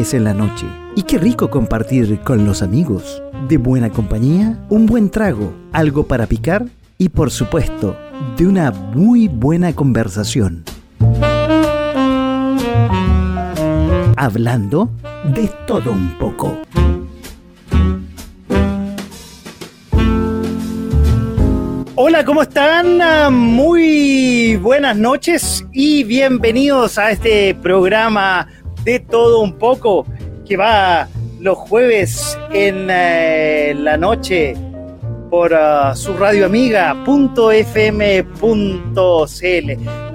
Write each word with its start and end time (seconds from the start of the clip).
en 0.00 0.24
la 0.24 0.32
noche. 0.32 0.66
Y 0.96 1.02
qué 1.02 1.18
rico 1.18 1.50
compartir 1.50 2.20
con 2.20 2.46
los 2.46 2.62
amigos. 2.62 3.22
De 3.48 3.58
buena 3.58 3.90
compañía, 3.90 4.58
un 4.70 4.86
buen 4.86 5.10
trago, 5.10 5.52
algo 5.72 6.06
para 6.06 6.26
picar 6.26 6.64
y 6.96 7.10
por 7.10 7.30
supuesto, 7.30 7.98
de 8.38 8.46
una 8.46 8.70
muy 8.70 9.28
buena 9.28 9.74
conversación. 9.74 10.64
Hablando 14.16 14.90
de 15.34 15.50
todo 15.66 15.92
un 15.92 16.16
poco. 16.18 16.56
Hola, 21.94 22.24
¿cómo 22.24 22.40
están? 22.40 23.34
Muy 23.34 24.56
buenas 24.56 24.96
noches 24.96 25.66
y 25.72 26.04
bienvenidos 26.04 26.96
a 26.96 27.10
este 27.10 27.54
programa 27.54 28.48
de 28.84 29.00
todo 29.00 29.40
un 29.40 29.54
poco 29.54 30.06
que 30.46 30.56
va 30.56 31.08
los 31.40 31.56
jueves 31.56 32.38
en 32.52 32.88
eh, 32.90 33.74
la 33.76 33.96
noche 33.96 34.54
por 35.30 35.54
ah, 35.54 35.94
su 35.94 36.14
radio 36.14 36.46
amiga 36.46 36.96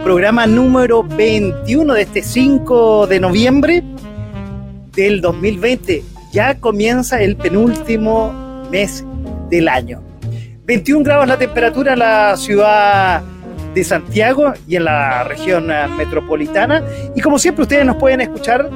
programa 0.03 0.45
número 0.45 1.03
21 1.03 1.93
de 1.93 2.01
este 2.01 2.21
5 2.21 3.07
de 3.07 3.19
noviembre 3.19 3.83
del 4.93 5.21
2020 5.21 6.03
ya 6.31 6.55
comienza 6.59 7.21
el 7.21 7.37
penúltimo 7.37 8.33
mes 8.69 9.05
del 9.49 9.69
año. 9.69 10.01
21 10.65 11.03
grados 11.03 11.27
la 11.27 11.37
temperatura 11.37 11.93
en 11.93 11.99
la 11.99 12.35
ciudad 12.35 13.23
de 13.75 13.83
Santiago 13.83 14.53
y 14.67 14.77
en 14.77 14.85
la 14.85 15.23
región 15.25 15.69
eh, 15.69 15.87
metropolitana. 15.97 16.81
Y 17.15 17.21
como 17.21 17.37
siempre, 17.37 17.63
ustedes 17.63 17.85
nos 17.85 17.97
pueden 17.97 18.21
escuchar 18.21 18.69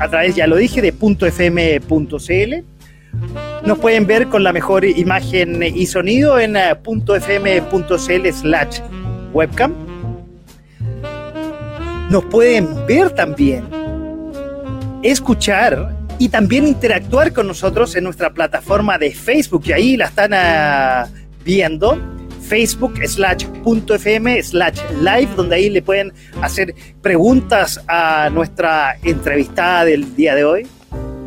a 0.00 0.08
través, 0.08 0.34
ya 0.34 0.46
lo 0.46 0.56
dije, 0.56 0.82
de 0.82 0.88
.fm.cl. 0.88 2.54
Nos 3.64 3.78
pueden 3.78 4.06
ver 4.06 4.26
con 4.26 4.42
la 4.42 4.52
mejor 4.52 4.84
imagen 4.84 5.62
y 5.62 5.86
sonido 5.86 6.38
en 6.38 6.56
eh, 6.56 6.74
.fm.cl 6.84 8.28
slash 8.32 8.80
webcam. 9.32 9.72
Nos 12.10 12.24
pueden 12.26 12.84
ver 12.86 13.10
también, 13.10 13.64
escuchar 15.02 15.96
y 16.18 16.28
también 16.28 16.66
interactuar 16.66 17.32
con 17.32 17.46
nosotros 17.46 17.96
en 17.96 18.04
nuestra 18.04 18.30
plataforma 18.34 18.98
de 18.98 19.12
Facebook, 19.12 19.62
y 19.66 19.72
ahí 19.72 19.96
la 19.96 20.06
están 20.06 20.32
uh, 20.32 21.10
viendo, 21.44 21.98
facebook 22.48 22.96
slash 23.06 23.44
punto 23.62 23.94
fm 23.94 24.42
slash 24.42 24.80
live, 25.00 25.28
donde 25.36 25.56
ahí 25.56 25.70
le 25.70 25.82
pueden 25.82 26.12
hacer 26.42 26.74
preguntas 27.02 27.80
a 27.88 28.30
nuestra 28.30 28.96
entrevistada 29.02 29.84
del 29.84 30.14
día 30.16 30.34
de 30.34 30.44
hoy. 30.44 30.66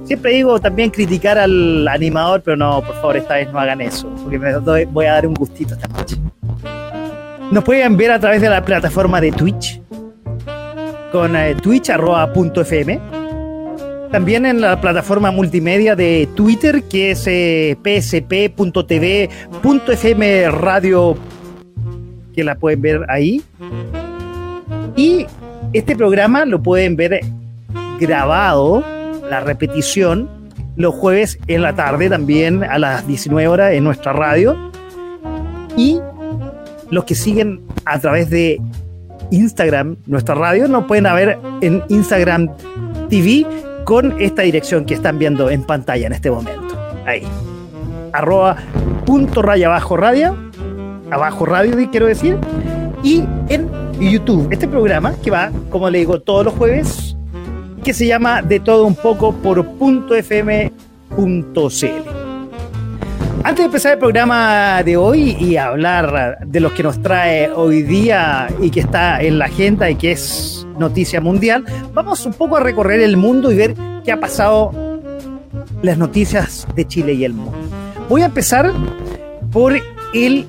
Siempre 0.06 0.32
digo 0.32 0.60
también 0.60 0.90
criticar 0.90 1.38
al 1.38 1.88
animador, 1.88 2.42
pero 2.42 2.56
no, 2.56 2.82
por 2.82 2.96
favor, 2.96 3.18
esta 3.18 3.36
vez 3.36 3.52
no 3.52 3.60
hagan 3.60 3.82
eso, 3.82 4.10
porque 4.24 4.40
me 4.40 4.56
voy 4.86 5.06
a 5.06 5.14
dar 5.14 5.28
un 5.28 5.34
gustito 5.34 5.74
esta 5.74 5.88
noche. 5.90 6.16
Nos 7.52 7.64
pueden 7.64 7.98
ver 7.98 8.12
a 8.12 8.20
través 8.20 8.42
de 8.42 8.50
la 8.50 8.64
plataforma 8.64 9.20
de 9.20 9.32
Twitch, 9.32 9.82
con 11.12 11.36
eh, 11.36 11.56
twitch.fm 11.56 13.17
también 14.12 14.46
en 14.46 14.62
la 14.62 14.80
plataforma 14.80 15.32
multimedia 15.32 15.96
de 15.96 16.30
Twitter, 16.36 16.84
que 16.84 17.12
es 17.12 17.26
eh, 17.28 17.78
psp.tv.fm 17.84 19.32
radio, 20.52 21.18
que 22.34 22.44
la 22.44 22.56
pueden 22.56 22.82
ver 22.82 23.06
ahí. 23.10 23.42
Y 24.96 25.26
este 25.74 25.96
programa 25.96 26.46
lo 26.46 26.62
pueden 26.62 26.96
ver 26.96 27.22
grabado, 28.00 28.84
la 29.30 29.42
repetición, 29.42 30.30
los 30.76 30.96
jueves 30.96 31.38
en 31.48 31.62
la 31.62 31.76
tarde 31.76 32.10
también 32.10 32.64
a 32.64 32.78
las 32.78 33.06
19 33.08 33.48
horas 33.48 33.74
en 33.74 33.84
nuestra 33.84 34.14
radio. 34.14 34.56
Y 35.76 36.00
los 36.90 37.04
que 37.04 37.16
siguen 37.16 37.62
a 37.86 38.00
través 38.00 38.30
de 38.30 38.62
Instagram, 39.32 39.98
nuestra 40.06 40.36
radio, 40.36 40.68
nos 40.68 40.86
pueden 40.86 41.04
ver 41.04 41.38
en 41.62 41.84
Instagram 41.90 42.50
TV 43.10 43.46
con 43.88 44.20
esta 44.20 44.42
dirección 44.42 44.84
que 44.84 44.94
están 44.94 45.18
viendo 45.18 45.50
en 45.50 45.64
pantalla 45.64 46.08
en 46.08 46.12
este 46.12 46.30
momento. 46.30 46.78
Ahí. 47.06 47.24
Arroba 48.12 48.58
punto 49.06 49.42
raya 49.42 49.68
abajo 49.68 49.96
radio. 49.96 50.36
Abajo 51.10 51.46
radio, 51.46 51.90
quiero 51.90 52.08
decir. 52.08 52.38
Y 53.02 53.24
en 53.48 53.70
YouTube. 53.98 54.50
Este 54.52 54.68
programa 54.68 55.16
que 55.24 55.32
va, 55.32 55.52
como 55.70 55.90
le 55.90 56.00
digo, 56.00 56.20
todos 56.20 56.44
los 56.44 56.54
jueves. 56.56 57.16
Que 57.82 57.94
se 57.94 58.06
llama 58.06 58.42
De 58.42 58.60
todo 58.60 58.86
un 58.86 58.96
poco 58.96 59.32
por 59.32 59.66
punto 59.66 60.16
fm.cl. 60.16 62.17
Antes 63.44 63.58
de 63.58 63.66
empezar 63.66 63.94
el 63.94 64.00
programa 64.00 64.82
de 64.84 64.98
hoy 64.98 65.38
y 65.40 65.58
hablar 65.58 66.40
de 66.46 66.60
lo 66.60 66.74
que 66.74 66.84
nos 66.84 67.02
trae 67.02 67.50
hoy 67.52 67.82
día 67.84 68.48
y 68.62 68.70
que 68.72 68.82
está 68.82 69.22
en 69.22 69.40
la 69.40 69.46
agenda 69.46 69.90
y 69.90 69.96
que 69.96 70.12
es 70.12 70.66
noticia 70.78 71.22
mundial, 71.22 71.64
vamos 71.94 72.26
un 72.26 72.34
poco 72.34 72.58
a 72.58 72.60
recorrer 72.60 73.00
el 73.00 73.16
mundo 73.16 73.52
y 73.52 73.56
ver 73.56 73.76
qué 74.04 74.12
ha 74.12 74.20
pasado 74.20 74.72
las 75.82 75.98
noticias 75.98 76.68
de 76.76 76.86
Chile 76.88 77.14
y 77.14 77.24
el 77.26 77.34
mundo. 77.34 77.58
Voy 78.10 78.22
a 78.24 78.26
empezar 78.26 78.72
por 79.52 79.74
el 80.14 80.48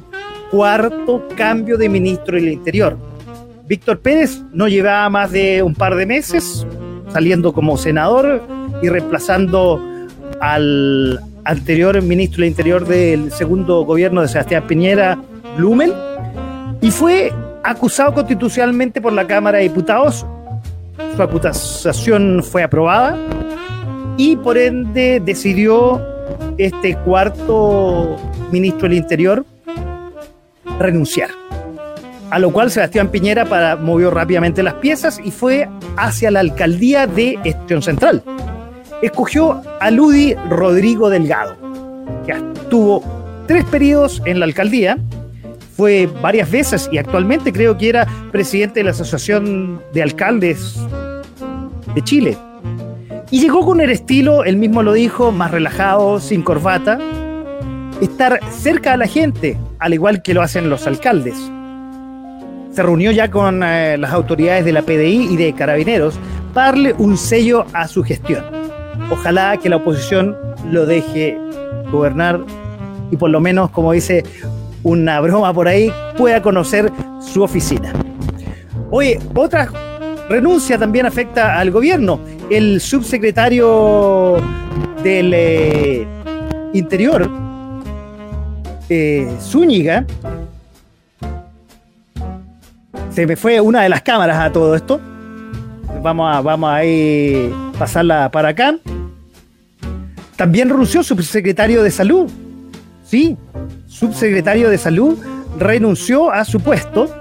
cuarto 0.51 1.29
cambio 1.37 1.77
de 1.77 1.89
ministro 1.89 2.37
del 2.37 2.49
Interior. 2.49 2.97
Víctor 3.67 4.01
Pérez 4.01 4.41
no 4.53 4.67
llevaba 4.67 5.09
más 5.11 5.31
de 5.31 5.63
un 5.63 5.75
par 5.75 5.95
de 5.95 6.07
meses 6.07 6.67
saliendo 7.13 7.53
como 7.53 7.77
senador 7.77 8.43
y 8.83 8.89
reemplazando 8.89 9.83
al 10.41 11.21
anterior 11.49 12.01
ministro 12.03 12.43
del 12.43 12.51
Interior 12.51 12.87
del 12.87 13.33
segundo 13.33 13.83
gobierno 13.85 14.21
de 14.21 14.29
Sebastián 14.29 14.67
Piñera, 14.67 15.19
Blumel, 15.57 15.95
y 16.83 16.91
fue 16.91 17.33
acusado 17.65 18.13
constitucionalmente 18.13 19.01
por 19.01 19.15
la 19.15 19.27
Cámara 19.27 19.57
de 19.59 19.65
Diputados. 19.65 20.27
Su 21.17 21.23
acusación 21.23 22.43
fue 22.45 22.63
aprobada 22.63 23.17
y 24.19 24.37
por 24.37 24.59
ende 24.59 25.23
decidió 25.25 26.03
este 26.59 26.95
cuarto 26.97 28.17
ministro 28.53 28.83
del 28.83 28.99
Interior 28.99 29.47
renunciar. 30.79 31.31
A 32.31 32.39
lo 32.39 32.53
cual 32.53 32.71
Sebastián 32.71 33.09
Piñera 33.09 33.47
para, 33.47 33.77
movió 33.77 34.11
rápidamente 34.11 34.63
las 34.63 34.75
piezas 34.75 35.19
y 35.25 35.31
fue 35.31 35.67
hacia 35.97 36.31
la 36.31 36.41
alcaldía 36.41 37.07
de 37.07 37.39
Estión 37.43 37.81
Central. 37.81 38.23
Escogió 39.03 39.63
a 39.81 39.91
Ludi 39.91 40.35
Rodrigo 40.49 41.11
Delgado, 41.11 41.57
que 42.27 42.33
estuvo 42.33 43.03
tres 43.47 43.65
periodos 43.65 44.21
en 44.27 44.41
la 44.41 44.47
alcaldía 44.47 44.99
fue 45.79 46.09
varias 46.21 46.51
veces 46.51 46.89
y 46.91 46.99
actualmente 46.99 47.53
creo 47.53 47.79
que 47.79 47.89
era 47.89 48.05
presidente 48.33 48.81
de 48.81 48.85
la 48.85 48.91
Asociación 48.91 49.81
de 49.93 50.03
Alcaldes 50.03 50.77
de 51.95 52.03
Chile. 52.03 52.37
Y 53.31 53.41
llegó 53.41 53.65
con 53.65 53.81
el 53.81 53.91
estilo, 53.91 54.43
él 54.43 54.57
mismo 54.57 54.83
lo 54.83 54.93
dijo, 54.93 55.31
más 55.31 55.53
relajado, 55.53 56.19
sin 56.19 56.43
corbata, 56.43 56.99
estar 58.01 58.41
cerca 58.51 58.91
de 58.91 58.97
la 58.97 59.07
gente, 59.07 59.57
al 59.79 59.95
igual 59.95 60.21
que 60.21 60.35
lo 60.35 60.43
hacen 60.43 60.69
los 60.69 60.85
alcaldes. 60.89 61.37
Se 62.73 62.83
reunió 62.83 63.13
ya 63.13 63.31
con 63.31 63.63
eh, 63.63 63.97
las 63.99 64.11
autoridades 64.13 64.65
de 64.65 64.73
la 64.73 64.83
PDI 64.83 65.29
y 65.31 65.37
de 65.37 65.53
Carabineros 65.53 66.19
para 66.55 66.73
darle 66.73 66.95
un 66.99 67.17
sello 67.17 67.67
a 67.73 67.87
su 67.87 68.03
gestión. 68.03 68.58
Ojalá 69.11 69.57
que 69.57 69.69
la 69.69 69.77
oposición 69.77 70.37
lo 70.71 70.87
deje 70.87 71.39
gobernar 71.91 72.41
y 73.11 73.17
por 73.17 73.31
lo 73.31 73.41
menos, 73.41 73.71
como 73.71 73.93
dice 73.93 74.25
una 74.83 75.21
broma 75.21 75.53
por 75.53 75.69
ahí, 75.69 75.93
pueda 76.17 76.43
conocer 76.43 76.93
su 77.21 77.43
oficina. 77.43 77.93
Oye, 78.91 79.19
otra 79.35 79.71
renuncia 80.29 80.79
también 80.79 81.07
afecta 81.07 81.59
al 81.59 81.71
gobierno. 81.71 82.21
El 82.51 82.81
subsecretario 82.81 84.37
del 85.03 85.33
eh, 85.35 86.07
Interior, 86.75 87.29
eh, 88.89 89.31
Zúñiga, 89.41 90.05
se 93.11 93.27
me 93.27 93.37
fue 93.37 93.61
una 93.61 93.83
de 93.83 93.89
las 93.89 94.03
cámaras 94.03 94.39
a 94.39 94.53
todo 94.53 94.75
esto. 94.75 95.01
Vamos 96.03 96.35
a, 96.35 96.41
vamos 96.41 96.71
a 96.73 96.81
pasarla 97.79 98.31
para 98.31 98.51
acá. 98.51 98.75
También 100.39 100.69
renunció 100.69 101.03
subsecretario 101.03 101.83
de 101.83 101.91
Salud. 101.91 102.31
Sí, 103.03 103.37
subsecretario 103.89 104.71
de 104.71 104.79
Salud, 104.79 105.19
renunció 105.59 106.31
a 106.31 106.45
su 106.45 106.61
puesto 106.61 107.13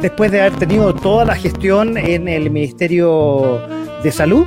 después 0.00 0.30
de 0.30 0.42
haber 0.42 0.56
tenido 0.56 0.94
toda 0.94 1.24
la 1.24 1.34
gestión 1.34 1.98
en 1.98 2.28
el 2.28 2.48
Ministerio 2.48 3.60
de 4.04 4.12
Salud. 4.12 4.46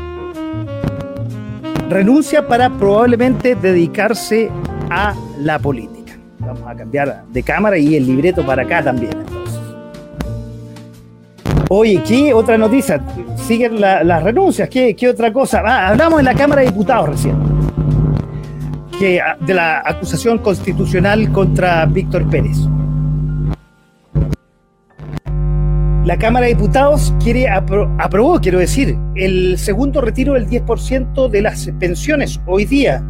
Renuncia 1.89 2.47
para 2.47 2.69
probablemente 2.69 3.55
dedicarse 3.55 4.49
a 4.89 5.13
la 5.37 5.59
política. 5.59 6.13
Vamos 6.39 6.63
a 6.65 6.73
cambiar 6.77 7.25
de 7.25 7.43
cámara 7.43 7.77
y 7.77 7.97
el 7.97 8.07
libreto 8.07 8.45
para 8.45 8.63
acá 8.63 8.81
también. 8.81 9.11
Oye, 11.67 12.01
¿qué 12.07 12.33
otra 12.33 12.57
noticia? 12.57 13.03
Siguen 13.47 13.81
las 13.81 14.23
renuncias, 14.23 14.69
¿qué, 14.69 15.09
otra 15.09 15.33
cosa? 15.33 15.61
Ah, 15.65 15.89
hablamos 15.89 16.19
en 16.19 16.25
la 16.25 16.33
Cámara 16.33 16.61
de 16.61 16.67
Diputados 16.67 17.09
recién. 17.09 17.35
Que, 18.97 19.19
ah, 19.19 19.35
de 19.41 19.53
la 19.53 19.83
acusación 19.85 20.37
constitucional 20.37 21.29
contra 21.33 21.85
Víctor 21.85 22.29
Pérez. 22.29 22.57
La 26.05 26.17
Cámara 26.17 26.45
de 26.45 26.53
Diputados 26.53 27.13
quiere 27.21 27.49
aprobó, 27.49 28.39
quiero 28.39 28.59
decir, 28.59 28.97
el 29.15 29.57
segundo 29.57 29.99
retiro 29.99 30.35
del 30.35 30.47
10% 30.47 31.27
de 31.27 31.41
las 31.41 31.69
pensiones 31.77 32.39
hoy 32.45 32.63
día, 32.63 33.03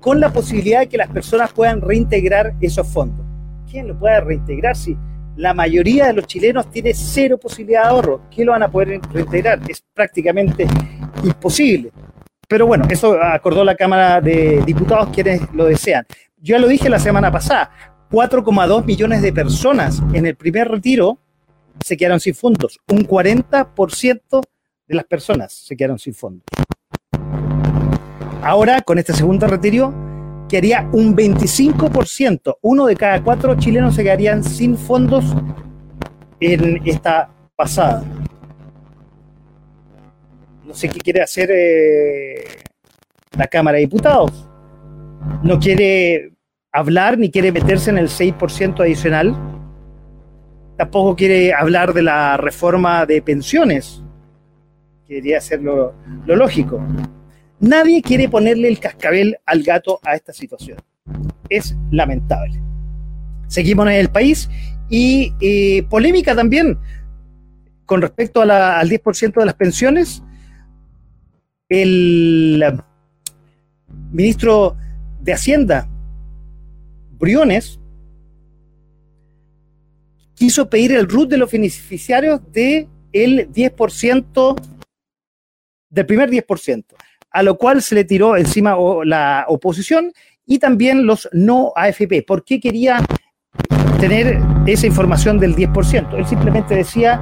con 0.00 0.20
la 0.20 0.30
posibilidad 0.30 0.80
de 0.80 0.88
que 0.88 0.96
las 0.96 1.10
personas 1.10 1.52
puedan 1.52 1.82
reintegrar 1.82 2.54
esos 2.62 2.88
fondos. 2.88 3.26
¿Quién 3.70 3.88
lo 3.88 3.98
puede 3.98 4.22
reintegrar 4.22 4.74
si 4.74 4.96
la 5.36 5.54
mayoría 5.54 6.06
de 6.06 6.12
los 6.14 6.26
chilenos 6.26 6.70
tiene 6.70 6.94
cero 6.94 7.38
posibilidad 7.38 7.82
de 7.82 7.88
ahorro? 7.88 8.22
¿Quién 8.34 8.46
lo 8.46 8.52
van 8.52 8.62
a 8.62 8.70
poder 8.70 9.00
reintegrar? 9.12 9.60
Es 9.68 9.82
prácticamente 9.92 10.66
imposible. 11.22 11.90
Pero 12.48 12.66
bueno, 12.66 12.84
eso 12.88 13.20
acordó 13.20 13.64
la 13.64 13.74
Cámara 13.74 14.20
de 14.20 14.62
Diputados 14.64 15.08
quienes 15.12 15.42
lo 15.52 15.64
desean. 15.64 16.04
Yo 16.36 16.56
ya 16.56 16.58
lo 16.58 16.68
dije 16.68 16.88
la 16.88 16.98
semana 16.98 17.32
pasada, 17.32 17.70
4,2 18.10 18.84
millones 18.84 19.22
de 19.22 19.32
personas 19.32 20.02
en 20.12 20.26
el 20.26 20.36
primer 20.36 20.68
retiro 20.68 21.18
se 21.84 21.96
quedaron 21.96 22.20
sin 22.20 22.34
fondos. 22.34 22.78
Un 22.88 23.06
40% 23.06 24.40
de 24.86 24.94
las 24.94 25.04
personas 25.04 25.52
se 25.52 25.76
quedaron 25.76 25.98
sin 25.98 26.14
fondos. 26.14 26.44
Ahora, 28.42 28.82
con 28.82 28.98
este 28.98 29.14
segundo 29.14 29.46
retiro, 29.46 29.94
quedaría 30.48 30.88
un 30.92 31.16
25%. 31.16 32.58
Uno 32.62 32.86
de 32.86 32.96
cada 32.96 33.22
cuatro 33.22 33.54
chilenos 33.56 33.94
se 33.94 34.02
quedarían 34.02 34.42
sin 34.44 34.76
fondos 34.76 35.24
en 36.40 36.80
esta 36.84 37.30
pasada. 37.56 38.04
No 40.64 40.74
sé 40.74 40.88
qué 40.88 40.98
quiere 40.98 41.22
hacer 41.22 41.50
eh, 41.52 42.44
la 43.36 43.46
Cámara 43.46 43.76
de 43.76 43.82
Diputados. 43.82 44.48
No 45.42 45.58
quiere 45.58 46.32
hablar 46.72 47.18
ni 47.18 47.30
quiere 47.30 47.52
meterse 47.52 47.90
en 47.90 47.98
el 47.98 48.08
6% 48.08 48.80
adicional. 48.80 49.36
Tampoco 50.76 51.14
quiere 51.14 51.54
hablar 51.54 51.92
de 51.92 52.02
la 52.02 52.36
reforma 52.36 53.06
de 53.06 53.22
pensiones. 53.22 54.02
Quería 55.06 55.40
ser 55.40 55.62
lo, 55.62 55.94
lógico. 56.26 56.80
Nadie 57.64 58.02
quiere 58.02 58.28
ponerle 58.28 58.68
el 58.68 58.78
cascabel 58.78 59.38
al 59.46 59.62
gato 59.62 59.98
a 60.02 60.14
esta 60.14 60.34
situación. 60.34 60.76
Es 61.48 61.74
lamentable. 61.90 62.60
Seguimos 63.46 63.86
en 63.86 63.94
el 63.94 64.10
país 64.10 64.50
y 64.90 65.32
eh, 65.40 65.82
polémica 65.88 66.34
también 66.34 66.78
con 67.86 68.02
respecto 68.02 68.42
al 68.42 68.50
10% 68.90 69.32
de 69.32 69.46
las 69.46 69.54
pensiones. 69.54 70.22
El 71.70 72.82
ministro 74.10 74.76
de 75.22 75.32
Hacienda, 75.32 75.88
Briones 77.12 77.80
quiso 80.34 80.68
pedir 80.68 80.92
el 80.92 81.08
RUT 81.08 81.30
de 81.30 81.38
los 81.38 81.50
beneficiarios 81.50 82.40
del 82.52 82.86
10%, 83.50 84.62
del 85.88 86.06
primer 86.06 86.28
10%, 86.28 86.84
a 87.34 87.42
lo 87.42 87.58
cual 87.58 87.82
se 87.82 87.96
le 87.96 88.04
tiró 88.04 88.36
encima 88.36 88.76
la 89.04 89.44
oposición 89.48 90.12
y 90.46 90.60
también 90.60 91.04
los 91.04 91.28
no 91.32 91.72
AFP. 91.74 92.22
¿Por 92.22 92.44
qué 92.44 92.60
quería 92.60 93.04
tener 93.98 94.38
esa 94.66 94.86
información 94.86 95.40
del 95.40 95.56
10%? 95.56 96.16
Él 96.16 96.26
simplemente 96.26 96.76
decía 96.76 97.20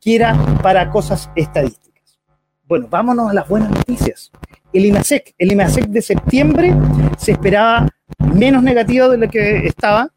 que 0.00 0.16
era 0.16 0.36
para 0.64 0.90
cosas 0.90 1.30
estadísticas. 1.36 2.18
Bueno, 2.64 2.88
vámonos 2.90 3.30
a 3.30 3.34
las 3.34 3.48
buenas 3.48 3.70
noticias. 3.70 4.32
El 4.72 4.86
IMASEC, 4.86 5.32
el 5.38 5.52
IMASEC 5.52 5.86
de 5.86 6.02
septiembre 6.02 6.74
se 7.16 7.32
esperaba 7.32 7.88
menos 8.34 8.64
negativo 8.64 9.08
de 9.10 9.18
lo 9.18 9.28
que 9.28 9.66
estaba 9.68 10.12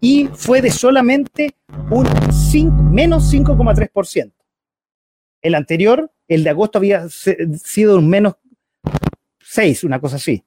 y 0.00 0.28
fue 0.32 0.62
de 0.62 0.70
solamente 0.70 1.56
un 1.90 2.06
menos 2.92 3.34
5,3%. 3.34 4.32
El 5.42 5.54
anterior, 5.56 6.08
el 6.28 6.44
de 6.44 6.50
agosto, 6.50 6.78
había 6.78 7.08
sido 7.08 7.98
un 7.98 8.08
menos 8.08 8.36
6, 9.40 9.84
una 9.84 10.00
cosa 10.00 10.16
así. 10.16 10.44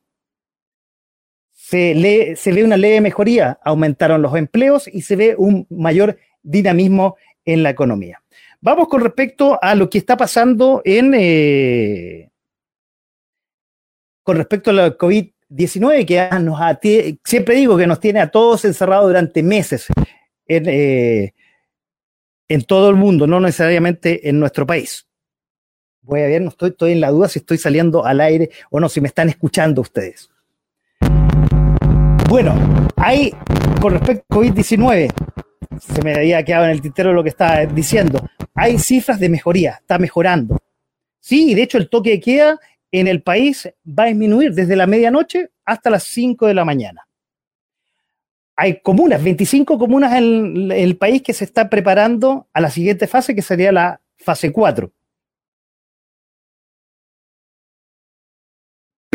Se, 1.51 2.35
se 2.37 2.53
ve 2.53 2.63
una 2.63 2.77
leve 2.77 3.01
mejoría, 3.01 3.59
aumentaron 3.63 4.21
los 4.21 4.35
empleos 4.35 4.87
y 4.87 5.01
se 5.01 5.15
ve 5.15 5.35
un 5.37 5.67
mayor 5.69 6.17
dinamismo 6.41 7.17
en 7.43 7.63
la 7.63 7.69
economía. 7.69 8.21
Vamos 8.61 8.87
con 8.87 9.01
respecto 9.01 9.59
a 9.61 9.75
lo 9.75 9.89
que 9.89 9.97
está 9.97 10.17
pasando 10.17 10.81
en... 10.83 11.13
Eh, 11.15 12.29
con 14.23 14.35
respecto 14.35 14.71
a 14.71 14.73
la 14.73 14.97
COVID 14.97 15.29
19 15.49 16.05
que 16.05 16.29
nos 16.41 16.59
siempre 17.23 17.55
digo 17.55 17.77
que 17.77 17.87
nos 17.87 17.99
tiene 17.99 18.19
a 18.19 18.29
todos 18.29 18.65
encerrados 18.65 19.07
durante 19.07 19.41
meses 19.41 19.87
eh, 20.47 21.31
en, 22.49 22.63
todo 22.63 22.89
el 22.89 22.95
mundo, 22.95 23.27
no 23.27 23.39
necesariamente 23.39 24.27
en 24.27 24.39
nuestro 24.39 24.65
país. 24.65 25.06
Voy 26.07 26.21
a 26.21 26.27
ver, 26.27 26.41
no 26.41 26.47
estoy, 26.47 26.69
estoy 26.69 26.93
en 26.93 27.01
la 27.01 27.11
duda 27.11 27.27
si 27.27 27.39
estoy 27.39 27.57
saliendo 27.57 28.05
al 28.05 28.21
aire 28.21 28.49
o 28.69 28.79
no, 28.79 28.87
si 28.87 29.01
me 29.01 29.09
están 29.09 29.27
escuchando 29.27 29.81
ustedes. 29.81 30.29
Bueno, 32.29 32.55
hay, 32.95 33.33
con 33.81 33.91
respecto 33.91 34.23
a 34.29 34.35
COVID-19, 34.37 35.11
se 35.81 36.01
me 36.03 36.15
había 36.15 36.43
quedado 36.43 36.63
en 36.63 36.71
el 36.71 36.81
tintero 36.81 37.11
lo 37.11 37.23
que 37.23 37.29
estaba 37.29 37.65
diciendo, 37.65 38.25
hay 38.55 38.79
cifras 38.79 39.19
de 39.19 39.27
mejoría, 39.27 39.79
está 39.81 39.99
mejorando. 39.99 40.57
Sí, 41.19 41.51
y 41.51 41.55
de 41.55 41.63
hecho 41.63 41.77
el 41.77 41.89
toque 41.89 42.11
de 42.11 42.19
queda 42.21 42.59
en 42.89 43.07
el 43.07 43.21
país 43.21 43.69
va 43.85 44.03
a 44.03 44.07
disminuir 44.07 44.53
desde 44.53 44.77
la 44.77 44.87
medianoche 44.87 45.49
hasta 45.65 45.89
las 45.89 46.03
5 46.03 46.47
de 46.47 46.53
la 46.53 46.63
mañana. 46.63 47.05
Hay 48.55 48.79
comunas, 48.79 49.21
25 49.21 49.77
comunas 49.77 50.15
en 50.15 50.71
el 50.71 50.95
país 50.95 51.21
que 51.21 51.33
se 51.33 51.43
están 51.43 51.67
preparando 51.67 52.47
a 52.53 52.61
la 52.61 52.69
siguiente 52.69 53.07
fase, 53.07 53.35
que 53.35 53.41
sería 53.41 53.73
la 53.73 53.99
fase 54.17 54.53
4. 54.53 54.89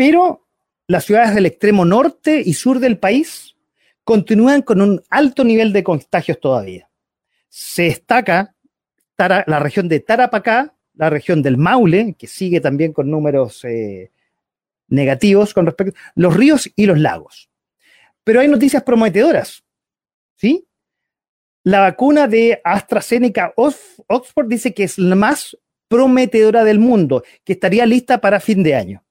Pero 0.05 0.45
las 0.85 1.05
ciudades 1.05 1.33
del 1.33 1.45
extremo 1.45 1.85
norte 1.85 2.43
y 2.45 2.55
sur 2.55 2.79
del 2.79 2.97
país 2.97 3.55
continúan 4.03 4.61
con 4.61 4.81
un 4.81 5.01
alto 5.09 5.45
nivel 5.45 5.71
de 5.71 5.81
contagios 5.81 6.41
todavía. 6.41 6.89
Se 7.47 7.83
destaca 7.83 8.53
la 9.17 9.59
región 9.59 9.87
de 9.87 10.01
Tarapacá, 10.01 10.75
la 10.95 11.09
región 11.09 11.41
del 11.41 11.55
Maule, 11.55 12.15
que 12.19 12.27
sigue 12.27 12.59
también 12.59 12.91
con 12.91 13.09
números 13.09 13.63
eh, 13.63 14.11
negativos 14.89 15.53
con 15.53 15.67
respecto 15.67 15.97
a 15.97 16.11
los 16.15 16.35
ríos 16.35 16.69
y 16.75 16.85
los 16.85 16.99
lagos. 16.99 17.49
Pero 18.25 18.41
hay 18.41 18.49
noticias 18.49 18.83
prometedoras, 18.83 19.63
¿sí? 20.35 20.67
La 21.63 21.79
vacuna 21.79 22.27
de 22.27 22.59
AstraZeneca 22.61 23.53
Oxford 23.55 24.49
dice 24.49 24.73
que 24.73 24.83
es 24.83 24.97
la 24.97 25.15
más 25.15 25.57
prometedora 25.87 26.65
del 26.65 26.79
mundo, 26.79 27.23
que 27.45 27.53
estaría 27.53 27.85
lista 27.85 28.19
para 28.19 28.41
fin 28.41 28.63
de 28.63 28.75
año. 28.75 29.05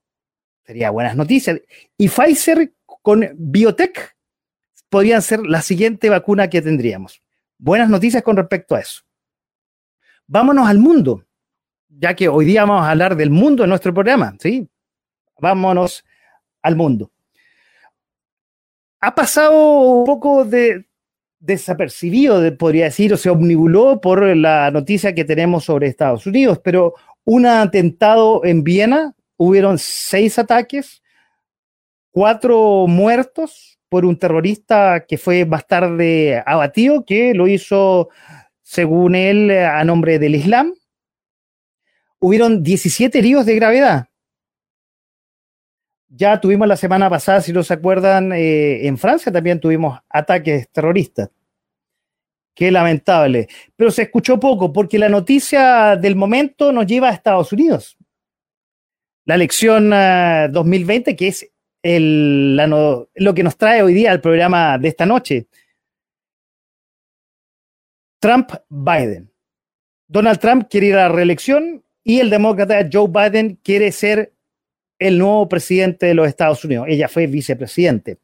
Sería 0.65 0.91
buenas 0.91 1.17
noticias. 1.17 1.61
Y 1.97 2.09
Pfizer 2.09 2.73
con 2.85 3.29
Biotech 3.37 4.17
podrían 4.89 5.23
ser 5.23 5.41
la 5.41 5.63
siguiente 5.63 6.09
vacuna 6.09 6.49
que 6.49 6.63
tendríamos. 6.63 7.23
Buenas 7.59 7.89
noticias 7.89 8.23
con 8.23 8.37
respecto 8.37 8.75
a 8.75 8.81
eso. 8.81 9.03
Vámonos 10.27 10.69
al 10.69 10.79
mundo 10.79 11.25
ya 11.99 12.15
que 12.15 12.29
hoy 12.29 12.45
día 12.45 12.65
vamos 12.65 12.85
a 12.85 12.91
hablar 12.91 13.17
del 13.17 13.31
mundo 13.31 13.65
en 13.65 13.71
nuestro 13.71 13.93
programa, 13.93 14.35
¿sí? 14.41 14.69
Vámonos 15.39 16.05
al 16.63 16.77
mundo. 16.77 17.11
Ha 19.01 19.15
pasado 19.15 19.81
un 19.81 20.05
poco 20.05 20.45
de 20.45 20.87
desapercibido, 21.41 22.57
podría 22.57 22.85
decir, 22.85 23.13
o 23.13 23.17
se 23.17 23.29
omnibuló 23.29 24.01
por 24.01 24.25
la 24.37 24.71
noticia 24.71 25.15
que 25.15 25.25
tenemos 25.25 25.65
sobre 25.65 25.89
Estados 25.89 26.25
Unidos, 26.27 26.61
pero 26.63 26.95
un 27.25 27.47
atentado 27.47 28.45
en 28.45 28.63
Viena, 28.63 29.15
hubieron 29.37 29.79
seis 29.79 30.39
ataques, 30.39 31.03
cuatro 32.11 32.87
muertos 32.87 33.79
por 33.89 34.05
un 34.05 34.19
terrorista 34.19 35.05
que 35.07 35.19
fue 35.19 35.45
más 35.45 35.67
tarde 35.67 36.43
abatido, 36.47 37.05
que 37.05 37.35
lo 37.35 37.47
hizo, 37.49 38.09
según 38.63 39.15
él, 39.15 39.51
a 39.51 39.85
nombre 39.85 40.19
del 40.19 40.35
Islam 40.35 40.75
hubieron 42.23 42.63
17 42.63 43.19
heridos 43.19 43.45
de 43.45 43.57
gravedad. 43.57 44.07
Ya 46.09 46.41
tuvimos 46.41 46.69
la 46.69 46.77
semana 46.77 47.11
pasada, 47.11 47.41
si 47.41 47.53
no 47.53 47.63
se 47.63 47.75
acuerdan, 47.75 48.33
eh, 48.33 48.87
en 48.87 48.97
Francia 48.97 49.33
también 49.33 49.59
tuvimos 49.59 49.99
ataques 50.09 50.69
terroristas. 50.71 51.31
Qué 52.55 52.71
lamentable. 52.71 53.49
Pero 53.75 53.91
se 53.91 54.03
escuchó 54.03 54.39
poco 54.39 54.73
porque 54.73 54.99
la 54.99 55.09
noticia 55.09 55.97
del 55.97 56.15
momento 56.15 56.71
nos 56.71 56.87
lleva 56.87 57.09
a 57.09 57.13
Estados 57.13 57.53
Unidos. 57.53 57.97
La 59.25 59.37
elección 59.37 59.91
2020, 59.91 61.11
ah, 61.11 61.17
que 61.17 61.29
es 61.29 61.49
lo 61.83 63.35
que 63.35 63.43
nos 63.43 63.57
trae 63.57 63.83
hoy 63.83 63.95
día 63.95 64.11
al 64.11 64.21
programa 64.21 64.79
de 64.79 64.89
esta 64.89 65.07
noche. 65.07 65.47
Trump-Biden. 68.19 69.31
Donald 70.09 70.39
Trump 70.39 70.69
quiere 70.69 70.89
ir 70.89 70.95
a 70.95 71.09
la 71.09 71.15
reelección 71.15 71.83
y 72.05 72.21
el 72.21 72.31
demócrata 72.31 72.89
Joe 72.93 73.09
Biden 73.09 73.59
quiere 73.63 73.93
ser 73.93 74.33
el 74.99 75.19
nuevo 75.19 75.49
presidente 75.49 76.07
de 76.07 76.15
los 76.15 76.29
Estados 76.29 76.65
Unidos. 76.65 76.87
Ella 76.89 77.09
fue 77.09 77.27
vicepresidente. 77.27 78.19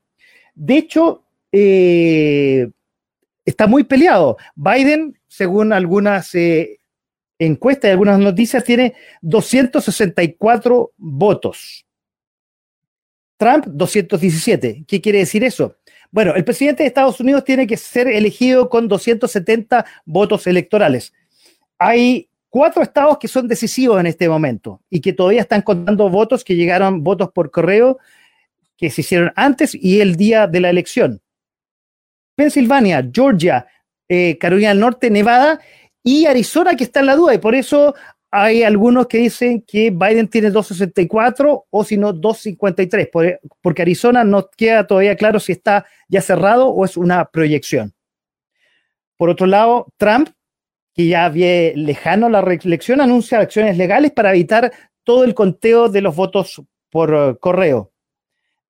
De 0.55 0.77
hecho, 0.77 1.25
eh, 1.51 2.69
está 3.45 3.67
muy 3.67 3.85
peleado. 3.85 4.37
Biden, 4.55 5.19
según 5.27 5.73
algunas 5.73 6.35
eh, 6.35 6.78
encuestas 7.39 7.89
y 7.89 7.93
algunas 7.93 8.19
noticias, 8.19 8.65
tiene 8.65 8.95
264 9.23 10.93
votos. 10.97 11.87
Trump, 13.37 13.67
217. 13.67 14.85
¿Qué 14.87 15.01
quiere 15.01 15.21
decir 15.21 15.45
eso? 15.45 15.77
Bueno, 16.11 16.35
el 16.35 16.45
presidente 16.45 16.83
de 16.83 16.89
Estados 16.89 17.21
Unidos 17.21 17.45
tiene 17.45 17.67
que 17.67 17.77
ser 17.77 18.09
elegido 18.09 18.69
con 18.69 18.89
270 18.89 19.85
votos 20.05 20.47
electorales. 20.47 21.13
Hay 21.79 22.29
cuatro 22.49 22.83
estados 22.83 23.19
que 23.19 23.29
son 23.29 23.47
decisivos 23.47 24.01
en 24.01 24.07
este 24.07 24.29
momento 24.29 24.83
y 24.91 25.01
que 25.01 25.13
todavía 25.13 25.43
están 25.43 25.63
contando 25.63 26.09
votos 26.09 26.43
que 26.43 26.57
llegaron, 26.57 27.05
votos 27.05 27.31
por 27.33 27.51
correo 27.51 27.99
que 28.77 28.91
se 28.91 29.03
hicieron 29.03 29.33
antes 29.37 29.75
y 29.75 30.01
el 30.01 30.17
día 30.17 30.47
de 30.47 30.61
la 30.61 30.71
elección. 30.71 31.21
Pensilvania, 32.35 33.09
Georgia, 33.13 33.67
eh, 34.09 34.39
Carolina 34.39 34.71
del 34.71 34.81
Norte, 34.81 35.11
Nevada 35.11 35.61
y 36.03 36.27
Arizona 36.27 36.77
que 36.77 36.85
está 36.85 37.01
en 37.01 37.07
la 37.07 37.17
duda 37.17 37.35
y 37.35 37.39
por 37.39 37.55
eso 37.55 37.95
hay 38.31 38.63
algunos 38.63 39.07
que 39.07 39.19
dicen 39.19 39.63
que 39.63 39.91
Biden 39.91 40.29
tiene 40.29 40.51
264 40.51 41.67
o 41.71 41.85
si 41.85 41.97
no 41.97 42.13
253, 42.13 43.09
porque 43.63 43.83
Arizona 43.83 44.23
no 44.23 44.51
queda 44.51 44.87
todavía 44.87 45.17
claro 45.17 45.41
si 45.41 45.53
está 45.53 45.87
ya 46.09 46.21
cerrado 46.21 46.69
o 46.69 46.85
es 46.85 46.97
una 46.97 47.25
proyección. 47.25 47.95
Por 49.17 49.31
otro 49.31 49.47
lado, 49.47 49.93
Trump, 49.97 50.29
que 50.95 51.07
ya 51.07 51.29
ve 51.29 51.73
lejano 51.75 52.29
la 52.29 52.43
reelección, 52.43 53.01
anuncia 53.01 53.41
acciones 53.41 53.77
legales 53.77 54.13
para 54.13 54.31
evitar 54.31 54.73
todo 55.05 55.25
el 55.25 55.35
conteo 55.35 55.89
de 55.89 56.03
los 56.03 56.15
votos 56.15 56.63
por 56.91 57.15
eh, 57.15 57.37
correo. 57.41 57.93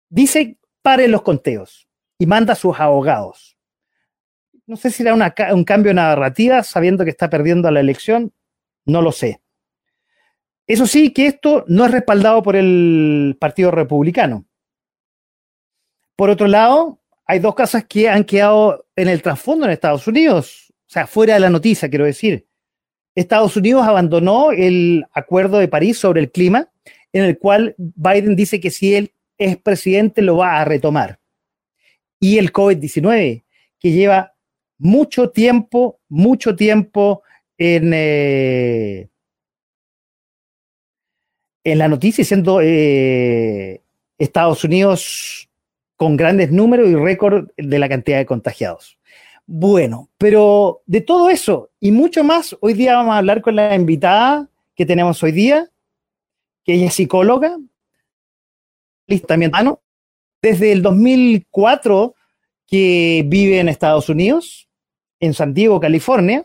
Dice, 0.09 0.57
pare 0.83 1.09
los 1.09 1.23
conteos 1.23 1.89
y 2.17 2.27
manda 2.27 2.53
a 2.53 2.57
sus 2.57 2.79
abogados. 2.79 3.58
No 4.69 4.77
sé 4.77 4.91
si 4.91 5.03
era 5.03 5.15
un 5.55 5.65
cambio 5.65 5.91
de 5.91 5.95
narrativa 5.95 6.63
sabiendo 6.63 7.03
que 7.03 7.11
está 7.11 7.31
perdiendo 7.31 7.71
la 7.71 7.81
elección, 7.81 8.35
no 8.85 9.01
lo 9.01 9.13
sé. 9.13 9.41
Eso 10.67 10.87
sí, 10.87 11.11
que 11.11 11.27
esto 11.27 11.65
no 11.69 11.87
es 11.87 11.91
respaldado 11.91 12.43
por 12.43 12.55
el 12.55 13.35
Partido 13.41 13.71
Republicano. 13.71 14.45
Por 16.17 16.29
otro 16.29 16.47
lado, 16.47 17.01
hay 17.25 17.39
dos 17.39 17.55
cosas 17.55 17.87
que 17.87 18.11
han 18.11 18.25
quedado 18.25 18.87
en 18.95 19.09
el 19.09 19.23
trasfondo 19.23 19.65
en 19.65 19.73
Estados 19.73 20.07
Unidos, 20.07 20.67
o 20.71 20.91
sea, 20.91 21.07
fuera 21.07 21.33
de 21.33 21.41
la 21.41 21.49
noticia, 21.49 21.89
quiero 21.89 22.05
decir. 22.05 22.47
Estados 23.15 23.57
Unidos 23.57 23.87
abandonó 23.87 24.53
el 24.53 25.07
Acuerdo 25.15 25.59
de 25.59 25.69
París 25.69 25.99
sobre 25.99 26.21
el 26.21 26.31
clima, 26.31 26.71
en 27.15 27.25
el 27.25 27.39
cual 27.39 27.75
Biden 27.79 28.37
dice 28.37 28.61
que 28.61 28.71
si 28.71 28.95
él 28.95 29.15
es 29.39 29.57
presidente 29.57 30.21
lo 30.21 30.37
va 30.37 30.61
a 30.61 30.67
retomar. 30.67 31.21
Y 32.21 32.37
el 32.37 32.53
COVID-19, 32.53 33.45
que 33.79 33.93
lleva 33.93 34.35
mucho 34.79 35.31
tiempo, 35.31 35.99
mucho 36.09 36.57
tiempo 36.57 37.23
en, 37.57 37.93
eh, 37.95 39.09
en 41.65 41.79
la 41.79 41.89
noticia 41.89 42.25
siendo 42.25 42.61
eh, 42.63 43.83
Estados 44.17 44.65
Unidos 44.65 45.49
con 45.97 46.17
grandes 46.17 46.53
números 46.53 46.89
y 46.89 46.95
récord 46.95 47.49
de 47.57 47.79
la 47.79 47.89
cantidad 47.89 48.19
de 48.19 48.27
contagiados. 48.27 48.99
Bueno, 49.47 50.11
pero 50.19 50.83
de 50.87 51.01
todo 51.01 51.31
eso 51.31 51.71
y 51.81 51.91
mucho 51.91 52.23
más, 52.23 52.57
hoy 52.61 52.75
día 52.75 52.95
vamos 52.95 53.15
a 53.15 53.19
hablar 53.19 53.43
con 53.43 53.57
la 53.57 53.75
invitada 53.75 54.49
que 54.75 54.87
tenemos 54.87 55.23
hoy 55.23 55.33
día, 55.33 55.69
que 56.65 56.75
ella 56.75 56.87
es 56.87 56.95
psicóloga, 56.95 57.57
también 59.27 59.51
desde 60.43 60.73
el 60.73 60.83
2004 60.83 62.15
que 62.67 63.25
vive 63.27 63.59
en 63.59 63.69
Estados 63.69 64.09
Unidos, 64.09 64.68
en 65.21 65.35
San 65.35 65.55
Diego, 65.55 65.81
California, 65.81 66.45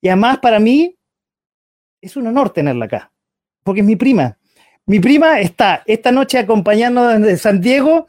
y 0.00 0.08
además 0.08 0.38
para 0.38 0.58
mí 0.58 0.96
es 2.00 2.16
un 2.16 2.26
honor 2.26 2.50
tenerla 2.50 2.84
acá 2.86 3.10
porque 3.64 3.80
es 3.80 3.86
mi 3.86 3.96
prima. 3.96 4.38
Mi 4.86 5.00
prima 5.00 5.40
está 5.40 5.82
esta 5.86 6.12
noche 6.12 6.38
acompañándonos 6.38 7.20
desde 7.20 7.38
San 7.38 7.60
Diego 7.60 8.06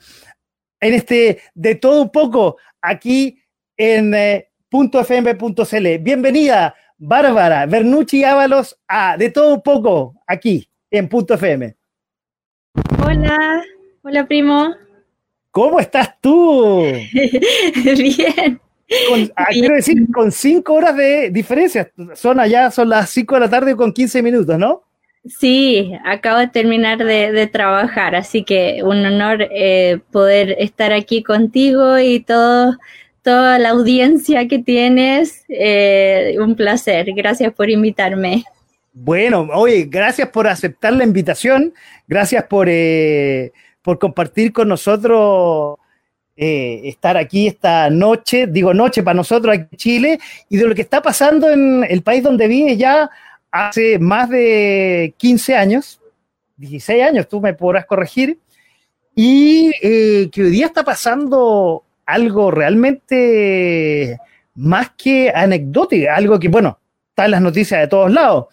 en 0.79 0.93
este 0.93 1.39
de 1.55 1.75
todo 1.75 2.03
un 2.03 2.11
poco 2.11 2.57
aquí 2.81 3.41
en 3.77 4.13
eh, 4.13 4.49
.fm.cl. 4.69 5.97
Bienvenida, 6.01 6.75
Bárbara 6.97 7.65
Bernucci 7.65 8.25
Ábalos 8.25 8.77
a 8.87 9.15
De 9.17 9.29
todo 9.31 9.55
un 9.55 9.61
poco 9.63 10.21
aquí 10.27 10.69
en 10.91 11.09
.fm. 11.09 11.75
Hola, 13.03 13.63
hola 14.03 14.27
primo. 14.27 14.75
¿Cómo 15.51 15.79
estás 15.79 16.19
tú? 16.19 16.83
Bien. 17.83 18.59
Ah, 19.35 19.47
quiero 19.49 19.75
decir, 19.75 20.05
con 20.13 20.31
cinco 20.31 20.73
horas 20.73 20.95
de 20.95 21.29
diferencia. 21.31 21.91
Son 22.13 22.39
allá, 22.39 22.71
son 22.71 22.89
las 22.89 23.09
cinco 23.09 23.35
de 23.35 23.41
la 23.41 23.49
tarde 23.49 23.75
con 23.75 23.91
15 23.91 24.21
minutos, 24.21 24.57
¿no? 24.57 24.83
Sí, 25.25 25.91
acabo 26.05 26.37
de 26.37 26.47
terminar 26.47 27.03
de, 27.03 27.47
trabajar, 27.47 28.15
así 28.15 28.43
que 28.43 28.81
un 28.83 29.03
honor 29.03 29.47
eh, 29.49 29.99
poder 30.11 30.55
estar 30.59 30.93
aquí 30.93 31.23
contigo 31.23 31.97
y 31.97 32.19
todo, 32.19 32.77
toda 33.23 33.57
la 33.57 33.69
audiencia 33.69 34.47
que 34.47 34.59
tienes. 34.59 35.43
Eh, 35.49 36.35
un 36.39 36.55
placer, 36.55 37.07
gracias 37.15 37.51
por 37.53 37.71
invitarme. 37.71 38.43
Bueno, 38.93 39.47
oye, 39.53 39.87
gracias 39.89 40.29
por 40.29 40.47
aceptar 40.47 40.93
la 40.93 41.03
invitación, 41.03 41.73
gracias 42.07 42.43
por, 42.43 42.67
eh, 42.69 43.51
por 43.81 43.97
compartir 43.97 44.53
con 44.53 44.67
nosotros 44.67 45.77
estar 46.35 47.17
aquí 47.17 47.47
esta 47.47 47.89
noche, 47.89 48.47
digo 48.47 48.73
noche 48.73 49.03
para 49.03 49.15
nosotros 49.15 49.55
aquí 49.55 49.67
en 49.71 49.77
Chile, 49.77 50.19
y 50.49 50.57
de 50.57 50.67
lo 50.67 50.75
que 50.75 50.81
está 50.81 51.01
pasando 51.01 51.49
en 51.49 51.85
el 51.89 52.01
país 52.01 52.23
donde 52.23 52.47
vive 52.47 52.75
ya 52.75 53.09
hace 53.51 53.99
más 53.99 54.29
de 54.29 55.13
15 55.17 55.55
años, 55.55 56.01
16 56.57 57.03
años, 57.03 57.27
tú 57.27 57.39
me 57.39 57.53
podrás 57.53 57.85
corregir, 57.85 58.37
y 59.15 59.71
eh, 59.81 60.29
que 60.31 60.43
hoy 60.43 60.49
día 60.49 60.65
está 60.65 60.83
pasando 60.83 61.83
algo 62.05 62.51
realmente 62.51 64.19
más 64.55 64.91
que 64.97 65.31
anecdótico, 65.33 66.11
algo 66.11 66.39
que, 66.39 66.49
bueno, 66.49 66.77
está 67.09 67.25
en 67.25 67.31
las 67.31 67.41
noticias 67.41 67.79
de 67.79 67.87
todos 67.87 68.11
lados. 68.11 68.47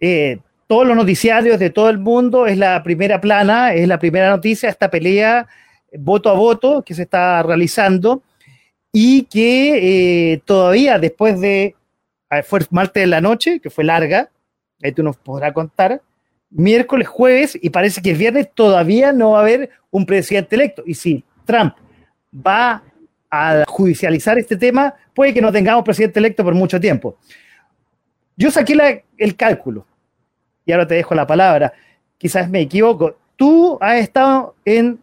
Eh, 0.00 0.38
todos 0.66 0.86
los 0.86 0.96
noticiarios 0.96 1.58
de 1.58 1.70
todo 1.70 1.90
el 1.90 1.98
mundo 1.98 2.46
es 2.46 2.58
la 2.58 2.82
primera 2.82 3.20
plana, 3.20 3.72
es 3.74 3.86
la 3.86 3.98
primera 3.98 4.30
noticia, 4.30 4.68
esta 4.68 4.90
pelea 4.90 5.46
voto 5.98 6.30
a 6.30 6.34
voto 6.34 6.82
que 6.82 6.94
se 6.94 7.02
está 7.02 7.42
realizando 7.42 8.22
y 8.92 9.22
que 9.24 10.32
eh, 10.32 10.42
todavía 10.44 10.98
después 10.98 11.40
de 11.40 11.74
fue 12.42 12.60
martes 12.70 13.02
de 13.02 13.06
la 13.06 13.20
noche, 13.20 13.60
que 13.60 13.70
fue 13.70 13.84
larga, 13.84 14.30
ahí 14.82 14.92
tú 14.92 15.02
nos 15.02 15.16
podrás 15.16 15.52
contar, 15.52 16.02
miércoles, 16.50 17.06
jueves, 17.06 17.58
y 17.60 17.70
parece 17.70 18.02
que 18.02 18.10
el 18.10 18.16
viernes 18.16 18.48
todavía 18.54 19.12
no 19.12 19.32
va 19.32 19.38
a 19.38 19.42
haber 19.42 19.70
un 19.90 20.06
presidente 20.06 20.56
electo. 20.56 20.82
Y 20.86 20.94
si 20.94 21.24
Trump 21.44 21.74
va 22.34 22.82
a 23.30 23.64
judicializar 23.66 24.38
este 24.38 24.56
tema, 24.56 24.94
puede 25.14 25.34
que 25.34 25.40
no 25.40 25.52
tengamos 25.52 25.84
presidente 25.84 26.18
electo 26.18 26.44
por 26.44 26.54
mucho 26.54 26.80
tiempo. 26.80 27.16
Yo 28.36 28.50
saqué 28.50 29.04
el 29.16 29.36
cálculo, 29.36 29.86
y 30.66 30.72
ahora 30.72 30.86
te 30.86 30.94
dejo 30.94 31.14
la 31.14 31.26
palabra, 31.26 31.72
quizás 32.18 32.48
me 32.48 32.60
equivoco. 32.60 33.16
Tú 33.36 33.78
has 33.80 34.00
estado 34.00 34.54
en, 34.64 34.98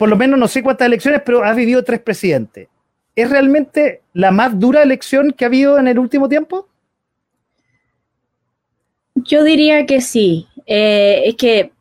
por 0.00 0.08
lo 0.08 0.16
menos 0.16 0.38
no 0.38 0.48
sé 0.48 0.62
cuántas 0.62 0.86
elecciones, 0.86 1.20
pero 1.26 1.44
has 1.44 1.54
vivido 1.54 1.84
tres 1.84 2.00
presidentes. 2.00 2.68
¿Es 3.14 3.28
realmente 3.28 4.00
la 4.14 4.30
más 4.30 4.58
dura 4.58 4.82
elección 4.82 5.30
que 5.30 5.44
ha 5.44 5.48
habido 5.48 5.78
en 5.78 5.88
el 5.88 5.98
último 5.98 6.26
tiempo? 6.26 6.66
Yo 9.14 9.44
diría 9.44 9.84
que 9.84 10.00
sí. 10.00 10.48
Eh, 10.64 11.24
es 11.26 11.34
que 11.34 11.72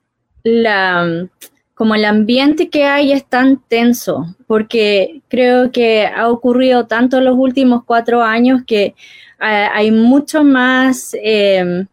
la, 0.44 1.30
como 1.74 1.96
el 1.96 2.04
ambiente 2.04 2.70
que 2.70 2.84
hay 2.84 3.14
es 3.14 3.24
tan 3.24 3.62
tenso, 3.70 4.36
porque 4.48 5.22
creo 5.30 5.72
que 5.72 6.06
ha 6.06 6.28
ocurrido 6.28 6.88
tanto 6.88 7.20
en 7.20 7.24
los 7.24 7.38
últimos 7.38 7.86
cuatro 7.86 8.22
años 8.22 8.64
que 8.68 8.84
eh, 8.84 8.96
hay 9.40 9.92
mucho 9.92 10.44
más, 10.44 11.16
eh, 11.24 11.86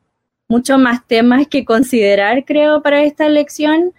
mucho 0.48 0.76
más 0.76 1.06
temas 1.06 1.46
que 1.46 1.64
considerar, 1.64 2.44
creo, 2.44 2.82
para 2.82 3.04
esta 3.04 3.26
elección. 3.26 3.92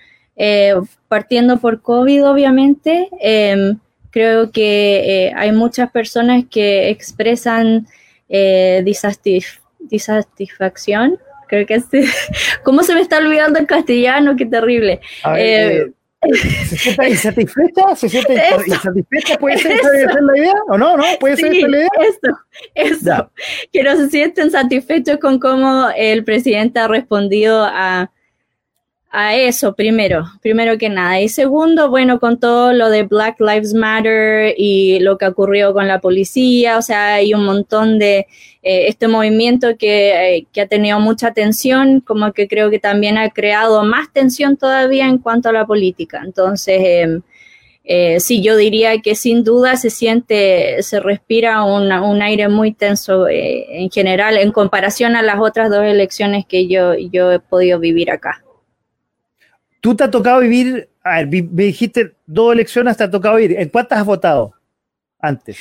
Partiendo 1.08 1.58
por 1.58 1.82
COVID, 1.82 2.28
obviamente. 2.28 3.10
Creo 4.18 4.52
que 4.52 5.28
eh, 5.28 5.34
hay 5.36 5.52
muchas 5.52 5.92
personas 5.92 6.46
que 6.50 6.90
expresan 6.90 7.86
eh, 8.30 8.82
disatisfacción. 8.84 11.20
Creo 11.48 11.68
que 11.68 11.80
sí. 11.82 12.04
¿Cómo 12.64 12.82
se 12.82 12.96
me 12.96 13.02
está 13.02 13.20
olvidando 13.20 13.60
el 13.60 13.68
castellano? 13.68 14.36
Qué 14.36 14.48
terrible. 14.48 15.02
Eh, 15.36 15.92
¿Se 16.66 16.78
siente 16.78 17.10
insatisfecha? 17.12 17.96
¿Se 17.96 18.10
siente 18.10 18.42
insatisfecha? 18.66 19.38
¿Puede 19.38 19.60
ser, 19.60 19.80
la 19.84 20.38
idea? 20.38 20.56
¿O 20.68 20.80
no? 20.80 20.98
¿No? 20.98 21.04
¿Puede 21.20 21.38
ser 21.38 21.54
la 21.54 21.78
idea? 21.78 21.90
Eso, 22.00 22.36
eso. 22.74 23.32
Que 23.72 23.84
no 23.84 23.96
se 23.98 24.10
sienten 24.10 24.50
satisfechos 24.50 25.18
con 25.18 25.40
cómo 25.40 25.90
el 25.96 26.24
presidente 26.24 26.80
ha 26.80 26.88
respondido 26.88 27.64
a, 27.64 28.10
a 29.10 29.36
eso, 29.36 29.74
primero, 29.74 30.26
primero 30.42 30.78
que 30.78 30.90
nada. 30.90 31.22
Y 31.22 31.30
segundo, 31.30 31.90
bueno, 31.90 32.20
con 32.20 32.40
todo 32.40 32.74
lo 32.74 32.90
de 32.90 33.04
Black 33.04 33.40
Lives 33.40 33.74
Matter 33.74 34.54
y 34.58 35.00
lo 35.00 35.18
que 35.18 35.28
ocurrió 35.28 35.74
con 35.74 35.88
la 35.88 36.00
policía, 36.02 36.78
o 36.78 36.82
sea, 36.82 37.16
hay 37.16 37.34
un 37.34 37.46
montón 37.46 38.00
de 38.00 38.28
eh, 38.64 38.88
este 38.88 39.08
movimiento 39.08 39.78
que, 39.78 40.38
eh, 40.38 40.48
que, 40.52 40.62
ha 40.62 40.68
tenido 40.68 41.00
mucha 41.00 41.34
tensión, 41.34 42.02
como 42.02 42.34
que 42.34 42.48
creo 42.48 42.70
que 42.70 42.80
también 42.80 43.18
ha 43.18 43.30
creado 43.30 43.84
más 43.86 44.12
tensión 44.12 44.58
todavía 44.58 45.08
en 45.08 45.20
cuanto 45.20 45.50
a 45.50 45.54
la 45.54 45.66
política. 45.66 46.22
Entonces, 46.26 46.80
em, 46.84 47.22
eh, 47.86 48.20
sí, 48.20 48.42
yo 48.42 48.58
diría 48.58 49.00
que 49.02 49.16
sin 49.16 49.44
duda 49.46 49.78
se 49.78 49.90
siente, 49.90 50.84
se 50.84 51.00
respira 51.00 51.64
un 51.64 52.22
aire 52.22 52.50
muy 52.50 52.74
tenso 52.74 53.28
en 53.30 53.90
general 53.90 54.38
en 54.38 54.52
comparación 54.52 55.16
a 55.16 55.22
las 55.22 55.40
otras 55.40 55.70
dos 55.70 55.86
elecciones 55.86 56.46
que 56.46 56.68
yo, 56.68 56.96
yo 56.96 57.32
he 57.32 57.40
podido 57.40 57.80
vivir 57.80 58.12
acá. 58.12 58.44
Tú 59.82 59.96
te 59.96 60.04
ha 60.04 60.12
tocado 60.12 60.40
vivir, 60.42 60.90
a 61.04 61.18
ver, 61.18 61.28
me 61.28 61.64
dijiste 61.64 62.14
dos 62.26 62.54
elecciones, 62.54 62.98
te 62.98 63.04
ha 63.04 63.12
tocado 63.12 63.38
vivir. 63.38 63.60
¿En 63.60 63.70
cuántas 63.70 64.00
has 64.00 64.06
votado 64.06 64.54
antes? 65.20 65.58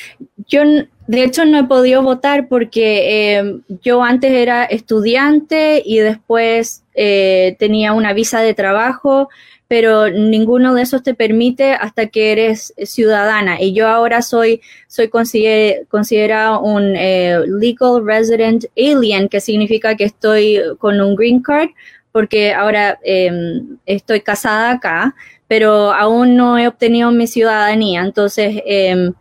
Yo, 0.47 0.61
de 1.07 1.23
hecho, 1.23 1.45
no 1.45 1.59
he 1.59 1.63
podido 1.63 2.01
votar 2.01 2.47
porque 2.47 3.37
eh, 3.37 3.59
yo 3.81 4.03
antes 4.03 4.31
era 4.31 4.65
estudiante 4.65 5.81
y 5.85 5.99
después 5.99 6.83
eh, 6.93 7.55
tenía 7.59 7.93
una 7.93 8.13
visa 8.13 8.41
de 8.41 8.53
trabajo, 8.53 9.29
pero 9.67 10.09
ninguno 10.09 10.73
de 10.73 10.81
esos 10.81 11.03
te 11.03 11.13
permite 11.13 11.73
hasta 11.73 12.07
que 12.07 12.31
eres 12.31 12.73
ciudadana. 12.83 13.61
Y 13.61 13.73
yo 13.73 13.87
ahora 13.87 14.21
soy, 14.21 14.61
soy 14.87 15.09
considerado 15.09 16.61
un 16.61 16.95
eh, 16.95 17.39
legal 17.47 18.05
resident 18.05 18.65
alien, 18.77 19.27
que 19.27 19.41
significa 19.41 19.95
que 19.95 20.05
estoy 20.05 20.59
con 20.79 20.99
un 21.01 21.15
green 21.15 21.41
card 21.41 21.69
porque 22.17 22.51
ahora 22.51 22.97
em, 23.03 23.77
estoy 23.85 24.21
casada 24.21 24.71
acá, 24.71 25.13
pero 25.47 25.93
aún 25.93 26.35
no 26.35 26.57
he 26.57 26.67
obtenido 26.67 27.11
mi 27.11 27.27
ciudadanía. 27.27 28.01
Entonces, 28.01 28.59
em, 28.65 29.13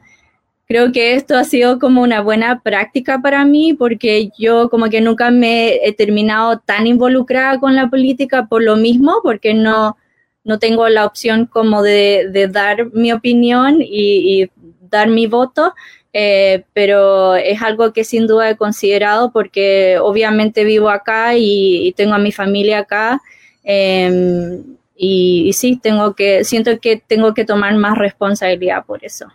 creo 0.67 0.93
que 0.93 1.12
esto 1.12 1.37
ha 1.37 1.45
sido 1.45 1.79
como 1.79 2.00
una 2.00 2.23
buena 2.23 2.61
práctica 2.62 3.21
para 3.21 3.45
mí 3.45 3.75
porque 3.75 4.31
yo 4.38 4.71
como 4.71 4.88
que 4.88 5.03
nunca 5.03 5.31
me 5.31 5.75
he 5.87 5.93
terminado 5.93 6.59
tan 6.61 6.87
involucrada 6.87 7.61
con 7.61 7.76
la 7.76 7.91
política 7.91 8.47
por 8.47 8.62
lo 8.62 8.76
mismo, 8.76 9.21
porque 9.23 9.53
no, 9.53 9.99
no 10.43 10.59
tengo 10.59 10.88
la 10.88 11.05
opción 11.05 11.45
como 11.45 11.83
de, 11.83 12.49
dar 12.50 12.95
mi 12.95 13.12
opinión 13.12 13.83
y 13.83 14.50
dar 14.81 15.09
mi 15.09 15.26
voto. 15.26 15.75
Eh, 16.18 16.64
pero 16.73 17.37
es 17.37 17.61
algo 17.61 17.92
que 17.92 18.02
sin 18.02 18.26
duda 18.26 18.49
he 18.49 18.56
considerado 18.56 19.32
porque 19.32 19.99
obviamente 20.00 20.64
vivo 20.64 20.88
acá 20.88 21.35
y, 21.37 21.92
tengo 21.94 22.14
a 22.14 22.18
mi 22.18 22.32
familia 22.32 22.78
acá. 22.78 23.20
Em, 23.62 24.62
y, 24.96 25.52
sí, 25.52 25.78
tengo 25.82 26.14
que, 26.14 26.42
siento 26.44 26.80
que 26.80 26.96
tengo 27.06 27.35
que 27.35 27.44
tomar 27.44 27.75
más 27.75 27.99
responsabilidad 27.99 28.87
por 28.87 29.04
eso. 29.04 29.26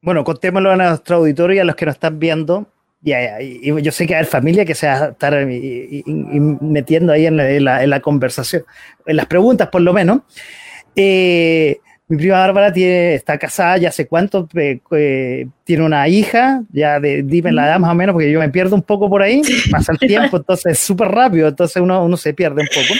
Bueno, 0.00 0.22
contémoslo 0.22 0.70
a 0.70 0.76
nuestro 0.76 1.16
auditorio 1.16 1.56
y 1.56 1.58
a 1.58 1.64
los 1.64 1.74
que 1.74 1.86
nos 1.86 1.96
están 1.96 2.20
viendo. 2.20 2.68
Y 3.02 3.82
yo 3.82 3.90
sé 3.90 4.06
que 4.06 4.14
hay 4.14 4.24
familia 4.24 4.64
que 4.64 4.76
se 4.76 4.86
va 4.86 4.92
a 4.92 5.08
estar 5.08 5.34
metiendo 6.60 7.12
ahí 7.12 7.26
en 7.26 7.36
la, 7.36 7.82
en 7.82 7.90
la, 7.90 8.00
conversación, 8.00 8.62
en 9.04 9.16
las 9.16 9.26
preguntas 9.26 9.66
por 9.66 9.80
lo 9.80 9.92
menos. 9.92 10.20
Eh, 10.94 11.80
mi 12.08 12.16
prima 12.16 12.38
Bárbara 12.38 12.72
tiene, 12.72 13.14
está 13.14 13.38
casada 13.38 13.76
ya 13.76 13.90
hace 13.90 14.06
cuánto, 14.06 14.48
eh, 14.54 15.46
tiene 15.64 15.84
una 15.84 16.08
hija, 16.08 16.62
ya 16.72 16.98
de, 16.98 17.22
dime 17.22 17.52
la 17.52 17.66
edad 17.66 17.78
más 17.78 17.90
o 17.90 17.94
menos, 17.94 18.14
porque 18.14 18.32
yo 18.32 18.40
me 18.40 18.48
pierdo 18.48 18.74
un 18.74 18.82
poco 18.82 19.10
por 19.10 19.20
ahí, 19.20 19.42
pasa 19.70 19.92
el 19.92 19.98
tiempo, 19.98 20.36
entonces 20.38 20.72
es 20.72 20.78
súper 20.78 21.08
rápido, 21.08 21.48
entonces 21.48 21.82
uno, 21.82 22.02
uno 22.02 22.16
se 22.16 22.32
pierde 22.32 22.62
un 22.62 22.68
poco. 22.68 22.98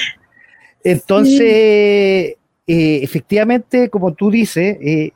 Entonces, 0.85 1.41
eh, 1.41 2.37
efectivamente, 2.67 3.89
como 3.89 4.13
tú 4.13 4.31
dices, 4.31 4.77
eh, 4.81 5.13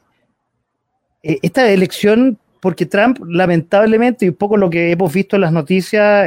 esta 1.23 1.71
elección, 1.71 2.39
porque 2.61 2.87
Trump, 2.87 3.19
lamentablemente, 3.29 4.25
y 4.25 4.31
un 4.31 4.37
poco 4.37 4.57
lo 4.57 4.71
que 4.71 4.91
hemos 4.91 5.13
visto 5.13 5.37
en 5.37 5.43
las 5.43 5.53
noticias, 5.53 6.27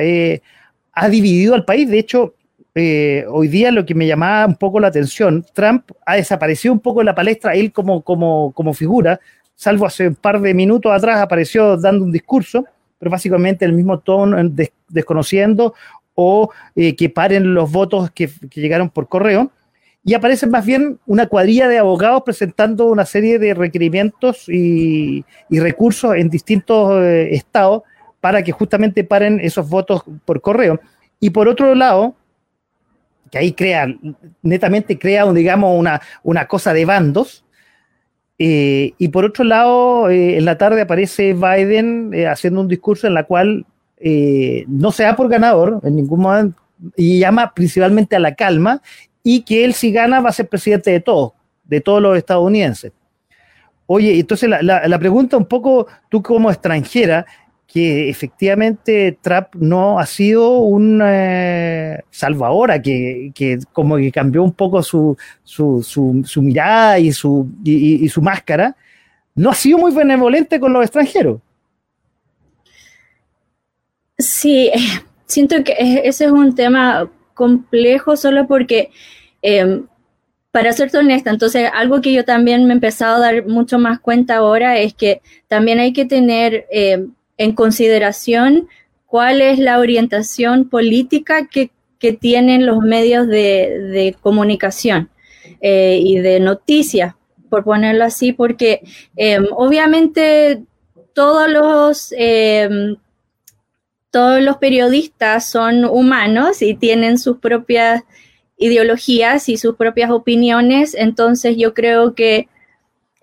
ha 0.94 1.10
dividido 1.10 1.56
al 1.56 1.66
país. 1.66 1.90
De 1.90 2.00
hecho, 2.00 2.36
eh, 2.76 3.26
hoy 3.30 3.48
día 3.48 3.72
lo 3.72 3.86
que 3.86 3.96
me 3.96 4.06
llamaba 4.06 4.46
un 4.46 4.56
poco 4.56 4.82
la 4.82 4.88
atención, 4.88 5.46
Trump 5.54 5.90
ha 6.06 6.16
desaparecido 6.16 6.74
un 6.74 6.82
poco 6.82 7.00
de 7.00 7.06
la 7.06 7.16
palestra, 7.16 7.54
él 7.54 7.72
como, 7.72 8.02
como, 8.02 8.52
como 8.52 8.74
figura, 8.74 9.20
salvo 9.56 9.86
hace 9.86 10.10
un 10.10 10.16
par 10.16 10.42
de 10.42 10.54
minutos 10.54 10.92
atrás 10.92 11.22
apareció 11.22 11.78
dando 11.78 12.04
un 12.04 12.12
discurso, 12.12 12.66
pero 13.00 13.10
básicamente 13.10 13.64
el 13.66 13.74
mismo 13.74 14.00
tono, 14.00 14.38
desconociendo 14.90 15.74
o 16.16 16.50
eh, 16.76 16.96
que 16.96 17.10
paren 17.10 17.54
los 17.54 17.72
votos 17.72 18.12
que, 18.12 18.30
llegaron 18.54 18.90
por 18.90 19.08
correo. 19.08 19.52
Y 20.04 20.14
aparece 20.14 20.46
más 20.46 20.66
bien 20.66 21.00
una 21.08 21.28
cuadrilla 21.28 21.68
de 21.68 21.80
abogados 21.80 22.24
presentando 22.24 22.86
una 22.86 23.06
serie 23.06 23.40
de 23.40 23.54
requerimientos 23.54 24.48
y, 24.48 25.26
recursos 25.50 26.16
en 26.16 26.30
distintos 26.30 27.02
eh, 27.02 27.34
estados 27.34 27.82
para 28.22 28.44
que 28.44 28.52
justamente 28.52 29.04
paren 29.04 29.40
esos 29.40 29.68
votos 29.68 30.04
por 30.26 30.42
correo. 30.42 30.80
Y 31.20 31.32
por 31.32 31.48
otro 31.48 31.74
lado, 31.74 32.16
que 33.32 33.38
ahí 33.38 33.54
crea, 33.54 33.88
netamente 34.42 34.98
crea, 34.98 35.32
digamos, 35.32 35.78
una, 35.78 36.02
una 36.24 36.48
cosa 36.48 36.74
de 36.74 36.86
bandos. 36.86 37.44
Eh, 38.38 38.94
y 38.98 39.08
por 39.10 39.26
otro 39.26 39.44
lado, 39.44 40.10
eh, 40.10 40.38
en 40.38 40.46
la 40.46 40.58
tarde 40.58 40.82
aparece 40.82 41.34
Biden 41.34 42.14
eh, 42.14 42.28
haciendo 42.28 42.62
un 42.62 42.68
discurso 42.68 43.08
en 43.08 43.14
la 43.14 43.24
cual 43.24 43.66
no 44.68 44.92
se 44.92 45.04
da 45.04 45.16
por 45.16 45.30
ganador 45.30 45.80
en 45.84 45.96
ningún 45.96 46.20
momento 46.20 46.62
y 46.96 47.18
llama 47.18 47.54
principalmente 47.56 48.16
a 48.16 48.20
la 48.20 48.36
calma 48.36 48.82
y 49.24 49.42
que 49.42 49.66
él 49.66 49.74
si 49.74 49.92
gana 49.92 50.20
va 50.20 50.30
a 50.30 50.34
ser 50.34 50.48
presidente 50.48 50.92
de 50.92 51.00
todos, 51.00 51.32
de 51.64 51.82
todos 51.82 52.02
los 52.02 52.16
estadounidenses. 52.16 52.92
Oye, 53.88 54.20
entonces 54.20 54.50
la, 54.50 54.62
la 54.62 55.00
pregunta 55.00 55.38
un 55.38 55.46
poco, 55.46 55.88
tú 56.10 56.22
como 56.22 56.52
extranjera, 56.52 57.26
que 57.76 58.08
efectivamente 58.08 59.18
Trump 59.22 59.48
no 59.56 60.00
ha 60.00 60.06
sido 60.06 60.60
un 60.60 61.02
eh, 61.04 62.00
salvadora, 62.10 62.82
que, 62.82 63.34
como 63.74 63.98
que 63.98 64.14
cambió 64.14 64.44
un 64.44 64.54
poco 64.54 64.82
su, 64.82 65.18
su, 65.44 65.84
su, 65.84 66.42
mirada 66.42 67.00
y 67.00 67.12
su, 67.12 67.50
y, 67.66 68.08
su 68.08 68.22
máscara, 68.22 68.78
no 69.36 69.50
ha 69.50 69.54
sido 69.54 69.78
muy 69.78 69.94
benevolente 69.94 70.58
con 70.58 70.72
los 70.72 70.84
extranjeros. 70.84 71.42
Sí, 74.18 74.72
siento 75.26 75.62
que 75.66 75.76
ese 76.06 76.24
es 76.24 76.32
un 76.32 76.56
tema 76.56 77.12
complejo 77.34 78.16
solo 78.16 78.48
porque, 78.48 78.90
em, 79.42 79.86
para 80.52 80.72
ser 80.72 80.96
honesta, 80.96 81.30
entonces 81.30 81.70
algo 81.74 82.00
que 82.00 82.14
yo 82.14 82.24
también 82.24 82.68
me 82.68 82.72
he 82.72 82.76
empezado 82.76 83.18
a 83.18 83.20
dar 83.20 83.46
mucho 83.46 83.80
más 83.80 84.00
cuenta 84.00 84.38
ahora 84.38 84.78
es 84.80 84.94
que 84.94 85.22
también 85.50 85.80
hay 85.80 85.92
que 85.92 86.06
tener 86.06 86.68
em, 86.72 87.12
en 87.38 87.54
consideración 87.54 88.68
cuál 89.06 89.42
es 89.42 89.60
la 89.60 89.80
orientación 89.80 90.70
política 90.70 91.48
que, 91.48 91.72
tienen 92.20 92.68
los 92.68 92.84
medios 92.84 93.26
de, 93.28 94.16
comunicación 94.22 95.10
eh, 95.62 96.00
y 96.00 96.20
de 96.20 96.40
noticias, 96.40 97.16
por 97.50 97.64
ponerlo 97.64 98.04
así, 98.04 98.32
porque 98.32 98.82
em, 99.16 99.48
obviamente 99.50 100.62
todos 101.14 101.50
los, 101.50 102.14
em, 102.16 102.98
todos 104.12 104.40
los 104.40 104.58
periodistas 104.58 105.50
son 105.50 105.84
humanos 105.84 106.62
y 106.62 106.76
tienen 106.76 107.18
sus 107.18 107.40
propias 107.40 108.04
ideologías 108.58 109.50
y 109.50 109.58
sus 109.58 109.76
propias 109.76 110.12
opiniones, 110.12 110.94
entonces 110.94 111.58
yo 111.58 111.74
creo 111.74 112.14
que 112.14 112.50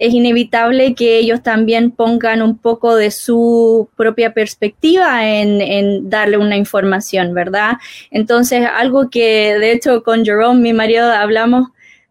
es 0.03 0.13
inevitable 0.15 0.97
que 0.97 1.17
ellos 1.19 1.45
también 1.45 1.93
pongan 1.93 2.43
un 2.43 2.59
poco 2.59 2.97
de 2.97 3.13
su 3.13 3.89
propia 3.97 4.35
perspectiva 4.35 5.29
en, 5.29 6.11
darle 6.11 6.39
una 6.39 6.57
información, 6.57 7.33
¿verdad? 7.35 7.75
Entonces, 8.11 8.67
algo 8.67 9.11
que 9.11 9.57
de 9.61 9.71
hecho 9.71 10.03
con 10.03 10.25
Jerome, 10.25 10.61
mi 10.61 10.73
marido, 10.73 11.09
hablamos 11.09 11.69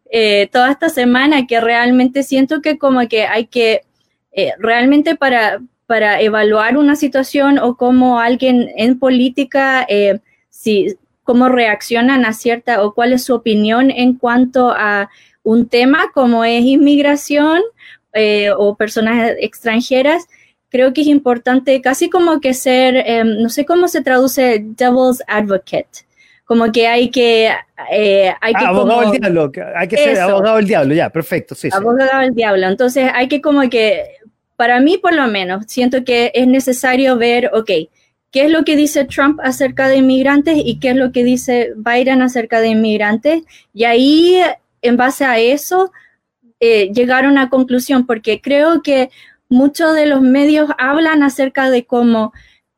eh, 0.09 0.47
toda 0.53 0.71
esta 0.71 0.87
semana, 0.87 1.45
que 1.47 1.59
realmente 1.59 2.23
siento 2.23 2.61
que 2.61 2.77
como 2.77 3.05
que 3.09 3.25
hay 3.25 3.47
que, 3.47 3.81
eh, 4.31 4.53
realmente 4.57 5.17
para, 5.17 5.59
para 5.85 6.21
evaluar 6.21 6.77
una 6.77 6.95
situación 6.95 7.59
o 7.59 7.75
cómo 7.75 8.21
alguien 8.21 8.69
en 8.77 8.99
política, 8.99 9.85
eh, 9.89 10.21
si, 10.49 10.95
cómo 11.23 11.49
reaccionan 11.49 12.23
a 12.23 12.31
cierta 12.31 12.85
o 12.85 12.93
cuál 12.93 13.11
es 13.11 13.25
su 13.25 13.35
opinión 13.35 13.91
en 13.91 14.13
cuanto 14.13 14.71
a 14.71 15.09
un 15.43 15.67
tema 15.67 16.11
como 16.13 16.43
es 16.43 16.63
inmigración 16.63 17.61
eh, 18.13 18.51
o 18.55 18.75
personas 18.75 19.33
extranjeras, 19.39 20.27
creo 20.69 20.93
que 20.93 21.01
es 21.01 21.07
importante 21.07 21.81
casi 21.81 22.09
como 22.09 22.39
que 22.39 22.53
ser, 22.53 22.95
em, 23.05 23.41
no 23.41 23.49
sé 23.49 23.65
cómo 23.65 23.87
se 23.87 24.01
traduce 24.01 24.63
devil's 24.63 25.21
advocate, 25.27 26.05
como 26.45 26.71
que 26.71 26.87
hay 26.87 27.09
que... 27.09 27.51
Eh, 27.91 28.33
hay 28.39 28.53
que 28.53 28.65
abogado 28.65 29.11
del 29.11 29.21
diablo, 29.21 29.51
hay 29.75 29.87
que 29.87 29.97
ser 29.97 30.19
abogado 30.19 30.57
del 30.57 30.67
diablo, 30.67 30.93
ya, 30.93 31.09
perfecto, 31.09 31.55
sí. 31.55 31.69
Abogado 31.71 32.21
del 32.21 32.33
diablo, 32.33 32.67
entonces 32.67 33.09
hay 33.13 33.27
que 33.27 33.41
como 33.41 33.69
que, 33.69 34.17
para 34.55 34.79
mí 34.79 34.97
por 34.97 35.13
lo 35.13 35.27
menos, 35.27 35.65
siento 35.67 36.03
que 36.03 36.31
es 36.33 36.47
necesario 36.47 37.17
ver, 37.17 37.51
ok, 37.53 37.71
qué 38.31 38.45
es 38.45 38.51
lo 38.51 38.63
que 38.63 38.75
dice 38.75 39.05
Trump 39.05 39.39
acerca 39.43 39.87
de 39.87 39.97
inmigrantes 39.97 40.57
y 40.57 40.79
qué 40.79 40.91
es 40.91 40.95
lo 40.95 41.11
que 41.11 41.23
dice 41.23 41.73
Biden 41.75 42.21
acerca 42.21 42.61
de 42.61 42.69
inmigrantes. 42.69 43.43
Y 43.73 43.83
ahí, 43.83 44.41
en 44.81 44.97
base 44.97 45.25
a 45.25 45.39
eso, 45.39 45.91
eh, 46.59 46.91
llegar 46.93 47.25
a 47.25 47.29
una 47.29 47.49
conclusión, 47.49 48.05
porque 48.05 48.41
creo 48.41 48.81
que 48.81 49.09
muchos 49.49 49.95
de 49.95 50.05
los 50.05 50.21
medios 50.21 50.69
hablan 50.77 51.23
acerca 51.23 51.69
de 51.69 51.85
cómo 51.85 52.33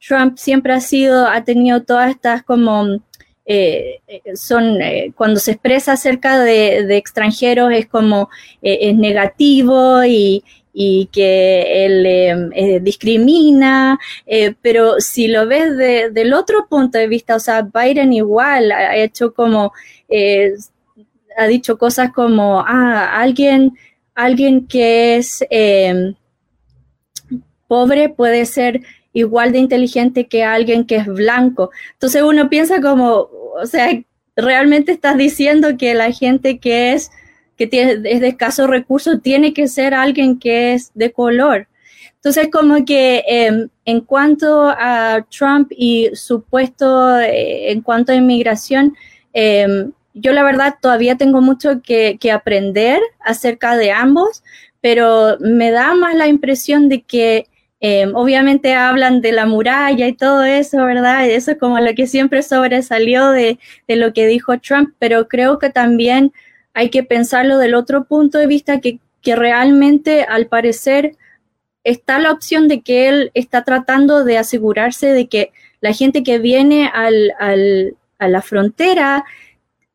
Trump 0.06 0.38
siempre 0.38 0.74
ha 0.74 0.82
sido, 0.82 1.28
ha 1.28 1.44
tenido 1.44 1.84
todas 1.84 2.12
estas 2.12 2.44
como... 2.44 3.02
Eh, 3.46 4.00
son 4.36 4.82
eh, 4.82 5.12
cuando 5.18 5.38
se 5.38 5.52
expresa 5.52 5.92
acerca 5.92 6.40
de, 6.40 6.96
extranjeros 6.96 7.74
es 7.74 7.88
como 7.88 8.30
es 8.62 8.96
negativo 8.96 10.02
y, 10.06 10.46
y 10.74 11.08
que 11.12 11.86
él 11.86 12.06
em, 12.06 12.52
eh, 12.54 12.80
discrimina, 12.82 14.00
eh, 14.26 14.56
pero 14.62 15.00
si 15.00 15.28
lo 15.28 15.48
ves 15.48 15.78
del 15.78 16.34
otro 16.34 16.68
punto 16.68 16.98
de 16.98 17.08
vista, 17.08 17.36
o 17.36 17.40
sea, 17.40 17.62
Biden 17.62 18.12
igual 18.12 18.72
ha 18.72 18.98
hecho 18.98 19.34
como, 19.34 19.72
eh, 20.10 20.54
ha 21.38 21.48
dicho 21.48 21.78
cosas 21.78 22.12
como, 22.12 22.60
ah, 22.60 23.20
alguien, 23.20 23.78
alguien 24.16 24.68
que 24.68 25.18
es 25.18 25.44
em, 25.50 26.16
pobre 27.68 28.10
puede 28.10 28.46
ser 28.46 28.82
igual 29.14 29.52
de 29.52 29.60
inteligente 29.60 30.28
que 30.28 30.44
alguien 30.44 30.86
que 30.86 30.98
es 30.98 31.08
blanco. 31.08 31.72
Entonces 31.94 32.24
uno 32.24 32.50
piensa 32.50 32.82
como, 32.82 33.30
o 33.56 33.66
sea, 33.66 33.90
realmente 34.36 34.92
estás 34.92 35.18
diciendo 35.18 35.78
que 35.78 35.94
la 35.94 36.12
gente 36.12 36.60
que 36.60 36.94
es 36.94 37.12
que 37.58 37.68
tiene, 37.68 37.94
es 38.10 38.22
de 38.22 38.28
escasos 38.28 38.68
recursos, 38.68 39.22
tiene 39.22 39.54
que 39.54 39.68
ser 39.68 39.94
alguien 39.94 40.40
que 40.40 40.74
es 40.74 40.92
de 40.96 41.12
color. 41.12 41.68
Entonces, 42.16 42.48
como 42.52 42.86
que 42.86 43.24
em, 43.28 43.70
en 43.86 44.02
cuanto 44.02 44.70
a 44.70 45.26
Trump 45.30 45.72
y 45.76 46.10
su 46.14 46.42
puesto 46.42 47.20
eh, 47.20 47.72
en 47.72 47.82
cuanto 47.82 48.12
a 48.12 48.16
inmigración, 48.16 48.96
em, 49.34 49.92
yo 50.14 50.32
la 50.32 50.44
verdad 50.44 50.76
todavía 50.82 51.18
tengo 51.18 51.42
mucho 51.42 51.82
que, 51.82 52.18
aprender 52.32 53.00
acerca 53.20 53.76
de 53.78 53.92
ambos, 53.92 54.44
pero 54.82 55.38
me 55.40 55.72
da 55.72 55.96
más 55.96 56.16
la 56.16 56.28
impresión 56.28 56.90
de 56.90 57.02
que 57.02 57.48
em, 57.80 58.16
obviamente 58.16 58.76
hablan 58.76 59.22
de 59.22 59.32
la 59.32 59.46
muralla 59.46 60.08
y 60.08 60.14
todo 60.14 60.44
eso, 60.44 60.86
¿verdad? 60.86 61.28
Eso 61.28 61.52
es 61.52 61.58
como 61.58 61.80
lo 61.80 61.94
que 61.96 62.08
siempre 62.08 62.44
sobresalió 62.44 63.32
de, 63.32 63.60
de 63.88 63.96
lo 63.96 64.14
que 64.14 64.28
dijo 64.28 64.60
Trump, 64.60 64.94
pero 65.00 65.28
creo 65.28 65.60
que 65.60 65.70
también 65.70 66.32
hay 66.74 66.90
que 66.90 67.04
pensarlo 67.04 67.58
del 67.58 67.76
otro 67.76 68.06
punto 68.06 68.38
de 68.38 68.48
vista 68.48 68.80
que, 68.80 69.00
realmente 69.26 70.24
al 70.24 70.48
parecer 70.48 71.16
está 71.86 72.20
la 72.20 72.34
opción 72.34 72.68
de 72.68 72.82
que 72.82 73.08
él 73.08 73.32
está 73.36 73.64
tratando 73.64 74.26
de 74.26 74.38
asegurarse 74.38 75.14
de 75.14 75.30
que 75.30 75.54
la 75.80 75.94
gente 75.94 76.24
que 76.24 76.40
viene 76.40 76.92
al, 76.94 77.32
a 78.20 78.28
la 78.28 78.42
frontera 78.42 79.24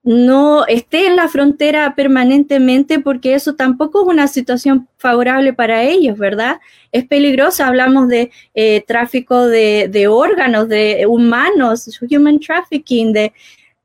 no 0.03 0.67
esté 0.67 1.07
en 1.07 1.17
la 1.17 1.29
frontera 1.29 1.95
permanentemente 1.95 3.01
porque 3.01 3.35
eso 3.35 3.55
tampoco 3.57 4.03
es 4.03 4.09
una 4.09 4.29
situación 4.29 4.89
favorable 4.97 5.53
para 5.53 5.83
ellos, 5.83 6.17
¿verdad? 6.17 6.61
Es 6.93 7.07
peligroso, 7.07 7.65
hablamos 7.65 8.09
de 8.09 8.31
eh, 8.55 8.83
tráfico 8.87 9.47
de, 9.47 10.07
órganos, 10.09 10.69
de 10.69 11.05
humanos, 11.07 11.91
human 12.11 12.39
trafficking, 12.39 13.13
de 13.13 13.33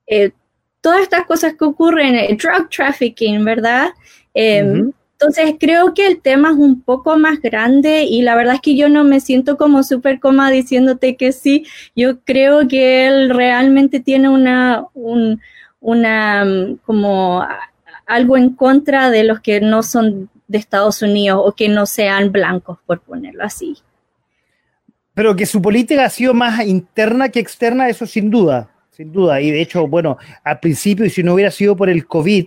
eh, 0.08 0.32
todas 0.82 1.02
estas 1.02 1.26
cosas 1.26 1.56
que 1.56 1.66
ocurren, 1.66 2.16
eh, 2.16 2.38
drug 2.42 2.70
trafficking, 2.70 3.44
¿verdad? 3.44 3.90
Em, 4.34 4.92
entonces 5.14 5.56
creo 5.60 5.94
que 5.94 6.06
el 6.06 6.22
tema 6.22 6.50
es 6.50 6.58
un 6.58 6.82
poco 6.82 7.18
más 7.18 7.42
grande 7.42 8.04
y 8.04 8.24
la 8.24 8.36
verdad 8.36 8.56
es 8.56 8.62
que 8.62 8.76
yo 8.76 8.90
no 8.90 9.06
me 9.06 9.22
siento 9.22 9.58
como 9.58 9.84
súper 9.84 10.20
cómoda 10.20 10.50
diciéndote 10.50 11.16
que 11.16 11.32
sí. 11.32 11.66
Yo 11.96 12.20
creo 12.22 12.68
que 12.68 13.08
él 13.08 13.30
realmente 13.30 14.02
tiene 14.02 14.28
una, 14.28 14.86
una, 15.84 16.44
mm, 16.46 16.78
como 16.86 17.46
algo 18.08 18.38
en 18.38 18.56
contra 18.56 19.12
de 19.12 19.24
los 19.24 19.42
que 19.42 19.62
no 19.62 19.84
son 19.84 20.30
de 20.48 20.58
Estados 20.58 21.02
Unidos 21.02 21.42
o 21.44 21.52
que 21.52 21.70
no 21.70 21.86
sean 21.86 22.32
blancos, 22.32 22.80
por 22.86 23.02
ponerlo 23.02 23.44
así. 23.44 23.78
Pero 25.14 25.36
que 25.36 25.46
su 25.46 25.62
política 25.62 26.06
ha 26.06 26.10
sido 26.10 26.34
más 26.34 26.66
interna 26.66 27.30
que 27.30 27.40
externa, 27.40 27.90
eso 27.90 28.08
sin 28.08 28.32
duda. 28.32 28.70
Sin 28.92 29.12
duda, 29.12 29.42
y 29.42 29.50
de 29.50 29.62
hecho, 29.62 29.88
bueno, 29.88 30.18
al 30.44 30.60
principio, 30.60 31.06
y 31.06 31.10
si 31.10 31.24
no 31.24 31.34
hubiera 31.34 31.50
sido 31.50 31.76
por 31.76 31.90
el 31.90 32.06
COVID, 32.06 32.46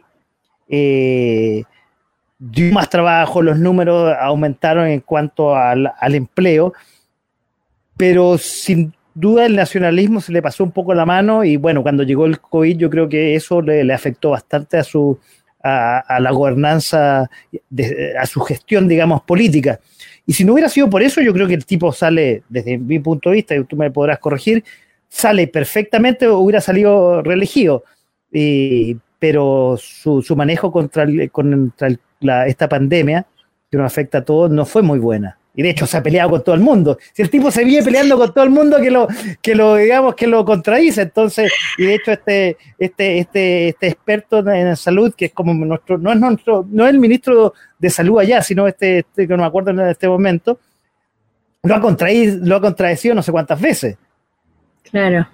eh, 0.68 1.64
dio 2.38 2.72
más 2.72 2.88
trabajo, 2.88 3.42
los 3.42 3.58
números 3.58 4.14
aumentaron 4.20 4.86
en 4.86 5.00
cuanto 5.00 5.56
al, 5.56 5.92
empleo, 6.14 6.72
pero 7.96 8.38
sin 8.38 8.94
duda 9.16 9.46
el 9.46 9.56
nacionalismo 9.56 10.20
se 10.20 10.30
le 10.30 10.42
pasó 10.42 10.62
un 10.62 10.72
poco 10.72 10.92
la 10.92 11.06
mano 11.06 11.42
y 11.42 11.56
bueno, 11.56 11.82
cuando 11.82 12.02
llegó 12.02 12.26
el 12.26 12.38
COVID 12.38 12.76
yo 12.76 12.90
creo 12.90 13.08
que 13.08 13.34
eso 13.34 13.62
le, 13.62 13.92
afectó 13.92 14.30
bastante 14.30 14.76
a 14.76 14.84
su 14.84 15.18
a, 15.62 16.20
la 16.20 16.30
gobernanza, 16.30 17.28
a 18.20 18.26
su 18.26 18.40
gestión, 18.42 18.86
digamos, 18.86 19.22
política. 19.22 19.80
Y 20.24 20.32
si 20.34 20.44
no 20.44 20.52
hubiera 20.52 20.68
sido 20.68 20.88
por 20.88 21.02
eso, 21.02 21.20
yo 21.20 21.32
creo 21.32 21.48
que 21.48 21.54
el 21.54 21.66
tipo 21.66 21.92
sale, 21.92 22.44
desde 22.48 22.78
mi 22.78 23.00
punto 23.00 23.30
de 23.30 23.36
vista, 23.36 23.56
y 23.56 23.64
tú 23.64 23.74
me 23.74 23.90
podrás 23.90 24.20
corregir, 24.20 24.62
sale 25.08 25.48
perfectamente, 25.48 26.28
hubiera 26.28 26.60
salido 26.60 27.20
reelegido. 27.20 27.82
pero 29.18 29.76
su, 29.76 30.22
manejo 30.36 30.70
contra, 30.70 31.04
esta 32.46 32.68
pandemia, 32.68 33.26
que 33.68 33.76
nos 33.76 33.86
afecta 33.86 34.18
a 34.18 34.24
todos, 34.24 34.48
no 34.52 34.66
fue 34.66 34.82
muy 34.82 35.00
buena. 35.00 35.36
Y 35.56 35.62
de 35.62 35.70
hecho 35.70 35.86
se 35.86 35.96
ha 35.96 36.02
peleado 36.02 36.30
con 36.30 36.44
todo 36.44 36.54
el 36.54 36.60
mundo. 36.60 36.98
Si 37.14 37.22
el 37.22 37.30
tipo 37.30 37.50
se 37.50 37.64
viene 37.64 37.82
peleando 37.82 38.18
con 38.18 38.32
todo 38.32 38.44
el 38.44 38.50
mundo 38.50 38.76
que 38.78 38.90
lo, 38.90 39.08
que 39.40 39.54
lo 39.54 39.76
digamos, 39.76 40.14
que 40.14 40.26
lo 40.26 40.44
contradice, 40.44 41.02
entonces, 41.02 41.50
y 41.78 41.86
de 41.86 41.94
hecho 41.94 42.12
este, 42.12 42.58
este, 42.78 43.18
este, 43.18 43.68
este 43.68 43.86
experto 43.88 44.46
en 44.46 44.76
salud, 44.76 45.14
que 45.16 45.26
es 45.26 45.32
como 45.32 45.54
nuestro, 45.54 45.96
no 45.96 46.12
es 46.12 46.20
nuestro, 46.20 46.66
no 46.70 46.84
es 46.84 46.90
el 46.90 46.98
ministro 46.98 47.54
de 47.78 47.88
salud 47.88 48.18
allá, 48.18 48.42
sino 48.42 48.68
este, 48.68 48.98
este 48.98 49.26
que 49.26 49.34
no 49.34 49.42
me 49.42 49.48
acuerdo 49.48 49.70
en 49.70 49.80
este 49.80 50.06
momento, 50.06 50.60
lo 51.62 51.74
ha 51.74 51.80
contraído, 51.80 52.38
lo 52.42 52.56
ha 52.56 52.60
contradecido 52.60 53.14
no 53.14 53.22
sé 53.22 53.32
cuántas 53.32 53.60
veces. 53.60 53.96
Claro. 54.90 55.26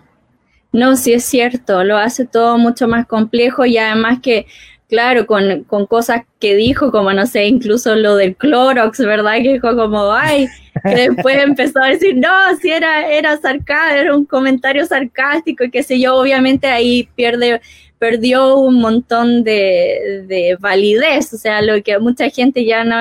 No, 0.73 0.97
sí 0.97 1.13
es 1.13 1.25
cierto, 1.25 1.85
lo 1.85 1.99
hace 1.99 2.27
todo 2.27 2.57
mucho 2.57 2.89
más 2.89 3.07
complejo 3.07 3.67
y 3.67 3.77
además 3.77 4.21
que, 4.23 4.47
claro, 4.93 5.27
con, 5.27 5.65
cosas 5.87 6.21
que 6.39 6.55
dijo, 6.55 6.93
como 6.93 7.15
no 7.15 7.27
sé, 7.27 7.47
incluso 7.47 7.95
lo 7.95 8.15
del 8.15 8.37
Clorox, 8.37 8.99
¿verdad? 8.99 9.37
Que 9.37 9.55
dijo 9.55 9.75
como, 9.75 10.13
ay, 10.13 10.49
que 10.85 11.09
después 11.09 11.43
empezó 11.43 11.81
a 11.81 11.89
decir, 11.89 12.15
no, 12.15 12.29
si 12.61 12.69
era, 12.69 13.11
era 13.11 13.39
sarcástico, 13.39 14.01
era 14.01 14.15
un 14.15 14.27
comentario 14.27 14.85
sarcástico 14.85 15.65
y 15.65 15.71
qué 15.71 15.83
sé 15.83 15.99
yo, 15.99 16.15
obviamente 16.17 16.67
ahí 16.67 17.09
pierde, 17.15 17.63
perdió 17.99 18.59
un 18.59 18.81
montón 18.83 19.45
de, 19.45 20.27
de 20.27 20.59
validez, 20.61 21.33
o 21.33 21.39
sea, 21.39 21.63
lo 21.63 21.83
que 21.83 21.99
mucha 21.99 22.29
gente 22.29 22.67
ya 22.67 22.85
no, 22.85 22.97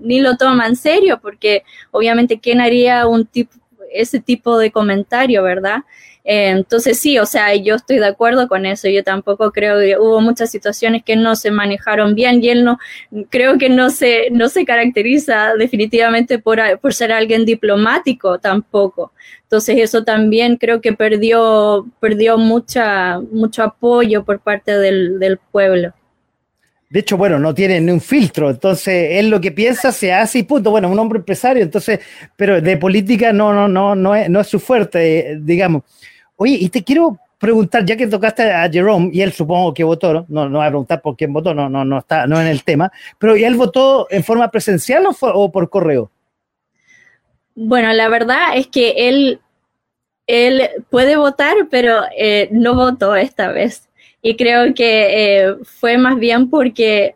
ni 0.00 0.20
lo 0.20 0.38
toma 0.38 0.66
en 0.66 0.76
serio, 0.76 1.18
porque 1.20 1.64
obviamente, 1.90 2.40
¿quién 2.40 2.62
haría 2.62 3.06
un 3.06 3.26
tipo 3.26 3.52
ese 3.92 4.20
tipo 4.20 4.56
de 4.58 4.72
comentario, 4.72 5.42
¿verdad? 5.42 5.82
Eh, 6.24 6.48
entonces 6.48 6.98
sí, 6.98 7.18
o 7.18 7.26
sea, 7.26 7.54
yo 7.54 7.74
estoy 7.74 7.98
de 7.98 8.06
acuerdo 8.06 8.48
con 8.48 8.64
eso. 8.64 8.88
Yo 8.88 9.04
tampoco 9.04 9.52
creo 9.52 9.78
que 9.78 9.98
hubo 9.98 10.20
muchas 10.20 10.50
situaciones 10.50 11.04
que 11.04 11.16
no 11.16 11.36
se 11.36 11.50
manejaron 11.50 12.14
bien 12.14 12.42
y 12.42 12.48
él 12.48 12.64
no, 12.64 12.78
creo 13.28 13.58
que 13.58 13.68
no 13.68 13.90
se, 13.90 14.30
no 14.30 14.48
se 14.48 14.64
caracteriza 14.64 15.54
definitivamente 15.54 16.38
por, 16.38 16.60
por 16.80 16.94
ser 16.94 17.12
alguien 17.12 17.44
diplomático 17.44 18.38
tampoco. 18.38 19.12
Entonces 19.42 19.76
eso 19.78 20.02
también 20.02 20.56
creo 20.56 20.80
que 20.80 20.94
perdió, 20.94 21.86
perdió 22.00 22.38
mucha, 22.38 23.20
mucho 23.30 23.62
apoyo 23.62 24.24
por 24.24 24.40
parte 24.40 24.78
del, 24.78 25.18
del 25.18 25.38
pueblo. 25.38 25.92
De 26.88 27.00
hecho, 27.00 27.16
bueno, 27.16 27.38
no 27.40 27.52
tiene 27.52 27.80
ni 27.80 27.90
un 27.90 28.00
filtro, 28.00 28.50
entonces 28.50 29.18
él 29.18 29.28
lo 29.28 29.40
que 29.40 29.50
piensa 29.50 29.90
se 29.90 30.12
hace 30.12 30.38
y 30.38 30.42
punto. 30.44 30.70
Bueno, 30.70 30.88
un 30.88 30.98
hombre 30.98 31.18
empresario, 31.18 31.62
entonces, 31.62 31.98
pero 32.36 32.60
de 32.60 32.76
política 32.76 33.32
no, 33.32 33.52
no, 33.52 33.66
no, 33.66 33.96
no 33.96 34.14
es, 34.14 34.30
no 34.30 34.40
es 34.40 34.46
su 34.46 34.60
fuerte, 34.60 35.38
digamos. 35.40 35.82
Oye, 36.36 36.58
y 36.60 36.68
te 36.68 36.82
quiero 36.82 37.18
preguntar, 37.38 37.84
ya 37.84 37.96
que 37.96 38.06
tocaste 38.06 38.50
a 38.50 38.68
Jerome, 38.70 39.10
y 39.12 39.20
él 39.20 39.32
supongo 39.32 39.74
que 39.74 39.84
votó, 39.84 40.24
no, 40.28 40.48
no, 40.48 40.58
voy 40.58 40.66
a 40.66 40.70
preguntar 40.70 41.02
por 41.02 41.16
quién 41.16 41.32
votó, 41.32 41.52
no, 41.52 41.68
no, 41.68 41.84
no 41.84 41.98
está, 41.98 42.26
no 42.26 42.40
en 42.40 42.46
el 42.46 42.64
tema, 42.64 42.90
pero 43.18 43.36
¿y 43.36 43.44
él 43.44 43.54
votó 43.54 44.06
en 44.10 44.24
forma 44.24 44.50
presencial 44.50 45.04
o, 45.06 45.14
o 45.20 45.52
por 45.52 45.68
correo? 45.68 46.10
Bueno, 47.54 47.92
la 47.92 48.08
verdad 48.08 48.56
es 48.56 48.66
que 48.66 49.08
él, 49.08 49.40
él 50.26 50.68
puede 50.90 51.16
votar, 51.16 51.54
pero 51.70 52.00
eh, 52.16 52.48
no 52.50 52.74
votó 52.74 53.14
esta 53.14 53.52
vez. 53.52 53.88
Y 54.22 54.36
creo 54.36 54.74
que 54.74 55.42
eh, 55.42 55.56
fue 55.62 55.98
más 55.98 56.18
bien 56.18 56.50
porque, 56.50 57.14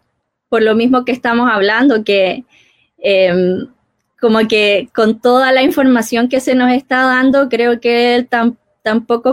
por 0.49 0.63
lo 0.63 0.75
mismo 0.75 1.05
que 1.05 1.13
estamos 1.13 1.51
hablando, 1.51 2.05
que 2.05 2.45
em, 2.99 3.67
como 4.21 4.47
que 4.47 4.89
con 4.95 5.21
toda 5.21 5.53
la 5.53 5.63
información 5.63 6.29
que 6.29 6.41
se 6.41 6.55
nos 6.55 6.71
está 6.73 7.03
dando, 7.03 7.49
creo 7.49 7.81
que 7.81 8.15
él 8.15 8.29
tampoco 8.29 8.68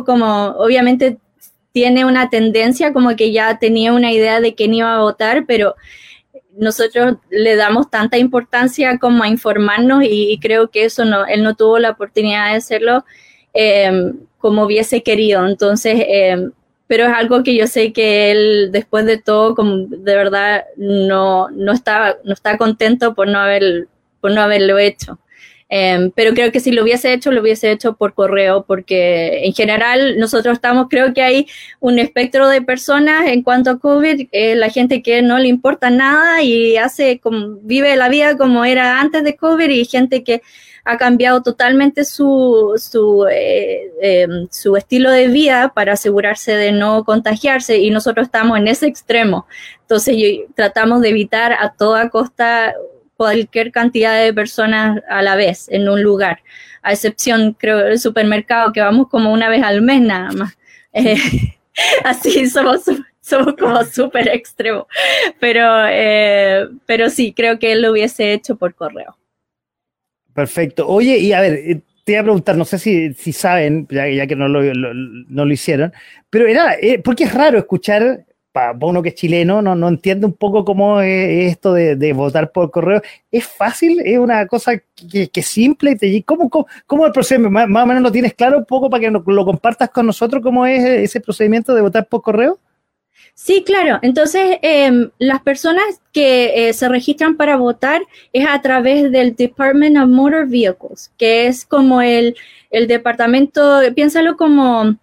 como, 0.06 0.48
obviamente 0.58 1.18
tiene 1.72 2.06
una 2.06 2.30
tendencia, 2.30 2.94
como 2.94 3.16
que 3.16 3.32
ya 3.32 3.60
tenía 3.60 3.94
una 3.94 4.12
idea 4.12 4.40
de 4.40 4.56
quién 4.56 4.74
iba 4.74 4.96
a 4.96 5.02
votar, 5.02 5.46
pero 5.46 5.76
nosotros 6.58 7.18
le 7.30 7.56
damos 7.56 7.90
tanta 7.90 8.18
importancia 8.18 8.98
como 8.98 9.24
a 9.24 9.28
informarnos 9.28 10.04
y, 10.04 10.40
creo 10.42 10.70
que 10.70 10.86
eso 10.86 11.04
no, 11.06 11.26
él 11.26 11.44
no 11.44 11.56
tuvo 11.56 11.80
la 11.80 11.92
oportunidad 11.92 12.52
de 12.52 12.58
hacerlo 12.58 13.04
eh, 13.54 14.14
como 14.38 14.64
hubiese 14.64 15.04
querido. 15.04 15.46
Entonces, 15.46 16.02
eh, 16.08 16.50
pero 16.88 17.06
es 17.06 17.14
algo 17.14 17.44
que 17.44 17.56
yo 17.56 17.68
sé 17.68 17.92
que 17.94 18.32
él, 18.32 18.70
después 18.72 19.06
de 19.06 19.18
todo, 19.18 19.56
como 19.56 19.88
de 19.88 20.16
verdad 20.16 20.66
no, 20.78 21.50
no, 21.50 21.72
está, 21.72 22.18
no 22.24 22.34
está 22.34 22.58
contento 22.58 23.16
por 23.16 23.28
no, 23.28 23.40
haber, 23.40 23.88
por 24.22 24.32
no 24.32 24.42
haberlo 24.42 24.78
hecho. 24.78 25.20
Em, 25.68 26.12
pero 26.12 26.34
creo 26.36 26.52
que 26.52 26.60
si 26.60 26.72
lo 26.72 26.84
hubiese 26.84 27.12
hecho, 27.12 27.32
lo 27.32 27.42
hubiese 27.42 27.72
hecho 27.72 27.96
por 27.96 28.14
correo, 28.14 28.66
porque 28.68 29.46
en 29.46 29.54
general 29.54 30.20
nosotros 30.20 30.54
estamos, 30.54 30.88
creo 30.90 31.14
que 31.14 31.24
hay 31.24 31.48
un 31.80 31.98
espectro 31.98 32.48
de 32.50 32.62
personas 32.62 33.28
en 33.28 33.42
cuanto 33.42 33.72
a 33.72 33.80
COVID, 33.80 34.28
eh, 34.32 34.56
la 34.56 34.70
gente 34.70 35.02
que 35.02 35.24
no 35.24 35.40
le 35.40 35.48
importa 35.48 35.90
nada 35.90 36.44
y 36.44 36.78
hace 36.78 37.20
como, 37.20 37.58
vive 37.64 37.96
la 37.96 38.10
vida 38.10 38.38
como 38.38 38.64
era 38.64 39.02
antes 39.02 39.24
de 39.24 39.36
COVID 39.36 39.70
y 39.70 39.86
gente 39.86 40.24
que 40.24 40.42
ha 40.88 40.98
cambiado 40.98 41.42
totalmente 41.42 42.06
su, 42.06 42.74
su, 42.78 43.26
eh, 43.32 43.92
em, 44.02 44.48
su 44.52 44.78
estilo 44.78 45.10
de 45.10 45.28
vida 45.30 45.72
para 45.74 45.94
asegurarse 45.94 46.56
de 46.56 46.72
no 46.72 47.04
contagiarse 47.04 47.80
y 47.80 47.90
nosotros 47.90 48.28
estamos 48.28 48.60
en 48.60 48.68
ese 48.68 48.86
extremo. 48.86 49.48
Entonces 49.82 50.16
tratamos 50.56 51.02
de 51.02 51.10
evitar 51.10 51.54
a 51.54 51.74
toda 51.74 52.10
costa 52.10 52.76
cualquier 53.16 53.72
cantidad 53.72 54.22
de 54.22 54.34
personas 54.34 55.02
a 55.10 55.22
la 55.22 55.36
vez 55.36 55.68
en 55.70 55.88
un 55.88 56.02
lugar, 56.02 56.42
a 56.82 56.92
excepción, 56.94 57.56
creo, 57.58 57.78
del 57.78 58.00
supermercado, 58.00 58.74
que 58.74 58.82
vamos 58.82 59.08
como 59.10 59.32
una 59.32 59.50
vez 59.50 59.64
al 59.64 59.82
mes 59.82 60.02
nada 60.02 60.32
más. 60.32 60.58
Eh, 60.94 61.16
así 62.04 62.48
somos, 62.50 62.84
somos 63.22 63.56
como 63.56 63.84
súper 63.86 64.28
extremos. 64.30 64.86
Pero, 65.40 65.86
eh, 65.90 66.68
pero 66.86 67.10
sí, 67.10 67.34
creo 67.34 67.60
que 67.60 67.72
él 67.72 67.82
lo 67.82 67.92
hubiese 67.92 68.34
hecho 68.34 68.56
por 68.56 68.76
correo. 68.76 69.18
Perfecto. 70.34 70.88
Oye, 70.88 71.18
y 71.18 71.32
a 71.34 71.42
ver, 71.42 71.54
eh, 71.54 71.82
te 72.04 72.12
iba 72.12 72.22
a 72.22 72.26
preguntar, 72.26 72.56
no 72.56 72.66
sé 72.66 72.78
si, 72.78 73.14
si 73.14 73.34
saben, 73.34 73.88
ya, 73.90 74.28
que 74.28 74.36
no 74.36 74.48
lo, 74.48 74.62
no 74.74 75.46
lo 75.46 75.54
hicieron, 75.54 75.92
pero 76.30 76.46
era, 76.46 76.76
porque 77.04 77.24
es 77.24 77.34
raro 77.34 77.58
escuchar 77.58 78.26
para 78.56 78.72
uno 78.80 79.04
que 79.04 79.10
es 79.10 79.16
chileno, 79.16 79.62
no, 79.62 79.76
no 79.76 79.90
entiende 79.90 80.26
un 80.26 80.32
poco 80.32 80.64
cómo 80.64 81.02
es 81.02 81.52
esto 81.52 81.74
de, 81.74 82.14
votar 82.14 82.54
por 82.54 82.72
correo. 82.72 83.02
¿Es 83.30 83.46
fácil? 83.46 84.00
¿Es 84.00 84.18
una 84.18 84.48
cosa 84.48 84.82
que, 85.12 85.30
es 85.34 85.46
simple? 85.46 85.98
¿Cómo, 86.26 86.50
cómo, 86.50 86.66
cómo 86.88 87.06
el 87.06 87.12
procedimiento? 87.12 87.68
Más, 87.68 87.84
o 87.84 87.86
menos 87.86 88.02
lo 88.02 88.14
tienes 88.14 88.34
claro 88.34 88.60
un 88.60 88.64
poco 88.64 88.90
para 88.90 89.02
que 89.02 89.12
lo, 89.12 89.46
compartas 89.46 89.90
con 89.90 90.06
nosotros, 90.06 90.42
cómo 90.42 90.66
es 90.66 90.86
ese 90.86 91.20
procedimiento 91.20 91.76
de 91.76 91.82
votar 91.82 92.08
por 92.08 92.22
correo. 92.22 92.58
Sí, 93.34 93.62
claro. 93.66 94.00
Entonces, 94.02 94.58
em, 94.62 95.10
las 95.20 95.42
personas 95.42 95.84
que 96.14 96.70
eh, 96.70 96.72
se 96.72 96.88
registran 96.88 97.36
para 97.36 97.58
votar 97.58 98.04
es 98.32 98.48
a 98.48 98.62
través 98.62 99.12
del 99.12 99.36
Department 99.36 99.98
of 99.98 100.08
Motor 100.08 100.48
Vehicles, 100.48 101.12
que 101.18 101.48
es 101.48 101.66
como 101.66 102.02
el, 102.02 102.38
el 102.72 102.88
departamento, 102.88 103.82
piénsalo 103.94 104.38
como 104.38 104.96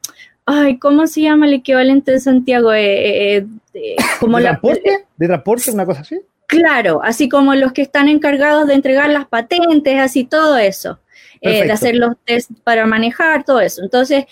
ay, 0.46 0.78
¿cómo 0.78 1.06
se 1.06 1.22
llama 1.22 1.46
el 1.46 1.54
equivalente 1.54 2.12
de 2.12 2.20
Santiago? 2.20 2.72
Eh, 2.72 3.36
eh, 3.36 3.46
eh, 3.74 3.96
como 4.20 4.38
¿De 4.38 4.44
transporte? 4.44 5.04
¿De 5.16 5.26
transporte? 5.26 5.70
¿Una 5.70 5.86
cosa 5.86 6.00
así? 6.00 6.20
Claro, 6.46 7.00
así 7.02 7.28
como 7.28 7.54
los 7.54 7.72
que 7.72 7.82
están 7.82 8.08
encargados 8.08 8.66
de 8.66 8.74
entregar 8.74 9.08
las 9.08 9.26
patentes, 9.26 9.98
así 9.98 10.24
todo 10.24 10.58
eso. 10.58 10.98
de 11.40 11.72
hacer 11.72 11.96
los 11.96 12.14
test 12.24 12.50
para 12.62 12.86
manejar, 12.86 13.42
todo 13.42 13.60
eso. 13.60 13.82
Entonces, 13.82 14.26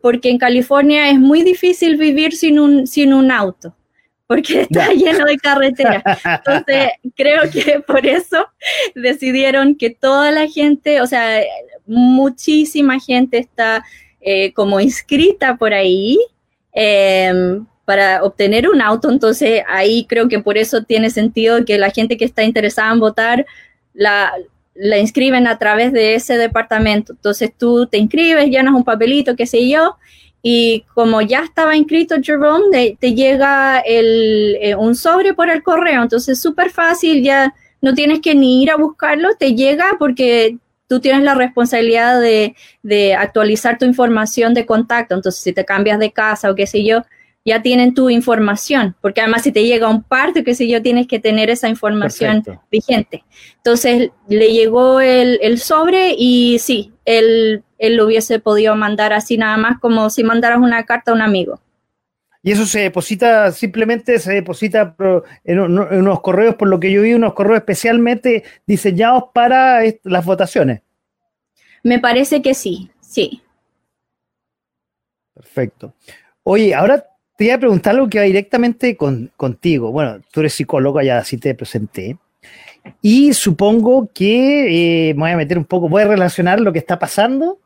porque 0.00 0.30
en 0.30 0.38
California 0.38 1.10
es 1.10 1.18
muy 1.18 1.42
difícil 1.42 1.96
vivir 1.96 2.36
sin 2.36 2.60
un, 2.60 2.86
sin 2.86 3.12
un 3.12 3.32
auto, 3.32 3.74
porque 4.28 4.60
está 4.70 4.92
lleno 4.92 5.24
de 5.24 5.38
carreteras. 5.38 6.04
Entonces, 6.24 6.92
creo 7.16 7.50
que 7.50 7.80
por 7.80 8.06
eso 8.06 8.46
decidieron 8.94 9.74
que 9.74 9.90
toda 9.90 10.30
la 10.30 10.46
gente, 10.46 11.00
o 11.00 11.06
sea, 11.08 11.42
muchísima 11.84 13.00
gente 13.00 13.38
está 13.38 13.82
eh, 14.20 14.52
como 14.52 14.80
inscrita 14.80 15.56
por 15.56 15.72
ahí 15.72 16.18
em, 16.72 17.64
para 17.84 18.22
obtener 18.22 18.68
un 18.68 18.82
auto. 18.82 19.10
Entonces 19.10 19.62
ahí 19.68 20.06
creo 20.08 20.28
que 20.28 20.40
por 20.40 20.58
eso 20.58 20.82
tiene 20.84 21.10
sentido 21.10 21.64
que 21.64 21.78
la 21.78 21.90
gente 21.90 22.16
que 22.16 22.24
está 22.24 22.44
interesada 22.44 22.92
en 22.92 23.00
votar 23.00 23.46
la, 23.94 24.32
inscriben 25.00 25.46
a 25.46 25.58
través 25.58 25.92
de 25.92 26.14
ese 26.14 26.36
departamento. 26.36 27.12
Entonces 27.12 27.50
tú 27.56 27.86
te 27.86 27.98
inscribes, 27.98 28.48
llenas 28.48 28.74
un 28.74 28.84
papelito, 28.84 29.36
qué 29.36 29.46
sé 29.46 29.68
yo, 29.68 29.96
y 30.42 30.84
como 30.94 31.20
ya 31.20 31.40
estaba 31.44 31.76
inscrito 31.76 32.16
Jerome, 32.22 32.96
te, 32.98 33.14
llega 33.14 33.80
el, 33.80 34.56
eh, 34.60 34.74
un 34.74 34.94
sobre 34.94 35.34
por 35.34 35.50
el 35.50 35.62
correo. 35.62 36.02
Entonces 36.02 36.40
súper 36.40 36.70
fácil, 36.70 37.22
ya 37.22 37.54
no 37.82 37.94
tienes 37.94 38.20
que 38.20 38.34
ni 38.34 38.62
ir 38.62 38.70
a 38.70 38.76
buscarlo, 38.76 39.30
te 39.38 39.54
llega 39.54 39.96
porque 39.98 40.56
tú 40.90 40.98
tienes 40.98 41.22
la 41.22 41.36
responsabilidad 41.36 42.20
de, 42.20 43.14
actualizar 43.14 43.78
tu 43.78 43.84
información 43.84 44.54
de 44.54 44.66
contacto. 44.66 45.14
Entonces, 45.14 45.40
si 45.40 45.52
te 45.52 45.64
cambias 45.64 46.00
de 46.00 46.10
casa 46.10 46.50
o 46.50 46.56
qué 46.56 46.66
sé 46.66 46.84
yo, 46.84 47.04
ya 47.44 47.62
tienen 47.62 47.94
tu 47.94 48.10
información, 48.10 48.96
porque 49.00 49.20
además 49.20 49.42
si 49.42 49.52
te 49.52 49.64
llega 49.64 49.88
un 49.88 50.02
parto, 50.02 50.42
qué 50.44 50.52
sé 50.52 50.68
yo, 50.68 50.82
tienes 50.82 51.06
que 51.06 51.20
tener 51.20 51.48
esa 51.48 51.68
información 51.68 52.42
vigente. 52.72 53.22
Entonces, 53.58 54.10
le 54.28 54.52
llegó 54.52 55.00
el, 55.00 55.58
sobre 55.60 56.16
y 56.18 56.58
sí, 56.58 56.92
él, 57.04 57.62
él 57.78 57.94
lo 57.94 58.06
hubiese 58.06 58.40
podido 58.40 58.74
mandar 58.74 59.12
así 59.12 59.38
nada 59.38 59.56
más 59.56 59.78
como 59.78 60.10
si 60.10 60.24
mandaras 60.24 60.58
una 60.58 60.84
carta 60.86 61.12
a 61.12 61.14
un 61.14 61.22
amigo. 61.22 61.60
Y 62.42 62.52
eso 62.52 62.64
se 62.64 62.80
deposita, 62.80 63.52
simplemente 63.52 64.18
se 64.18 64.32
deposita 64.32 64.96
en, 65.44 65.60
unos 65.60 66.20
correos, 66.20 66.54
por 66.54 66.68
lo 66.68 66.80
que 66.80 66.90
yo 66.90 67.02
vi, 67.02 67.12
unos 67.12 67.34
correos 67.34 67.58
especialmente 67.58 68.44
diseñados 68.66 69.24
para 69.34 69.82
las 70.04 70.24
votaciones. 70.24 70.80
Me 71.82 71.98
parece 71.98 72.40
que 72.40 72.54
sí, 72.54 72.90
sí. 73.00 73.42
Perfecto. 75.34 75.94
Oye, 76.42 76.74
ahora 76.74 77.04
te 77.36 77.44
voy 77.44 77.50
a 77.50 77.58
preguntar 77.58 77.94
algo 77.94 78.08
que 78.08 78.18
va 78.18 78.24
directamente 78.24 78.96
contigo. 78.96 79.92
Bueno, 79.92 80.20
tú 80.30 80.40
eres 80.40 80.54
psicólogo, 80.54 81.00
ya 81.02 81.18
así 81.18 81.36
te 81.36 81.54
presenté. 81.54 82.16
Y 83.02 83.34
supongo 83.34 84.10
que 84.14 85.10
eh, 85.10 85.14
me 85.14 85.20
voy 85.20 85.30
a 85.32 85.36
meter 85.36 85.58
un 85.58 85.66
poco, 85.66 85.90
voy 85.90 86.02
a 86.02 86.08
relacionar 86.08 86.60
lo 86.60 86.72
que 86.72 86.78
está 86.78 86.98
pasando 86.98 87.58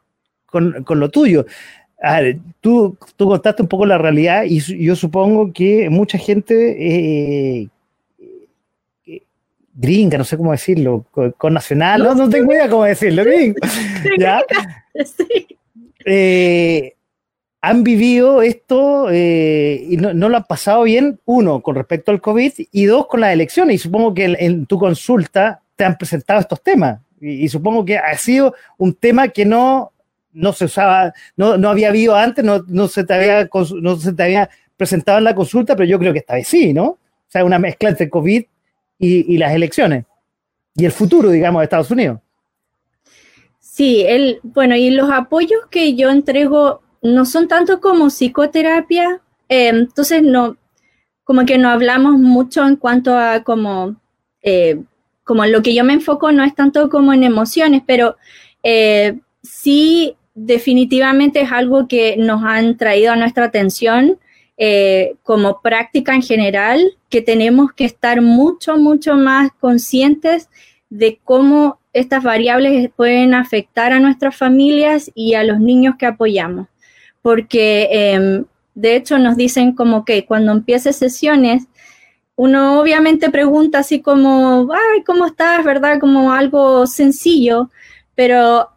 con, 0.46 0.82
con 0.82 0.98
lo 0.98 1.10
tuyo 1.10 1.46
a 2.04 2.20
ver, 2.20 2.38
tú, 2.60 2.96
tú 3.16 3.26
contaste 3.26 3.62
un 3.62 3.68
poco 3.68 3.86
la 3.86 3.96
realidad 3.96 4.44
y 4.46 4.60
yo 4.60 4.94
supongo 4.94 5.52
que 5.52 5.88
mucha 5.88 6.18
gente 6.18 6.54
eh, 6.54 7.68
eh, 9.06 9.22
gringa, 9.72 10.18
no 10.18 10.24
sé 10.24 10.36
cómo 10.36 10.52
decirlo, 10.52 11.06
con, 11.10 11.54
nacional, 11.54 12.02
no, 12.02 12.14
no, 12.14 12.28
tengo 12.28 12.52
idea 12.52 12.68
cómo 12.68 12.84
decirlo. 12.84 13.24
Eh, 16.06 16.92
han 17.62 17.82
vivido 17.82 18.42
esto 18.42 19.10
y 19.10 19.96
no, 19.96 20.12
lo 20.12 20.36
han 20.36 20.44
pasado 20.44 20.82
bien, 20.82 21.18
uno, 21.24 21.62
con 21.62 21.76
respecto 21.76 22.12
al 22.12 22.20
COVID 22.20 22.52
y 22.70 22.84
dos, 22.84 23.06
con 23.06 23.22
las 23.22 23.32
elecciones. 23.32 23.76
Y 23.76 23.78
supongo 23.78 24.12
que 24.12 24.36
en, 24.38 24.66
tu 24.66 24.78
consulta 24.78 25.62
te 25.76 25.84
han 25.84 25.96
presentado 25.96 26.40
estos 26.40 26.62
temas. 26.62 27.00
y, 27.22 27.48
supongo 27.48 27.86
que 27.86 27.96
ha 27.96 28.14
sido 28.18 28.54
un 28.76 28.92
tema 28.92 29.28
que 29.28 29.46
no 29.46 29.93
no 30.34 30.52
se 30.52 30.66
usaba, 30.66 31.14
no, 31.36 31.56
no 31.56 31.70
había 31.70 31.88
habido 31.88 32.14
antes, 32.14 32.44
no, 32.44 32.64
no, 32.68 32.88
se 32.88 33.04
te 33.04 33.14
había, 33.14 33.48
no 33.80 33.96
se 33.96 34.22
había 34.22 34.50
presentado 34.76 35.18
en 35.18 35.24
la 35.24 35.34
consulta, 35.34 35.76
pero 35.76 35.88
yo 35.88 35.98
creo 35.98 36.12
que 36.12 36.18
esta 36.18 36.34
vez 36.34 36.48
sí, 36.48 36.72
¿no? 36.72 36.84
O 36.84 36.98
sea, 37.28 37.44
una 37.44 37.58
mezcla 37.58 37.88
entre 37.88 38.10
COVID 38.10 38.44
y, 38.98 39.38
las 39.38 39.52
elecciones 39.52 40.04
y 40.74 40.84
el 40.84 40.92
futuro, 40.92 41.30
digamos, 41.30 41.60
de 41.60 41.64
Estados 41.64 41.90
Unidos. 41.90 42.20
Sí, 43.60 44.04
el, 44.06 44.40
bueno, 44.42 44.76
y 44.76 44.90
los 44.90 45.10
apoyos 45.10 45.66
que 45.70 45.94
yo 45.94 46.10
entrego 46.10 46.82
no 47.02 47.24
son 47.24 47.48
tanto 47.48 47.80
como 47.80 48.08
psicoterapia, 48.08 49.20
eh, 49.48 49.68
entonces 49.68 50.22
no, 50.22 50.56
como 51.24 51.44
que 51.44 51.58
no 51.58 51.70
hablamos 51.70 52.18
mucho 52.18 52.66
en 52.66 52.76
cuanto 52.76 53.16
a 53.16 53.42
como, 53.42 53.96
eh, 54.42 54.80
como 55.24 55.44
lo 55.46 55.62
que 55.62 55.74
yo 55.74 55.84
me 55.84 55.94
enfoco 55.94 56.32
no 56.32 56.44
es 56.44 56.54
tanto 56.54 56.88
como 56.88 57.12
en 57.12 57.24
emociones, 57.24 57.82
pero 57.86 58.16
eh, 58.62 59.18
sí 59.42 60.16
definitivamente 60.34 61.40
es 61.40 61.52
algo 61.52 61.88
que 61.88 62.16
nos 62.16 62.42
han 62.44 62.76
traído 62.76 63.12
a 63.12 63.16
nuestra 63.16 63.44
atención 63.44 64.18
eh, 64.56 65.16
como 65.22 65.60
práctica 65.62 66.14
en 66.14 66.22
general, 66.22 66.96
que 67.08 67.22
tenemos 67.22 67.72
que 67.72 67.84
estar 67.84 68.20
mucho, 68.20 68.76
mucho 68.76 69.16
más 69.16 69.50
conscientes 69.58 70.48
de 70.90 71.18
cómo 71.24 71.78
estas 71.92 72.22
variables 72.22 72.90
pueden 72.94 73.34
afectar 73.34 73.92
a 73.92 74.00
nuestras 74.00 74.36
familias 74.36 75.10
y 75.14 75.34
a 75.34 75.44
los 75.44 75.60
niños 75.60 75.94
que 75.98 76.06
apoyamos. 76.06 76.68
Porque 77.22 77.88
em, 77.90 78.44
de 78.74 78.96
hecho 78.96 79.18
nos 79.18 79.36
dicen 79.36 79.72
como 79.72 80.04
que 80.04 80.24
cuando 80.24 80.52
empieces 80.52 80.96
sesiones, 80.96 81.66
uno 82.36 82.80
obviamente 82.80 83.30
pregunta 83.30 83.78
así 83.78 84.02
como, 84.02 84.68
ay, 84.72 85.02
¿cómo 85.04 85.26
estás? 85.26 85.64
¿Verdad? 85.64 86.00
Como 86.00 86.32
algo 86.32 86.86
sencillo, 86.86 87.70
pero 88.14 88.70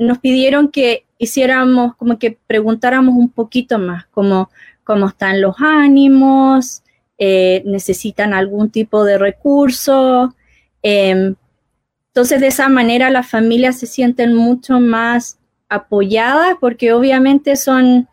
nos 0.00 0.18
pidieron 0.18 0.68
que 0.68 1.06
hiciéramos, 1.18 1.96
como 1.96 2.18
que 2.18 2.38
preguntáramos 2.46 3.14
un 3.14 3.28
poquito 3.30 3.78
más, 3.78 4.06
como 4.06 4.50
cómo 4.84 5.08
están 5.08 5.40
los 5.40 5.56
ánimos, 5.58 6.82
eh, 7.18 7.62
necesitan 7.66 8.32
algún 8.32 8.70
tipo 8.70 9.04
de 9.04 9.18
recurso. 9.18 10.34
Em, 10.82 11.34
entonces, 12.08 12.40
de 12.40 12.46
esa 12.48 12.68
manera 12.68 13.10
las 13.10 13.28
familias 13.28 13.78
se 13.78 13.86
sienten 13.86 14.34
mucho 14.34 14.80
más 14.80 15.38
apoyadas 15.68 16.56
porque 16.60 16.92
obviamente 16.92 17.56
son, 17.56 18.08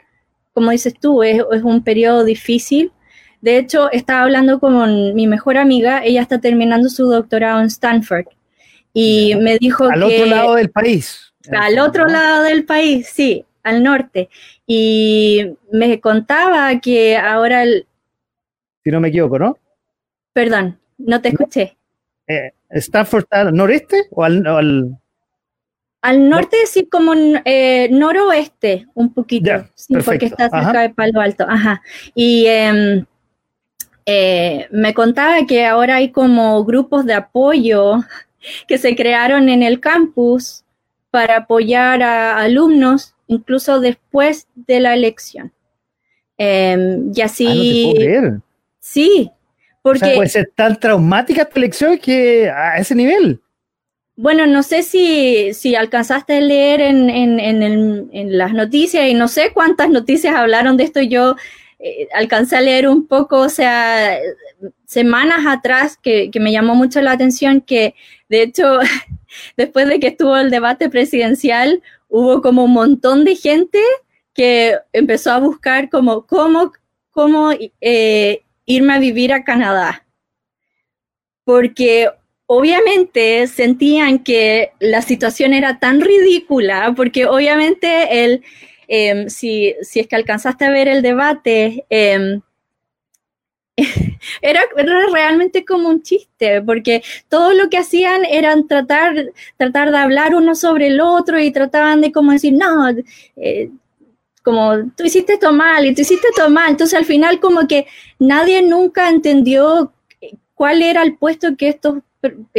como 0.54 0.72
dices 0.72 0.96
tú, 1.00 1.24
es, 1.24 1.42
un 1.64 1.84
periodo 1.84 2.24
difícil. 2.24 2.92
De 3.42 3.58
hecho, 3.58 3.92
estaba 3.92 4.24
hablando 4.24 4.60
con 4.60 5.14
mi 5.14 5.28
mejor 5.28 5.58
amiga, 5.58 6.04
ella 6.04 6.22
está 6.22 6.40
terminando 6.40 6.90
su 6.90 7.06
doctorado 7.06 7.62
en 7.62 7.68
Stanford 7.68 8.26
y 8.96 9.36
me 9.36 9.58
dijo 9.58 9.84
al 9.84 10.00
que... 10.00 10.06
Al 10.06 10.24
otro 10.24 10.26
lado 10.26 10.56
del 10.56 10.72
país. 10.72 11.34
Al 11.52 11.80
otro 11.80 12.08
lado 12.08 12.44
del 12.44 12.64
país, 12.64 13.08
sí, 13.14 13.46
al 13.62 13.84
norte. 13.84 14.30
Y 14.66 15.52
me 15.70 16.00
contaba 16.00 16.80
que 16.80 17.18
ahora... 17.18 17.64
El, 17.64 17.86
si 18.84 18.92
no 18.92 19.02
me 19.02 19.10
equivoco, 19.10 19.38
¿no? 19.38 19.58
Perdón, 20.32 20.80
no 20.98 21.22
te 21.22 21.30
escuché. 21.30 21.76
Eh, 22.26 22.54
¿Stanford 22.70 23.26
al 23.32 23.54
noreste 23.54 24.08
o 24.12 24.24
al, 24.24 24.48
al... 24.48 26.30
norte, 26.30 26.58
sí, 26.66 26.88
como 26.88 27.14
eh, 27.44 27.90
noroeste, 27.92 28.88
un 28.94 29.14
poquito, 29.14 29.52
sí, 29.76 29.96
porque 30.06 30.28
está 30.28 30.50
cerca 30.50 30.82
de 30.82 30.90
Palo 30.92 31.20
Alto. 31.20 31.46
Ajá. 31.50 31.82
Y 32.14 32.46
em, 32.48 33.06
eh, 34.06 34.68
me 34.72 34.94
contaba 34.94 35.46
que 35.46 35.66
ahora 35.66 35.98
hay 35.98 36.12
como 36.12 36.64
grupos 36.64 37.06
de 37.06 37.14
apoyo 37.14 38.00
que 38.68 38.78
se 38.78 38.96
crearon 38.96 39.50
en 39.50 39.64
el 39.64 39.80
campus 39.80 40.64
para 41.12 41.38
apoyar 41.38 42.04
a 42.04 42.40
alumnos 42.42 43.16
incluso 43.28 43.80
después 43.80 44.48
de 44.56 44.80
la 44.80 44.94
elección. 44.94 45.52
Em, 46.38 47.12
y 47.16 47.22
así... 47.22 47.94
Ah, 48.18 48.40
sí, 48.80 49.32
porque... 49.82 50.14
puede 50.16 50.30
ser 50.30 50.52
tan 50.56 50.80
traumática 50.80 51.44
esta 51.44 51.60
elección 51.60 51.98
que 51.98 52.50
a 52.50 52.78
ese 52.78 52.96
nivel. 52.96 53.40
Bueno, 54.18 54.48
no 54.48 54.64
sé 54.64 54.84
si, 54.84 55.54
si 55.54 55.76
alcanzaste 55.76 56.38
a 56.38 56.42
leer 56.42 56.82
en, 56.82 57.10
en, 57.10 57.40
en, 57.40 58.38
las 58.38 58.54
noticias 58.54 59.08
y 59.08 59.14
no 59.14 59.28
sé 59.28 59.52
cuántas 59.54 59.90
noticias 59.90 60.36
hablaron 60.36 60.78
de 60.78 60.86
esto. 60.86 61.02
Yo 61.02 61.36
eh, 61.80 62.08
alcancé 62.14 62.56
a 62.56 62.62
leer 62.62 62.88
un 62.88 63.08
poco, 63.08 63.40
o 63.40 63.50
sea, 63.50 64.18
semanas 64.86 65.46
atrás 65.46 65.98
que, 66.02 66.32
me 66.40 66.52
llamó 66.52 66.76
mucho 66.76 67.02
la 67.02 67.12
atención 67.12 67.62
que, 67.62 67.96
de 68.30 68.44
hecho, 68.44 68.80
después 69.58 69.88
de 69.88 70.00
que 70.00 70.08
estuvo 70.08 70.38
el 70.38 70.52
debate 70.52 70.90
presidencial, 70.90 71.82
hubo 72.08 72.42
como 72.42 72.64
un 72.64 72.74
montón 72.74 73.26
de 73.26 73.36
gente 73.36 73.80
que 74.34 74.78
empezó 74.94 75.32
a 75.32 75.40
buscar 75.40 75.90
como 75.90 76.26
cómo, 76.26 76.72
cómo 77.12 77.52
eh, 77.82 78.44
irme 78.66 78.94
a 78.94 79.00
vivir 79.00 79.34
a 79.34 79.44
Canadá. 79.44 80.06
Porque 81.44 82.10
obviamente 82.48 83.48
sentían 83.48 84.20
que 84.20 84.72
la 84.80 85.02
situación 85.02 85.54
era 85.54 85.80
tan 85.80 86.02
ridícula, 86.02 86.94
porque 86.96 87.26
obviamente 87.26 88.24
el, 88.24 88.44
em, 88.88 89.30
si, 89.30 89.76
si, 89.82 90.00
es 90.00 90.08
que 90.08 90.16
alcanzaste 90.16 90.66
a 90.66 90.72
ver 90.72 90.88
el 90.88 91.02
debate, 91.02 91.86
em, 91.90 92.42
era, 94.42 94.62
realmente 95.12 95.66
como 95.66 95.90
un 95.90 96.02
chiste, 96.02 96.62
porque 96.62 97.04
todo 97.30 97.54
lo 97.54 97.70
que 97.70 97.78
hacían 97.78 98.26
eran 98.26 98.68
tratar, 98.68 99.32
tratar 99.58 99.92
de 99.92 99.98
hablar 99.98 100.36
uno 100.36 100.56
sobre 100.56 100.88
el 100.88 101.02
otro 101.02 101.40
y 101.40 101.52
trataban 101.52 102.02
de 102.02 102.12
como 102.12 102.32
decir, 102.32 102.54
no, 102.54 102.90
eh, 103.36 103.70
como 104.44 104.92
tú 104.96 105.04
hiciste 105.04 105.34
esto 105.34 105.52
mal 105.52 105.86
y 105.86 105.96
tú 105.96 106.02
hiciste 106.02 106.28
esto 106.30 106.50
mal. 106.50 106.70
Entonces 106.70 106.98
al 106.98 107.06
final 107.06 107.40
como 107.40 107.68
que 107.68 107.88
nadie 108.20 108.62
nunca 108.62 109.10
entendió 109.10 109.92
cuál 110.54 110.82
era 110.82 111.04
el 111.04 111.18
puesto 111.18 111.58
que 111.58 111.70
estos 111.70 111.96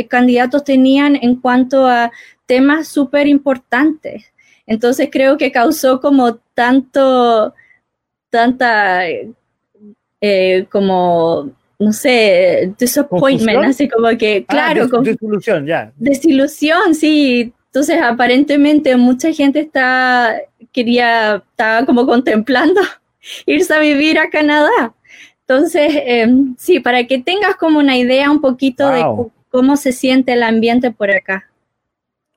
candidatos 0.08 0.64
tenían 0.64 1.16
en 1.16 1.36
cuanto 1.36 1.86
a 1.86 2.10
temas 2.46 2.88
súper 2.88 3.26
importantes. 3.26 4.32
Entonces 4.66 5.08
creo 5.10 5.36
que 5.36 5.52
causó 5.52 6.00
como 6.00 6.36
tanto, 6.54 7.54
tanta 8.30 9.02
eh, 10.20 10.66
como, 10.70 11.50
no 11.78 11.92
sé, 11.92 12.72
disappointment, 12.78 13.64
así 13.64 13.88
como 13.88 14.08
que, 14.18 14.44
ah, 14.48 14.52
claro, 14.52 14.88
desilusión, 15.02 15.66
ya. 15.66 15.92
Desilusión, 15.96 16.94
sí. 16.94 17.52
Entonces, 17.66 18.00
aparentemente 18.00 18.96
mucha 18.96 19.32
gente 19.32 19.60
está, 19.60 20.40
quería, 20.72 21.44
estaba 21.50 21.84
como 21.84 22.06
contemplando 22.06 22.80
irse 23.46 23.74
a 23.74 23.80
vivir 23.80 24.18
a 24.18 24.30
Canadá. 24.30 24.94
Entonces, 25.40 25.92
em, 26.06 26.56
sí, 26.58 26.80
para 26.80 27.06
que 27.06 27.18
tengas 27.18 27.54
como 27.56 27.78
una 27.78 27.96
idea 27.96 28.30
un 28.30 28.40
poquito 28.40 28.88
de 28.88 29.04
cómo 29.50 29.76
se 29.76 29.92
siente 29.92 30.32
el 30.32 30.42
ambiente 30.42 30.90
por 30.90 31.10
acá. 31.10 31.48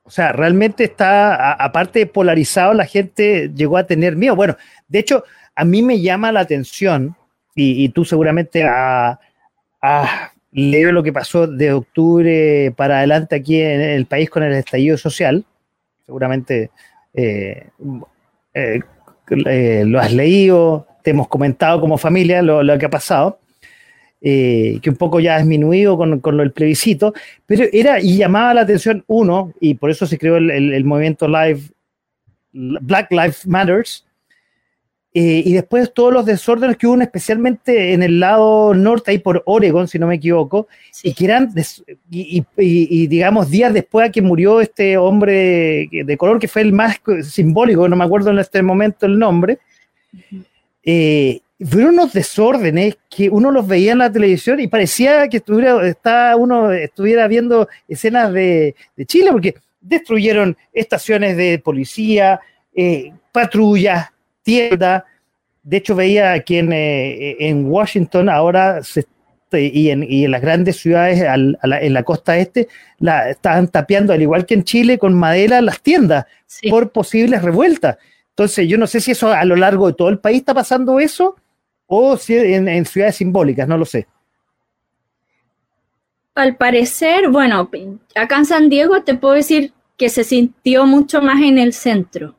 O 0.10 0.12
sea, 0.12 0.32
realmente 0.32 0.86
está, 0.86 1.54
aparte 1.54 2.00
de 2.00 2.06
polarizado, 2.08 2.74
la 2.74 2.88
gente 2.88 3.52
llegó 3.54 3.78
a 3.78 3.86
tener 3.86 4.15
miedo. 4.15 4.36
Bueno, 4.36 4.58
de 4.88 4.98
hecho, 4.98 5.24
a 5.54 5.63
mí 5.63 5.84
me 5.84 6.02
llama 6.02 6.32
la 6.32 6.39
atención 6.39 7.15
y, 7.54 7.89
tú 7.89 8.04
seguramente 8.06 8.63
has, 8.63 9.19
leído 10.52 10.91
lo 10.93 11.04
que 11.04 11.13
pasó 11.13 11.45
de 11.45 11.74
octubre 11.74 12.74
para 12.76 12.98
adelante 12.98 13.36
aquí 13.36 13.62
en 13.62 13.82
el 13.82 14.08
país 14.08 14.32
con 14.32 14.41
el 14.41 14.54
estallido 14.54 14.98
social. 14.98 15.45
Seguramente 16.08 16.72
eh, 17.13 17.67
eh, 18.56 18.80
eh, 19.45 19.84
lo 19.86 20.00
has 20.00 20.12
leído, 20.12 20.88
te 21.04 21.12
hemos 21.12 21.28
comentado 21.28 21.80
como 21.80 22.00
familia 22.00 22.41
lo, 22.41 22.80
que 22.80 22.88
ha 22.88 22.89
pasado. 22.89 23.38
Que 24.21 24.89
un 24.89 24.95
poco 24.95 25.19
ya 25.19 25.36
ha 25.36 25.39
disminuido 25.39 25.97
con, 25.97 26.19
con 26.19 26.39
el 26.39 26.51
plebiscito, 26.51 27.13
pero 27.45 27.65
era 27.71 28.01
y 28.01 28.17
llamaba 28.17 28.53
la 28.53 28.62
atención 28.62 29.03
uno, 29.08 29.53
y 29.60 29.75
por 29.75 29.89
eso 29.89 30.05
se 30.05 30.17
creó 30.17 30.38
el, 30.38 30.51
el 30.51 30.84
movimiento 30.84 31.27
Live, 31.27 31.62
Black 32.51 33.12
Lives 33.12 33.47
Matters, 33.47 34.05
eh, 35.12 35.41
y 35.43 35.53
después 35.53 35.91
todos 35.91 36.13
los 36.13 36.25
desórdenes 36.25 36.77
que 36.77 36.86
hubo, 36.86 37.01
especialmente 37.01 37.93
en 37.93 38.03
el 38.03 38.19
lado 38.19 38.75
norte, 38.75 39.10
ahí 39.10 39.17
por 39.17 39.41
Oregon, 39.47 39.88
si 39.88 39.97
no 39.97 40.05
me 40.05 40.15
equivoco, 40.15 40.67
y 41.01 41.13
que 41.13 41.25
eran, 41.25 41.51
y, 42.12 43.08
digamos, 43.08 43.49
días 43.49 43.73
después 43.73 44.08
a 44.08 44.12
que 44.12 44.21
murió 44.21 44.62
este 44.62 44.97
hombre 44.97 45.89
de 45.91 46.17
color, 46.17 46.38
que 46.38 46.47
fue 46.47 46.62
el 46.62 46.73
más 46.73 47.01
simbólico, 47.23 47.89
no 47.89 47.95
me 47.95 48.03
acuerdo 48.03 48.29
en 48.29 48.38
este 48.38 48.62
momento 48.62 49.08
el 49.08 49.17
nombre, 49.17 49.58
eh, 50.84 51.41
fueron 51.65 51.95
unos 51.95 52.13
desórdenes 52.13 52.98
que 53.10 53.30
uno 53.30 53.52
los 53.52 53.67
veía 53.67 53.91
en 53.91 53.98
la 53.98 54.12
televisión 54.12 54.60
y 54.60 54.67
parecía 54.67 55.28
que 55.28 55.38
estuviera, 55.38 55.86
está, 55.88 56.36
uno 56.38 56.72
estuviera 56.72 57.28
viendo 57.28 57.67
escenas 57.88 58.32
de, 58.32 58.76
Chile, 59.06 59.32
porque 59.32 59.56
destruyeron 59.82 60.56
estaciones 60.72 61.36
de 61.36 61.60
policía, 61.60 62.39
eh, 62.74 63.12
patrullas, 63.34 64.08
tienda. 64.41 65.06
De 65.62 65.78
hecho, 65.78 65.95
veía 65.95 66.39
que 66.43 66.60
en, 66.60 66.72
eh, 66.72 67.36
en 67.39 67.69
Washington 67.69 68.30
ahora 68.30 68.82
y, 69.52 69.89
en, 69.89 70.32
las 70.32 70.41
grandes 70.41 70.78
ciudades 70.78 71.22
en 71.22 71.93
la 71.93 72.04
costa 72.04 72.38
este 72.38 72.69
la 73.00 73.32
estaban 73.32 73.67
tapeando, 73.67 74.13
al 74.13 74.22
igual 74.22 74.45
que 74.45 74.54
en 74.54 74.63
Chile, 74.63 74.98
con 74.98 75.13
madera 75.13 75.62
las 75.62 75.82
tiendas 75.82 76.26
por 76.69 76.91
posibles 76.91 77.41
revueltas. 77.41 77.98
Entonces, 78.30 78.69
yo 78.69 78.77
no 78.77 78.88
sé 78.88 79.02
si 79.02 79.12
eso 79.12 79.33
a 79.33 79.44
lo 79.44 79.58
largo 79.58 79.88
de 79.88 79.94
todo 79.94 80.08
el 80.08 80.19
país 80.19 80.40
está 80.40 80.54
pasando 80.54 81.02
eso 81.02 81.36
o 81.92 82.15
si 82.17 82.37
en, 82.37 82.85
ciudades 82.85 83.15
simbólicas, 83.15 83.67
no 83.67 83.75
lo 83.75 83.83
sé. 83.83 84.08
Al 86.35 86.56
parecer, 86.56 87.29
bueno, 87.29 87.69
acá 88.15 88.37
en 88.37 88.46
San 88.46 88.69
Diego 88.69 89.02
te 89.04 89.15
puedo 89.15 89.33
decir 89.33 89.73
que 89.98 90.08
se 90.08 90.23
sintió 90.23 90.85
mucho 90.85 91.21
más 91.21 91.42
en 91.42 91.58
el 91.58 91.73
centro. 91.73 92.35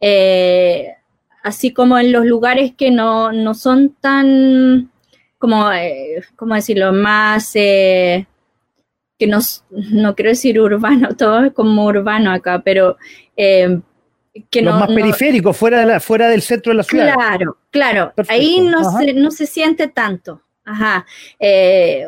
Eh, 0.00 0.94
así 1.42 1.72
como 1.72 1.98
en 1.98 2.12
los 2.12 2.24
lugares 2.24 2.72
que 2.76 2.92
no, 2.92 3.32
no 3.32 3.52
son 3.54 3.96
tan, 4.00 4.90
como, 5.38 5.70
eh, 5.72 6.22
¿cómo 6.36 6.54
decirlo?, 6.54 6.92
más, 6.92 7.50
eh, 7.56 8.26
que 9.18 9.26
no, 9.26 9.40
no 9.70 10.14
quiero 10.14 10.30
decir 10.30 10.60
urbano, 10.60 11.08
todo 11.18 11.46
es 11.46 11.52
como 11.52 11.84
urbano 11.84 12.30
acá, 12.30 12.62
pero... 12.64 12.96
Eh, 13.36 13.80
que 14.50 14.62
los 14.62 14.78
más 14.78 14.88
periféricos, 14.88 15.56
fuera, 15.56 15.80
de 15.80 15.86
la, 15.86 16.00
fuera 16.00 16.28
del 16.28 16.42
centro 16.42 16.72
de 16.72 16.76
la 16.76 16.82
ciudad. 16.82 17.14
Claro, 17.14 17.58
claro. 17.70 18.12
Ahí 18.28 18.60
no 18.60 18.98
se, 18.98 19.12
no 19.14 19.30
se 19.30 19.46
siente 19.46 19.88
tanto. 19.88 20.40
Ajá. 20.66 21.04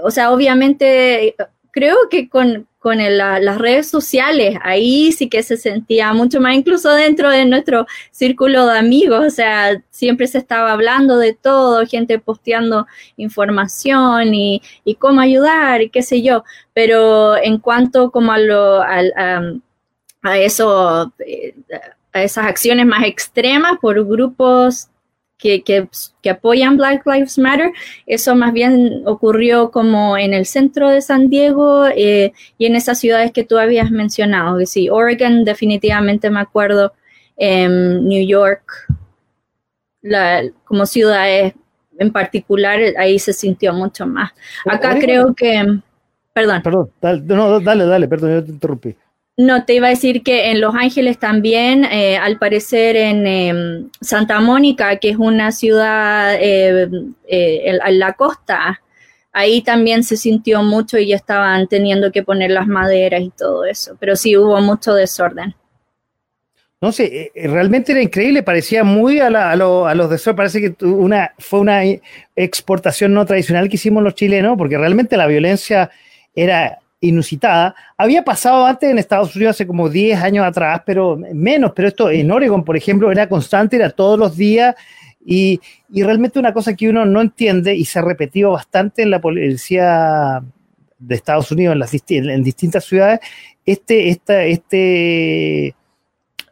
o 0.03 0.11
sea, 0.11 0.31
obviamente, 0.31 1.35
creo 1.71 1.97
que 2.11 2.29
con, 2.29 2.67
con 2.87 2.99
las 2.99 3.59
redes 3.59 3.89
sociales, 3.89 4.57
ahí 4.63 5.11
sí 5.11 5.29
que 5.29 5.43
se 5.43 5.57
sentía 5.57 6.13
mucho 6.13 6.41
más, 6.41 6.55
incluso 6.55 6.89
dentro 6.95 7.31
de 7.31 7.45
nuestro 7.45 7.85
círculo 8.13 8.65
de 8.65 8.79
amigos, 8.79 9.27
o 9.27 9.31
sea, 9.31 9.83
siempre 9.91 10.29
se 10.29 10.39
estaba 10.39 10.71
hablando 10.71 11.19
de 11.19 11.35
todo, 11.35 11.85
gente 11.85 12.21
posteando 12.21 12.87
información 13.17 14.33
y, 14.35 14.63
cómo 15.01 15.21
ayudar 15.21 15.83
y 15.83 15.91
qué 15.91 16.03
sé 16.03 16.23
yo, 16.23 16.45
pero 16.75 17.37
en 17.37 17.59
cuanto 17.59 18.13
como 18.13 18.31
a 18.31 18.39
lo, 18.39 18.83
a, 18.83 19.43
eso, 20.39 21.13
eh, 21.27 21.55
esas 22.23 22.47
acciones 22.47 22.87
más 22.87 23.05
extremas 23.05 23.79
por 23.81 24.05
grupos 24.07 24.89
que, 25.39 25.63
que, 25.63 26.31
apoyan 26.31 26.77
Black 26.77 27.07
Lives 27.07 27.39
Matter. 27.39 27.73
Eso 28.07 28.35
más 28.35 28.53
bien 28.53 29.03
ocurrió 29.07 29.71
como 29.71 30.17
en 30.17 30.35
el 30.35 30.47
centro 30.47 30.91
de 30.91 31.03
San 31.03 31.29
Diego 31.29 31.87
eh, 31.87 32.33
y 32.59 32.67
en 32.67 32.77
esas 32.77 32.99
ciudades 32.99 33.33
que 33.33 33.45
tú 33.45 33.59
habías 33.59 33.91
mencionado. 33.91 34.59
Que 34.59 34.67
sí, 34.67 34.89
Oregon 34.89 35.45
definitivamente 35.45 36.31
me 36.31 36.41
acuerdo, 36.41 36.95
New 37.39 38.27
York, 38.27 38.87
la, 40.01 40.43
como 40.65 40.87
ciudades 40.87 41.53
en 41.99 42.13
particular, 42.13 42.81
ahí 42.99 43.19
se 43.19 43.33
sintió 43.33 43.73
mucho 43.73 44.07
más. 44.07 44.33
Acá 44.67 44.99
creo 44.99 45.35
que... 45.35 45.81
Perdón. 46.33 46.63
Perdón, 46.63 46.91
dale, 47.01 47.23
no, 47.23 47.61
dale, 47.61 47.87
dale, 47.87 48.09
perdón, 48.09 48.35
yo 48.35 48.45
te 48.45 48.51
interrumpí. 48.51 48.95
No, 49.39 49.67
te 49.67 49.75
iba 49.75 49.89
a 49.89 49.91
decir 49.91 50.23
que 50.23 50.51
en 50.51 50.63
Los 50.63 50.75
Ángeles 50.75 51.19
también, 51.19 51.85
eh, 51.85 52.17
al 52.17 52.39
parecer 52.39 52.97
en 52.97 53.27
em, 53.27 53.91
Santa 54.01 54.41
Mónica, 54.41 54.97
que 54.97 55.11
es 55.11 55.17
una 55.19 55.53
ciudad 55.53 56.35
eh, 56.41 56.89
eh, 57.29 57.79
en 57.85 57.99
la 57.99 58.15
costa, 58.15 58.81
ahí 59.33 59.61
también 59.61 60.05
se 60.05 60.17
sintió 60.17 60.63
mucho 60.63 60.97
y 60.97 61.09
ya 61.09 61.17
estaban 61.17 61.69
teniendo 61.69 62.11
que 62.13 62.23
poner 62.23 62.51
las 62.51 62.67
maderas 62.67 63.21
y 63.21 63.29
todo 63.29 63.67
eso, 63.67 63.95
pero 64.01 64.17
sí 64.17 64.35
hubo 64.39 64.59
mucho 64.63 64.95
desorden. 64.95 65.55
No 66.81 66.93
sé, 66.93 67.31
realmente 67.35 67.93
era 67.93 68.01
increíble, 68.01 68.43
parecía 68.43 68.85
muy 68.85 69.21
a, 69.21 69.27
a, 69.27 69.57
los 69.57 70.11
deseos, 70.11 70.37
parece 70.37 70.61
que 70.63 70.85
una, 70.85 71.33
fue 71.39 71.61
una 71.61 71.83
exportación 72.35 73.13
no 73.13 73.27
tradicional 73.27 73.69
que 73.69 73.77
hicimos 73.77 74.03
los 74.03 74.15
chilenos, 74.15 74.57
porque 74.57 74.79
realmente 74.79 75.17
la 75.19 75.27
violencia 75.27 75.91
era 76.35 76.79
inusitada. 77.01 77.75
Había 77.97 78.25
pasado 78.25 78.67
antes 78.67 78.91
en 78.91 78.99
Estados 78.99 79.35
Unidos 79.37 79.57
hace 79.57 79.67
como 79.67 79.89
10 79.89 80.21
años 80.21 80.47
atrás, 80.47 80.83
pero 80.85 81.17
menos, 81.33 81.73
pero 81.75 81.89
esto 81.89 82.11
en 82.11 82.31
Oregon, 82.31 82.65
por 82.65 82.77
ejemplo, 82.77 83.11
era 83.11 83.29
constante, 83.29 83.77
era 83.77 83.91
todos 83.91 84.19
los 84.19 84.37
días 84.37 84.75
y, 85.25 85.61
realmente 85.93 86.39
una 86.39 86.53
cosa 86.53 86.75
que 86.75 86.89
uno 86.89 87.05
no 87.05 87.21
entiende 87.21 87.75
y 87.75 87.85
se 87.85 87.99
ha 87.99 88.03
repetido 88.03 88.53
bastante 88.53 89.03
en 89.03 89.11
la 89.11 89.21
policía 89.21 90.43
de 90.99 91.15
Estados 91.15 91.51
Unidos, 91.51 91.73
en, 91.73 91.79
las 91.81 91.93
en 92.09 92.43
distintas 92.45 92.85
ciudades, 92.85 93.21
este, 93.65 94.09
esta, 94.09 94.45
este, 94.45 95.75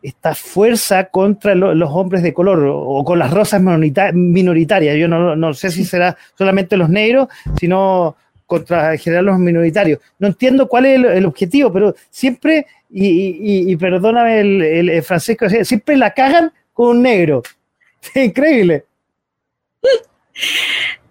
esta 0.02 0.34
fuerza 0.34 1.04
contra 1.04 1.54
los 1.54 1.90
hombres 1.92 2.24
de 2.24 2.34
color 2.34 2.66
o, 2.68 3.04
con 3.04 3.18
las 3.18 3.30
rosas 3.30 3.62
minoritarias. 3.62 4.96
Yo 4.96 5.06
no, 5.06 5.36
no 5.36 5.54
sé 5.54 5.70
si 5.70 5.84
será 5.84 6.16
solamente 6.36 6.76
los 6.76 6.88
negros, 6.88 7.28
sino 7.58 8.16
contra 8.46 8.92
en 8.92 8.98
general 8.98 9.26
los 9.26 9.38
minoritarios. 9.38 10.00
No 10.18 10.28
entiendo 10.28 10.68
cuál 10.68 10.86
es 10.86 11.04
el, 11.04 11.26
objetivo, 11.26 11.72
pero 11.72 11.94
siempre, 12.10 12.66
y, 12.90 13.74
perdóname 13.76 14.40
el, 14.40 14.62
el, 14.62 15.02
Francisco, 15.02 15.46
siempre 15.48 15.96
la 15.96 16.12
cagan 16.12 16.52
con 16.72 16.96
un 16.96 17.02
negro. 17.02 17.42
increíble. 18.14 18.84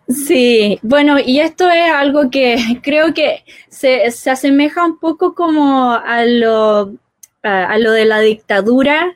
Sí, 0.07 0.79
bueno, 0.81 1.17
y 1.19 1.39
esto 1.39 1.69
es 1.69 1.89
algo 1.91 2.29
que 2.29 2.57
creo 2.84 3.13
que 3.13 3.43
se, 3.69 4.05
asemeja 4.29 4.86
un 4.86 4.99
poco 4.99 5.34
como 5.34 5.91
a 5.93 6.25
lo, 6.25 6.93
a, 7.41 7.77
lo 7.77 7.91
de 7.91 8.05
la 8.05 8.19
dictadura 8.19 9.15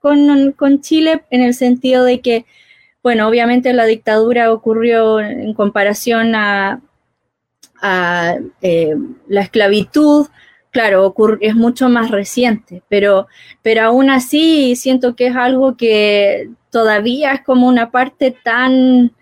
con, 0.00 0.52
con 0.52 0.80
Chile, 0.80 1.24
en 1.30 1.42
el 1.42 1.54
sentido 1.54 2.04
de 2.04 2.20
que, 2.20 2.46
bueno, 3.02 3.26
obviamente 3.26 3.72
la 3.72 3.84
dictadura 3.84 4.52
ocurrió 4.52 5.20
en 5.20 5.52
comparación 5.54 6.34
a, 6.36 6.80
a 7.80 8.36
eh, 8.62 8.94
la 9.28 9.42
esclavitud, 9.42 10.26
claro, 10.70 11.14
es 11.40 11.54
mucho 11.54 11.88
más 11.88 12.10
reciente, 12.10 12.82
pero, 12.88 13.26
pero 13.62 13.82
aún 13.82 14.10
así 14.10 14.76
siento 14.76 15.16
que 15.16 15.28
es 15.28 15.36
algo 15.36 15.76
que 15.76 16.50
todavía 16.70 17.32
es 17.32 17.42
como 17.42 17.66
una 17.68 17.90
parte 17.90 18.36
tan, 18.44 19.12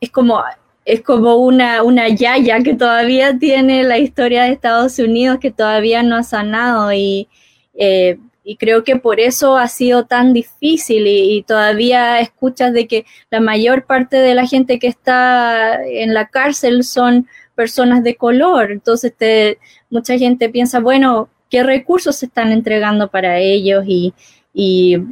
es 0.00 0.10
como, 0.10 0.42
es 0.84 1.02
como 1.02 1.36
una, 1.36 1.82
una 1.82 2.08
yaya 2.08 2.60
que 2.60 2.74
todavía 2.74 3.38
tiene 3.38 3.84
la 3.84 3.98
historia 3.98 4.44
de 4.44 4.52
Estados 4.52 4.98
Unidos 4.98 5.38
que 5.40 5.50
todavía 5.50 6.02
no 6.02 6.16
ha 6.16 6.22
sanado 6.22 6.92
y, 6.92 7.28
eh, 7.74 8.18
y 8.44 8.56
creo 8.56 8.84
que 8.84 8.96
por 8.96 9.20
eso 9.20 9.56
ha 9.56 9.68
sido 9.68 10.04
tan 10.04 10.34
difícil 10.34 11.06
y, 11.06 11.42
todavía 11.42 12.20
escuchas 12.20 12.74
de 12.74 12.86
que 12.86 13.06
la 13.30 13.40
mayor 13.40 13.86
parte 13.86 14.18
de 14.18 14.34
la 14.34 14.46
gente 14.46 14.78
que 14.78 14.86
está 14.86 15.82
en 15.82 16.12
la 16.12 16.28
cárcel 16.28 16.84
son 16.84 17.26
personas 17.54 18.04
de 18.04 18.16
color. 18.16 18.70
Entonces 18.70 19.14
te, 19.16 19.58
mucha 19.88 20.18
gente 20.18 20.50
piensa, 20.50 20.80
bueno, 20.80 21.30
¿qué 21.48 21.62
recursos 21.62 22.16
se 22.16 22.26
están 22.26 22.52
entregando 22.52 23.10
para 23.10 23.38
ellos? 23.38 23.84
Y, 23.86 24.12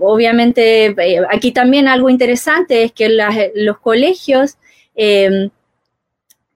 obviamente 0.00 0.86
eh, 0.86 1.20
aquí 1.30 1.50
también 1.50 1.88
algo 1.88 2.08
interesante 2.08 2.84
es 2.84 2.92
que 2.92 3.08
los 3.54 3.78
colegios, 3.78 4.58
em, 4.94 5.50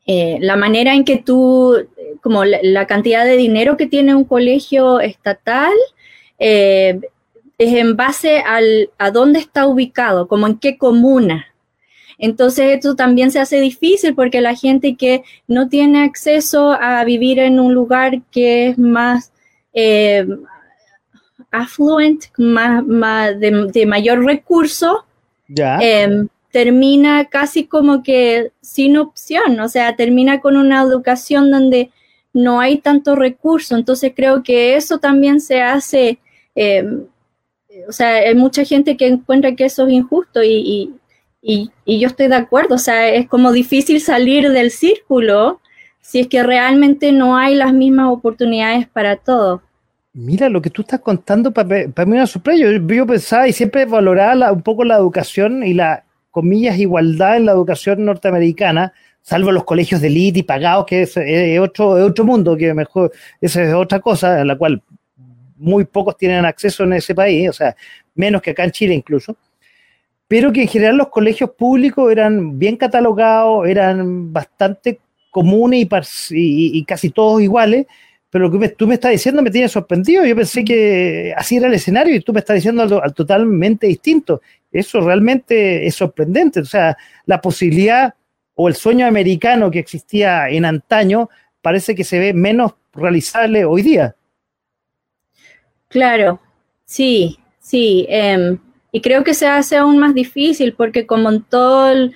eh, 0.07 0.39
la 0.41 0.57
manera 0.57 0.95
en 0.95 1.05
que 1.05 1.17
tú, 1.17 1.75
como 2.21 2.45
la 2.45 2.87
cantidad 2.87 3.25
de 3.25 3.37
dinero 3.37 3.77
que 3.77 3.87
tiene 3.87 4.15
un 4.15 4.25
colegio 4.25 5.01
estatal, 5.01 5.73
eh, 6.39 7.01
es 7.59 7.75
en 7.75 7.97
base 7.97 8.39
al, 8.41 8.91
a 8.99 9.11
dónde 9.11 9.39
está 9.39 9.67
ubicado, 9.67 10.29
como 10.29 10.47
en 10.47 10.59
qué 10.59 10.77
comuna. 10.77 11.47
Entonces 12.19 12.77
esto 12.77 12.97
también 12.97 13.31
se 13.31 13.41
hace 13.41 13.61
difícil 13.61 14.15
porque 14.15 14.41
la 14.41 14.55
gente 14.55 14.97
que 14.97 15.23
no 15.47 15.69
tiene 15.69 16.03
acceso 16.03 16.73
a 16.73 17.05
vivir 17.05 17.39
en 17.39 17.61
un 17.61 17.75
lugar 17.75 18.23
que 18.31 18.69
es 18.69 18.79
más 18.79 19.33
eh, 19.75 20.27
affluent, 21.51 22.25
más, 22.39 22.85
de, 23.39 23.87
mayor 23.87 24.25
recurso, 24.25 25.05
em, 25.49 26.29
termina 26.51 27.27
casi 27.27 27.67
como 27.67 28.03
que 28.03 28.51
sin 28.63 28.97
opción, 28.97 29.61
o 29.61 29.69
sea, 29.69 29.95
termina 29.97 30.41
con 30.41 30.57
una 30.57 30.83
educación 30.83 31.51
donde 31.51 31.91
no 32.33 32.61
hay 32.61 32.79
tanto 32.79 33.15
recurso. 33.15 33.77
Entonces 33.77 34.13
creo 34.17 34.43
que 34.43 34.77
eso 34.77 34.99
también 34.99 35.41
se 35.41 35.61
hace 35.61 36.19
eh, 36.57 36.85
o 37.89 37.93
sea, 37.93 38.15
hay 38.15 38.35
mucha 38.35 38.65
gente 38.65 38.97
que 38.97 39.07
encuentra 39.07 39.55
que 39.55 39.67
eso 39.67 39.87
es 39.87 39.93
injusto 39.93 40.43
y, 40.43 40.93
yo 41.43 42.09
estoy 42.09 42.27
de 42.27 42.35
acuerdo, 42.35 42.75
o 42.75 42.79
sea, 42.79 43.09
es 43.09 43.29
como 43.29 43.53
difícil 43.53 44.01
salir 44.01 44.51
del 44.51 44.73
círculo 44.73 45.61
si 46.01 46.21
es 46.21 46.27
que 46.27 46.43
realmente 46.43 47.13
no 47.13 47.37
hay 47.37 47.55
las 47.55 47.73
mismas 47.73 48.09
oportunidades 48.11 48.89
para 48.89 49.17
todos. 49.17 49.61
Mira, 50.13 50.49
lo 50.49 50.63
que 50.63 50.71
tú 50.71 50.83
estás 50.83 51.01
contando 51.01 51.53
para, 51.53 51.69
mí 51.69 51.93
es 51.95 52.07
una 52.07 52.27
sorpresa. 52.27 52.63
Yo, 52.63 53.07
pensaba 53.07 53.47
y 53.49 53.53
siempre 53.53 53.85
valoraba 53.85 54.51
un 54.51 54.63
poco 54.63 54.85
la 54.85 54.97
educación 54.97 55.63
y 55.63 55.75
la, 55.75 56.05
comillas, 56.31 56.79
igualdad 56.79 57.37
en 57.37 57.47
la 57.47 57.53
educación 57.53 58.05
norteamericana, 58.05 58.93
salvo 59.21 59.53
los 59.53 59.65
colegios 59.65 60.01
de 60.01 60.09
élite 60.09 60.41
y 60.41 60.43
pagados, 60.43 60.87
que 60.87 61.03
es, 61.03 61.17
otro, 61.61 61.89
otro 61.91 62.25
mundo, 62.25 62.57
que 62.57 62.73
mejor, 62.73 63.13
es 63.41 63.57
otra 63.57 64.01
cosa, 64.01 64.41
a 64.41 64.45
la 64.45 64.57
cual 64.57 64.83
muy 65.57 65.85
pocos 65.85 66.17
tienen 66.17 66.45
acceso 66.45 66.85
en 66.85 66.95
ese 66.95 67.15
país, 67.15 67.49
o 67.49 67.53
sea, 67.53 67.77
menos 68.15 68.43
que 68.43 68.51
acá 68.51 68.65
en 68.65 68.71
Chile 68.71 68.95
incluso, 68.95 69.37
pero 70.29 70.53
que 70.53 70.63
en 70.63 70.69
general 70.69 70.97
los 70.97 71.09
colegios 71.09 71.51
públicos 71.51 72.11
eran 72.11 72.59
bien 72.59 72.77
catalogados, 72.77 73.67
eran 73.69 74.33
bastante 74.33 74.99
comunes 75.31 75.87
y, 76.31 76.85
casi 76.85 77.11
todos 77.11 77.43
iguales, 77.43 77.87
pero 78.31 78.49
lo 78.49 78.59
que 78.59 78.71
tú 78.71 78.87
me 78.87 78.95
estás 78.95 79.13
diciendo 79.13 79.43
me 79.43 79.51
tiene 79.51 79.69
sorprendido. 79.69 80.25
Yo 80.25 80.35
pensé 80.35 80.65
que 80.65 81.33
así 81.37 81.57
era 81.57 81.69
el 81.69 81.75
escenario 81.75 82.15
y 82.15 82.21
tú 82.21 82.33
me 82.33 82.41
estás 82.41 82.55
diciendo 82.55 82.83
algo, 82.83 83.01
totalmente 83.15 83.87
distinto. 83.87 84.41
Eso 84.73 85.01
realmente 85.01 85.87
es 85.87 85.95
sorprendente. 85.95 86.61
O 86.61 86.65
sea, 86.65 86.97
la 87.25 87.41
posibilidad 87.41 88.15
o 88.55 88.69
el 88.69 88.75
sueño 88.75 89.07
americano 89.07 89.71
que 89.71 89.79
existía 89.79 90.49
en 90.49 90.65
antaño 90.65 91.29
parece 91.63 91.95
que 91.95 92.05
se 92.05 92.19
ve 92.19 92.33
menos 92.33 92.75
realizable 92.93 93.65
hoy 93.65 93.83
día. 93.83 94.17
Claro, 95.89 96.41
sí, 96.85 97.39
sí. 97.61 98.07
Em, 98.09 98.59
y 98.93 99.01
creo 99.01 99.25
que 99.25 99.35
se 99.35 99.47
hace 99.47 99.77
aún 99.77 99.99
más 99.99 100.15
difícil 100.15 100.75
porque 100.75 101.07
como 101.07 101.31
en 101.31 101.43
todo 101.43 101.91
el, 101.91 102.15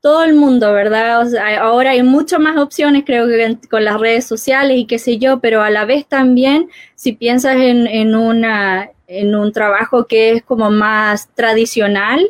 todo 0.00 0.24
el 0.24 0.34
mundo, 0.34 0.72
¿verdad? 0.72 1.26
ahora 1.58 1.92
hay 1.92 2.02
muchas 2.02 2.38
más 2.40 2.58
opciones, 2.58 3.04
creo 3.06 3.26
que 3.26 3.58
con 3.70 3.84
las 3.84 3.98
redes 4.00 4.26
sociales 4.26 4.78
y 4.78 4.86
qué 4.86 4.98
sé 4.98 5.18
yo, 5.18 5.40
pero 5.40 5.62
a 5.62 5.70
la 5.70 5.84
vez 5.86 6.06
también, 6.06 6.68
si 6.94 7.12
piensas 7.12 7.56
en, 7.56 7.86
en, 7.86 8.14
una, 8.14 8.90
en 9.06 9.34
un 9.34 9.52
trabajo 9.52 10.06
que 10.06 10.32
es 10.32 10.42
como 10.42 10.70
más 10.70 11.28
tradicional, 11.34 12.20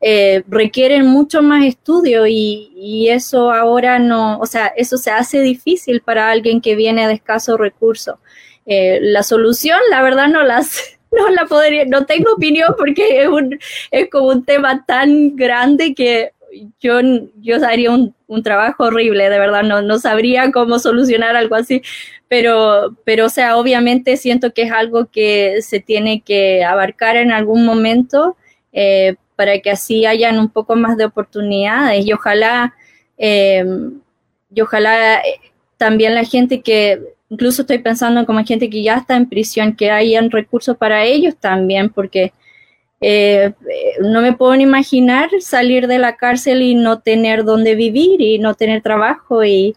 eh, 0.00 0.42
requieren 0.48 1.06
mucho 1.06 1.42
más 1.42 1.64
estudio 1.64 2.26
y, 2.26 2.72
y, 2.74 3.10
eso 3.10 3.52
ahora 3.52 3.98
no, 3.98 4.38
o 4.40 4.46
sea, 4.46 4.68
eso 4.68 4.96
se 4.96 5.10
hace 5.10 5.40
difícil 5.40 6.00
para 6.00 6.30
alguien 6.30 6.60
que 6.60 6.74
viene 6.74 7.06
de 7.06 7.14
escasos 7.14 7.58
recursos. 7.60 8.16
La 9.00 9.22
solución, 9.22 9.78
la 9.90 10.00
verdad, 10.02 10.28
no 10.28 10.42
las 10.44 10.98
no 11.10 11.28
la 11.28 11.46
podría, 11.46 11.84
no 11.86 12.06
tengo 12.06 12.32
opinión 12.32 12.74
porque 12.78 13.22
es, 13.22 13.28
un, 13.28 13.58
es 13.90 14.08
como 14.10 14.28
un 14.28 14.44
tema 14.44 14.84
tan 14.86 15.34
grande 15.34 15.94
que 15.94 16.32
yo, 16.80 17.00
yo 17.40 17.64
haría 17.64 17.90
un, 17.90 18.14
un 18.26 18.42
trabajo 18.42 18.84
horrible, 18.84 19.28
de 19.28 19.38
verdad, 19.38 19.62
no, 19.62 19.82
no 19.82 19.98
sabría 19.98 20.50
cómo 20.52 20.78
solucionar 20.78 21.36
algo 21.36 21.54
así, 21.54 21.82
pero, 22.28 22.96
pero, 23.04 23.26
o 23.26 23.28
sea, 23.28 23.56
obviamente 23.56 24.16
siento 24.16 24.52
que 24.52 24.62
es 24.62 24.72
algo 24.72 25.06
que 25.06 25.62
se 25.62 25.80
tiene 25.80 26.22
que 26.22 26.64
abarcar 26.64 27.16
en 27.16 27.32
algún 27.32 27.64
momento 27.64 28.36
eh, 28.72 29.16
para 29.34 29.58
que 29.58 29.70
así 29.70 30.06
hayan 30.06 30.38
un 30.38 30.48
poco 30.48 30.76
más 30.76 30.96
de 30.96 31.06
oportunidades. 31.06 32.06
Y 32.06 32.12
ojalá, 32.12 32.74
eh, 33.18 33.64
y 34.54 34.60
ojalá 34.60 35.18
eh, 35.20 35.40
también 35.76 36.14
la 36.14 36.24
gente 36.24 36.60
que, 36.62 37.00
incluso 37.30 37.62
estoy 37.62 37.78
pensando 37.78 38.26
como 38.26 38.44
gente 38.44 38.68
que 38.68 38.82
ya 38.82 38.96
está 38.96 39.16
en 39.16 39.28
prisión, 39.28 39.74
que 39.74 39.90
hayan 39.90 40.30
recursos 40.30 40.76
para 40.76 41.04
ellos 41.04 41.36
también, 41.36 41.88
porque 41.88 42.32
eh, 43.00 43.54
no 44.02 44.20
me 44.20 44.34
puedo 44.34 44.54
ni 44.56 44.64
imaginar 44.64 45.30
salir 45.40 45.86
de 45.86 45.98
la 45.98 46.16
cárcel 46.16 46.60
y 46.60 46.74
no 46.74 47.00
tener 47.00 47.44
dónde 47.44 47.74
vivir 47.74 48.20
y 48.20 48.38
no 48.38 48.54
tener 48.54 48.82
trabajo 48.82 49.42
y 49.44 49.74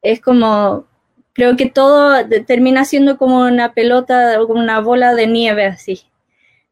es 0.00 0.20
como, 0.20 0.86
creo 1.34 1.56
que 1.56 1.66
todo 1.68 2.26
termina 2.46 2.84
siendo 2.84 3.18
como 3.18 3.40
una 3.42 3.72
pelota 3.74 4.40
o 4.40 4.46
como 4.46 4.60
una 4.60 4.80
bola 4.80 5.14
de 5.14 5.26
nieve 5.26 5.66
así. 5.66 6.02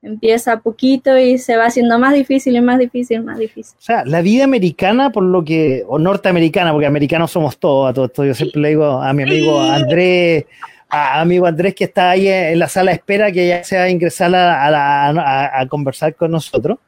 Empieza 0.06 0.60
poquito 0.60 1.18
y 1.18 1.36
se 1.36 1.56
va 1.56 1.66
haciendo 1.66 1.98
más 1.98 2.14
difícil 2.14 2.54
y 2.54 2.60
más 2.60 2.78
difícil, 2.78 3.24
más 3.24 3.38
difícil. 3.38 3.74
O 3.76 3.82
sea, 3.82 4.04
la 4.04 4.20
vida 4.20 4.44
americana, 4.44 5.10
por 5.10 5.24
lo 5.24 5.44
que, 5.44 5.82
o 5.88 5.98
norteamericana, 5.98 6.70
porque 6.70 6.86
americanos 6.86 7.32
somos 7.32 7.58
todos, 7.58 7.90
a 7.90 7.92
todo 7.92 8.04
esto. 8.04 8.24
Yo 8.24 8.32
siempre 8.32 8.60
le 8.60 8.68
digo 8.68 9.02
a 9.02 9.12
mi 9.12 9.24
amigo 9.24 9.60
Andrés, 9.60 10.44
a, 10.88 11.20
amigo 11.20 11.44
Andrés 11.46 11.74
que 11.74 11.84
está 11.84 12.10
ahí 12.10 12.28
en 12.28 12.56
la 12.60 12.68
sala 12.68 12.92
de 12.92 12.98
espera 12.98 13.32
que 13.32 13.48
ya 13.48 13.64
se 13.64 13.76
va 13.76 13.82
a 13.82 13.90
ingresar 13.90 14.32
a, 14.32 15.66
conversar 15.68 16.14
con 16.14 16.30
nosotros. 16.30 16.78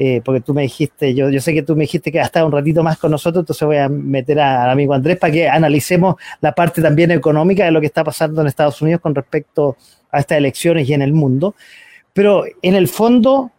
Eh, 0.00 0.22
porque 0.24 0.40
tú 0.40 0.54
me 0.54 0.62
dijiste, 0.62 1.12
yo, 1.12 1.28
yo 1.28 1.40
sé 1.40 1.52
que 1.52 1.62
tú 1.62 1.74
me 1.74 1.82
dijiste 1.82 2.10
que 2.10 2.20
ha 2.20 2.24
estado 2.24 2.46
un 2.46 2.52
ratito 2.52 2.82
más 2.82 2.96
con 2.96 3.10
nosotros, 3.10 3.42
entonces 3.42 3.66
voy 3.66 3.78
a 3.78 3.88
meter 3.88 4.38
al 4.40 4.70
amigo 4.70 4.94
Andrés 4.94 5.18
para 5.18 5.32
que 5.32 5.48
analicemos 5.48 6.14
la 6.40 6.52
parte 6.52 6.80
también 6.80 7.10
económica 7.10 7.64
de 7.64 7.72
lo 7.72 7.80
que 7.80 7.88
está 7.88 8.04
pasando 8.04 8.40
en 8.40 8.46
Estados 8.46 8.80
Unidos 8.80 9.02
con 9.02 9.14
respecto 9.14 9.76
a 10.10 10.20
estas 10.20 10.38
elecciones 10.38 10.88
y 10.88 10.94
en 10.94 11.02
el 11.02 11.12
mundo. 11.12 11.54
Pero 12.18 12.42
en 12.62 12.74
el 12.74 12.88
fondo, 12.88 13.52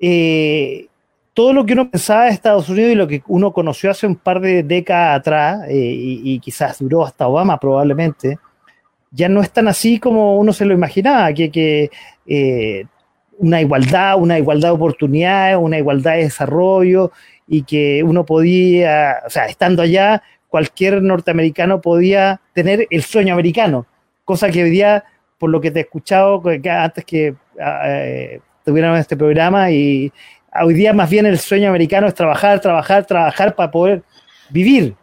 eh, 0.00 0.88
todo 1.32 1.52
lo 1.52 1.64
que 1.64 1.74
uno 1.74 1.92
pensaba 1.92 2.24
de 2.24 2.30
Estados 2.30 2.68
Unidos 2.68 2.90
y 2.90 2.96
lo 2.96 3.06
que 3.06 3.22
uno 3.28 3.52
conoció 3.52 3.88
hace 3.88 4.04
un 4.04 4.16
par 4.16 4.40
de 4.40 4.64
décadas 4.64 5.20
atrás, 5.20 5.60
eh, 5.68 5.94
y, 6.24 6.40
quizás 6.40 6.80
duró 6.80 7.04
hasta 7.04 7.28
Obama 7.28 7.60
probablemente, 7.60 8.40
ya 9.12 9.28
no 9.28 9.40
es 9.40 9.52
tan 9.52 9.68
así 9.68 10.00
como 10.00 10.38
uno 10.38 10.52
se 10.52 10.64
lo 10.64 10.74
imaginaba, 10.74 11.32
que, 11.32 11.52
que 11.52 11.88
eh, 12.26 12.84
una 13.38 13.60
igualdad, 13.60 14.18
una 14.18 14.40
igualdad 14.40 14.70
de 14.70 14.74
oportunidades, 14.74 15.56
una 15.60 15.78
igualdad 15.78 16.14
de 16.16 16.24
desarrollo 16.24 17.12
y 17.46 17.62
que 17.62 18.02
uno 18.02 18.26
podía, 18.26 19.22
o 19.24 19.30
sea, 19.30 19.46
estando 19.46 19.82
allá, 19.82 20.20
cualquier 20.48 21.00
norteamericano 21.00 21.80
podía 21.80 22.40
tener 22.54 22.88
el 22.90 23.04
sueño 23.04 23.34
americano, 23.34 23.86
cosa 24.24 24.50
que 24.50 24.64
hoy 24.64 24.70
día, 24.70 25.04
por 25.40 25.50
lo 25.50 25.60
que 25.60 25.72
te 25.72 25.80
he 25.80 25.82
escuchado 25.82 26.40
antes 26.44 27.04
que 27.04 27.34
ah, 27.60 27.82
eh, 27.86 28.40
tuviéramos 28.64 29.00
este 29.00 29.16
programa, 29.16 29.72
y 29.72 30.12
hoy 30.62 30.74
día 30.74 30.92
más 30.92 31.10
bien 31.10 31.26
el 31.26 31.38
sueño 31.38 31.70
americano 31.70 32.06
es 32.06 32.14
trabajar, 32.14 32.60
trabajar, 32.60 33.04
trabajar 33.04 33.56
para 33.56 33.70
poder 33.72 34.02
vivir, 34.50 34.94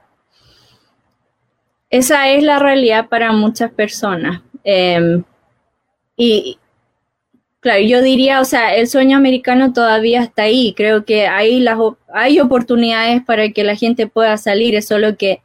esa 1.89 2.29
es 2.29 2.43
la 2.43 2.59
realidad 2.59 3.07
para 3.07 3.31
muchas 3.31 3.71
personas. 3.71 4.41
Em, 4.63 5.23
y 6.17 6.57
claro, 7.61 7.81
yo 7.81 8.01
diría, 8.01 8.41
o 8.41 8.45
sea, 8.45 8.75
el 8.75 8.87
sueño 8.87 9.17
americano 9.17 9.71
todavía 9.71 10.21
está 10.21 10.43
ahí. 10.43 10.73
Creo 10.75 11.05
que 11.05 11.27
hay, 11.27 11.59
las, 11.61 11.77
hay 12.13 12.39
oportunidades 12.39 13.23
para 13.23 13.49
que 13.49 13.63
la 13.63 13.75
gente 13.75 14.07
pueda 14.07 14.37
salir, 14.37 14.75
es 14.75 14.87
solo 14.87 15.15
que 15.17 15.41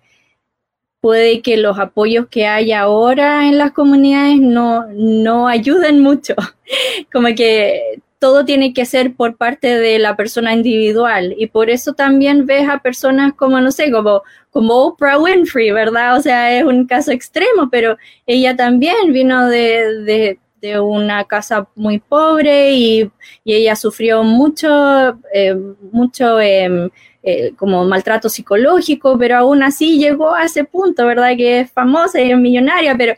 puede 1.03 1.43
que 1.43 1.57
los 1.57 1.81
apoyos 1.81 2.29
que 2.29 2.47
hay 2.47 2.71
ahora 2.71 3.49
en 3.49 3.59
las 3.59 3.73
comunidades 3.73 4.39
no, 4.39 4.87
no 4.93 5.49
ayuden 5.49 6.01
mucho. 6.01 6.35
Como 7.13 7.35
que 7.35 8.01
todo 8.21 8.45
tiene 8.45 8.73
que 8.73 8.87
ser 8.87 9.17
por 9.17 9.37
parte 9.37 9.81
de 9.81 9.99
la 9.99 10.15
persona 10.15 10.53
individual 10.53 11.35
y 11.37 11.49
por 11.49 11.71
eso 11.71 11.95
también 11.95 12.47
ves 12.47 12.69
a 12.69 12.79
personas 12.79 13.33
como, 13.35 13.61
no 13.61 13.73
sé, 13.73 13.91
como, 13.91 14.23
como 14.51 14.75
Oprah 14.77 15.19
Winfrey, 15.19 15.73
¿verdad? 15.73 16.17
O 16.17 16.23
sea, 16.23 16.57
es 16.57 16.65
un 16.65 16.87
caso 16.87 17.11
extremo, 17.11 17.69
pero 17.69 17.97
ella 18.25 18.55
también 18.55 19.13
vino 19.13 19.49
de, 19.49 20.39
de, 20.61 20.81
una 20.81 21.25
casa 21.25 21.67
muy 21.75 21.99
pobre 21.99 22.71
y, 22.71 23.11
y 23.43 23.55
ella 23.55 23.75
sufrió 23.75 24.23
mucho, 24.23 25.19
eh, 25.35 25.57
mucho... 25.91 26.39
Eh, 26.41 26.91
eh, 27.25 27.53
como 27.57 27.85
maltrato 27.85 28.29
psicológico, 28.29 29.17
pero 29.17 29.37
aún 29.37 29.63
así 29.63 29.97
llegó 29.97 30.35
a 30.35 30.43
ese 30.43 30.65
punto, 30.65 31.07
¿verdad? 31.07 31.37
Que 31.37 31.61
es 31.61 31.71
famosa 31.71 32.21
y 32.21 32.33
es 32.33 32.37
millonaria, 32.37 32.97
pero 32.99 33.13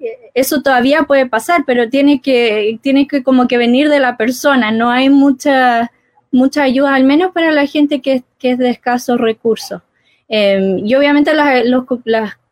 eh, 0.00 0.30
eso 0.32 0.62
todavía 0.62 1.02
puede 1.02 1.26
pasar, 1.26 1.64
pero 1.66 1.90
tiene 1.90 2.22
que, 2.22 2.78
tiene 2.80 3.06
que 3.06 3.22
como 3.22 3.46
que 3.48 3.58
venir 3.58 3.90
de 3.90 4.00
la 4.00 4.16
persona, 4.16 4.70
no 4.72 4.90
hay 4.90 5.10
mucha, 5.10 5.92
mucha 6.32 6.62
ayuda, 6.62 6.94
al 6.94 7.04
menos 7.04 7.32
para 7.32 7.50
la 7.50 7.66
gente 7.66 8.00
que, 8.00 8.24
es 8.40 8.58
de 8.58 8.70
escasos 8.70 9.20
recursos. 9.20 9.82
Em, 10.26 10.78
y 10.86 10.94
obviamente 10.94 11.32
los, 11.64 11.84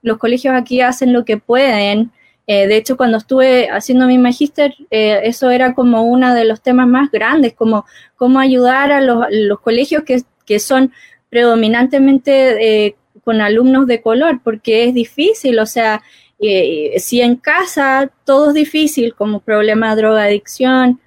los, 0.03 0.19
colegios 0.19 0.55
aquí 0.55 0.83
hacen 0.83 1.15
lo 1.15 1.25
que 1.25 1.39
pueden. 1.39 2.13
Eh, 2.47 2.67
de 2.67 2.77
hecho, 2.77 2.99
cuando 2.99 3.17
estuve 3.17 3.71
haciendo 3.71 4.07
mi 4.07 4.19
magíster, 4.19 4.75
eso 4.91 5.51
era 5.51 5.75
como 5.75 6.03
uno 6.03 6.35
de 6.35 6.45
los 6.45 6.61
temas 6.61 6.87
más 6.87 7.11
grandes, 7.11 7.55
como 7.55 7.87
cómo 8.17 8.41
ayudar 8.41 8.93
a 8.93 9.01
los, 9.01 9.25
los 9.31 9.61
colegios 9.61 10.03
que 10.03 10.23
que 10.49 10.59
son 10.59 10.93
predominantemente 11.29 12.87
eh, 12.87 12.97
con 13.23 13.43
alumnos 13.43 13.87
de 13.87 14.01
color, 14.01 14.41
porque 14.43 14.85
es 14.85 14.95
difícil, 14.95 15.59
o 15.59 15.67
sea, 15.67 16.03
eh, 16.41 16.95
si 16.99 17.21
en 17.21 17.37
casa 17.37 18.11
todo 18.25 18.49
es 18.49 18.55
difícil, 18.55 19.15
como 19.15 19.41
problema 19.41 19.91
de 19.91 20.03
drogadicción, 20.03 21.01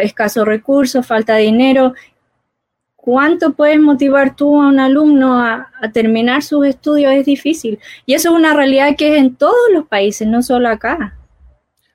escasos 0.00 0.46
recursos, 0.46 1.04
falta 1.04 1.34
de 1.34 1.42
dinero, 1.42 1.94
¿cuánto 2.94 3.54
puedes 3.54 3.80
motivar 3.80 4.36
tú 4.36 4.60
a 4.60 4.68
un 4.68 4.78
alumno 4.78 5.42
a, 5.42 5.70
terminar 5.92 6.42
sus 6.42 6.66
estudios? 6.66 7.12
Es 7.12 7.26
difícil. 7.26 7.78
Y 8.04 8.14
eso 8.14 8.30
es 8.30 8.34
una 8.36 8.54
realidad 8.54 8.94
que 8.96 9.14
es 9.14 9.18
en 9.18 9.34
todos 9.34 9.72
los 9.72 9.86
países, 9.88 10.28
no 10.28 10.42
solo 10.42 10.68
acá. 10.68 11.16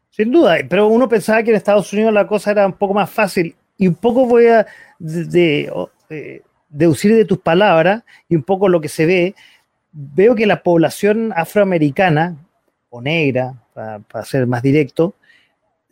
Sin 0.09 0.31
duda, 0.31 0.57
pero 0.69 0.87
uno 0.87 1.07
pensaba 1.07 1.41
que 1.43 1.51
en 1.51 1.55
Estados 1.55 1.93
Unidos 1.93 2.13
la 2.13 2.27
cosa 2.27 2.51
era 2.51 2.65
un 2.65 2.73
poco 2.73 2.93
más 2.93 3.09
fácil 3.09 3.55
y 3.77 3.87
un 3.87 3.95
poco 3.95 4.25
voy 4.25 4.47
a 4.47 4.67
de, 4.99 5.71
eh, 6.11 6.41
deducir 6.69 7.15
de 7.15 7.25
tus 7.25 7.39
palabras 7.39 8.03
y 8.29 8.35
un 8.35 8.43
poco 8.43 8.69
lo 8.69 8.79
que 8.81 8.89
se 8.89 9.05
ve, 9.05 9.35
veo 9.91 10.35
que 10.35 10.45
la 10.45 10.63
población 10.63 11.33
afroamericana 11.35 12.35
o 12.89 13.01
negra, 13.01 13.53
para, 13.73 14.25
ser 14.25 14.47
más 14.47 14.61
directo, 14.61 15.13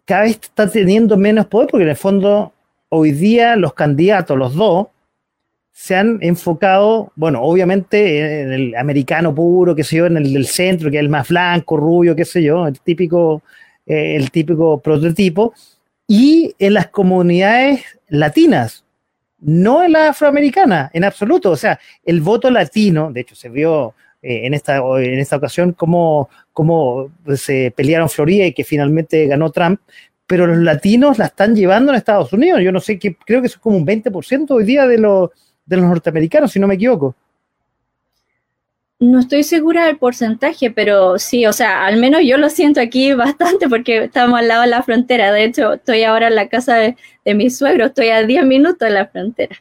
cada 0.05 0.23
vez 0.23 0.39
está 0.41 0.69
teniendo 0.69 1.17
menos 1.17 1.45
poder 1.47 1.69
porque 1.69 1.83
en 1.83 1.89
el 1.89 1.95
fondo 1.95 2.53
hoy 2.89 3.11
día 3.11 3.55
los 3.55 3.73
candidatos, 3.73 4.37
los 4.37 4.55
dos, 4.55 4.87
se 5.71 5.95
han 5.95 6.19
enfocado, 6.21 7.11
bueno, 7.15 7.41
obviamente 7.41 8.41
en 8.41 8.51
el 8.51 8.75
americano 8.75 9.33
puro, 9.33 9.75
qué 9.75 9.83
sé 9.83 9.97
yo, 9.97 10.07
en 10.07 10.17
el 10.17 10.33
del 10.33 10.45
centro, 10.45 10.91
que 10.91 10.97
es 10.97 11.01
el 11.01 11.09
más 11.09 11.29
blanco, 11.29 11.77
rubio, 11.77 12.15
qué 12.15 12.25
sé 12.25 12.43
yo, 12.43 12.67
el 12.67 12.79
típico, 12.81 13.43
eh, 13.85 14.15
el 14.17 14.29
típico 14.29 14.79
prototipo, 14.81 15.53
y 16.05 16.53
en 16.59 16.73
las 16.73 16.87
comunidades 16.87 17.81
latinas, 18.09 18.83
no 19.41 19.83
en 19.83 19.93
la 19.93 20.09
afroamericana, 20.09 20.89
en 20.93 21.03
absoluto. 21.03 21.51
O 21.51 21.55
sea, 21.55 21.79
el 22.03 22.21
voto 22.21 22.49
latino, 22.49 23.11
de 23.11 23.21
hecho, 23.21 23.35
se 23.35 23.49
vio 23.49 23.93
eh, 24.21 24.45
en, 24.45 24.53
esta, 24.53 24.77
en 24.77 25.19
esta 25.19 25.37
ocasión 25.37 25.73
cómo, 25.73 26.29
cómo 26.51 27.11
se 27.35 27.73
pelearon 27.75 28.09
Florida 28.09 28.45
y 28.45 28.53
que 28.53 28.63
finalmente 28.63 29.27
ganó 29.27 29.51
Trump, 29.51 29.79
pero 30.27 30.45
los 30.45 30.57
latinos 30.59 31.17
la 31.17 31.25
están 31.25 31.55
llevando 31.55 31.91
en 31.91 31.97
Estados 31.97 32.31
Unidos. 32.33 32.61
Yo 32.61 32.71
no 32.71 32.79
sé, 32.79 32.99
qué, 32.99 33.15
creo 33.15 33.41
que 33.41 33.47
es 33.47 33.57
como 33.57 33.77
un 33.77 33.85
20% 33.85 34.51
hoy 34.51 34.63
día 34.63 34.85
de, 34.87 34.97
los 34.97 35.29
de 35.65 35.77
los 35.77 35.85
norteamericanos, 35.85 36.51
si 36.51 36.59
no 36.59 36.67
me 36.67 36.75
equivoco. 36.75 37.15
No 39.01 39.19
estoy 39.19 39.43
segura 39.43 39.85
del 39.85 39.97
porcentaje, 39.97 40.71
pero 40.71 41.17
sí, 41.19 41.45
o 41.45 41.53
sea, 41.53 41.85
al 41.85 41.97
menos 42.01 42.21
yo 42.25 42.37
lo 42.37 42.49
siento 42.49 42.81
aquí 42.81 43.13
bastante 43.15 43.69
porque 43.69 44.03
estamos 44.03 44.37
al 44.37 44.49
lado 44.49 44.63
de 44.63 44.67
la 44.67 44.83
frontera. 44.83 45.31
De 45.31 45.45
hecho, 45.45 45.73
estoy 45.73 46.03
ahora 46.03 46.27
en 46.27 46.35
la 46.35 46.49
casa 46.49 46.75
de, 46.75 46.95
mi 47.33 47.49
suegro, 47.49 47.85
estoy 47.85 48.09
a 48.09 48.23
10 48.23 48.45
minutos 48.45 48.79
de 48.79 48.89
la 48.89 49.07
frontera. 49.07 49.55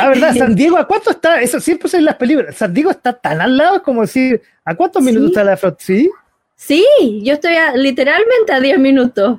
Ah, 0.00 0.08
¿verdad? 0.08 0.34
San 0.34 0.54
Diego, 0.56 0.76
¿a 0.76 0.86
cuánto 0.86 1.10
está? 1.10 1.40
Eso 1.40 1.60
siempre 1.60 1.86
es 1.88 1.94
en 1.94 2.04
las 2.04 2.16
películas. 2.16 2.56
San 2.56 2.74
Diego 2.74 2.90
está 2.90 3.12
tan 3.12 3.40
al 3.40 3.56
lado 3.56 3.82
como 3.82 4.02
decir, 4.02 4.42
¿a 4.64 4.74
cuántos 4.74 5.02
minutos 5.02 5.30
está 5.30 5.44
la 5.44 5.56
frontera? 5.56 5.86
¿Sí? 5.86 6.10
Sí, 6.56 7.22
yo 7.22 7.34
estoy 7.34 7.54
literalmente 7.76 8.52
a 8.52 8.60
10 8.60 8.78
minutos. 8.80 9.38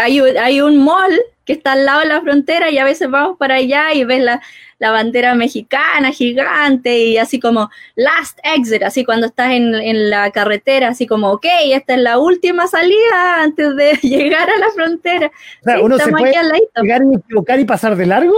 hay, 0.00 0.18
hay 0.18 0.60
un 0.60 0.82
mall 0.82 1.12
que 1.44 1.52
está 1.52 1.72
al 1.72 1.84
lado 1.84 2.00
de 2.00 2.06
la 2.06 2.20
frontera 2.20 2.70
y 2.70 2.78
a 2.78 2.84
veces 2.84 3.08
vamos 3.08 3.38
para 3.38 3.54
allá 3.54 3.92
y 3.94 4.04
ves 4.04 4.22
la, 4.22 4.42
bandera 4.78 5.34
mexicana 5.34 6.12
gigante 6.12 6.98
y 6.98 7.18
así 7.18 7.40
como 7.40 7.70
last 7.96 8.38
exit, 8.44 8.82
así 8.82 9.04
cuando 9.04 9.26
estás 9.26 9.50
en, 9.50 10.10
la 10.10 10.30
carretera, 10.30 10.88
así 10.88 11.06
como, 11.06 11.32
ok, 11.32 11.46
esta 11.64 11.94
es 11.94 12.00
la 12.00 12.18
última 12.18 12.66
salida 12.66 13.42
antes 13.42 13.74
de 13.76 13.94
llegar 14.02 14.48
a 14.48 14.58
la 14.58 14.70
frontera. 14.70 15.30
O 15.60 15.64
sea, 15.64 15.80
uno 15.80 15.98
se 15.98 16.10
puede 16.10 16.32
llegar 16.80 17.02
y 17.02 17.16
equivocar 17.16 17.60
y 17.60 17.64
pasar 17.64 17.96
de 17.96 18.06
largo. 18.06 18.36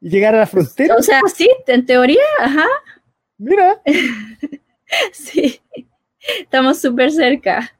llegar 0.00 0.34
a 0.34 0.38
la 0.38 0.46
frontera. 0.46 0.96
O 0.96 1.02
sea, 1.02 1.20
sí, 1.34 1.48
en 1.66 1.86
teoría, 1.86 2.22
ajá. 2.38 2.66
Mira. 3.38 3.80
sí, 5.12 5.60
estamos 6.40 6.80
súper 6.80 7.10
cerca. 7.10 7.72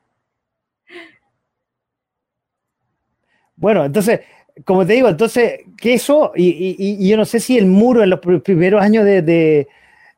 Bueno, 3.56 3.84
entonces, 3.84 4.20
como 4.64 4.86
te 4.86 4.94
digo, 4.94 5.08
entonces, 5.08 5.60
que 5.76 5.94
eso, 5.94 6.32
y, 6.34 7.08
yo 7.08 7.16
no 7.16 7.24
sé 7.24 7.40
si 7.40 7.58
el 7.58 7.66
muro 7.66 8.02
en 8.02 8.10
los 8.10 8.20
primeros 8.42 8.82
años 8.82 9.04
de, 9.04 9.22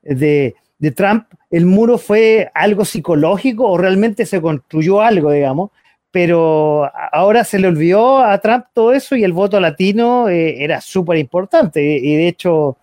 de, 0.02 0.90
Trump, 0.94 1.26
el 1.50 1.66
muro 1.66 1.98
fue 1.98 2.50
algo 2.54 2.84
psicológico 2.84 3.68
o 3.68 3.78
realmente 3.78 4.26
se 4.26 4.40
construyó 4.40 5.00
algo, 5.00 5.30
digamos, 5.30 5.70
pero 6.10 6.90
ahora 7.12 7.44
se 7.44 7.58
le 7.58 7.68
olvidó 7.68 8.18
a 8.18 8.38
Trump 8.38 8.66
todo 8.74 8.92
eso 8.92 9.16
y 9.16 9.24
el 9.24 9.32
voto 9.32 9.60
latino 9.60 10.28
eh, 10.28 10.62
era 10.62 10.80
súper 10.80 11.18
importante. 11.18 11.82
Y, 11.82 12.16
de 12.16 12.28
hecho, 12.28 12.76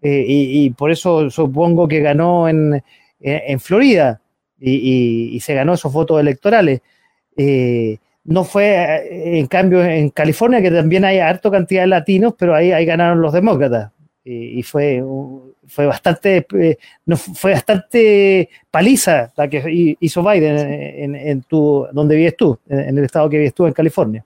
eh, 0.00 0.24
y, 0.26 0.70
por 0.70 0.90
eso 0.90 1.28
supongo 1.30 1.86
que 1.88 2.00
ganó 2.00 2.48
en, 2.48 2.82
en 3.20 3.60
Florida 3.60 4.20
y, 4.60 5.40
se 5.40 5.54
ganó 5.54 5.74
esos 5.74 5.92
votos 5.92 6.20
electorales. 6.20 6.82
Eh, 7.36 7.98
no 8.24 8.44
fue, 8.44 9.38
en 9.38 9.46
cambio, 9.46 9.82
en 9.84 10.10
California, 10.10 10.62
que 10.62 10.70
también 10.70 11.04
hay 11.04 11.18
harto 11.18 11.50
cantidad 11.50 11.82
de 11.82 11.88
latinos, 11.88 12.34
pero 12.38 12.54
ahí, 12.54 12.72
ahí 12.72 12.84
ganaron 12.84 13.20
los 13.20 13.32
demócratas. 13.32 13.92
Y, 14.22 14.62
fue, 14.62 15.02
fue 15.66 15.86
bastante 15.86 16.46
no, 17.06 17.16
fue 17.16 17.52
bastante 17.52 18.48
paliza 18.70 19.32
la 19.34 19.48
que 19.48 19.96
hizo 19.98 20.22
Biden 20.22 20.58
en, 20.58 21.16
en 21.16 21.42
tu, 21.42 21.86
donde 21.92 22.16
vives 22.16 22.36
tú, 22.36 22.58
en 22.68 22.96
el 22.96 23.04
estado 23.04 23.28
que 23.30 23.38
vives 23.38 23.54
tú, 23.54 23.66
en 23.66 23.72
California. 23.72 24.24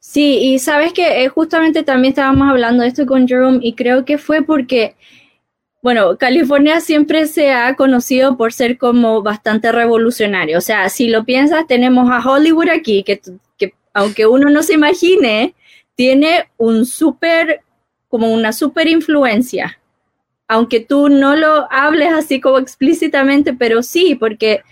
Sí, 0.00 0.38
y 0.42 0.58
sabes 0.58 0.94
que 0.94 1.22
eh, 1.22 1.28
justamente 1.28 1.82
también 1.82 2.12
estábamos 2.12 2.48
hablando 2.48 2.82
de 2.82 2.88
esto 2.88 3.04
con 3.04 3.28
Jerome 3.28 3.58
y 3.60 3.74
creo 3.74 4.06
que 4.06 4.16
fue 4.16 4.42
porque, 4.42 4.96
bueno, 5.82 6.18
California 6.18 6.80
siempre 6.80 7.26
se 7.26 7.52
ha 7.52 7.74
conocido 7.74 8.36
por 8.36 8.52
ser 8.52 8.76
como 8.76 9.22
bastante 9.22 9.72
revolucionario. 9.72 10.58
O 10.58 10.60
sea, 10.60 10.88
si 10.90 11.08
lo 11.08 11.24
piensas, 11.24 11.66
tenemos 11.66 12.10
a 12.10 12.18
Hollywood 12.18 12.68
aquí, 12.68 13.02
que, 13.02 13.20
que 13.56 13.74
aunque 13.94 14.26
uno 14.26 14.50
no 14.50 14.62
se 14.62 14.74
imagine, 14.74 15.54
tiene 15.94 16.50
un 16.58 16.84
súper, 16.84 17.62
como 18.08 18.32
una 18.32 18.52
súper 18.52 18.88
influencia. 18.88 19.78
Aunque 20.48 20.80
tú 20.80 21.08
no 21.08 21.36
lo 21.36 21.70
hables 21.72 22.12
así 22.12 22.40
como 22.40 22.58
explícitamente, 22.58 23.54
pero 23.54 23.82
sí, 23.82 24.16
porque 24.16 24.62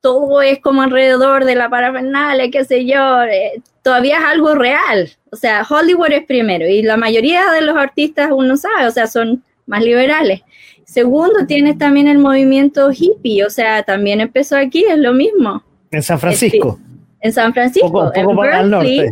todo 0.00 0.42
es 0.42 0.60
como 0.60 0.82
alrededor 0.82 1.44
de 1.44 1.54
la 1.54 1.70
parafernalia, 1.70 2.50
qué 2.50 2.64
sé 2.64 2.84
yo, 2.86 3.22
eh, 3.22 3.62
todavía 3.82 4.18
es 4.18 4.24
algo 4.24 4.54
real. 4.54 5.10
O 5.30 5.36
sea, 5.36 5.66
Hollywood 5.68 6.12
es 6.12 6.26
primero 6.26 6.66
y 6.68 6.82
la 6.82 6.96
mayoría 6.96 7.50
de 7.52 7.62
los 7.62 7.76
artistas 7.76 8.30
uno 8.32 8.56
sabe, 8.56 8.86
o 8.86 8.90
sea, 8.90 9.06
son 9.06 9.44
más 9.70 9.82
liberales. 9.82 10.42
Segundo, 10.84 11.46
tienes 11.46 11.78
también 11.78 12.08
el 12.08 12.18
movimiento 12.18 12.90
hippie, 12.92 13.44
o 13.44 13.50
sea, 13.50 13.82
también 13.82 14.20
empezó 14.20 14.56
aquí, 14.56 14.84
es 14.84 14.98
lo 14.98 15.14
mismo. 15.14 15.62
En 15.90 16.02
San 16.02 16.18
Francisco. 16.18 16.78
en 17.20 17.32
San 17.32 17.54
Francisco, 17.54 18.12
en 18.14 18.36
Berkeley. 18.36 19.10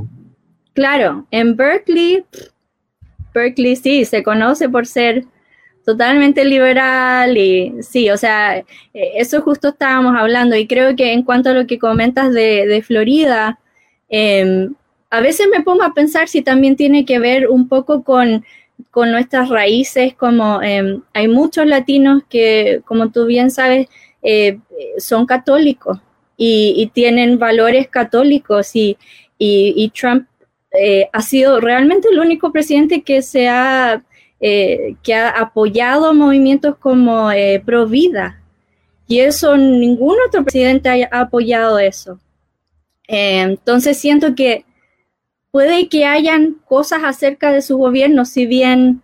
Claro, 0.75 1.27
en 1.31 1.57
Berkeley, 1.57 2.25
Berkeley 3.33 3.77
sí, 3.77 4.05
se 4.05 4.23
conoce 4.23 4.69
por 4.69 4.87
ser 4.87 5.25
totalmente 5.85 6.45
liberal 6.45 7.37
y 7.39 7.75
sí, 7.81 8.11
o 8.11 8.17
sea, 8.17 8.59
e, 8.59 8.65
eso 8.93 9.41
justo 9.41 9.69
estábamos 9.69 10.15
hablando 10.17 10.55
y 10.57 10.67
creo 10.67 10.95
que 10.95 11.13
en 11.13 11.23
cuanto 11.23 11.51
a 11.51 11.55
lo 11.55 11.67
que 11.67 11.79
comentas 11.79 12.35
de, 12.35 12.67
de 12.67 12.83
Florida, 12.83 13.59
Em, 14.09 14.75
a 15.11 15.21
veces 15.21 15.49
me 15.51 15.63
pongo 15.63 15.83
a 15.83 15.95
pensar 15.95 16.29
si 16.29 16.43
también 16.43 16.77
tiene 16.77 17.05
que 17.05 17.19
ver 17.19 17.49
un 17.49 17.69
poco 17.69 18.03
con, 18.03 18.45
nuestras 18.97 19.49
raíces, 19.49 20.15
como 20.15 20.63
em, 20.63 21.03
hay 21.15 21.29
muchos 21.29 21.67
latinos 21.67 22.23
que, 22.29 22.83
como 22.85 23.11
tú 23.11 23.27
bien 23.27 23.51
sabes, 23.51 23.89
eh, 24.23 24.59
son 24.99 25.27
católicos 25.27 25.99
y, 26.37 26.91
tienen 26.95 27.39
valores 27.39 27.89
católicos 27.89 28.75
y, 28.75 28.97
y, 29.39 29.91
Trump 29.91 30.27
eh, 30.73 31.09
ha 31.13 31.23
sido 31.23 31.61
realmente 31.61 32.09
el 32.11 32.19
único 32.19 32.53
presidente 32.53 33.03
que 33.03 33.23
se 33.23 33.49
ha, 33.49 34.03
eh, 34.41 34.97
que 35.03 35.15
ha 35.15 35.31
apoyado 35.31 36.15
movimientos 36.15 36.77
como 36.79 37.31
pro 37.65 37.87
vida 37.87 38.39
y 39.09 39.21
eso 39.21 39.57
ningún 39.57 40.17
otro 40.27 40.45
presidente 40.45 41.09
ha 41.11 41.21
apoyado 41.21 41.79
eso. 41.79 42.21
Eh, 43.09 43.41
entonces 43.41 43.97
siento 43.97 44.35
que 44.35 44.67
puede 45.51 45.89
que 45.89 46.05
hayan 46.05 46.55
cosas 46.67 47.03
acerca 47.05 47.53
de 47.53 47.63
su 47.63 47.77
gobierno, 47.79 48.25
si 48.25 48.47
bien 48.47 49.03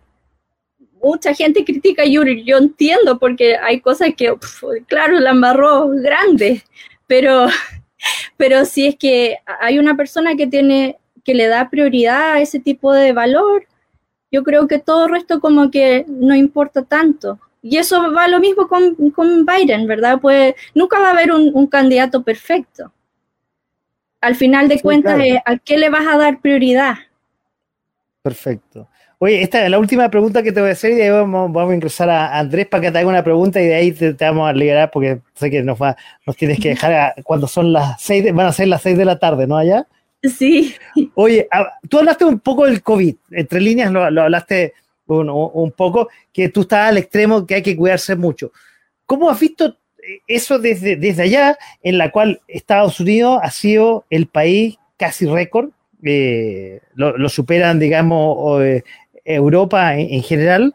mucha 1.01 1.33
gente 1.33 1.65
critica 1.65 2.03
a 2.03 2.05
Yuri, 2.05 2.43
yo 2.43 2.57
entiendo 2.57 3.19
porque 3.19 3.57
hay 3.57 3.79
cosas 3.79 4.09
que, 4.17 4.33
claro, 4.87 5.19
la 5.19 5.31
embarró 5.31 5.89
grande, 5.89 6.63
pero, 7.07 7.47
pero 8.37 8.65
si 8.65 8.87
es 8.87 8.95
que 8.95 9.37
hay 9.61 9.79
una 9.79 9.95
persona 9.95 10.35
que 10.35 10.47
tiene, 10.47 10.97
que 11.23 11.33
le 11.33 11.47
da 11.47 11.69
prioridad 11.69 12.33
a 12.33 12.41
ese 12.41 12.59
tipo 12.59 12.93
de 12.93 13.13
valor, 13.13 13.67
yo 14.31 14.43
creo 14.43 14.67
que 14.67 14.79
todo 14.79 15.05
el 15.05 15.11
resto 15.11 15.39
como 15.39 15.71
que 15.71 16.05
no 16.07 16.35
importa 16.35 16.83
tanto. 16.83 17.39
Y 17.61 17.77
eso 17.77 18.11
va 18.11 18.27
lo 18.27 18.39
mismo 18.39 18.67
con, 18.67 18.95
con 19.11 19.45
Biden, 19.45 19.87
¿verdad? 19.87 20.19
Pues 20.21 20.53
nunca 20.75 20.99
va 20.99 21.09
a 21.09 21.11
haber 21.11 21.31
un 21.31 21.67
candidato 21.67 22.21
perfecto 22.21 22.91
al 24.21 24.35
final 24.35 24.67
de 24.67 24.79
cuentas, 24.79 25.19
eh, 25.19 25.41
¿a 25.45 25.57
qué 25.57 25.77
le 25.77 25.89
vas 25.89 26.07
a 26.07 26.17
dar 26.17 26.41
prioridad? 26.41 26.95
Perfecto. 28.21 28.87
Oye, 29.19 29.41
esta 29.41 29.63
es 29.63 29.69
la 29.69 29.79
última 29.79 30.09
pregunta 30.09 30.43
que 30.43 30.51
te 30.51 30.59
voy 30.59 30.69
a 30.69 30.73
hacer 30.73 30.91
y 30.91 30.95
de 30.95 31.03
ahí 31.03 31.09
vamos, 31.09 31.55
a 31.55 31.73
ingresar 31.73 32.09
a 32.09 32.37
Andrés 32.37 32.67
para 32.67 32.81
que 32.81 32.91
te 32.91 32.97
haga 32.97 33.07
una 33.07 33.23
pregunta 33.23 33.61
y 33.61 33.67
de 33.67 33.75
ahí 33.75 33.91
te, 33.91 34.13
vamos 34.13 34.49
a 34.49 34.53
liberar 34.53 34.91
porque 34.91 35.19
sé 35.35 35.49
que 35.49 35.63
nos, 35.63 35.81
va, 35.81 35.95
nos 36.25 36.35
tienes 36.35 36.59
que 36.59 36.69
dejar 36.69 37.15
cuando 37.23 37.47
son 37.47 37.71
las 37.71 38.01
seis, 38.01 38.33
van 38.33 38.47
a 38.47 38.51
ser 38.51 38.67
las 38.67 38.81
seis 38.81 38.97
de 38.97 39.05
la 39.05 39.17
tarde, 39.17 39.47
¿no? 39.47 39.57
Allá. 39.57 39.87
Sí. 40.21 40.75
Oye, 41.13 41.47
tú 41.89 41.99
hablaste 41.99 42.25
un 42.25 42.39
poco 42.39 42.65
del 42.65 42.81
COVID, 42.81 43.15
entre 43.31 43.61
líneas 43.61 43.91
lo, 43.91 44.03
hablaste 44.03 44.73
un, 45.07 45.29
un, 45.29 45.71
poco, 45.71 46.09
que 46.33 46.49
tú 46.49 46.61
estás 46.61 46.89
al 46.89 46.97
extremo 46.97 47.45
que 47.45 47.55
hay 47.55 47.61
que 47.61 47.77
cuidarse 47.77 48.15
mucho. 48.15 48.51
¿Cómo 49.05 49.29
has 49.29 49.39
visto 49.39 49.77
eso 50.27 50.59
desde, 50.59 50.95
desde 50.95 51.23
allá, 51.23 51.57
en 51.81 51.97
la 51.97 52.11
cual 52.11 52.41
Estados 52.47 52.99
Unidos 52.99 53.39
ha 53.41 53.51
sido 53.51 54.05
el 54.09 54.27
país 54.27 54.77
casi 54.97 55.25
récord, 55.25 55.69
eh, 56.03 56.81
lo, 56.93 57.29
superan, 57.29 57.79
digamos, 57.79 58.61
eh, 58.63 58.83
Europa 59.23 59.95
en, 59.97 60.21
general, 60.21 60.73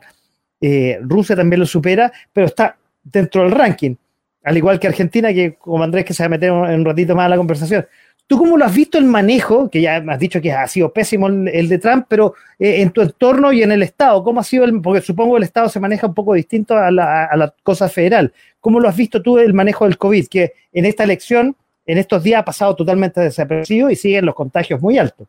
eh, 0.60 0.98
Rusia 1.02 1.36
también 1.36 1.60
lo 1.60 1.66
supera, 1.66 2.12
pero 2.32 2.46
está 2.46 2.76
dentro 3.02 3.42
del 3.42 3.52
ranking, 3.52 3.94
al 4.42 4.56
igual 4.56 4.80
que 4.80 4.88
Argentina, 4.88 5.32
que 5.32 5.54
como 5.54 5.84
Andrés 5.84 6.04
que 6.04 6.14
se 6.14 6.22
va 6.22 6.26
a 6.26 6.30
meter 6.30 6.48
en 6.48 6.80
un 6.80 6.84
ratito 6.84 7.14
más 7.14 7.26
a 7.26 7.30
la 7.30 7.36
conversación. 7.36 7.86
¿Tú 8.30 8.38
cómo 8.38 8.56
lo 8.56 8.64
has 8.64 8.72
visto 8.72 8.96
el 8.96 9.06
manejo, 9.06 9.68
que 9.68 9.80
ya 9.80 9.96
has 9.96 10.18
dicho 10.20 10.40
que 10.40 10.52
ha 10.52 10.68
sido 10.68 10.92
pésimo 10.92 11.26
el, 11.26 11.68
de 11.68 11.78
Trump, 11.78 12.06
pero 12.08 12.34
eh, 12.60 12.80
en 12.80 12.92
tu 12.92 13.00
entorno 13.00 13.52
y 13.52 13.64
en 13.64 13.72
el 13.72 13.82
Estado, 13.82 14.22
¿cómo 14.22 14.38
ha 14.38 14.44
sido 14.44 14.62
el, 14.62 14.80
porque 14.80 15.00
supongo 15.00 15.36
el 15.36 15.42
Estado 15.42 15.68
se 15.68 15.80
maneja 15.80 16.06
un 16.06 16.14
poco 16.14 16.34
distinto 16.34 16.78
a 16.78 16.92
la, 16.92 17.52
cosa 17.64 17.88
federal. 17.88 18.32
¿Cómo 18.60 18.78
lo 18.78 18.88
has 18.88 18.94
visto 18.94 19.20
tú 19.20 19.38
el 19.38 19.52
manejo 19.52 19.84
del 19.84 19.98
COVID, 19.98 20.28
que 20.28 20.52
en 20.72 20.86
esta 20.86 21.02
elección, 21.02 21.56
en 21.84 21.98
estos 21.98 22.22
días 22.22 22.38
ha 22.38 22.44
pasado 22.44 22.76
totalmente 22.76 23.20
desapercibido 23.20 23.90
y 23.90 23.96
siguen 23.96 24.26
los 24.26 24.36
contagios 24.36 24.80
muy 24.80 24.96
altos? 24.96 25.26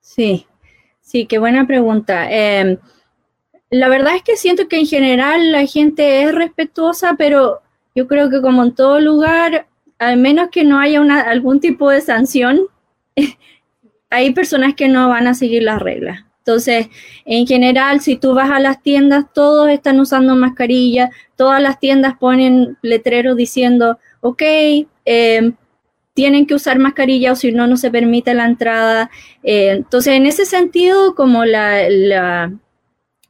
Sí, 0.00 0.46
sí, 1.00 1.26
qué 1.26 1.40
buena 1.40 1.66
pregunta. 1.66 2.30
Em, 2.30 2.76
la 3.68 3.88
verdad 3.88 4.14
es 4.14 4.22
que 4.22 4.36
siento 4.36 4.68
que 4.68 4.78
en 4.78 4.86
general 4.86 5.50
la 5.50 5.66
gente 5.66 6.22
es 6.22 6.32
respetuosa, 6.32 7.16
pero 7.18 7.62
yo 7.96 8.06
creo 8.06 8.30
que 8.30 8.40
como 8.40 8.62
en 8.62 8.76
todo 8.76 9.00
lugar 9.00 9.66
al 9.98 10.16
menos 10.16 10.48
que 10.50 10.64
no 10.64 10.78
haya 10.78 11.00
algún 11.22 11.60
tipo 11.60 11.90
de 11.90 12.00
sanción, 12.00 12.62
hay 14.10 14.32
personas 14.32 14.74
que 14.74 14.88
no 14.88 15.08
van 15.08 15.26
a 15.26 15.34
seguir 15.34 15.62
las 15.62 15.80
reglas. 15.80 16.24
Entonces, 16.38 16.88
en 17.26 17.46
general, 17.46 18.00
si 18.00 18.16
tú 18.16 18.32
vas 18.32 18.50
a 18.50 18.58
las 18.58 18.82
tiendas, 18.82 19.26
todos 19.34 19.68
están 19.68 20.00
usando 20.00 20.34
mascarilla, 20.34 21.10
todas 21.36 21.60
las 21.60 21.78
tiendas 21.78 22.16
ponen 22.18 22.78
letreros 22.80 23.36
diciendo, 23.36 23.98
ok, 24.22 24.42
em, 25.04 25.54
tienen 26.14 26.46
que 26.46 26.54
usar 26.54 26.78
mascarilla 26.78 27.32
o 27.32 27.36
si 27.36 27.52
no, 27.52 27.66
no 27.66 27.76
se 27.76 27.90
permite 27.90 28.32
la 28.32 28.46
entrada. 28.46 29.10
Eh, 29.42 29.72
entonces, 29.72 30.14
en 30.14 30.24
ese 30.24 30.46
sentido, 30.46 31.14
como 31.14 31.44
la, 31.44 31.86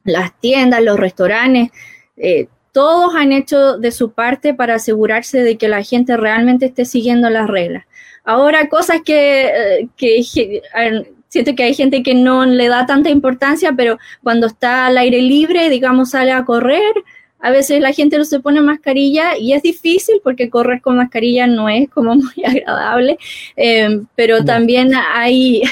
las 0.03 0.39
tiendas, 0.39 0.81
los 0.81 0.97
restaurantes, 0.97 1.71
eh, 2.15 2.47
todos 2.71 3.15
han 3.15 3.31
hecho 3.31 3.77
de 3.77 3.91
su 3.91 4.11
parte 4.11 4.53
para 4.53 4.75
asegurarse 4.75 5.41
de 5.41 5.57
que 5.57 5.67
la 5.67 5.83
gente 5.83 6.17
realmente 6.17 6.67
esté 6.67 6.85
siguiendo 6.85 7.29
las 7.29 7.47
reglas. 7.47 7.85
Ahora, 8.23 8.69
cosas 8.69 9.01
que, 9.03 9.87
eh, 9.97 11.11
siento 11.29 11.55
que 11.55 11.63
hay 11.63 11.73
gente 11.73 12.03
que 12.03 12.13
no 12.13 12.45
le 12.45 12.67
da 12.67 12.85
tanta 12.85 13.09
importancia, 13.09 13.73
pero 13.75 13.97
cuando 14.23 14.47
está 14.47 14.87
al 14.87 14.97
aire 14.97 15.21
libre, 15.21 15.69
digamos, 15.69 16.11
sale 16.11 16.31
a 16.31 16.45
correr, 16.45 16.93
a 17.39 17.51
veces 17.51 17.81
la 17.81 17.93
gente 17.93 18.17
no 18.17 18.25
se 18.25 18.39
pone 18.39 18.61
mascarilla 18.61 19.37
y 19.37 19.53
es 19.53 19.63
difícil 19.63 20.19
porque 20.23 20.49
correr 20.49 20.81
con 20.81 20.97
mascarilla 20.97 21.47
no 21.47 21.69
es 21.69 21.89
como 21.89 22.15
muy 22.15 22.43
agradable, 22.45 23.17
eh, 23.55 24.01
pero 24.15 24.43
también 24.43 24.91
hay, 25.13 25.63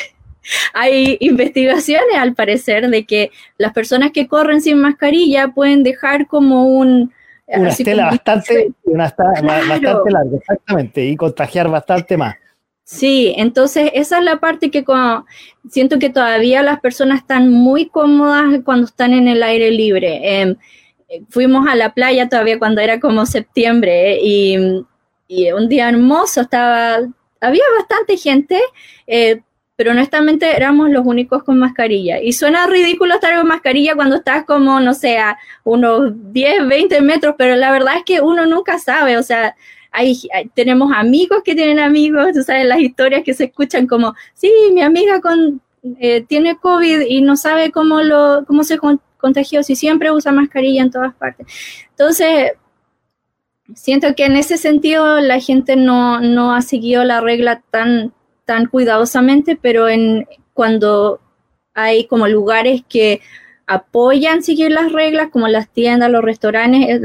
hay 0.73 1.17
investigaciones 1.19 2.15
al 2.17 2.33
parecer 2.33 2.89
de 2.89 3.05
que 3.05 3.31
las 3.57 3.73
personas 3.73 4.11
que 4.11 4.27
corren 4.27 4.61
sin 4.61 4.79
mascarilla 4.79 5.49
pueden 5.49 5.83
dejar 5.83 6.27
como 6.27 6.67
un... 6.67 7.13
Una 7.47 7.69
estela 7.69 8.07
bastante, 8.07 8.71
bastante 8.83 9.41
larga, 9.41 10.37
exactamente, 10.37 11.05
y 11.05 11.15
contagiar 11.15 11.69
bastante 11.69 12.17
más. 12.17 12.35
Sí, 12.87 13.33
entonces 13.35 13.91
esa 13.93 14.19
es 14.19 14.23
la 14.23 14.39
parte 14.39 14.71
que 14.71 14.85
siento 15.69 15.99
que 15.99 16.09
todavía 16.09 16.63
las 16.63 16.79
personas 16.79 17.19
están 17.19 17.51
muy 17.51 17.89
cómodas 17.89 18.61
cuando 18.63 18.85
están 18.85 19.11
en 19.11 19.27
el 19.27 19.43
aire 19.43 19.71
libre. 19.71 20.41
Em, 20.41 20.55
fuimos 21.29 21.67
a 21.67 21.75
la 21.75 21.93
playa 21.93 22.29
todavía 22.29 22.59
cuando 22.59 22.79
era 22.79 23.01
como 23.01 23.25
septiembre 23.25 24.19
y, 24.21 24.57
un 24.57 25.67
día 25.67 25.89
hermoso, 25.89 26.39
estaba, 26.39 26.99
había 27.41 27.63
bastante 27.77 28.15
gente, 28.15 28.57
eh, 29.05 29.41
pero 29.77 29.91
honestamente 29.91 30.57
éramos 30.57 30.89
los 30.89 31.05
únicos 31.05 31.43
con 31.43 31.59
mascarilla. 31.59 32.19
Y 32.19 32.33
suena 32.33 32.65
ridículo 32.65 33.13
estar 33.13 33.37
con 33.37 33.47
mascarilla 33.47 33.95
cuando 33.95 34.17
estás 34.17 34.43
como, 34.43 34.79
no 34.79 34.95
sé, 34.95 35.19
a 35.19 35.37
unos 35.63 36.11
10, 36.33 36.67
20 36.67 36.99
metros, 37.01 37.35
pero 37.37 37.55
la 37.55 37.71
verdad 37.71 37.97
es 37.97 38.03
que 38.03 38.19
uno 38.19 38.47
nunca 38.47 38.79
sabe, 38.79 39.17
o 39.17 39.23
sea, 39.23 39.55
hay, 39.91 40.19
tenemos 40.55 40.91
amigos 40.93 41.43
que 41.45 41.53
tienen 41.53 41.79
amigos, 41.79 42.33
tú 42.33 42.41
sabes, 42.41 42.65
las 42.65 42.79
historias 42.79 43.21
que 43.23 43.35
se 43.35 43.45
escuchan 43.45 43.85
como, 43.85 44.15
sí, 44.33 44.51
mi 44.73 44.81
amiga 44.81 45.21
con, 45.21 45.61
eh, 45.99 46.21
tiene 46.27 46.57
COVID 46.57 47.01
y 47.07 47.21
no 47.21 47.37
sabe 47.37 47.71
cómo, 47.71 48.01
lo, 48.01 48.45
cómo 48.47 48.63
se 48.63 48.79
contagió, 49.17 49.61
si 49.61 49.75
siempre 49.75 50.11
usa 50.11 50.31
mascarilla 50.31 50.81
en 50.81 50.91
todas 50.91 51.13
partes. 51.13 51.45
Entonces, 51.91 52.53
siento 53.75 54.15
que 54.15 54.25
en 54.25 54.37
ese 54.37 54.57
sentido 54.57 55.19
la 55.21 55.39
gente 55.39 55.75
no, 55.75 56.19
no 56.19 56.55
ha 56.55 56.63
seguido 56.63 57.03
la 57.03 57.21
regla 57.21 57.61
tan 57.69 58.13
tan 58.47 58.67
cuidadosamente, 58.67 59.59
pero 59.61 59.89
en 59.89 60.25
cuando 60.53 61.19
hay 61.73 62.07
como 62.07 62.27
lugares 62.27 62.81
que 62.87 63.19
apoyan 63.67 64.41
seguir 64.41 64.71
las 64.71 64.93
reglas, 64.93 65.27
como 65.31 65.49
las 65.49 65.69
tiendas, 65.69 66.09
los 66.09 66.23
restaurantes, 66.23 67.01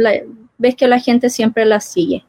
ves 0.56 0.76
que 0.76 0.86
la 0.86 1.00
gente 1.00 1.28
siempre 1.28 1.64
las 1.64 1.84
sigue. 1.84 2.24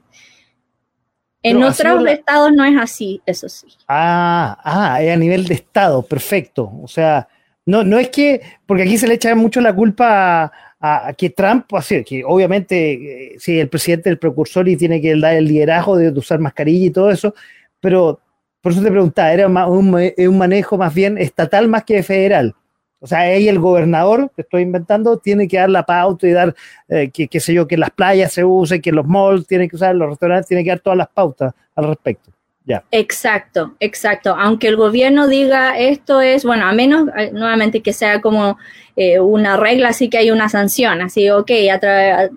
En 1.43 1.61
otros 1.61 2.07
estados 2.07 2.51
no 2.53 2.66
es 2.66 2.76
así, 2.78 3.22
eso 3.26 3.47
sí. 3.47 3.68
Ah, 3.88 4.57
ah, 4.64 5.01
es 5.01 5.14
a 5.14 5.18
nivel 5.18 5.45
de 5.45 5.53
estado, 5.53 6.01
perfecto. 6.01 6.72
O 6.82 6.88
sea, 6.88 7.28
no, 7.66 7.84
no 7.84 7.99
es 7.99 8.09
que, 8.09 8.41
porque 8.66 8.84
aquí 8.84 8.97
se 8.97 9.07
le 9.07 9.14
echa 9.14 9.36
mucho 9.36 9.61
la 9.61 9.76
culpa 9.76 10.51
a, 10.80 11.14
que 11.14 11.30
Trump, 11.30 11.66
así, 11.76 12.03
que 12.03 12.24
obviamente, 12.26 13.34
eh, 13.34 13.36
sí, 13.38 13.59
el 13.59 13.70
presidente 13.70 14.09
el 14.09 14.18
precursor 14.18 14.68
y 14.68 14.78
tiene 14.78 14.99
que 14.99 15.16
dar 15.18 15.36
el 15.36 15.45
liderazgo 15.45 15.97
de 15.97 16.09
usar 16.18 16.39
mascarilla 16.39 16.88
y 16.88 16.91
todo 16.91 17.11
eso, 17.11 17.36
pero 17.80 18.20
por 18.64 18.72
eso 18.72 18.82
te 18.82 18.89
preguntaba, 18.89 19.34
era 19.34 19.47
un, 19.47 20.38
manejo 20.38 20.78
más 20.78 20.93
bien 20.93 21.18
estatal 21.18 21.68
más 21.68 21.84
que 21.84 22.01
federal. 22.01 22.55
O 23.01 23.07
sea, 23.07 23.20
ahí 23.20 23.49
el 23.49 23.59
gobernador, 23.59 24.32
que 24.34 24.41
estoy 24.41 24.61
inventando, 24.61 25.18
tiene 25.18 25.49
que 25.49 25.57
dar 25.57 25.70
la 25.70 25.86
pauta 25.86 26.26
y 26.26 26.32
dar, 26.32 26.55
eh, 26.88 27.11
que, 27.14 27.28
qué 27.28 27.41
sé 27.41 27.53
yo, 27.53 27.68
que 27.68 27.76
las 27.76 27.89
playas 27.91 28.32
se 28.32 28.45
usen, 28.45 28.82
que 28.82 28.93
los 28.93 29.05
malls 29.05 29.45
tienen 29.47 29.68
que 29.68 29.76
usar, 29.76 29.93
los 29.93 30.11
restaurantes 30.11 30.47
tienen 30.47 30.64
que 30.64 30.70
dar 30.70 30.80
todas 30.80 30.95
las 30.95 31.09
pautas 31.09 31.53
al 31.76 31.89
respecto. 31.89 32.32
Ya. 32.64 32.82
Exacto, 32.91 33.76
exacto. 33.82 34.34
Aunque 34.39 34.70
el 34.70 34.78
gobierno 34.78 35.28
diga 35.28 35.78
esto 35.78 36.22
es, 36.22 36.45
bueno, 36.45 36.66
a 36.66 36.72
menos 36.72 37.09
nuevamente 37.34 37.82
que 37.82 37.91
sea 37.91 38.22
como 38.22 38.57
eh, 38.95 39.20
una 39.20 39.57
regla, 39.57 39.89
así 39.89 40.09
que 40.09 40.20
hay 40.20 40.32
una 40.32 40.47
sanción, 40.47 41.01
así, 41.01 41.30
ok, 41.30 41.51
a 41.70 42.30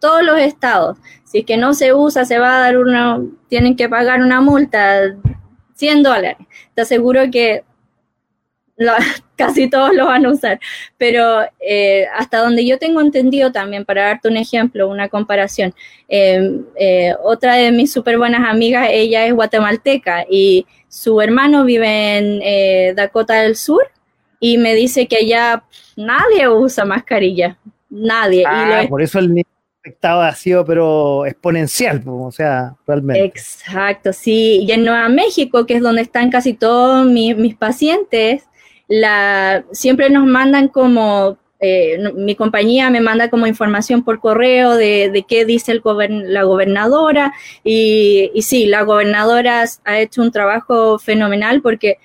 todos 0.00 0.24
los 0.24 0.40
estados, 0.40 0.98
si 1.22 1.38
es 1.38 1.44
que 1.46 1.56
no 1.56 1.72
se 1.74 1.94
usa, 1.94 2.24
se 2.24 2.40
va 2.40 2.56
a 2.56 2.60
dar 2.60 2.78
una, 2.78 3.20
tienen 3.48 3.76
que 3.76 3.88
pagar 3.88 4.22
una 4.22 4.40
multa 4.40 5.14
100 5.78 6.02
dólares. 6.02 6.36
Te 6.74 6.82
aseguro 6.82 7.30
que 7.30 7.62
casi 9.36 9.68
todos 9.70 9.94
lo 9.94 10.06
van 10.06 10.26
a 10.26 10.30
usar. 10.30 10.60
Pero 10.96 11.42
eh, 11.60 12.06
hasta 12.16 12.38
donde 12.38 12.66
yo 12.66 12.78
tengo 12.78 13.00
entendido 13.00 13.52
también, 13.52 13.84
para 13.84 14.04
darte 14.06 14.28
un 14.28 14.36
ejemplo, 14.36 14.88
una 14.88 15.08
comparación, 15.08 15.74
em, 16.08 16.64
eh, 16.76 17.14
otra 17.22 17.54
de 17.54 17.72
mis 17.72 17.92
súper 17.92 18.18
buenas 18.18 18.48
amigas, 18.48 18.88
ella 18.90 19.26
es 19.26 19.34
guatemalteca 19.34 20.26
y 20.28 20.66
su 20.88 21.20
hermano 21.20 21.64
vive 21.64 22.18
en 22.18 22.40
eh, 22.42 22.92
Dakota 22.96 23.42
del 23.42 23.56
Sur 23.56 23.90
y 24.40 24.58
me 24.58 24.74
dice 24.74 25.06
que 25.06 25.16
allá 25.18 25.64
nadie 25.96 26.48
usa 26.48 26.84
mascarilla. 26.84 27.56
Nadie. 27.90 28.44
Ah, 28.46 28.84
por 28.88 29.00
eso 29.00 29.18
el 29.18 29.44
ha 30.02 30.34
sido, 30.34 30.64
pero 30.64 31.26
exponencial, 31.26 32.02
o 32.06 32.30
sea, 32.30 32.74
realmente. 32.86 33.24
Exacto, 33.24 34.12
sí. 34.12 34.64
Y 34.66 34.72
en 34.72 34.84
Nueva 34.84 35.08
México, 35.08 35.66
que 35.66 35.74
es 35.74 35.82
donde 35.82 36.02
están 36.02 36.30
casi 36.30 36.54
todos 36.54 37.06
mis, 37.06 37.54
pacientes, 37.56 38.44
la, 38.88 39.64
siempre 39.72 40.10
nos 40.10 40.26
mandan 40.26 40.68
como, 40.68 41.38
eh, 41.60 41.98
mi 42.14 42.34
compañía 42.34 42.90
me 42.90 43.00
manda 43.00 43.30
como 43.30 43.46
información 43.46 44.04
por 44.04 44.20
correo 44.20 44.74
de, 44.76 45.24
qué 45.28 45.44
dice 45.44 45.72
el 45.72 45.82
la 46.32 46.42
gobernadora. 46.44 47.32
Y, 47.64 48.30
y 48.34 48.42
sí, 48.42 48.66
la 48.66 48.82
gobernadora 48.82 49.64
ha 49.84 49.98
hecho 49.98 50.22
un 50.22 50.32
trabajo 50.32 50.98
fenomenal 50.98 51.62
porque 51.62 51.98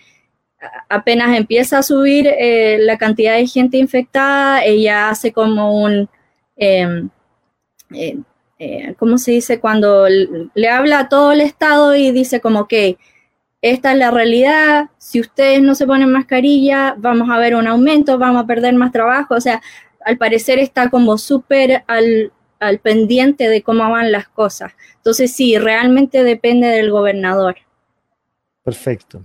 apenas 0.89 1.35
empieza 1.37 1.79
a 1.79 1.83
subir 1.83 2.27
eh, 2.27 2.77
la 2.79 2.97
cantidad 2.97 3.35
de 3.35 3.47
gente 3.47 3.77
infectada, 3.77 4.63
ella 4.63 5.09
hace 5.09 5.31
como 5.31 5.81
un... 5.81 6.09
Em, 6.55 7.09
eh, 7.93 8.17
eh, 8.59 8.95
¿cómo 8.97 9.17
se 9.17 9.31
dice? 9.31 9.59
Cuando 9.59 10.07
le 10.07 10.69
habla 10.69 10.99
a 10.99 11.09
todo 11.09 11.31
el 11.31 11.41
Estado 11.41 11.95
y 11.95 12.11
dice 12.11 12.39
como 12.39 12.67
que 12.67 12.97
esta 13.61 13.93
es 13.93 13.97
la 13.97 14.11
realidad, 14.11 14.89
si 14.97 15.21
ustedes 15.21 15.61
no 15.61 15.73
se 15.73 15.87
ponen 15.87 16.11
mascarilla, 16.11 16.95
vamos 16.97 17.29
a 17.29 17.37
ver 17.37 17.55
un 17.55 17.67
aumento, 17.67 18.17
vamos 18.17 18.43
a 18.43 18.47
perder 18.47 18.73
más 18.75 18.91
trabajo, 18.91 19.35
o 19.35 19.41
sea, 19.41 19.61
al 20.05 20.17
parecer 20.17 20.59
está 20.59 20.89
como 20.89 21.17
súper 21.17 21.83
al, 21.87 22.33
al 22.59 22.79
pendiente 22.79 23.47
de 23.47 23.61
cómo 23.61 23.89
van 23.89 24.11
las 24.11 24.27
cosas. 24.27 24.73
Entonces 24.97 25.33
sí, 25.33 25.57
realmente 25.57 26.23
depende 26.23 26.67
del 26.67 26.91
gobernador. 26.91 27.55
Perfecto. 28.63 29.23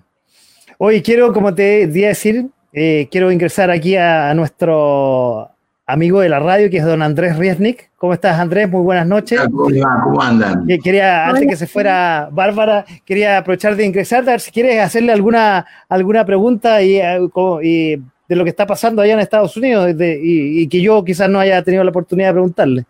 Hoy 0.78 1.02
quiero, 1.02 1.32
como 1.32 1.54
te 1.54 1.88
di 1.88 2.04
a 2.04 2.08
decir, 2.08 2.46
eh, 2.72 3.08
quiero 3.10 3.32
ingresar 3.32 3.70
aquí 3.70 3.96
a, 3.96 4.30
a 4.30 4.34
nuestro 4.34 5.50
amigo 5.88 6.20
de 6.20 6.28
la 6.28 6.38
radio, 6.38 6.70
que 6.70 6.76
es 6.76 6.84
don 6.84 7.00
Andrés 7.02 7.36
Riesnik. 7.36 7.90
¿Cómo 7.96 8.12
estás, 8.12 8.38
Andrés? 8.38 8.70
Muy 8.70 8.82
buenas 8.82 9.06
noches. 9.06 9.40
¿Cómo, 9.50 10.22
andan? 10.22 10.66
Quería, 10.84 11.26
antes 11.26 11.48
que 11.48 11.56
se 11.56 11.66
fuera 11.66 12.28
Bárbara, 12.30 12.84
quería 13.06 13.38
aprovechar 13.38 13.74
de 13.74 13.86
ingresar, 13.86 14.20
a 14.20 14.32
ver 14.32 14.40
si 14.40 14.50
quieres 14.50 14.80
hacerle 14.80 15.12
alguna, 15.12 15.66
alguna 15.88 16.26
pregunta 16.26 16.82
y, 16.82 16.96
eh, 16.96 18.00
de 18.28 18.36
lo 18.36 18.44
que 18.44 18.50
está 18.50 18.66
pasando 18.66 19.00
allá 19.00 19.14
en 19.14 19.20
Estados 19.20 19.56
Unidos 19.56 19.94
y, 19.98 20.68
que 20.68 20.82
yo 20.82 21.02
quizás 21.02 21.30
no 21.30 21.40
haya 21.40 21.62
tenido 21.62 21.82
la 21.82 21.90
oportunidad 21.90 22.28
de 22.28 22.34
preguntarle. 22.34 22.86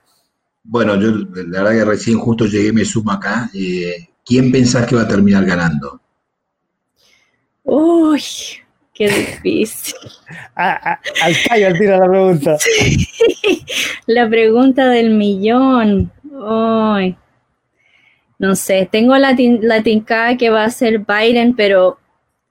Bueno, 0.64 0.96
yo 0.96 1.12
la 1.46 1.62
verdad 1.62 1.78
que 1.78 1.84
recién 1.84 2.18
justo 2.18 2.46
llegué, 2.46 2.72
me 2.72 2.84
sumo 2.84 3.12
acá. 3.12 3.48
Eh, 3.54 4.08
¿Quién 4.26 4.50
pensás 4.50 4.86
que 4.86 4.96
va 4.96 5.02
a 5.02 5.08
terminar 5.08 5.44
ganando? 5.46 6.00
Uy, 7.62 8.20
Qué 8.98 9.08
difícil. 9.08 9.94
al 10.56 10.98
callo 11.46 11.68
al 11.68 11.78
tiro 11.78 11.98
la 12.00 12.08
pregunta. 12.08 12.56
La 14.08 14.28
pregunta 14.28 14.88
del 14.88 15.10
millón. 15.10 16.10
No 18.38 18.54
sé, 18.56 18.88
tengo 18.90 19.16
la, 19.16 19.36
la 19.60 19.82
tincada 19.82 20.36
que 20.36 20.50
va 20.50 20.64
a 20.64 20.70
ser 20.70 21.00
Biden, 21.00 21.54
pero 21.54 21.98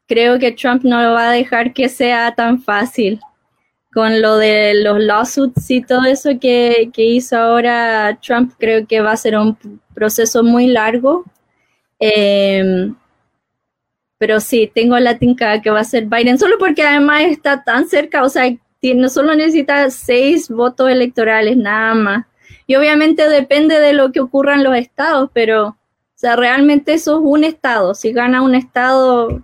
creo 0.08 0.40
que 0.40 0.54
Trump 0.54 0.84
no 0.84 1.02
lo 1.02 1.14
va 1.14 1.32
a 1.32 1.34
dejar 1.34 1.74
que 1.74 1.90
sea 1.90 2.34
tan 2.34 2.62
fácil. 2.62 3.20
Con 3.94 4.22
lo 4.22 4.38
de 4.38 4.74
los 4.76 5.00
lawsuits 5.00 5.70
y 5.70 5.82
todo 5.82 6.06
eso 6.06 6.40
que, 6.40 6.92
que 6.94 7.04
hizo 7.04 7.38
ahora 7.38 8.18
Trump, 8.22 8.54
creo 8.58 8.88
que 8.88 9.02
va 9.02 9.12
a 9.12 9.18
ser 9.18 9.38
un 9.38 9.58
proceso 9.94 10.44
muy 10.44 10.68
largo. 10.68 11.26
Eh, 12.00 12.90
pero 14.18 14.40
sí, 14.40 14.72
tengo 14.74 14.98
la 15.00 15.18
tinca 15.18 15.62
que 15.62 15.70
va 15.70 15.82
a 15.82 15.84
ser 15.84 16.06
Biden, 16.06 16.40
solo 16.40 16.58
porque 16.58 16.84
además 16.84 17.24
está 17.24 17.64
tan 17.64 17.88
cerca, 17.88 18.24
o 18.24 18.30
sea, 18.30 18.52
no 18.96 19.10
solo 19.10 19.36
necesita 19.36 19.90
seis 19.90 20.50
votos 20.50 20.90
electorales, 20.90 21.58
nada 21.58 21.94
más. 21.96 22.26
Y 22.66 22.76
obviamente 22.76 23.28
depende 23.30 23.80
de 23.80 23.94
lo 23.94 24.12
que 24.12 24.20
ocurra 24.20 24.56
en 24.56 24.64
los 24.64 24.76
estados, 24.76 25.30
pero, 25.34 25.68
o 25.68 25.78
sea, 26.16 26.36
realmente 26.36 26.94
eso 26.94 27.18
es 27.18 27.22
un 27.24 27.44
estado. 27.44 27.96
Si 27.96 28.12
gana 28.12 28.42
un 28.42 28.56
estado, 28.56 29.44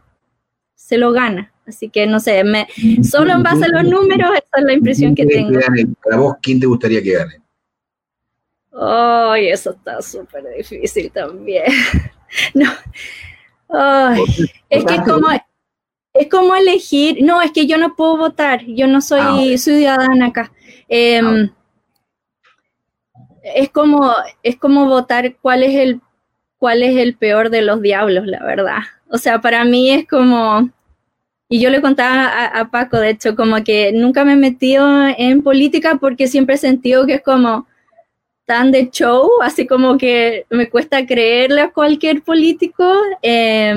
se 0.75 0.97
lo 0.97 1.11
gana. 1.11 1.51
Así 1.65 1.89
que 1.89 2.05
no 2.05 2.19
sé, 2.19 2.43
me, 2.43 2.67
solo 3.03 3.31
en 3.31 3.43
base 3.43 3.65
a 3.65 3.69
los 3.69 3.85
números, 3.85 4.31
esa 4.31 4.57
es 4.59 4.63
la 4.63 4.73
impresión 4.73 5.15
que 5.15 5.25
tengo. 5.25 5.57
Para 6.03 6.17
vos, 6.17 6.35
¿quién 6.41 6.59
te 6.59 6.65
gustaría 6.65 7.01
que 7.01 7.13
gane? 7.13 7.41
Ay, 8.73 9.47
eso 9.47 9.71
está 9.71 10.01
súper 10.01 10.43
difícil 10.57 11.09
también. 11.11 11.63
no, 12.53 12.65
es 14.69 14.85
que 14.85 14.97
como, 15.03 15.27
es 16.13 16.29
como 16.29 16.55
elegir, 16.55 17.23
no, 17.23 17.41
es 17.41 17.51
que 17.51 17.65
yo 17.65 17.77
no 17.77 17.95
puedo 17.95 18.17
votar, 18.17 18.63
yo 18.65 18.87
no 18.87 19.01
soy 19.01 19.53
ah, 19.53 19.57
ciudadana 19.57 20.27
acá. 20.27 20.51
Em, 20.87 21.49
ah, 21.49 23.23
es 23.43 23.69
como, 23.69 24.13
es 24.41 24.57
como 24.57 24.85
votar 24.87 25.35
cuál 25.41 25.63
es 25.63 25.75
el 25.75 26.01
cuál 26.63 26.81
es 26.81 26.95
el 26.95 27.17
peor 27.17 27.49
de 27.49 27.61
los 27.61 27.81
diablos, 27.81 28.25
la 28.25 28.41
verdad. 28.41 28.77
O 29.09 29.17
sea, 29.17 29.41
para 29.41 29.65
mí 29.65 29.91
es 29.91 30.07
como, 30.07 30.69
y 31.49 31.59
yo 31.59 31.69
le 31.69 31.81
contaba 31.81 32.45
a, 32.45 32.71
Paco, 32.71 32.99
de 32.99 33.09
hecho, 33.09 33.35
como 33.35 33.61
que 33.65 33.91
nunca 33.91 34.23
me 34.23 34.31
he 34.31 34.37
metido 34.37 34.87
en 35.17 35.41
política 35.43 35.97
porque 35.99 36.27
siempre 36.27 36.55
he 36.55 36.57
sentido 36.57 37.05
que 37.05 37.15
es 37.15 37.21
como 37.21 37.67
tan 38.45 38.71
de 38.71 38.89
show, 38.89 39.29
así 39.41 39.65
como 39.65 39.97
que 39.97 40.45
me 40.49 40.69
cuesta 40.69 41.05
creerle 41.05 41.61
a 41.61 41.71
cualquier 41.71 42.21
político. 42.23 42.83
Eh, 43.21 43.75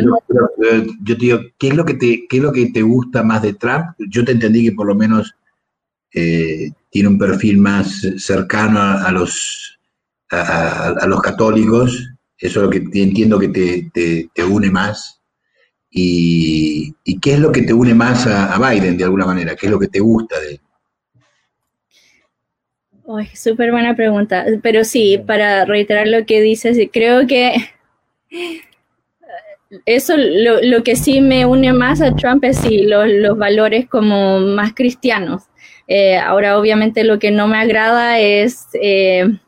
yo 1.02 1.16
te 1.16 1.24
digo, 1.24 1.40
¿qué 1.58 1.68
es, 1.68 1.74
lo 1.76 1.84
que 1.84 1.94
te, 1.94 2.26
¿qué 2.28 2.38
es 2.38 2.42
lo 2.42 2.52
que 2.52 2.66
te 2.66 2.82
gusta 2.82 3.22
más 3.22 3.42
de 3.42 3.54
Trump? 3.54 3.86
Yo 3.98 4.24
te 4.24 4.32
entendí 4.32 4.64
que 4.64 4.72
por 4.72 4.86
lo 4.86 4.94
menos 4.94 5.34
eh, 6.12 6.70
tiene 6.90 7.08
un 7.08 7.18
perfil 7.18 7.58
más 7.58 8.00
cercano 8.18 8.80
a, 8.80 9.10
los, 9.12 9.78
a, 10.30 11.06
los 11.06 11.20
católicos, 11.22 12.08
eso 12.38 12.60
es 12.60 12.64
lo 12.64 12.70
que 12.70 13.00
entiendo 13.00 13.38
que 13.38 13.48
te, 13.48 14.28
te 14.34 14.44
une 14.44 14.70
más. 14.70 15.16
Y, 15.98 16.94
qué 17.22 17.34
es 17.34 17.40
lo 17.40 17.50
que 17.50 17.62
te 17.62 17.72
une 17.72 17.94
más 17.94 18.26
a, 18.26 18.58
Biden 18.58 18.98
de 18.98 19.04
alguna 19.04 19.24
manera? 19.24 19.56
¿Qué 19.56 19.66
es 19.66 19.72
lo 19.72 19.78
que 19.78 19.88
te 19.88 20.00
gusta 20.00 20.38
de 20.40 20.50
él? 20.50 20.60
Súper 23.34 23.70
buena 23.70 23.94
pregunta. 23.94 24.44
Pero 24.62 24.84
sí, 24.84 25.18
para 25.18 25.64
reiterar 25.64 26.08
lo 26.08 26.26
que 26.26 26.40
dices, 26.40 26.76
creo 26.92 27.26
que 27.26 27.54
eso 29.84 30.14
lo, 30.16 30.82
que 30.82 30.96
sí 30.96 31.20
me 31.20 31.44
une 31.46 31.72
más 31.72 32.00
a 32.00 32.14
Trump 32.14 32.44
es 32.44 32.58
sí, 32.58 32.82
los, 32.82 33.36
valores 33.36 33.88
como 33.88 34.40
más 34.40 34.74
cristianos. 34.74 35.44
Eh, 35.88 36.16
ahora, 36.18 36.58
obviamente, 36.58 37.04
lo 37.04 37.18
que 37.18 37.30
no 37.30 37.46
me 37.46 37.58
agrada 37.58 38.18
es 38.18 38.66
eh, 38.74 39.38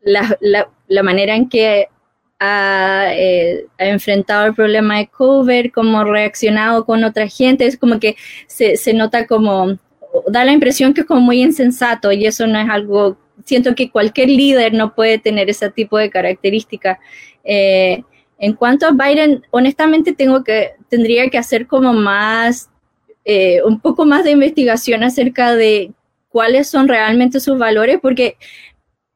la, 0.00 0.36
la, 0.40 1.02
manera 1.02 1.36
en 1.36 1.48
que 1.48 1.80
eh, 1.82 1.88
ha, 2.40 3.12
enfrentado 3.78 4.46
el 4.46 4.54
problema 4.54 4.98
de 4.98 5.08
cover, 5.08 5.70
cómo 5.70 6.00
ha 6.00 6.04
reaccionado 6.04 6.84
con 6.84 7.04
otra 7.04 7.28
gente, 7.28 7.66
es 7.66 7.76
como 7.76 8.00
que 8.00 8.16
se, 8.46 8.76
se, 8.76 8.94
nota 8.94 9.26
como, 9.26 9.78
da 10.28 10.44
la 10.44 10.52
impresión 10.52 10.94
que 10.94 11.02
es 11.02 11.06
como 11.06 11.20
muy 11.20 11.42
insensato 11.42 12.12
y 12.12 12.26
eso 12.26 12.46
no 12.46 12.58
es 12.58 12.68
algo, 12.68 13.16
siento 13.44 13.74
que 13.74 13.90
cualquier 13.90 14.28
líder 14.28 14.74
no 14.74 14.94
puede 14.94 15.18
tener 15.18 15.48
ese 15.50 15.70
tipo 15.70 15.98
de 15.98 16.10
características. 16.10 16.98
Eh, 17.44 18.02
en 18.38 18.54
cuanto 18.54 18.86
a 18.86 18.92
Biden, 18.92 19.44
honestamente 19.50 20.12
tengo 20.12 20.42
que, 20.42 20.72
tendría 20.88 21.28
que 21.28 21.38
hacer 21.38 21.66
como 21.66 21.92
más, 21.92 22.70
eh, 23.24 23.60
un 23.64 23.80
poco 23.80 24.06
más 24.06 24.24
de 24.24 24.30
investigación 24.30 25.02
acerca 25.02 25.54
de 25.54 25.92
cuáles 26.30 26.68
son 26.68 26.88
realmente 26.88 27.40
sus 27.40 27.58
valores, 27.58 27.98
porque 28.00 28.36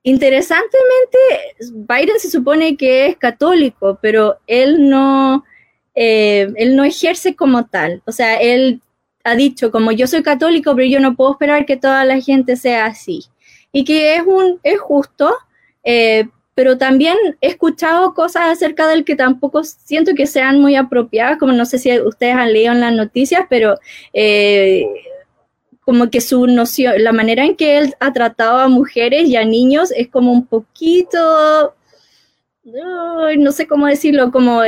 Interesantemente, 0.06 1.18
Biden 1.72 2.20
se 2.20 2.30
supone 2.30 2.76
que 2.76 3.06
es 3.06 3.16
católico, 3.16 3.98
pero 4.02 4.36
él 4.46 4.90
no, 4.90 5.44
eh, 5.94 6.52
él 6.56 6.76
no 6.76 6.84
ejerce 6.84 7.34
como 7.34 7.64
tal. 7.64 8.02
O 8.04 8.12
sea, 8.12 8.36
él 8.36 8.82
ha 9.24 9.34
dicho, 9.34 9.70
como 9.70 9.90
yo 9.90 10.06
soy 10.06 10.22
católico, 10.22 10.74
pero 10.76 10.86
yo 10.86 11.00
no 11.00 11.16
puedo 11.16 11.32
esperar 11.32 11.66
que 11.66 11.76
toda 11.76 12.04
la 12.04 12.20
gente 12.20 12.56
sea 12.56 12.86
así. 12.86 13.24
Y 13.72 13.84
que 13.84 14.16
es, 14.16 14.22
un, 14.24 14.60
es 14.62 14.78
justo, 14.78 15.34
eh, 15.82 16.28
pero 16.54 16.78
también 16.78 17.16
he 17.40 17.48
escuchado 17.48 18.14
cosas 18.14 18.44
acerca 18.52 18.86
del 18.86 19.04
que 19.04 19.16
tampoco 19.16 19.64
siento 19.64 20.14
que 20.14 20.26
sean 20.26 20.60
muy 20.60 20.76
apropiadas, 20.76 21.38
como 21.38 21.52
no 21.52 21.64
sé 21.64 21.78
si 21.78 21.98
ustedes 21.98 22.36
han 22.36 22.52
leído 22.52 22.72
en 22.72 22.80
las 22.80 22.92
noticias, 22.92 23.46
pero 23.48 23.78
eh, 24.12 24.86
como 25.80 26.10
que 26.10 26.20
su 26.20 26.46
noción, 26.46 27.02
la 27.02 27.12
manera 27.12 27.44
en 27.44 27.56
que 27.56 27.78
él 27.78 27.94
ha 28.00 28.12
tratado 28.12 28.58
a 28.58 28.68
mujeres 28.68 29.28
y 29.28 29.36
a 29.36 29.44
niños 29.44 29.90
es 29.96 30.08
como 30.08 30.32
un 30.32 30.46
poquito, 30.46 31.74
no 32.64 33.52
sé 33.52 33.66
cómo 33.66 33.86
decirlo, 33.86 34.30
como 34.30 34.62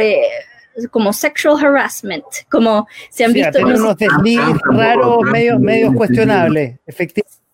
como 0.90 1.12
sexual 1.12 1.64
harassment, 1.64 2.24
como 2.50 2.86
se 3.10 3.24
han 3.24 3.32
visto 3.32 3.58
unos 3.60 3.96
raros, 4.64 5.22
medio, 5.30 5.58
medio 5.58 5.92
cuestionables, 5.94 6.78
efectivamente. 6.86 7.46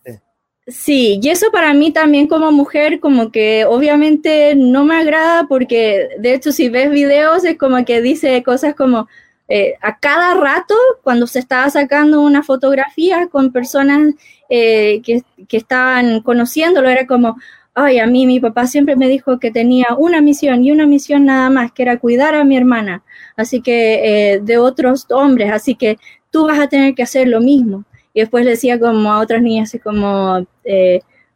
Sí, 0.66 1.18
y 1.20 1.28
eso 1.28 1.50
para 1.50 1.74
mí 1.74 1.92
también 1.92 2.28
como 2.28 2.52
mujer, 2.52 3.00
como 3.00 3.32
que 3.32 3.64
obviamente 3.64 4.54
no 4.54 4.84
me 4.84 4.96
agrada 4.96 5.46
porque 5.48 6.10
de 6.20 6.34
hecho 6.34 6.52
si 6.52 6.68
ves 6.68 6.88
videos 6.90 7.44
es 7.44 7.58
como 7.58 7.84
que 7.84 8.00
dice 8.00 8.40
cosas 8.44 8.76
como, 8.76 9.08
eh, 9.48 9.74
a 9.82 9.98
cada 9.98 10.34
rato, 10.34 10.74
cuando 11.02 11.26
se 11.26 11.40
estaba 11.40 11.68
sacando 11.68 12.20
una 12.20 12.44
fotografía 12.44 13.26
con 13.28 13.50
personas 13.52 14.14
eh, 14.48 15.02
que, 15.02 15.24
estaban 15.50 16.22
conociéndolo, 16.22 16.88
era 16.88 17.06
como, 17.06 17.36
ay, 17.74 17.98
a 17.98 18.06
mí 18.06 18.26
mi 18.26 18.40
papá 18.40 18.66
siempre 18.66 18.96
me 18.96 19.08
dijo 19.08 19.38
que 19.38 19.50
tenía 19.50 19.86
una 19.96 20.20
misión 20.20 20.64
y 20.64 20.72
una 20.72 20.86
misión 20.86 21.24
nada 21.24 21.50
más, 21.50 21.72
que 21.72 21.82
era 21.82 21.98
cuidar 21.98 22.34
a 22.34 22.44
mi 22.44 22.56
hermana, 22.56 23.02
así 23.36 23.62
que 23.62 24.34
eh, 24.34 24.40
de 24.40 24.58
otros 24.58 25.06
hombres, 25.10 25.50
así 25.52 25.74
que 25.74 25.98
tú 26.30 26.46
vas 26.46 26.58
a 26.58 26.68
tener 26.68 26.94
que 26.94 27.02
hacer 27.02 27.28
lo 27.28 27.40
mismo. 27.40 27.84
Y 28.14 28.20
después 28.20 28.44
decía 28.44 28.78
como 28.78 29.10
a 29.12 29.20
otras 29.20 29.40
niñas, 29.40 29.70
así 29.70 29.78
como, 29.78 30.46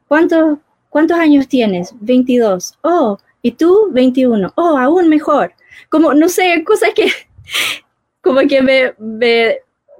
¿cuántos, 0.09 0.59
¿cuántos 0.91 1.18
años 1.18 1.49
tienes? 1.49 1.95
22. 2.01 2.78
Oh, 2.82 3.18
¿y 3.43 3.53
tú? 3.53 3.89
21. 3.93 4.53
Oh, 4.57 4.76
aún 4.76 5.09
mejor. 5.09 5.55
Como, 5.89 6.14
no 6.14 6.28
sé, 6.28 6.62
cosas 6.64 6.91
que 6.95 7.09
como 8.22 8.41
que 8.41 8.62
me, 8.62 8.95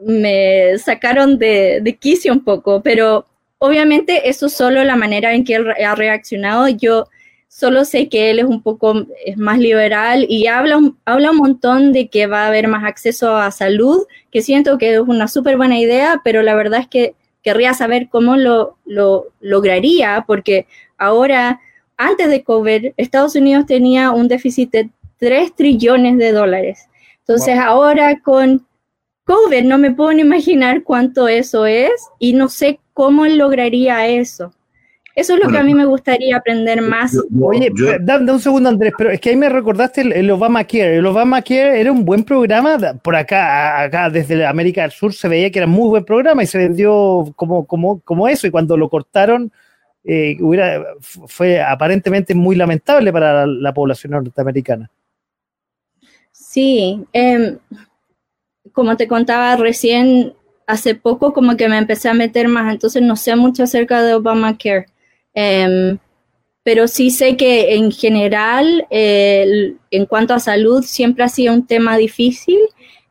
me, 0.01 0.78
sacaron 0.78 1.39
de, 1.39 1.80
de 1.82 1.97
quicio 1.97 2.32
un 2.32 2.45
poco, 2.45 2.82
pero 2.82 3.26
obviamente 3.59 4.28
eso 4.28 4.46
es 4.46 4.52
solo 4.52 4.84
la 4.84 4.96
manera 4.96 5.34
en 5.34 5.44
que 5.44 5.54
él 5.54 5.68
ha 5.84 5.94
reaccionado. 5.94 6.68
Yo 6.68 7.09
solo 7.48 7.84
sé 7.84 8.09
que 8.09 8.30
él 8.30 8.38
es 8.38 8.44
un 8.44 8.62
poco 8.62 9.07
es 9.24 9.36
más 9.38 9.59
liberal 9.59 10.26
y 10.28 10.46
habla, 10.46 10.78
habla 11.04 11.30
un 11.30 11.38
montón 11.38 11.92
de 11.92 12.09
que 12.09 12.26
va 12.26 12.44
a 12.44 12.48
haber 12.48 12.68
más 12.68 12.84
acceso 12.84 13.36
a 13.36 13.50
salud, 13.50 14.07
que 14.30 14.42
siento 14.42 14.78
que 14.78 14.94
es 14.94 15.00
una 15.00 15.28
súper 15.28 15.57
buena 15.57 15.78
idea, 15.78 16.20
pero 16.24 16.42
la 16.42 16.54
verdad 16.54 16.80
es 16.80 16.88
que 16.88 17.14
querría 17.42 17.74
saber 17.74 18.09
cómo 18.11 18.36
lo, 18.36 18.76
lo 18.84 19.26
lograría, 19.40 20.24
porque 20.26 20.66
ahora, 20.98 21.61
antes 21.96 22.28
de 22.28 22.42
COVID, 22.42 22.92
Estados 22.96 23.36
Unidos 23.36 23.66
tenía 23.66 24.11
un 24.11 24.28
déficit 24.28 24.70
de 24.72 24.90
3 25.18 25.54
trillones 25.54 26.18
de 26.18 26.32
dólares. 26.32 26.88
Entonces 27.20 27.59
ahora 27.59 28.20
con 28.20 28.66
COVID 29.24 29.64
no 29.64 29.78
me 29.78 29.92
puedo 29.92 30.12
imaginar 30.12 30.82
cuánto 30.84 31.26
eso 31.26 31.66
es 31.66 31.90
y 32.18 32.34
no 32.34 32.48
sé 32.48 32.80
cómo 32.97 33.26
lograría 33.26 34.07
eso. 34.07 34.55
Eso 35.14 35.34
es 35.34 35.44
lo 35.44 35.51
que 35.51 35.59
a 35.59 35.62
mí 35.62 35.74
me 35.74 35.84
gustaría 35.84 36.34
aprender 36.34 36.80
más. 36.80 37.14
Oye, 37.40 37.70
dame 38.01 38.32
un 38.32 38.40
segundo, 38.40 38.70
Andrés, 38.70 38.94
pero 38.97 39.11
es 39.11 39.20
que 39.20 39.30
ahí 39.30 39.36
me 39.36 39.51
recordaste 39.51 40.01
el, 40.01 40.30
Obamacare. 40.30 40.97
El 40.97 41.07
Obamacare 41.07 41.78
era 41.78 41.92
un 41.92 42.07
buen 42.07 42.24
programa. 42.24 42.78
Por 43.03 43.14
acá, 43.14 43.82
acá 43.82 44.09
desde 44.09 44.47
América 44.47 44.80
del 44.82 44.92
Sur 44.92 45.12
se 45.12 45.28
veía 45.28 45.51
que 45.51 45.59
era 45.59 45.66
un 45.66 45.72
muy 45.72 45.88
buen 45.88 46.05
programa 46.07 46.42
y 46.42 46.47
se 46.47 46.57
vendió 46.57 47.32
como, 47.36 47.66
como, 47.66 48.01
como 48.01 48.28
eso. 48.28 48.47
Y 48.47 48.51
cuando 48.51 48.78
lo 48.78 48.88
cortaron, 48.88 49.53
eh, 50.05 50.38
hubiera, 50.40 50.82
fue 51.01 51.61
aparentemente 51.62 52.34
muy 52.34 52.57
lamentable 52.57 53.12
para 53.12 53.47
la 53.47 53.74
población 53.74 54.12
norteamericana. 54.12 54.90
Sí, 56.32 57.05
em, 57.12 57.59
como 58.72 58.97
te 58.97 59.07
contaba 59.07 59.57
recién, 59.57 60.34
hace 60.67 60.95
poco 60.95 61.33
como 61.33 61.57
que 61.57 61.69
me 61.69 61.79
empecé 61.79 62.09
a 62.09 62.14
meter 62.14 62.49
más, 62.49 62.73
entonces 62.73 63.03
no 63.03 63.17
sé 63.17 63.37
mucho 63.37 63.62
acerca 63.62 64.03
de 64.03 64.14
Obamacare. 64.14 64.87
Em, 65.35 65.99
pero 66.62 66.89
sí 66.89 67.11
sé 67.11 67.37
que 67.37 67.77
en 67.77 67.93
general, 67.93 68.87
en 68.91 70.07
cuanto 70.09 70.35
a 70.35 70.41
salud, 70.41 70.83
siempre 70.83 71.25
ha 71.25 71.29
sido 71.29 71.55
un 71.55 71.67
tema 71.67 71.97
difícil. 71.97 72.59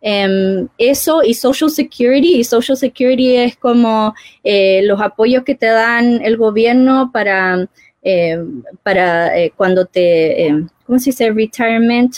Em, 0.02 0.68
eso 0.78 1.24
y 1.24 1.34
Social 1.34 1.70
Security, 1.70 2.36
y 2.36 2.44
Social 2.44 2.78
Security 2.78 3.38
es 3.38 3.56
como 3.58 4.14
eh, 4.44 4.82
los 4.84 5.02
apoyos 5.02 5.44
que 5.44 5.56
te 5.56 5.68
dan 5.68 6.22
el 6.24 6.38
gobierno 6.38 7.12
para, 7.14 7.68
para 8.84 9.38
eh, 9.40 9.52
cuando 9.56 9.86
te, 9.86 10.68
¿cómo 10.86 11.00
se 11.00 11.12
dice? 11.12 11.32
Retirement 11.32 12.14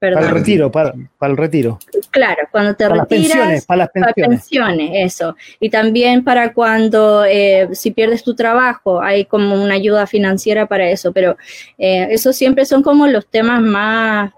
para 0.00 0.20
el 0.20 0.30
retiro, 0.30 0.72
para, 0.72 0.94
el 1.20 1.36
retiro. 1.36 1.78
Claro, 2.10 2.48
cuando 2.50 2.74
te 2.74 2.88
para 2.88 3.02
retiras. 3.02 3.28
Las 3.28 3.36
pensiones, 3.36 3.66
para 3.66 3.78
las 3.78 3.88
pensiones. 3.90 4.14
Para 4.16 4.28
pensiones, 4.28 4.90
eso. 4.94 5.36
Y 5.60 5.68
también 5.68 6.24
para 6.24 6.54
cuando, 6.54 7.24
eh, 7.26 7.68
si 7.72 7.90
pierdes 7.90 8.24
tu 8.24 8.34
trabajo, 8.34 9.02
hay 9.02 9.26
como 9.26 9.62
una 9.62 9.74
ayuda 9.74 10.06
financiera 10.06 10.66
para 10.66 10.88
eso. 10.88 11.12
Pero 11.12 11.36
eh, 11.76 12.08
esos 12.10 12.34
siempre 12.34 12.64
son 12.64 12.82
como 12.82 13.06
los 13.08 13.26
temas 13.26 13.60
más, 13.60 14.32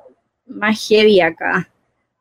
más 0.47 0.89
heavy 0.89 1.21
acá. 1.21 1.69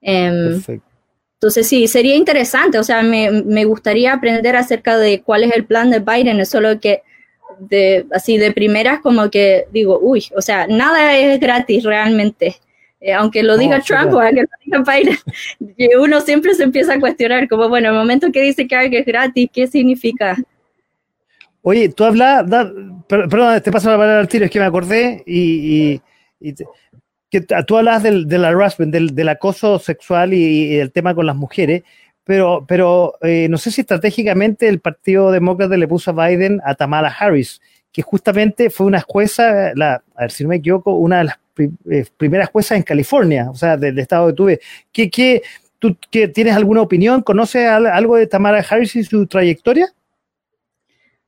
Em, 0.01 0.53
Perfecto. 0.53 0.85
Entonces 1.33 1.67
sí, 1.67 1.87
sería 1.87 2.15
interesante, 2.15 2.77
o 2.77 2.83
sea, 2.83 3.01
me, 3.01 3.31
me, 3.31 3.65
gustaría 3.65 4.13
aprender 4.13 4.55
acerca 4.55 4.99
de 4.99 5.23
cuál 5.23 5.43
es 5.43 5.55
el 5.55 5.65
plan 5.65 5.89
de 5.89 5.97
Biden, 5.97 6.39
es 6.39 6.49
solo 6.49 6.79
que 6.79 7.01
de, 7.57 8.05
así 8.11 8.37
de 8.37 8.51
primeras 8.51 8.99
como 8.99 9.31
que 9.31 9.65
digo, 9.71 9.97
uy, 9.99 10.25
o 10.37 10.41
sea, 10.43 10.67
nada 10.67 11.17
es 11.17 11.39
gratis 11.39 11.83
realmente. 11.83 12.57
Eh, 13.01 13.13
aunque 13.13 13.41
lo 13.41 13.57
diga 13.57 13.81
Trump 13.81 14.13
o 14.13 14.21
aunque 14.21 14.43
lo 14.43 14.47
diga 14.63 14.83
Biden, 15.67 15.89
uno 15.99 16.21
siempre 16.21 16.53
se 16.53 16.63
empieza 16.63 16.93
a 16.93 16.99
cuestionar, 16.99 17.49
como, 17.49 17.67
bueno, 17.67 17.89
el 17.89 17.95
momento 17.95 18.31
que 18.31 18.43
dice 18.43 18.67
que 18.67 18.75
algo 18.75 18.95
es 18.95 19.05
gratis, 19.05 19.49
¿qué 19.51 19.65
significa? 19.65 20.37
Oye, 21.63 21.89
tú 21.89 22.03
hablas, 22.03 22.45
perdón, 23.07 23.61
te 23.61 23.71
paso 23.71 23.89
la 23.89 23.97
palabra 23.97 24.19
al 24.19 24.27
tiro, 24.27 24.45
es 24.45 24.51
que 24.51 24.59
me 24.59 24.65
acordé 24.65 25.23
y, 25.25 25.99
que 27.31 27.41
tú 27.65 27.77
hablas 27.77 28.03
del, 28.03 28.27
del 28.27 28.45
harassment, 28.45 28.93
del, 28.93 29.29
acoso 29.29 29.79
sexual 29.79 30.33
y, 30.33 30.75
el 30.77 30.91
tema 30.91 31.15
con 31.15 31.25
las 31.25 31.35
mujeres, 31.35 31.83
pero, 32.23 32.65
pero 32.67 33.15
eh, 33.21 33.47
no 33.49 33.57
sé 33.57 33.71
si 33.71 33.81
estratégicamente 33.81 34.67
el 34.67 34.79
Partido 34.79 35.31
Demócrata 35.31 35.75
le 35.75 35.87
puso 35.87 36.11
a 36.11 36.27
Biden 36.27 36.61
a 36.63 36.75
Tamara 36.75 37.09
Harris, 37.09 37.61
que 37.91 38.03
justamente 38.03 38.69
fue 38.69 38.85
una 38.85 39.01
jueza, 39.01 39.71
la, 39.75 40.03
a 40.15 40.21
ver 40.21 40.31
si 40.31 40.43
no 40.43 40.49
me 40.49 40.57
equivoco, 40.57 40.95
una 40.95 41.19
de 41.19 41.23
las 41.25 41.40
eh, 41.57 42.05
primeras 42.17 42.49
juezas 42.49 42.77
en 42.77 42.83
California, 42.83 43.49
o 43.49 43.55
sea, 43.55 43.77
del 43.77 43.97
estado 43.99 44.27
de 44.27 44.33
tuve. 44.33 44.59
¿Qué, 44.91 45.09
qué, 45.09 45.41
¿Tú 45.79 45.95
qué, 46.09 46.27
tienes 46.27 46.55
alguna 46.55 46.81
opinión? 46.81 47.21
¿Conoces 47.21 47.67
algo 47.67 48.15
de 48.15 48.27
Tamara 48.27 48.65
Harris 48.67 48.95
y 48.95 49.03
su 49.03 49.25
trayectoria? 49.27 49.93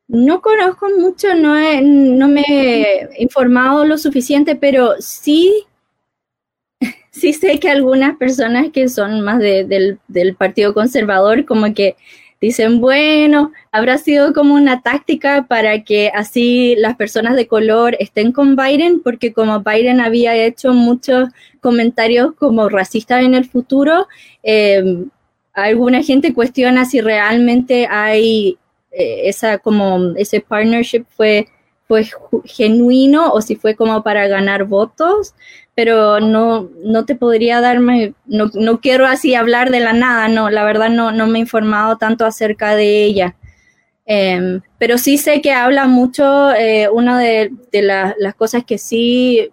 No 0.07 0.41
conozco 0.41 0.89
mucho, 0.97 1.34
no, 1.34 1.55
no 1.82 2.28
me 2.28 2.43
he 2.47 3.09
informado 3.19 3.86
lo 3.86 3.97
suficiente, 3.97 4.55
pero 4.55 4.95
sí 4.99 5.65
sí 7.13 7.32
sé 7.32 7.59
que 7.59 7.69
algunas 7.69 8.17
personas 8.17 8.69
que 8.74 8.89
son 8.89 9.21
más 9.21 9.39
del, 9.39 9.99
Partido 10.38 10.74
Conservador 10.74 11.45
como 11.45 11.74
que 11.74 11.95
dicen, 12.44 12.82
bueno, 12.82 13.54
habrá 13.72 13.98
sido 13.98 14.34
como 14.34 14.54
una 14.54 14.82
táctica 14.82 15.46
para 15.48 15.84
que 15.86 16.12
así 16.14 16.76
las 16.78 16.98
personas 16.98 17.38
de 17.38 17.48
color 17.48 17.96
estén 18.00 18.34
con 18.34 18.58
Biden, 18.58 19.02
porque 19.02 19.32
como 19.32 19.62
Biden 19.62 20.02
había 20.02 20.36
hecho 20.36 20.74
muchos 20.74 21.30
comentarios 21.62 22.34
como 22.36 22.68
racistas 22.68 23.24
en 23.24 23.34
el 23.34 23.46
futuro, 23.46 24.08
em, 24.44 25.10
alguna 25.54 26.04
gente 26.04 26.34
cuestiona 26.34 26.84
si 26.84 27.00
realmente 27.00 27.88
hay 27.89 28.58
eh, 28.91 29.30
esa 29.30 29.58
como 29.60 30.14
ese 30.18 30.41
partnership 30.41 31.06
fue 31.16 31.48
fue 31.88 32.06
genuino 32.46 33.32
o 33.32 33.41
si 33.41 33.56
fue 33.56 33.76
como 33.76 34.04
para 34.04 34.28
ganar 34.28 34.66
votos 34.66 35.34
pero 35.76 36.19
no, 36.19 36.69
no 36.84 37.05
te 37.05 37.15
podría 37.15 37.61
darme, 37.61 38.13
no, 38.26 38.49
no, 38.53 38.80
quiero 38.80 39.07
así 39.07 39.36
hablar 39.36 39.71
de 39.71 39.80
la 39.80 39.93
nada, 39.93 40.28
no, 40.28 40.49
la 40.49 40.63
verdad 40.63 40.89
no, 40.89 41.11
no 41.11 41.28
me 41.28 41.39
he 41.39 41.41
informado 41.41 41.97
tanto 41.97 42.26
acerca 42.26 42.76
de 42.76 43.03
ella. 43.03 43.36
Em, 44.05 44.61
pero 44.78 44.97
sí 44.97 45.17
sé 45.17 45.41
que 45.41 45.53
habla 45.53 45.88
mucho, 45.88 46.51
eh, 46.53 46.89
una 46.89 47.17
de, 47.19 47.51
de 47.71 47.82
las 47.82 48.36
cosas 48.36 48.63
que 48.65 48.78
sí 48.78 49.49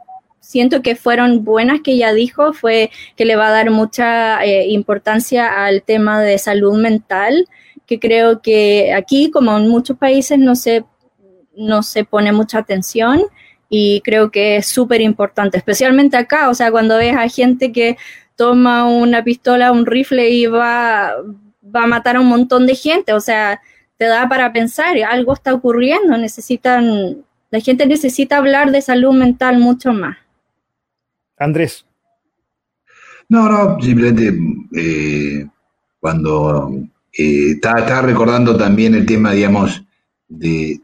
siento 0.51 0.83
que 0.83 0.97
fueron 0.97 1.45
buenas 1.45 1.81
que 1.81 1.93
ella 1.93 2.13
dijo 2.13 2.53
fue 2.53 2.91
que 3.15 3.25
le 3.25 3.37
va 3.37 3.49
a 3.49 3.53
dar 3.53 3.71
mucha 3.71 4.45
eh, 4.45 4.67
importancia 4.69 5.65
al 5.65 5.83
tema 5.85 6.21
de 6.21 6.39
salud 6.39 6.77
mental, 6.77 7.47
que 7.87 8.01
creo 8.01 8.43
que 8.43 8.93
aquí, 8.93 9.31
como 9.31 9.57
en 9.57 9.69
muchos 9.69 9.97
países, 9.97 10.39
no 10.39 10.57
se, 10.57 10.85
no 11.57 11.85
se 11.85 12.05
pone 12.05 12.33
mucha 12.33 12.59
atención 12.59 13.23
y 13.73 14.03
creo 14.03 14.33
que 14.33 14.57
es 14.57 14.67
súper 14.67 15.01
importante, 15.01 15.57
especialmente 15.57 16.17
acá, 16.17 16.51
o 16.51 16.55
sea, 16.55 16.73
cuando 16.73 16.99
ves 16.99 17.17
a 17.17 17.29
gente 17.29 17.71
que 17.71 17.97
toma 18.35 18.85
una 18.85 19.23
pistola, 19.23 19.71
un 19.71 19.87
rifle 19.87 20.29
y 20.29 20.47
va, 20.47 21.13
va 21.65 21.85
a 21.85 21.87
matar 21.87 22.17
a 22.17 22.21
un 22.21 22.27
montón 22.27 22.67
de 22.67 22.75
gente, 22.75 23.13
o 23.13 23.21
sea, 23.21 23.61
te 23.97 24.07
da 24.07 24.29
para 24.29 24.53
pensar, 24.53 24.97
algo 25.09 25.33
está 25.33 25.55
ocurriendo, 25.55 26.19
necesitan, 26.19 27.25
la 27.51 27.61
gente 27.61 27.87
necesita 27.87 28.39
hablar 28.39 28.73
de 28.73 28.83
salud 28.83 29.13
mental 29.13 29.59
mucho 29.59 29.93
más. 29.93 30.17
Andrés. 31.39 31.87
No, 33.29 33.49
no, 33.49 33.81
simplemente 33.81 34.37
eh, 34.75 35.47
cuando 36.01 36.73
eh, 37.13 37.53
estaba, 37.53 38.03
recordando 38.03 38.57
también 38.57 38.97
el 38.97 39.07
tema, 39.07 39.31
digamos, 39.31 39.81
de 40.27 40.81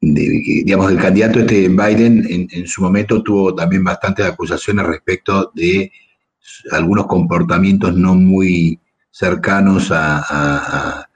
digamos, 0.00 0.92
el 0.92 0.98
candidato 0.98 1.40
este 1.40 1.68
Biden 1.68 2.48
en, 2.50 2.66
su 2.66 2.82
momento 2.82 3.22
tuvo 3.22 3.54
también 3.54 3.82
bastantes 3.82 4.26
acusaciones 4.26 4.86
respecto 4.86 5.50
de 5.54 5.90
algunos 6.70 7.06
comportamientos 7.06 7.96
no 7.96 8.14
muy 8.14 8.78
cercanos 9.10 9.90
a, 9.90 11.08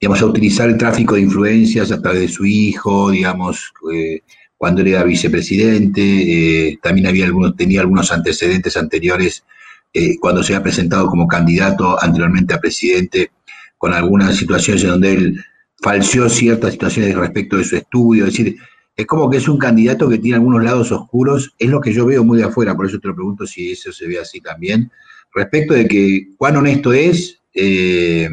digamos, 0.00 0.22
a 0.22 0.26
utilizar 0.26 0.70
el 0.70 0.78
tráfico 0.78 1.14
de 1.14 1.22
influencias 1.22 1.92
a 1.92 2.00
través 2.00 2.20
de 2.22 2.28
su 2.28 2.46
hijo, 2.46 3.10
digamos, 3.10 3.72
eh, 3.92 4.20
cuando 4.56 4.82
era 4.82 5.04
vicepresidente, 5.04 6.02
eh, 6.02 6.78
también 6.82 7.06
había 7.06 7.26
algunos, 7.26 7.56
tenía 7.56 7.80
algunos 7.80 8.10
antecedentes 8.12 8.76
anteriores 8.76 9.44
eh, 9.92 10.18
cuando 10.18 10.42
se 10.42 10.54
había 10.54 10.64
presentado 10.64 11.06
como 11.06 11.26
candidato 11.26 12.02
anteriormente 12.02 12.54
a 12.54 12.60
presidente, 12.60 13.32
con 13.76 13.92
algunas 13.92 14.36
situaciones 14.36 14.84
en 14.84 14.90
donde 14.90 15.12
él 15.12 15.44
falseó 15.80 16.28
ciertas 16.28 16.72
situaciones 16.72 17.14
respecto 17.14 17.56
de 17.56 17.64
su 17.64 17.76
estudio, 17.76 18.26
es 18.26 18.32
decir, 18.32 18.56
es 18.96 19.06
como 19.06 19.30
que 19.30 19.38
es 19.38 19.48
un 19.48 19.58
candidato 19.58 20.08
que 20.08 20.18
tiene 20.18 20.36
algunos 20.36 20.62
lados 20.62 20.92
oscuros, 20.92 21.54
es 21.58 21.70
lo 21.70 21.80
que 21.80 21.92
yo 21.92 22.04
veo 22.04 22.22
muy 22.22 22.38
de 22.38 22.44
afuera, 22.44 22.76
por 22.76 22.86
eso 22.86 22.98
te 22.98 23.08
lo 23.08 23.14
pregunto 23.14 23.46
si 23.46 23.72
eso 23.72 23.92
se 23.92 24.06
ve 24.06 24.18
así 24.18 24.40
también, 24.40 24.90
respecto 25.34 25.74
de 25.74 25.86
que 25.88 26.28
cuán 26.36 26.56
honesto 26.56 26.92
es, 26.92 27.40
eh, 27.54 28.28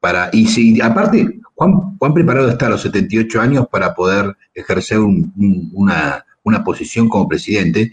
para, 0.00 0.28
y 0.32 0.46
si 0.46 0.80
aparte, 0.80 1.40
cuán, 1.54 1.96
cuán, 1.96 2.12
preparado 2.12 2.50
está 2.50 2.66
a 2.66 2.70
los 2.70 2.82
78 2.82 3.40
años 3.40 3.66
para 3.70 3.94
poder 3.94 4.36
ejercer 4.54 4.98
una, 4.98 6.24
posición 6.64 7.08
como 7.08 7.28
presidente, 7.28 7.92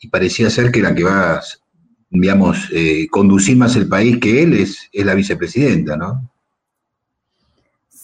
y 0.00 0.08
parecía 0.08 0.50
ser 0.50 0.70
que 0.70 0.82
la 0.82 0.94
que 0.94 1.02
va, 1.02 1.40
digamos, 2.10 2.68
eh, 2.70 3.08
conducir 3.10 3.56
más 3.56 3.74
el 3.74 3.88
país 3.88 4.18
que 4.18 4.42
él 4.42 4.52
es, 4.54 4.88
es 4.92 5.04
la 5.04 5.14
vicepresidenta, 5.14 5.96
¿no? 5.96 6.30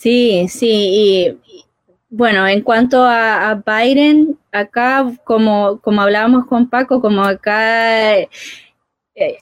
Sí, 0.04 0.48
sí, 0.50 0.68
y 0.68 1.38
bueno, 2.10 2.46
en 2.46 2.60
cuanto 2.60 3.04
a, 3.04 3.62
Biden, 3.66 4.38
acá, 4.52 5.10
como, 5.24 5.80
como 5.80 6.02
hablábamos 6.02 6.46
con 6.46 6.68
Paco, 6.68 7.00
como 7.00 7.22
acá 7.24 8.18
eh, 8.18 8.28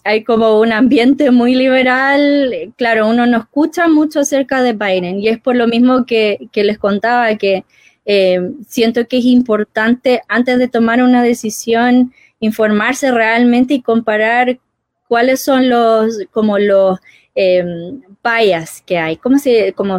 hay 0.04 0.22
como 0.22 0.60
un 0.60 0.72
ambiente 0.72 1.32
muy 1.32 1.56
liberal, 1.56 2.72
claro, 2.76 3.08
uno 3.08 3.26
no 3.26 3.38
escucha 3.38 3.88
mucho 3.88 4.20
acerca 4.20 4.62
de 4.62 4.74
Biden 4.74 5.18
y 5.20 5.28
es 5.28 5.40
por 5.40 5.56
lo 5.56 5.66
mismo 5.66 6.06
que, 6.06 6.38
les 6.54 6.78
contaba 6.78 7.34
que 7.36 7.64
eh, 8.04 8.40
siento 8.68 9.08
que 9.08 9.18
es 9.18 9.24
importante 9.24 10.22
antes 10.28 10.60
de 10.60 10.68
tomar 10.68 11.02
una 11.02 11.24
decisión 11.24 12.12
informarse 12.38 13.10
realmente 13.10 13.74
y 13.74 13.82
comparar 13.82 14.60
cuáles 15.08 15.42
son 15.42 15.68
los 15.68 16.18
como 16.30 16.58
los 16.58 17.00
eh, 17.34 17.64
que 18.86 18.98
hay, 18.98 19.16
¿cómo 19.16 19.38
se, 19.38 19.72
como 19.72 19.98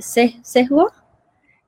sesgo. 0.00 0.90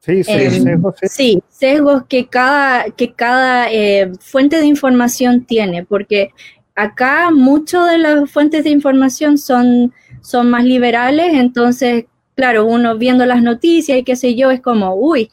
Sí, 0.01 0.23
em, 0.27 0.63
sesgos, 0.63 0.95
sí. 1.03 1.43
sesgos 1.49 2.05
que 2.07 2.27
cada, 2.27 2.85
que 2.91 3.13
cada 3.13 3.71
eh, 3.71 4.11
fuente 4.21 4.59
de 4.59 4.67
información 4.67 5.45
tiene, 5.45 5.85
porque 5.85 6.31
acá 6.75 7.31
muchas 7.31 7.91
de 7.91 7.99
las 7.99 8.31
fuentes 8.31 8.65
de 8.65 8.71
información 8.71 9.37
son, 9.37 9.93
son 10.23 10.49
más 10.49 10.65
liberales, 10.65 11.35
entonces, 11.35 12.07
claro, 12.35 12.65
uno 12.65 12.97
viendo 12.97 13.27
las 13.27 13.43
noticias 13.43 13.99
y 13.99 14.03
qué 14.03 14.17
sé 14.17 14.35
yo, 14.35 14.51
es 14.51 14.63
como, 14.63 14.95
uy, 14.95 15.31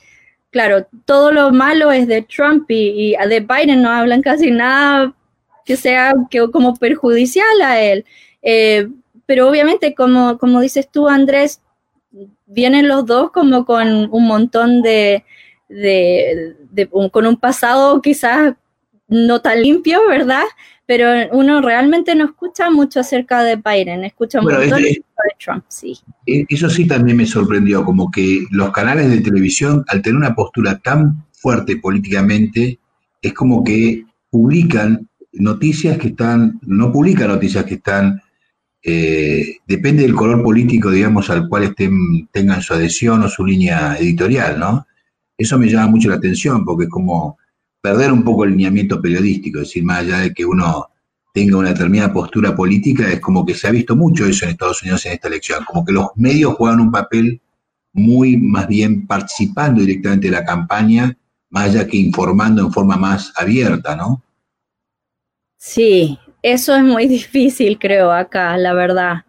claro, 0.51 0.87
todo 1.05 1.31
lo 1.31 1.51
malo 1.51 1.91
es 1.91 2.07
de 2.07 2.23
Trump 2.23 2.65
y, 2.69 3.15
de 3.15 3.39
Biden 3.39 3.81
no 3.81 3.91
hablan 3.91 4.21
casi 4.21 4.51
nada 4.51 5.13
que 5.65 5.77
sea 5.77 6.13
que, 6.29 6.49
como 6.51 6.75
perjudicial 6.75 7.61
a 7.61 7.79
él. 7.81 8.05
Eh, 8.41 8.87
pero 9.25 9.49
obviamente, 9.49 9.93
como, 9.93 10.37
como 10.37 10.61
dices 10.61 10.89
tú, 10.89 11.07
Andrés, 11.07 11.61
vienen 12.45 12.87
los 12.87 13.05
dos 13.05 13.31
como 13.31 13.65
con 13.65 14.09
un 14.11 14.27
montón 14.27 14.81
de, 14.81 15.23
con 17.11 17.27
un 17.27 17.37
pasado 17.37 18.01
quizás 18.01 18.55
no 19.07 19.41
tan 19.41 19.61
limpio, 19.61 20.07
¿verdad? 20.07 20.43
Pero 20.85 21.09
uno 21.31 21.61
realmente 21.61 22.15
no 22.15 22.25
escucha 22.25 22.69
mucho 22.69 23.01
acerca 23.01 23.43
de 23.43 23.57
Biden, 23.57 24.05
escucha 24.05 24.41
mucho 24.41 24.59
de 24.59 25.01
Trump, 25.39 25.65
sí. 25.67 25.97
E, 26.25 26.45
eso 26.47 26.69
sí 26.69 26.87
también 26.87 27.17
me 27.17 27.25
sorprendió, 27.25 27.83
como 27.83 28.09
que 28.09 28.45
los 28.51 28.71
canales 28.71 29.09
de 29.09 29.21
televisión, 29.21 29.83
al 29.87 30.01
tener 30.01 30.17
una 30.17 30.35
postura 30.35 30.77
tan 30.79 31.25
fuerte 31.33 31.77
políticamente, 31.77 32.79
es 33.21 33.33
como 33.33 33.63
que 33.63 34.05
publican 34.29 35.09
noticias 35.33 35.97
que 35.97 36.09
están, 36.09 36.59
no 36.61 36.91
publican 36.91 37.27
noticias 37.27 37.65
que 37.65 37.75
están 37.75 38.21
eh, 38.89 39.57
depende 39.67 40.03
del 40.03 40.15
color 40.15 40.41
político, 40.41 40.89
digamos, 40.89 41.29
al 41.29 41.49
cual 41.49 41.63
estén, 41.63 42.25
tengan 42.31 42.61
su 42.61 42.73
adhesión 42.73 43.21
o 43.21 43.27
su 43.27 43.45
línea 43.45 43.97
editorial, 43.97 44.57
¿no? 44.57 44.87
Eso 45.37 45.59
me 45.59 45.67
llama 45.67 45.87
mucho 45.87 46.07
la 46.07 46.15
atención 46.15 46.63
porque 46.63 46.85
es 46.85 46.89
como 46.89 47.37
perder 47.81 48.13
un 48.13 48.23
poco 48.23 48.45
el 48.45 48.51
lineamiento 48.51 49.01
periodístico, 49.01 49.59
es 49.59 49.67
decir, 49.67 49.83
más 49.83 49.99
allá 49.99 50.19
de 50.19 50.33
que 50.33 50.45
uno 50.45 50.87
tenga 51.33 51.57
una 51.57 51.73
determinada 51.73 52.13
postura 52.13 52.55
política, 52.55 53.11
es 53.11 53.19
como 53.19 53.45
que 53.45 53.55
se 53.55 53.67
ha 53.67 53.71
visto 53.71 53.93
mucho 53.93 54.25
eso 54.25 54.45
en 54.45 54.51
Estados 54.51 54.81
Unidos 54.81 55.05
en 55.05 55.11
esta 55.11 55.27
elección, 55.27 55.65
como 55.65 55.83
que 55.83 55.91
los 55.91 56.07
medios 56.15 56.55
juegan 56.55 56.79
un 56.79 56.89
papel 56.89 57.41
muy 57.91 58.37
más 58.37 58.69
bien 58.69 59.05
participando 59.05 59.81
directamente 59.81 60.27
de 60.27 60.31
la 60.31 60.45
campaña, 60.45 61.17
más 61.49 61.65
allá 61.65 61.85
que 61.85 61.97
informando 61.97 62.61
en 62.61 62.71
forma 62.71 62.95
más 62.95 63.33
abierta, 63.35 63.97
¿no? 63.97 64.23
Sí, 65.57 66.17
eso 66.41 66.75
es 66.75 66.83
muy 66.83 67.07
difícil, 67.07 67.77
creo, 67.79 68.11
acá, 68.11 68.57
la 68.57 68.73
verdad. 68.73 69.25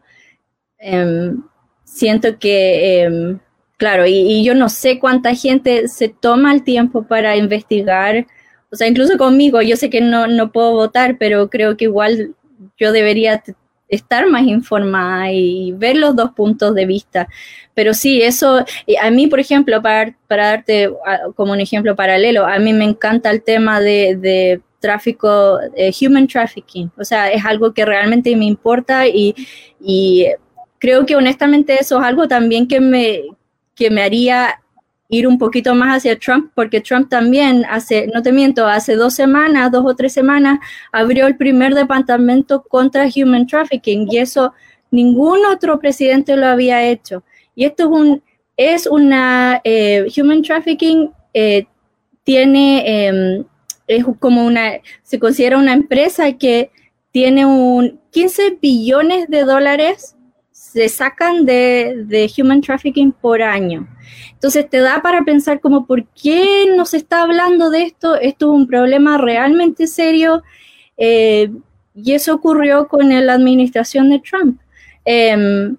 Em, 0.79 1.43
siento 1.85 2.39
que, 2.39 3.03
em, 3.03 3.39
claro, 3.77 4.07
y, 4.07 4.45
yo 4.45 4.55
no 4.55 4.69
sé 4.69 4.99
cuánta 4.99 5.35
gente 5.35 5.89
se 5.89 6.09
toma 6.09 6.53
el 6.53 6.63
tiempo 6.65 7.03
para 7.05 7.37
investigar, 7.37 8.27
o 8.71 8.77
sea, 8.77 8.87
incluso 8.87 9.17
conmigo, 9.19 9.63
yo 9.63 9.77
sé 9.77 9.91
que 9.91 10.01
no, 10.01 10.27
no 10.27 10.53
puedo 10.53 10.73
votar, 10.73 11.17
pero 11.19 11.49
creo 11.51 11.77
que 11.77 11.85
igual 11.87 12.35
yo 12.79 12.93
debería 12.93 13.43
estar 13.89 14.27
más 14.29 14.43
informada 14.43 15.33
y 15.33 15.73
ver 15.73 15.97
los 15.97 16.15
dos 16.15 16.33
puntos 16.33 16.75
de 16.75 16.87
vista. 16.87 17.29
Pero 17.75 17.95
sí, 17.95 18.23
eso, 18.23 18.65
a 19.01 19.11
mí, 19.11 19.27
por 19.29 19.41
ejemplo, 19.41 19.81
para, 19.83 20.15
para 20.27 20.47
darte 20.47 20.91
como 21.35 21.53
un 21.53 21.61
ejemplo 21.61 21.97
paralelo, 21.97 22.47
a 22.47 22.59
mí 22.59 22.73
me 22.73 22.85
encanta 22.85 23.31
el 23.31 23.43
tema 23.43 23.81
de, 23.81 24.61
tráfico, 24.81 25.59
eh, 25.77 25.93
human 26.01 26.27
trafficking. 26.27 26.91
O 26.97 27.05
sea, 27.05 27.31
es 27.31 27.45
algo 27.45 27.73
que 27.73 27.85
realmente 27.85 28.35
me 28.37 28.47
importa 28.47 29.07
y, 29.07 29.35
y 29.81 30.27
creo 30.79 31.07
que 31.07 31.17
honestamente 31.17 31.77
eso 31.81 31.99
es 31.99 32.05
algo 32.05 32.29
también 32.29 32.67
que 32.69 32.81
me, 32.81 33.23
que 33.75 33.91
me 33.91 34.03
haría 34.03 34.61
ir 35.09 35.27
un 35.27 35.39
poquito 35.39 35.75
más 35.75 35.97
hacia 35.97 36.19
Trump, 36.19 36.53
porque 36.55 36.81
Trump 36.81 37.09
también 37.09 37.65
hace, 37.71 38.09
no 38.13 38.23
te 38.23 38.31
miento, 38.31 38.67
hace 38.67 38.95
dos 38.95 39.15
semanas, 39.15 39.73
dos 39.73 39.85
o 39.87 39.95
tres 39.95 40.13
semanas, 40.13 40.59
abrió 40.93 41.27
el 41.27 41.37
primer 41.37 41.75
departamento 41.75 42.63
contra 42.63 43.07
human 43.07 43.47
trafficking 43.47 44.07
y 44.11 44.19
eso 44.19 44.53
ningún 44.91 45.45
otro 45.47 45.79
presidente 45.79 46.37
lo 46.37 46.47
había 46.47 46.85
hecho. 46.85 47.25
Y 47.55 47.65
esto 47.65 47.85
es 47.85 47.89
un, 47.89 48.23
es 48.57 48.87
una, 48.87 49.61
eh, 49.65 50.07
human 50.17 50.43
trafficking 50.43 51.11
eh, 51.33 51.67
tiene, 52.25 53.07
em, 53.07 53.45
es 53.89 54.05
como 54.21 54.45
una, 54.45 54.75
se 55.03 55.19
considera 55.19 55.59
una 55.59 55.73
empresa 55.73 56.33
que 56.35 56.71
tiene 57.11 57.47
un 57.47 58.01
15 58.11 58.59
billones 58.61 59.29
de 59.29 59.43
dólares 59.43 60.15
se 60.53 60.89
sacan 60.89 61.47
de, 61.47 62.05
de 62.07 62.31
human 62.37 62.61
trafficking 62.61 63.13
por 63.13 63.43
año. 63.43 63.89
Entonces 64.35 64.69
te 64.69 64.79
da 64.79 65.03
para 65.03 65.25
pensar 65.25 65.61
como, 65.61 65.87
¿por 65.87 66.07
qué 66.09 66.67
no 66.77 66.85
se 66.85 66.99
está 66.99 67.23
hablando 67.23 67.71
de 67.71 67.83
esto? 67.85 68.17
Esto 68.17 68.47
es 68.47 68.61
un 68.61 68.67
problema 68.67 69.19
realmente 69.19 69.87
serio 69.87 70.43
eh, 70.97 71.51
y 71.95 72.13
eso 72.13 72.35
ocurrió 72.35 72.87
con 72.87 73.09
la 73.09 73.33
administración 73.33 74.11
de 74.11 74.21
Trump. 74.21 74.61
Em, 75.05 75.77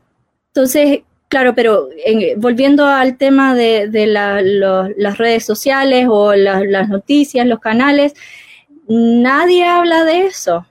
entonces, 0.47 1.01
claro, 1.29 1.55
pero 1.55 1.89
volviendo 2.37 2.85
al 2.85 3.17
tema 3.17 3.55
de, 3.55 3.89
las 4.07 5.17
redes 5.17 5.45
sociales 5.45 6.07
o 6.09 6.35
las 6.35 6.89
noticias, 6.89 7.47
los 7.47 7.59
canales, 7.59 8.13
nadie 8.87 9.65
habla 9.65 10.03
de 10.03 10.25
eso. 10.25 10.65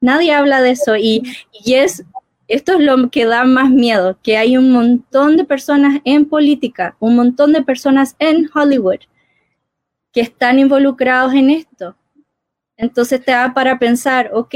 Nadie 0.00 0.32
habla 0.32 0.60
de 0.60 0.72
eso 0.72 0.96
y, 0.96 1.22
y 1.64 1.74
es 1.74 2.04
esto 2.48 2.74
es 2.74 2.80
lo 2.80 3.08
que 3.08 3.24
da 3.24 3.44
más 3.44 3.70
miedo, 3.70 4.18
que 4.22 4.36
hay 4.36 4.58
un 4.58 4.72
montón 4.72 5.38
de 5.38 5.44
personas 5.44 6.02
en 6.04 6.26
política, 6.26 6.96
un 7.00 7.16
montón 7.16 7.54
de 7.54 7.62
personas 7.62 8.14
en 8.18 8.46
Hollywood 8.52 8.98
que 10.12 10.20
están 10.20 10.58
involucrados 10.58 11.32
en 11.32 11.48
esto. 11.48 11.96
Entonces 12.76 13.24
te 13.24 13.32
da 13.32 13.54
para 13.54 13.78
pensar, 13.78 14.30
ok. 14.34 14.54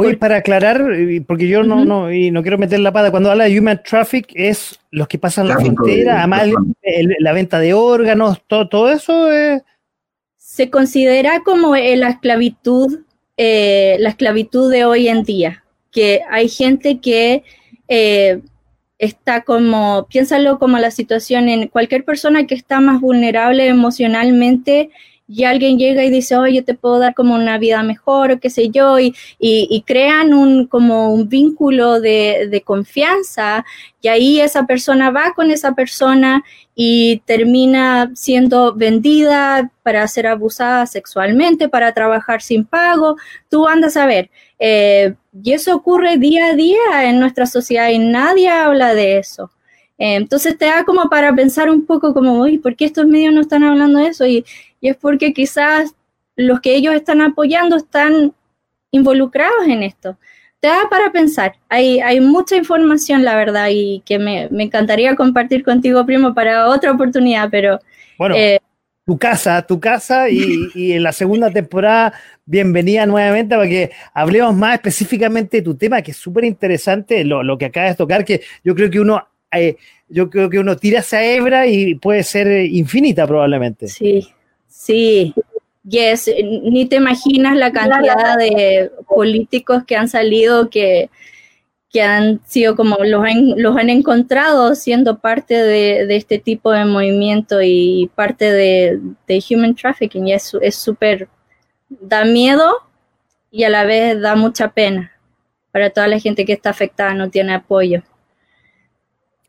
Oye, 0.00 0.16
para 0.16 0.36
aclarar, 0.36 0.84
porque 1.26 1.48
yo 1.48 1.64
no, 1.64 1.84
no, 1.84 2.12
y 2.12 2.30
no 2.30 2.42
quiero 2.42 2.56
meter 2.56 2.78
la 2.78 2.92
pata, 2.92 3.10
cuando 3.10 3.30
habla 3.30 3.44
de 3.44 3.58
human 3.58 3.82
traffic 3.82 4.30
es 4.34 4.78
los 4.90 5.08
que 5.08 5.18
pasan 5.18 5.48
la 5.48 5.58
frontera, 5.58 6.18
además 6.18 6.50
la 7.18 7.32
venta 7.32 7.58
de 7.58 7.74
órganos, 7.74 8.40
todo, 8.46 8.68
todo 8.68 8.92
eso 8.92 9.26
Se 10.36 10.70
considera 10.70 11.40
como 11.44 11.74
la 11.74 12.10
esclavitud, 12.10 13.00
eh, 13.36 13.96
la 13.98 14.10
esclavitud 14.10 14.70
de 14.70 14.84
hoy 14.84 15.08
en 15.08 15.24
día 15.24 15.64
que 15.90 16.20
hay 16.30 16.48
gente 16.48 17.00
que 17.00 17.42
eh, 17.88 18.40
está 18.98 19.42
como, 19.42 20.06
piénsalo 20.08 20.58
como 20.58 20.78
la 20.78 20.90
situación 20.90 21.48
en 21.48 21.68
cualquier 21.68 22.04
persona 22.04 22.46
que 22.46 22.54
está 22.54 22.80
más 22.80 23.00
vulnerable 23.00 23.66
emocionalmente 23.66 24.90
y 25.28 25.44
alguien 25.44 25.78
llega 25.78 26.02
y 26.04 26.10
dice, 26.10 26.36
oye, 26.36 26.56
yo 26.56 26.64
te 26.64 26.74
puedo 26.74 26.98
dar 26.98 27.14
como 27.14 27.34
una 27.34 27.58
vida 27.58 27.82
mejor 27.82 28.32
o 28.32 28.40
qué 28.40 28.48
sé 28.48 28.70
yo, 28.70 28.98
y, 28.98 29.14
crean 29.86 30.32
un, 30.32 30.66
como 30.66 31.12
un 31.12 31.28
vínculo 31.28 32.00
de, 32.00 32.62
confianza 32.64 33.64
y 34.00 34.08
ahí 34.08 34.40
esa 34.40 34.66
persona 34.66 35.10
va 35.10 35.32
con 35.34 35.50
esa 35.50 35.72
persona 35.72 36.42
y 36.74 37.22
termina 37.26 38.10
siendo 38.14 38.74
vendida 38.74 39.70
para 39.82 40.06
ser 40.08 40.26
abusada 40.26 40.86
sexualmente, 40.86 41.68
para 41.68 41.92
trabajar 41.92 42.40
sin 42.42 42.64
pago. 42.64 43.16
Tú 43.48 43.66
andas 43.68 43.96
a 43.96 44.06
ver. 44.06 44.30
Eh, 44.58 45.14
y 45.42 45.52
eso 45.52 45.74
ocurre 45.74 46.18
día 46.18 46.46
a 46.46 46.54
día 46.54 47.04
en 47.04 47.20
nuestra 47.20 47.46
sociedad 47.46 47.88
y 47.90 47.98
nadie 47.98 48.48
habla 48.48 48.94
de 48.94 49.18
eso. 49.18 49.50
Entonces 49.98 50.56
te 50.56 50.66
da 50.66 50.84
como 50.84 51.10
para 51.10 51.34
pensar 51.34 51.68
un 51.68 51.84
poco 51.84 52.14
como, 52.14 52.40
uy, 52.40 52.58
¿por 52.58 52.76
qué 52.76 52.84
estos 52.84 53.06
medios 53.06 53.34
no 53.34 53.40
están 53.40 53.64
hablando 53.64 53.98
de 53.98 54.06
eso? 54.06 54.24
Y, 54.26 54.44
y 54.80 54.88
es 54.88 54.96
porque 54.96 55.32
quizás 55.32 55.94
los 56.36 56.60
que 56.60 56.74
ellos 56.74 56.94
están 56.94 57.20
apoyando 57.20 57.76
están 57.76 58.32
involucrados 58.90 59.66
en 59.66 59.82
esto. 59.82 60.16
Te 60.60 60.68
da 60.68 60.88
para 60.90 61.12
pensar. 61.12 61.54
Hay, 61.68 62.00
hay 62.00 62.20
mucha 62.20 62.56
información, 62.56 63.24
la 63.24 63.36
verdad, 63.36 63.68
y 63.70 64.02
que 64.04 64.18
me, 64.18 64.48
me 64.50 64.64
encantaría 64.64 65.14
compartir 65.14 65.62
contigo, 65.62 66.04
primo, 66.06 66.34
para 66.34 66.68
otra 66.68 66.92
oportunidad, 66.92 67.48
pero... 67.50 67.78
Bueno, 68.18 68.34
eh, 68.36 68.58
tu 69.04 69.16
casa, 69.18 69.62
tu 69.62 69.80
casa, 69.80 70.28
y, 70.28 70.68
y, 70.74 70.92
en 70.92 71.02
la 71.02 71.12
segunda 71.12 71.50
temporada, 71.50 72.12
bienvenida 72.44 73.06
nuevamente 73.06 73.56
para 73.56 73.68
que 73.68 73.90
hablemos 74.12 74.54
más 74.54 74.74
específicamente 74.74 75.58
de 75.58 75.62
tu 75.62 75.76
tema, 75.76 76.02
que 76.02 76.10
es 76.10 76.16
súper 76.16 76.44
interesante, 76.44 77.24
lo, 77.24 77.42
lo, 77.42 77.56
que 77.56 77.66
acabas 77.66 77.90
de 77.90 77.96
tocar, 77.96 78.24
que 78.24 78.42
yo 78.64 78.74
creo 78.74 78.90
que 78.90 79.00
uno... 79.00 79.26
Eh, 79.50 79.76
yo 80.10 80.30
creo 80.30 80.48
que 80.48 80.58
uno 80.58 80.76
tira 80.76 81.00
esa 81.00 81.22
hebra 81.22 81.66
y 81.66 81.94
puede 81.94 82.22
ser 82.22 82.64
infinita 82.64 83.26
probablemente. 83.26 83.88
Sí, 83.88 84.26
Sí, 84.78 85.34
yes, 85.82 86.30
ni 86.40 86.86
te 86.86 86.96
imaginas 86.96 87.56
la 87.56 87.72
cantidad 87.72 88.38
de 88.38 88.92
políticos 89.08 89.82
que 89.84 89.96
han 89.96 90.08
salido 90.08 90.70
que, 90.70 91.10
que 91.90 92.00
han 92.00 92.40
sido 92.46 92.76
como 92.76 92.96
los 93.04 93.24
han, 93.24 93.60
los 93.60 93.76
han 93.76 93.90
encontrado 93.90 94.76
siendo 94.76 95.18
parte 95.18 95.54
de, 95.54 96.14
este 96.14 96.38
tipo 96.38 96.70
de 96.70 96.84
movimiento 96.84 97.60
y 97.60 98.08
parte 98.14 98.52
de, 98.52 99.00
human 99.50 99.74
trafficking. 99.74 100.28
Y 100.28 100.32
es 100.34 100.54
súper, 100.70 101.28
da 101.88 102.24
miedo 102.24 102.72
y 103.50 103.64
a 103.64 103.70
la 103.70 103.84
vez 103.84 104.20
da 104.20 104.36
mucha 104.36 104.70
pena 104.70 105.10
para 105.72 105.90
toda 105.90 106.06
la 106.06 106.20
gente 106.20 106.44
que 106.44 106.52
está 106.52 106.70
afectada, 106.70 107.14
no 107.14 107.30
tiene 107.30 107.52
apoyo. 107.52 108.04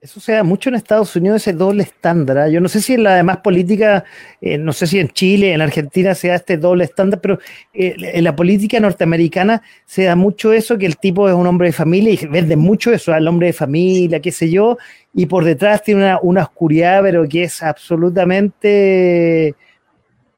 Eso 0.02 0.22
se 0.22 0.32
da 0.32 0.43
mucho 0.43 0.70
en 0.70 0.76
Estados 0.76 1.14
Unidos, 1.18 1.41
ese 1.41 1.52
doble 1.52 1.84
estándar. 1.84 2.38
¿ah? 2.38 2.47
Yo 2.47 2.62
no 2.62 2.70
sé 2.70 2.80
si 2.80 2.93
en 2.93 3.04
la 3.04 3.16
demás 3.16 3.39
política, 3.39 4.06
eh, 4.39 4.58
no 4.58 4.72
sé 4.72 4.88
si 4.88 4.97
en 4.97 5.10
Chile, 5.10 5.52
en 5.54 5.60
Argentina 5.60 6.16
se 6.16 6.30
da 6.30 6.36
este 6.36 6.56
doble 6.56 6.86
estándar, 6.86 7.20
pero 7.20 7.38
eh, 7.74 7.95
en 7.98 8.24
la 8.24 8.34
política 8.34 8.80
norteamericana 8.80 9.61
se 9.86 10.03
da 10.03 10.15
mucho 10.15 10.53
eso, 10.53 10.78
que 10.78 10.86
el 10.86 10.95
tipo 10.95 11.28
es 11.28 11.36
un 11.36 11.45
hombre 11.45 11.68
de 11.68 11.74
familia 11.74 12.14
y 12.14 12.28
vende 12.28 12.56
mucho 12.56 12.94
eso, 12.94 13.11
al 13.11 13.28
hombre 13.28 13.48
de 13.48 13.53
familia, 13.53 14.22
qué 14.22 14.32
sé 14.32 14.49
yo, 14.49 14.78
y 15.14 15.26
por 15.26 15.44
detrás 15.44 15.84
tiene 15.84 16.15
una, 16.22 16.44
oscuridad, 16.44 17.02
pero 17.03 17.28
que 17.28 17.44
es 17.44 17.61
absolutamente 17.61 19.53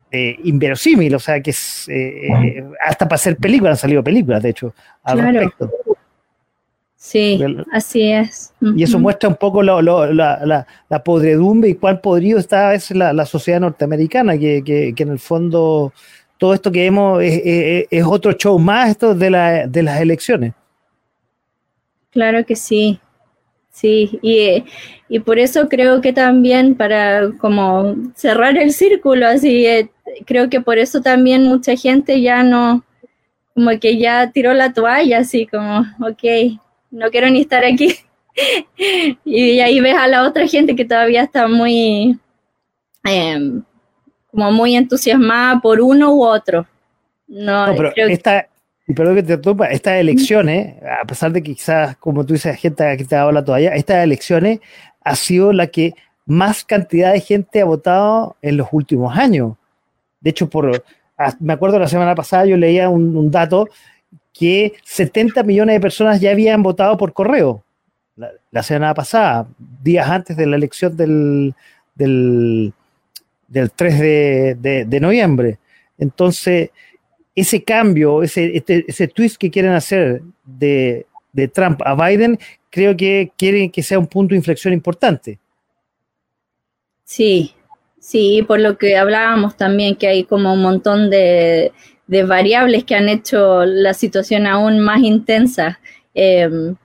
eh, 0.09 0.37
inverosímil, 0.43 1.13
o 1.13 1.19
sea, 1.19 1.39
que 1.39 1.51
es 1.51 1.87
hasta 2.83 3.07
para 3.07 3.15
hacer 3.15 3.37
películas, 3.37 3.77
han 3.77 3.81
salido 3.81 4.03
películas, 4.03 4.41
de 4.41 4.49
hecho, 4.49 4.73
al 5.03 5.19
respecto. 5.19 5.69
Sí, 7.03 7.43
así 7.71 8.11
es. 8.11 8.53
Y 8.75 8.83
eso 8.83 8.99
muestra 8.99 9.27
un 9.27 9.35
poco 9.35 9.63
la, 9.63 9.81
la, 9.81 11.03
podredumbre 11.03 11.71
y 11.71 11.73
cuál 11.73 11.99
podrido 11.99 12.37
está 12.37 12.75
es 12.75 12.91
la, 12.91 13.25
sociedad 13.25 13.59
norteamericana, 13.59 14.37
que, 14.37 14.63
que, 14.63 14.93
en 14.95 15.09
el 15.09 15.17
fondo 15.17 15.91
todo 16.37 16.53
esto 16.53 16.71
que 16.71 16.81
vemos 16.81 17.23
es, 17.23 17.87
es, 17.89 18.05
otro 18.05 18.33
show 18.33 18.59
más 18.59 18.91
esto 18.91 19.15
de, 19.15 19.65
de 19.67 19.83
las 19.83 19.99
elecciones. 19.99 20.53
Claro 22.11 22.45
que 22.45 22.55
sí, 22.55 22.99
sí, 23.71 24.19
y, 24.21 24.63
y, 25.09 25.19
por 25.21 25.39
eso 25.39 25.69
creo 25.69 26.01
que 26.01 26.13
también 26.13 26.75
para 26.75 27.31
como 27.39 27.95
cerrar 28.13 28.59
el 28.59 28.73
círculo, 28.73 29.25
así, 29.25 29.65
eh, 29.65 29.89
creo 30.27 30.51
que 30.51 30.61
por 30.61 30.77
eso 30.77 31.01
también 31.01 31.45
mucha 31.45 31.75
gente 31.75 32.21
ya 32.21 32.43
no, 32.43 32.85
como 33.55 33.71
que 33.79 33.97
ya 33.97 34.29
tiró 34.31 34.53
la 34.53 34.71
toalla, 34.71 35.17
así 35.17 35.47
como, 35.47 35.79
ok, 36.07 36.59
no 36.91 37.09
quiero 37.09 37.29
ni 37.29 37.41
estar 37.41 37.63
aquí. 37.65 37.95
y 39.25 39.59
ahí 39.59 39.79
ves 39.79 39.95
a 39.95 40.07
la 40.07 40.23
otra 40.23 40.47
gente 40.47 40.75
que 40.75 40.85
todavía 40.85 41.23
está 41.23 41.47
muy, 41.47 42.19
em, 43.03 43.63
como 44.29 44.51
muy 44.51 44.75
entusiasmada 44.75 45.59
por 45.61 45.81
uno 45.81 46.13
u 46.13 46.23
otro. 46.23 46.67
No, 47.27 47.73
pero 47.75 47.93
esta, 47.95 48.47
y 48.87 48.93
perdón 48.93 49.15
que 49.15 49.23
te 49.23 49.37
topa, 49.37 49.67
estas 49.67 49.93
elecciones, 49.93 50.75
a 50.83 51.05
pesar 51.05 51.31
de 51.31 51.41
que 51.41 51.53
quizás, 51.53 51.95
como 51.97 52.25
tú 52.25 52.33
dices, 52.33 52.57
gente 52.59 52.97
que 52.97 53.05
te 53.05 53.15
ha 53.15 53.31
la 53.31 53.43
toalla, 53.43 53.73
estas 53.73 54.03
elecciones 54.03 54.59
ha 55.01 55.15
sido 55.15 55.53
la 55.53 55.67
que 55.67 55.93
más 56.25 56.63
cantidad 56.65 57.13
de 57.13 57.21
gente 57.21 57.61
ha 57.61 57.65
votado 57.65 58.35
en 58.41 58.57
los 58.57 58.67
últimos 58.71 59.17
años. 59.17 59.53
De 60.19 60.29
hecho, 60.31 60.49
por, 60.49 60.83
me 61.39 61.53
acuerdo 61.53 61.79
la 61.79 61.87
semana 61.87 62.15
pasada 62.15 62.45
yo 62.45 62.57
leía 62.57 62.89
un 62.89 63.31
dato 63.31 63.67
que 64.33 64.73
70 64.83 65.43
millones 65.43 65.75
de 65.75 65.79
personas 65.81 66.21
ya 66.21 66.31
habían 66.31 66.63
votado 66.63 66.97
por 66.97 67.13
correo 67.13 67.63
la, 68.51 68.63
semana 68.63 68.93
pasada, 68.93 69.47
días 69.81 70.07
antes 70.07 70.37
de 70.37 70.45
la 70.45 70.55
elección 70.55 70.95
del, 70.95 71.53
del, 71.95 72.73
3 73.75 73.99
de, 73.99 74.99
noviembre. 75.01 75.59
Entonces, 75.97 76.69
ese 77.35 77.63
cambio, 77.63 78.21
ese, 78.23 78.55
este, 78.57 78.85
ese 78.87 79.07
twist 79.07 79.37
que 79.37 79.49
quieren 79.49 79.71
hacer 79.71 80.21
de, 80.45 81.05
de 81.31 81.47
Trump 81.47 81.81
a 81.83 81.95
Biden, 81.95 82.37
creo 82.69 82.95
que 82.95 83.31
quieren 83.37 83.71
que 83.71 83.83
sea 83.83 83.99
un 83.99 84.07
punto 84.07 84.33
de 84.33 84.37
inflexión 84.37 84.73
importante. 84.73 85.39
Sí, 87.03 87.53
sí, 87.99 88.43
por 88.47 88.59
lo 88.59 88.77
que 88.77 88.97
hablábamos 88.97 89.57
también, 89.57 89.95
que 89.95 90.07
hay 90.07 90.23
como 90.23 90.53
un 90.53 90.61
montón 90.61 91.09
de, 91.09 91.71
variables 92.27 92.83
que 92.83 92.95
han 92.95 93.09
hecho 93.09 93.65
la 93.65 93.93
situación 93.93 94.45
aún 94.45 94.79
más 94.79 95.01
intensa. 95.01 95.79
Em, 96.13 96.75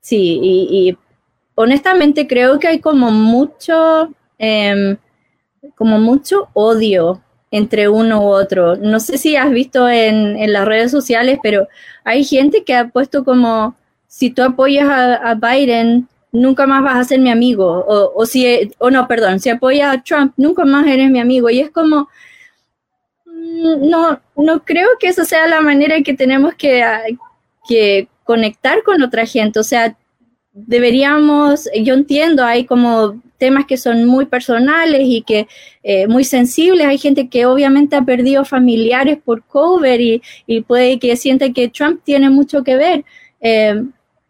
sí, 0.00 0.38
y, 0.42 0.98
honestamente 1.54 2.26
creo 2.26 2.58
que 2.58 2.68
hay 2.68 2.78
como 2.80 3.10
mucho, 3.10 4.10
em, 4.38 4.96
como 5.76 5.98
mucho 5.98 6.48
odio 6.54 7.22
entre 7.50 7.88
uno 7.88 8.22
u 8.22 8.28
otro. 8.28 8.76
No 8.76 9.00
sé 9.00 9.18
si 9.18 9.36
has 9.36 9.50
visto 9.50 9.88
en, 9.88 10.36
en, 10.36 10.52
las 10.52 10.64
redes 10.66 10.90
sociales, 10.90 11.38
pero 11.42 11.68
hay 12.04 12.24
gente 12.24 12.64
que 12.64 12.74
ha 12.74 12.88
puesto 12.88 13.24
como, 13.24 13.74
si 14.06 14.30
tú 14.30 14.42
apoyas 14.42 14.88
a, 14.88 15.34
Biden, 15.34 16.08
nunca 16.32 16.66
más 16.66 16.82
vas 16.82 16.96
a 16.96 17.04
ser 17.04 17.20
mi 17.20 17.30
amigo. 17.30 17.66
O, 17.88 18.12
o 18.14 18.26
si, 18.26 18.70
o 18.78 18.90
no, 18.90 19.08
perdón, 19.08 19.40
si 19.40 19.50
apoyas 19.50 19.94
a 19.96 20.02
Trump, 20.02 20.32
nunca 20.36 20.64
más 20.64 20.86
eres 20.86 21.10
mi 21.10 21.20
amigo. 21.20 21.50
Y 21.50 21.60
es 21.60 21.70
como, 21.70 22.08
no, 23.78 24.20
no 24.36 24.64
creo 24.64 24.88
que 24.98 25.08
eso 25.08 25.24
sea 25.24 25.46
la 25.46 25.60
manera 25.60 26.00
que 26.02 26.14
tenemos 26.14 26.54
que, 26.54 26.82
que 27.68 28.08
conectar 28.24 28.82
con 28.82 29.02
otra 29.02 29.26
gente. 29.26 29.58
O 29.58 29.64
sea, 29.64 29.96
deberíamos, 30.52 31.68
yo 31.82 31.94
entiendo, 31.94 32.44
hay 32.44 32.64
como 32.64 33.20
temas 33.38 33.64
que 33.66 33.76
son 33.76 34.04
muy 34.04 34.26
personales 34.26 35.02
y 35.04 35.22
que 35.22 35.48
eh, 35.82 36.06
muy 36.06 36.24
sensibles. 36.24 36.86
Hay 36.86 36.98
gente 36.98 37.28
que 37.28 37.46
obviamente 37.46 37.96
ha 37.96 38.02
perdido 38.02 38.44
familiares 38.44 39.18
por 39.24 39.42
cover 39.44 40.00
y, 40.00 40.22
puede 40.66 40.98
que 40.98 41.16
siente 41.16 41.52
que 41.52 41.68
Trump 41.68 42.00
tiene 42.04 42.30
mucho 42.30 42.62
que 42.62 42.76
ver. 42.76 43.04
Eh, 43.40 43.82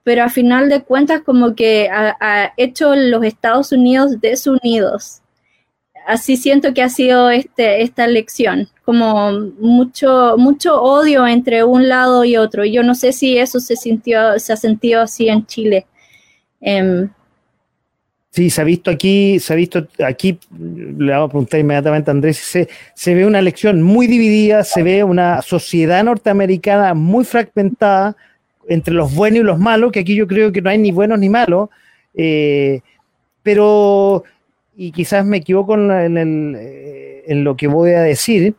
pero 0.02 0.24
a 0.24 0.28
final 0.28 0.68
de 0.68 0.82
cuentas 0.82 1.20
como 1.22 1.54
que 1.54 1.88
ha, 1.90 2.52
hecho 2.56 2.94
los 2.94 3.24
Estados 3.24 3.72
Unidos 3.72 4.20
desunidos. 4.20 5.20
Así 6.10 6.36
siento 6.36 6.74
que 6.74 6.82
ha 6.82 6.88
sido 6.88 7.30
este, 7.30 7.82
esta 7.82 8.04
elección, 8.04 8.66
como 8.84 9.30
mucho, 9.60 10.34
mucho 10.36 10.82
odio 10.82 11.24
entre 11.24 11.62
un 11.62 11.88
lado 11.88 12.24
y 12.24 12.36
otro. 12.36 12.64
Yo 12.64 12.82
no 12.82 12.96
sé 12.96 13.12
si 13.12 13.38
eso 13.38 13.60
se 13.60 13.76
sintió, 13.76 14.36
se 14.40 14.52
ha 14.52 14.56
sentido 14.56 15.02
así 15.02 15.28
en 15.28 15.46
Chile. 15.46 15.86
Em, 16.60 17.08
sí, 18.30 18.50
se 18.50 18.60
ha 18.60 18.64
visto 18.64 18.90
aquí, 18.90 19.38
se 19.38 19.52
ha 19.52 19.56
visto 19.56 19.86
aquí, 20.04 20.36
le 20.50 21.12
vamos 21.12 21.28
a 21.28 21.30
preguntar 21.30 21.60
inmediatamente 21.60 22.10
a 22.10 22.14
Andrés, 22.14 22.38
se, 22.38 22.68
se 22.92 23.14
ve 23.14 23.24
una 23.24 23.38
elección 23.38 23.80
muy 23.80 24.08
dividida, 24.08 24.64
se 24.64 24.82
ve 24.82 25.04
una 25.04 25.42
sociedad 25.42 26.02
norteamericana 26.02 26.92
muy 26.92 27.24
fragmentada 27.24 28.16
entre 28.68 28.94
los 28.94 29.14
buenos 29.14 29.38
y 29.38 29.44
los 29.44 29.60
malos, 29.60 29.92
que 29.92 30.00
aquí 30.00 30.16
yo 30.16 30.26
creo 30.26 30.50
que 30.50 30.60
no 30.60 30.70
hay 30.70 30.78
ni 30.78 30.90
buenos 30.90 31.20
ni 31.20 31.28
malos, 31.28 31.68
eh, 32.14 32.80
pero, 33.44 34.24
y 34.82 34.92
quizás 34.92 35.26
me 35.26 35.36
equivoco 35.36 35.74
en, 35.74 36.16
el, 36.16 36.56
eh, 36.58 37.24
en, 37.26 37.44
lo 37.44 37.54
que 37.54 37.66
voy 37.66 37.90
a 37.90 38.00
decir, 38.00 38.54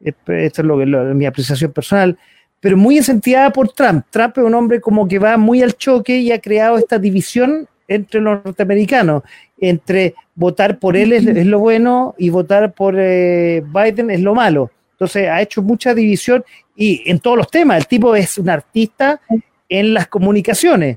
esto 0.00 0.32
es 0.32 0.58
lo 0.60 0.78
que 0.78 0.86
mi 0.86 1.26
apreciación 1.26 1.72
personal, 1.72 2.16
pero 2.58 2.78
muy 2.78 2.96
incentivada 2.96 3.50
por 3.50 3.68
Trump. 3.72 4.06
Trump 4.08 4.38
es 4.38 4.44
un 4.44 4.54
hombre 4.54 4.80
como 4.80 5.06
que 5.06 5.18
va 5.18 5.36
muy 5.36 5.62
al 5.62 5.76
choque 5.76 6.16
y 6.16 6.32
ha 6.32 6.40
creado 6.40 6.78
esta 6.78 6.98
división 6.98 7.68
entre 7.86 8.18
los 8.18 8.42
norteamericanos, 8.46 9.24
entre 9.60 10.14
votar 10.34 10.78
por 10.78 10.96
él 10.96 11.12
es, 11.12 11.44
lo 11.44 11.58
bueno 11.58 12.14
y 12.16 12.30
votar 12.30 12.72
por 12.72 12.94
eh, 12.96 13.62
Biden 13.66 14.10
es 14.10 14.22
lo 14.22 14.34
malo. 14.34 14.70
Entonces 14.92 15.28
ha 15.28 15.42
hecho 15.42 15.60
mucha 15.60 15.92
división 15.92 16.42
y 16.74 17.02
en 17.10 17.20
todos 17.20 17.36
los 17.36 17.50
temas. 17.50 17.76
El 17.76 17.86
tipo 17.86 18.16
es 18.16 18.38
un 18.38 18.48
artista 18.48 19.20
en 19.68 19.92
las 19.92 20.08
comunicaciones. 20.08 20.96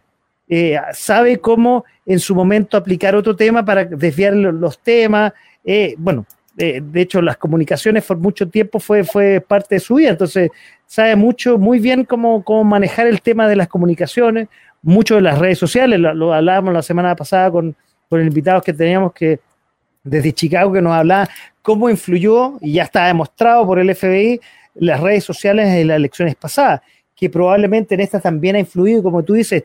Eh, 0.54 0.78
sabe 0.92 1.38
cómo 1.38 1.86
en 2.06 2.20
su 2.20 2.36
momento 2.36 2.76
aplicar 2.76 3.16
otro 3.16 3.38
tema 3.38 3.64
para 3.64 3.86
desviar 3.86 4.34
los, 4.34 4.78
temas. 4.80 5.32
Eh, 5.64 5.96
bueno, 5.98 6.26
de 6.58 7.02
hecho, 7.02 7.22
las 7.22 7.38
comunicaciones 7.38 8.04
por 8.04 8.18
mucho 8.18 8.50
tiempo 8.50 8.78
fue, 8.78 9.06
fue 9.06 9.40
parte 9.40 9.76
de 9.76 9.80
su 9.80 9.96
vida, 9.96 10.10
entonces 10.10 10.52
sabe 10.86 11.16
mucho, 11.16 11.58
muy 11.58 11.80
bien 11.80 12.04
cómo, 12.04 12.44
cómo 12.44 12.66
manejar 12.66 13.08
el 13.08 13.22
tema 13.22 13.48
de 13.48 13.56
las 13.56 13.70
comunicaciones, 13.70 14.50
mucho 14.82 15.16
de 15.16 15.22
las 15.22 15.40
redes 15.40 15.58
sociales, 15.58 15.98
lo, 15.98 16.34
hablábamos 16.34 16.74
la 16.74 16.82
semana 16.82 17.16
pasada 17.16 17.50
con, 17.50 17.74
con 18.10 18.22
invitados 18.22 18.62
que 18.64 18.74
teníamos 18.74 19.14
que 19.14 19.40
desde 20.04 20.34
Chicago 20.34 20.74
que 20.74 20.82
nos 20.82 20.92
hablaba 20.92 21.30
cómo 21.62 21.90
influyó, 21.90 22.58
y 22.60 22.74
ya 22.74 22.84
está 22.84 23.08
demostrado 23.08 23.66
por 23.66 23.80
el 23.80 23.96
FBI, 23.96 24.42
las 24.76 25.00
redes 25.00 25.24
sociales 25.24 25.70
en 25.70 25.88
las 25.88 25.96
elecciones 25.96 26.36
pasadas, 26.36 26.82
que 27.16 27.30
probablemente 27.30 27.96
en 27.96 28.02
estas 28.02 28.24
también 28.24 28.58
ha 28.58 28.60
influido, 28.60 29.02
como 29.02 29.24
tú 29.24 29.34
dices, 29.34 29.64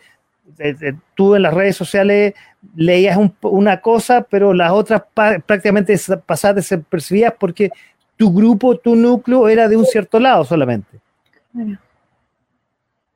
tú 1.14 1.34
en 1.34 1.42
las 1.42 1.54
redes 1.54 1.76
sociales 1.76 2.34
leías 2.74 3.18
una 3.42 3.80
cosa, 3.80 4.22
pero 4.22 4.52
las 4.52 4.72
otras 4.72 5.02
prácticamente 5.14 5.98
pasadas 6.24 6.56
desapercibidas 6.56 7.34
porque 7.38 7.70
tu 8.16 8.32
grupo, 8.32 8.78
tu 8.78 8.96
núcleo 8.96 9.48
era 9.48 9.68
de 9.68 9.76
un 9.76 9.84
cierto 9.84 10.18
lado 10.18 10.44
solamente. 10.44 10.98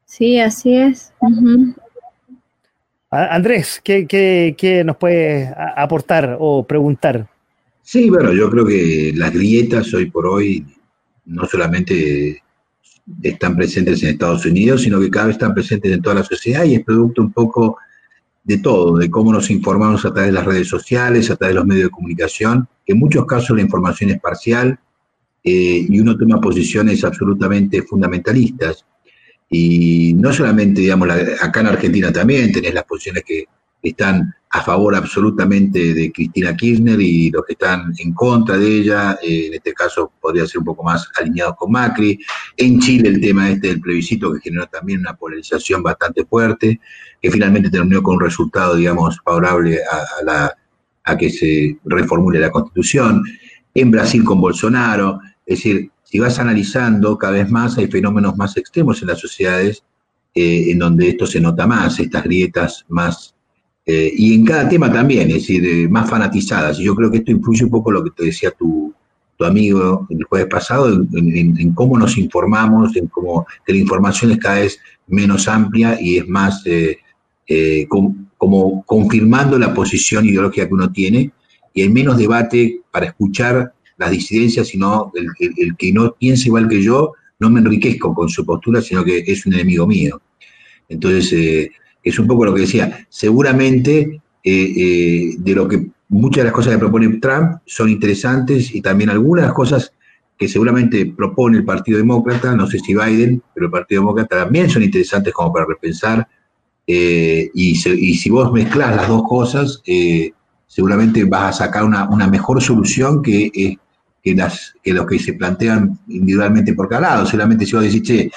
Sí, 0.04 0.38
así 0.38 0.76
es. 0.76 1.12
Andrés, 3.10 3.80
¿qué, 3.82 4.06
qué, 4.06 4.82
nos 4.84 4.96
puedes 4.96 5.50
aportar 5.76 6.36
o 6.38 6.64
preguntar? 6.64 7.26
Sí, 7.82 8.08
bueno, 8.08 8.32
yo 8.32 8.48
creo 8.50 8.66
que 8.66 9.12
las 9.16 9.32
grietas 9.32 9.92
hoy 9.94 10.10
por 10.10 10.26
hoy 10.26 10.64
no 11.24 11.44
solamente 11.46 12.42
están 13.22 13.56
presentes 13.56 14.02
en 14.02 14.10
Estados 14.10 14.44
Unidos, 14.46 14.82
sino 14.82 15.00
que 15.00 15.10
cada 15.10 15.26
vez 15.26 15.36
están 15.36 15.54
presentes 15.54 15.92
en 15.92 16.02
toda 16.02 16.16
la 16.16 16.24
sociedad 16.24 16.64
y 16.64 16.74
es 16.74 16.84
producto 16.84 17.22
un 17.22 17.32
poco 17.32 17.78
de 18.42 18.58
todo, 18.58 18.96
de 18.96 19.10
cómo 19.10 19.32
nos 19.32 19.50
informamos 19.50 20.04
a 20.04 20.12
través 20.12 20.30
de 20.30 20.32
las 20.32 20.46
redes 20.46 20.68
sociales, 20.68 21.30
a 21.30 21.36
través 21.36 21.54
de 21.54 21.60
los 21.60 21.66
medios 21.66 21.84
de 21.84 21.90
comunicación. 21.90 22.68
En 22.86 22.98
muchos 22.98 23.26
casos 23.26 23.56
la 23.56 23.62
información 23.62 24.10
es 24.10 24.20
parcial 24.20 24.78
eh, 25.42 25.86
y 25.88 26.00
uno 26.00 26.16
toma 26.16 26.40
posiciones 26.40 27.04
absolutamente 27.04 27.82
fundamentalistas. 27.82 28.84
Y 29.48 30.14
no 30.14 30.32
solamente, 30.32 30.80
digamos, 30.80 31.08
acá 31.40 31.60
en 31.60 31.66
Argentina 31.66 32.12
también 32.12 32.52
tenés 32.52 32.72
las 32.72 32.84
posiciones 32.84 33.24
que 33.24 33.44
están 33.82 34.34
a 34.52 34.62
favor 34.62 34.96
absolutamente 34.96 35.94
de 35.94 36.10
Cristina 36.10 36.56
Kirchner 36.56 37.00
y 37.00 37.30
los 37.30 37.44
que 37.44 37.52
están 37.52 37.92
en 37.98 38.12
contra 38.12 38.58
de 38.58 38.66
ella, 38.66 39.16
eh, 39.22 39.46
en 39.46 39.54
este 39.54 39.72
caso 39.72 40.12
podría 40.20 40.44
ser 40.46 40.58
un 40.58 40.64
poco 40.64 40.82
más 40.82 41.08
alineados 41.20 41.54
con 41.56 41.70
Macri. 41.70 42.18
En 42.56 42.80
Chile 42.80 43.10
el 43.10 43.20
tema 43.20 43.48
este 43.48 43.68
del 43.68 43.80
plebiscito 43.80 44.32
que 44.32 44.40
generó 44.40 44.66
también 44.66 45.00
una 45.00 45.14
polarización 45.14 45.84
bastante 45.84 46.24
fuerte, 46.24 46.80
que 47.22 47.30
finalmente 47.30 47.70
terminó 47.70 48.02
con 48.02 48.16
un 48.16 48.22
resultado, 48.22 48.74
digamos, 48.74 49.20
favorable 49.24 49.78
a, 49.84 50.24
la, 50.24 50.56
a 51.04 51.16
que 51.16 51.30
se 51.30 51.78
reformule 51.84 52.40
la 52.40 52.50
constitución. 52.50 53.22
En 53.72 53.92
Brasil 53.92 54.24
con 54.24 54.40
Bolsonaro, 54.40 55.20
es 55.46 55.58
decir, 55.58 55.92
si 56.02 56.18
vas 56.18 56.40
analizando, 56.40 57.16
cada 57.16 57.34
vez 57.34 57.48
más 57.48 57.78
hay 57.78 57.86
fenómenos 57.86 58.36
más 58.36 58.56
extremos 58.56 59.00
en 59.00 59.08
las 59.08 59.20
sociedades 59.20 59.84
eh, 60.34 60.72
en 60.72 60.80
donde 60.80 61.08
esto 61.08 61.24
se 61.24 61.40
nota 61.40 61.68
más, 61.68 62.00
estas 62.00 62.24
grietas 62.24 62.84
más 62.88 63.36
eh, 63.86 64.12
y 64.14 64.34
en 64.34 64.44
cada 64.44 64.68
tema 64.68 64.92
también, 64.92 65.28
es 65.28 65.34
decir, 65.34 65.64
eh, 65.64 65.88
más 65.88 66.08
fanatizadas. 66.08 66.78
Y 66.78 66.84
yo 66.84 66.94
creo 66.94 67.10
que 67.10 67.18
esto 67.18 67.32
influye 67.32 67.64
un 67.64 67.70
poco 67.70 67.90
lo 67.90 68.04
que 68.04 68.10
te 68.10 68.24
decía 68.26 68.50
tu, 68.50 68.94
tu 69.36 69.44
amigo 69.44 70.06
el 70.10 70.22
jueves 70.24 70.48
pasado, 70.48 70.88
en, 70.88 71.72
cómo 71.72 71.98
nos 71.98 72.18
informamos, 72.18 72.94
en 72.96 73.06
cómo 73.06 73.46
la 73.66 73.76
información 73.76 74.32
es 74.32 74.38
cada 74.38 74.60
vez 74.60 74.78
menos 75.06 75.48
amplia 75.48 75.98
y 76.00 76.18
es 76.18 76.28
más 76.28 76.62
eh, 76.66 76.98
como 77.88 78.84
confirmando 78.84 79.58
la 79.58 79.74
posición 79.74 80.26
ideológica 80.26 80.68
que 80.68 80.74
uno 80.74 80.92
tiene 80.92 81.32
y 81.74 81.82
hay 81.82 81.88
menos 81.88 82.16
debate 82.16 82.82
para 82.90 83.06
escuchar 83.06 83.72
las 83.96 84.10
disidencias, 84.10 84.68
sino 84.68 85.10
el, 85.14 85.26
el 85.56 85.76
que 85.76 85.92
no 85.92 86.14
piensa 86.18 86.46
igual 86.46 86.68
que 86.68 86.82
yo, 86.82 87.12
no 87.38 87.50
me 87.50 87.60
enriquezco 87.60 88.14
con 88.14 88.28
su 88.28 88.44
postura, 88.44 88.80
sino 88.82 89.02
que 89.04 89.24
es 89.26 89.46
un 89.46 89.54
enemigo 89.54 89.86
mío. 89.86 90.20
Entonces, 90.88 91.70
es 92.02 92.18
un 92.18 92.26
poco 92.26 92.44
lo 92.44 92.54
que 92.54 92.62
decía, 92.62 93.06
seguramente 93.08 94.20
eh, 94.42 94.74
eh, 94.76 95.34
de 95.38 95.54
lo 95.54 95.68
que 95.68 95.86
muchas 96.08 96.38
de 96.38 96.44
las 96.44 96.52
cosas 96.52 96.72
que 96.72 96.78
propone 96.78 97.18
Trump 97.18 97.58
son 97.66 97.88
interesantes 97.88 98.74
y 98.74 98.80
también 98.80 99.10
algunas 99.10 99.52
cosas 99.52 99.92
que 100.38 100.48
seguramente 100.48 101.06
propone 101.06 101.58
el 101.58 101.64
Partido 101.64 101.98
Demócrata, 101.98 102.56
no 102.56 102.66
sé 102.66 102.78
si 102.78 102.94
Biden, 102.94 103.42
pero 103.54 103.66
el 103.66 103.72
Partido 103.72 104.00
Demócrata 104.00 104.44
también 104.44 104.70
son 104.70 104.82
interesantes 104.82 105.34
como 105.34 105.52
para 105.52 105.66
repensar. 105.66 106.26
Eh, 106.86 107.50
y, 107.54 107.74
si 107.76 108.30
vos 108.30 108.50
mezclas 108.50 108.96
las 108.96 109.06
dos 109.06 109.22
cosas, 109.28 109.82
seguramente 110.66 111.24
vas 111.24 111.60
a 111.60 111.66
sacar 111.66 111.84
una, 111.84 112.26
mejor 112.26 112.62
solución 112.62 113.22
que, 113.22 113.76
que, 114.22 114.34
las, 114.34 114.74
que 114.82 114.94
los 114.94 115.06
que 115.06 115.18
se 115.18 115.34
plantean 115.34 115.98
individualmente 116.08 116.72
por 116.72 116.88
cada 116.88 117.02
lado. 117.02 117.26
Solamente 117.26 117.66
si 117.66 117.76
vos 117.76 117.84
decís, 117.84 118.02
che, 118.02 118.30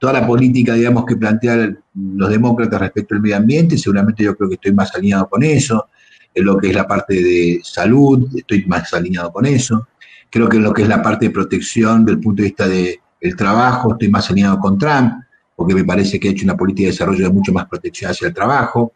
toda 0.00 0.14
la 0.14 0.26
política, 0.26 0.72
digamos, 0.74 1.04
que 1.04 1.14
plantean 1.14 1.78
los 1.94 2.30
demócratas 2.30 2.80
respecto 2.80 3.14
al 3.14 3.20
medio 3.20 3.36
ambiente, 3.36 3.76
seguramente 3.76 4.24
yo 4.24 4.34
creo 4.34 4.48
que 4.48 4.54
estoy 4.54 4.72
más 4.72 4.94
alineado 4.94 5.28
con 5.28 5.42
eso. 5.42 5.88
En 6.34 6.46
lo 6.46 6.56
que 6.56 6.68
es 6.68 6.74
la 6.74 6.88
parte 6.88 7.22
de 7.22 7.60
salud, 7.62 8.26
estoy 8.34 8.64
más 8.64 8.94
alineado 8.94 9.30
con 9.30 9.44
eso. 9.44 9.88
Creo 10.30 10.48
que 10.48 10.56
en 10.56 10.62
lo 10.62 10.72
que 10.72 10.82
es 10.82 10.88
la 10.88 11.02
parte 11.02 11.26
de 11.26 11.32
protección, 11.32 12.06
del 12.06 12.18
punto 12.18 12.42
de 12.42 12.48
vista 12.48 12.66
de, 12.66 12.98
el 13.20 13.36
trabajo, 13.36 13.92
estoy 13.92 14.08
más 14.08 14.30
alineado 14.30 14.58
con 14.58 14.78
Trump, 14.78 15.22
porque 15.54 15.74
me 15.74 15.84
parece 15.84 16.18
que 16.18 16.28
ha 16.28 16.30
hecho 16.30 16.44
una 16.44 16.56
política 16.56 16.86
de 16.86 16.92
desarrollo 16.92 17.26
de 17.26 17.34
mucho 17.34 17.52
más 17.52 17.66
protección 17.66 18.10
hacia 18.10 18.28
el 18.28 18.34
trabajo. 18.34 18.94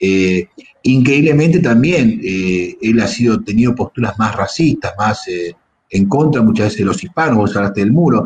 Eh, 0.00 0.48
increíblemente 0.84 1.58
también 1.58 2.18
eh, 2.24 2.78
él 2.80 2.98
ha 3.00 3.08
sido 3.08 3.42
tenido 3.42 3.74
posturas 3.74 4.18
más 4.18 4.34
racistas, 4.34 4.94
más 4.96 5.28
eh, 5.28 5.54
en 5.90 6.08
contra 6.08 6.40
muchas 6.40 6.66
veces 6.68 6.78
de 6.78 6.84
los 6.86 7.04
hispanos, 7.04 7.36
vos 7.36 7.56
hablaste 7.56 7.80
del 7.80 7.92
muro, 7.92 8.24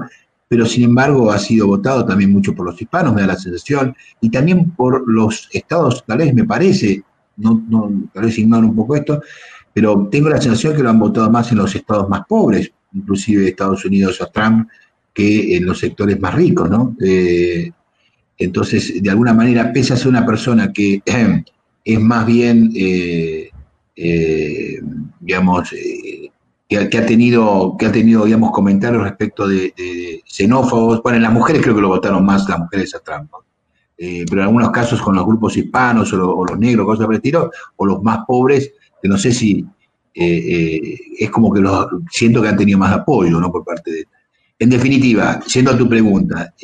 pero 0.50 0.66
sin 0.66 0.82
embargo 0.82 1.30
ha 1.30 1.38
sido 1.38 1.68
votado 1.68 2.04
también 2.04 2.32
mucho 2.32 2.56
por 2.56 2.66
los 2.66 2.82
hispanos, 2.82 3.14
me 3.14 3.20
da 3.20 3.28
la 3.28 3.36
sensación, 3.36 3.94
y 4.20 4.30
también 4.30 4.72
por 4.72 5.08
los 5.08 5.48
estados, 5.52 6.02
tal 6.04 6.18
vez 6.18 6.34
me 6.34 6.42
parece, 6.42 7.04
tal 7.40 8.24
vez 8.24 8.36
ignoro 8.36 8.66
un 8.66 8.74
poco 8.74 8.96
esto, 8.96 9.22
pero 9.72 10.08
tengo 10.10 10.28
la 10.28 10.40
sensación 10.40 10.74
que 10.74 10.82
lo 10.82 10.90
han 10.90 10.98
votado 10.98 11.30
más 11.30 11.52
en 11.52 11.58
los 11.58 11.72
estados 11.72 12.08
más 12.08 12.22
pobres, 12.28 12.72
inclusive 12.92 13.46
Estados 13.46 13.84
Unidos 13.84 14.20
a 14.22 14.26
Trump, 14.26 14.68
que 15.14 15.56
en 15.56 15.66
los 15.66 15.78
sectores 15.78 16.18
más 16.18 16.34
ricos, 16.34 16.68
¿no? 16.68 16.96
entonces, 18.36 19.00
de 19.00 19.10
alguna 19.10 19.32
manera, 19.32 19.72
pese 19.72 19.92
a 19.92 19.96
ser 19.96 20.08
una 20.08 20.26
persona 20.26 20.72
que 20.72 21.00
es 21.84 22.00
más 22.00 22.26
bien, 22.26 22.72
eh, 22.74 23.50
eh, 23.94 24.80
digamos, 25.20 25.72
eh, 26.70 26.88
que, 26.88 26.98
ha 26.98 27.04
tenido, 27.04 27.76
que 27.78 27.86
ha 27.86 27.92
tenido, 27.92 28.24
digamos, 28.24 28.52
comentarios 28.52 29.02
respecto 29.02 29.46
de, 29.46 30.22
xenófobos. 30.24 31.02
Bueno, 31.02 31.16
en 31.16 31.22
las 31.22 31.32
mujeres 31.32 31.62
creo 31.62 31.74
que 31.74 31.80
lo 31.80 31.88
votaron 31.88 32.24
más 32.24 32.48
las 32.48 32.60
mujeres 32.60 32.94
a 32.94 33.00
Trump, 33.00 33.30
pero 33.96 34.40
en 34.40 34.40
algunos 34.40 34.70
casos 34.70 35.02
con 35.02 35.14
los 35.14 35.26
grupos 35.26 35.56
hispanos 35.56 36.12
o, 36.12 36.44
los 36.44 36.58
negros, 36.58 36.86
cosas 36.86 37.04
por 37.04 37.14
el 37.14 37.18
estilo, 37.18 37.50
o 37.76 37.84
los 37.86 38.02
más 38.02 38.20
pobres, 38.26 38.72
que 39.02 39.08
no 39.08 39.18
sé 39.18 39.32
si 39.32 39.66
es 40.14 41.30
como 41.30 41.52
que 41.52 41.60
los, 41.60 41.86
siento 42.10 42.40
que 42.40 42.48
han 42.48 42.56
tenido 42.56 42.78
más 42.78 42.92
apoyo, 42.92 43.38
¿no? 43.38 43.50
Por 43.52 43.64
parte 43.64 43.90
de... 43.90 44.04
En 44.58 44.70
definitiva, 44.70 45.40
siendo 45.46 45.72
a 45.72 45.76
tu 45.76 45.88
pregunta, 45.88 46.54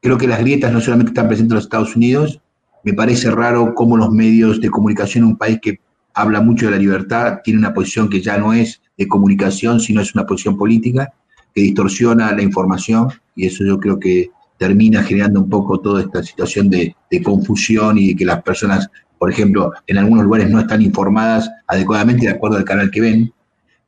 creo 0.00 0.18
que 0.18 0.26
las 0.26 0.40
grietas 0.40 0.72
no 0.72 0.80
solamente 0.80 1.10
están 1.10 1.28
presentes 1.28 1.52
en 1.52 1.56
los 1.56 1.64
Estados 1.64 1.94
Unidos, 1.94 2.40
me 2.84 2.94
parece 2.94 3.30
raro 3.30 3.74
cómo 3.74 3.96
los 3.96 4.10
medios 4.10 4.60
de 4.60 4.70
comunicación 4.70 5.24
en 5.24 5.30
un 5.30 5.36
país 5.36 5.58
que 5.62 5.78
habla 6.14 6.40
mucho 6.40 6.66
de 6.66 6.72
la 6.72 6.78
libertad 6.78 7.38
tiene 7.44 7.60
una 7.60 7.72
posición 7.72 8.08
que 8.08 8.20
ya 8.20 8.36
no 8.36 8.52
es 8.52 8.81
de 8.96 9.08
comunicación, 9.08 9.80
sino 9.80 10.00
es 10.00 10.14
una 10.14 10.26
posición 10.26 10.56
política, 10.56 11.12
que 11.54 11.62
distorsiona 11.62 12.32
la 12.32 12.42
información 12.42 13.08
y 13.36 13.46
eso 13.46 13.64
yo 13.64 13.78
creo 13.78 13.98
que 13.98 14.30
termina 14.58 15.02
generando 15.02 15.40
un 15.40 15.50
poco 15.50 15.80
toda 15.80 16.02
esta 16.02 16.22
situación 16.22 16.70
de, 16.70 16.94
confusión 17.22 17.98
y 17.98 18.08
de 18.08 18.16
que 18.16 18.24
las 18.24 18.42
personas, 18.42 18.88
por 19.18 19.30
ejemplo, 19.30 19.72
en 19.86 19.98
algunos 19.98 20.24
lugares 20.24 20.50
no 20.50 20.60
están 20.60 20.82
informadas 20.82 21.50
adecuadamente 21.66 22.26
de 22.26 22.32
acuerdo 22.32 22.56
al 22.56 22.64
canal 22.64 22.90
que 22.90 23.00
ven. 23.00 23.32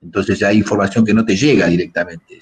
Entonces 0.02 0.42
hay 0.42 0.58
información 0.58 1.04
que 1.04 1.14
no 1.14 1.24
te 1.24 1.36
llega 1.36 1.68
directamente. 1.68 2.40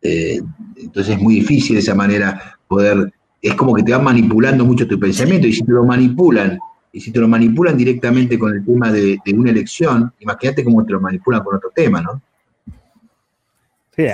Eh, 0.00 0.40
entonces 0.76 1.16
es 1.16 1.20
muy 1.20 1.34
difícil 1.34 1.74
de 1.74 1.80
esa 1.80 1.94
manera 1.94 2.58
poder 2.68 3.12
es 3.40 3.54
como 3.54 3.74
que 3.74 3.82
te 3.82 3.92
van 3.92 4.04
manipulando 4.04 4.64
mucho 4.64 4.86
tu 4.86 4.98
pensamiento 4.98 5.46
y 5.46 5.52
si 5.52 5.62
te 5.62 5.72
lo 5.72 5.84
manipulan, 5.84 6.58
y 6.92 7.00
si 7.00 7.10
te 7.12 7.20
lo 7.20 7.28
manipulan 7.28 7.76
directamente 7.76 8.38
con 8.38 8.54
el 8.54 8.64
tema 8.64 8.90
de, 8.90 9.18
una 9.34 9.50
elección, 9.50 10.12
imagínate 10.20 10.64
cómo 10.64 10.84
te 10.84 10.92
lo 10.92 11.00
manipulan 11.00 11.42
con 11.42 11.56
otro 11.56 11.70
tema, 11.74 12.02
¿no? 12.02 12.22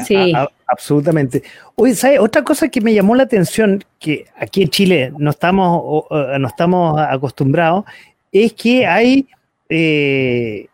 Sí, 0.06 0.32
absolutamente. 0.66 1.42
Oye, 1.74 1.94
¿sabes? 1.94 2.18
Otra 2.18 2.42
cosa 2.42 2.68
que 2.68 2.80
me 2.80 2.94
llamó 2.94 3.14
la 3.14 3.24
atención, 3.24 3.84
que 4.00 4.26
aquí 4.34 4.62
en 4.62 4.70
Chile 4.70 5.12
no 5.18 5.30
estamos, 5.30 6.04
no 6.10 6.48
estamos 6.48 6.98
acostumbrados, 6.98 7.84
es 8.32 8.54
que 8.54 8.86
hay, 8.86 9.28
eh, 9.68 10.68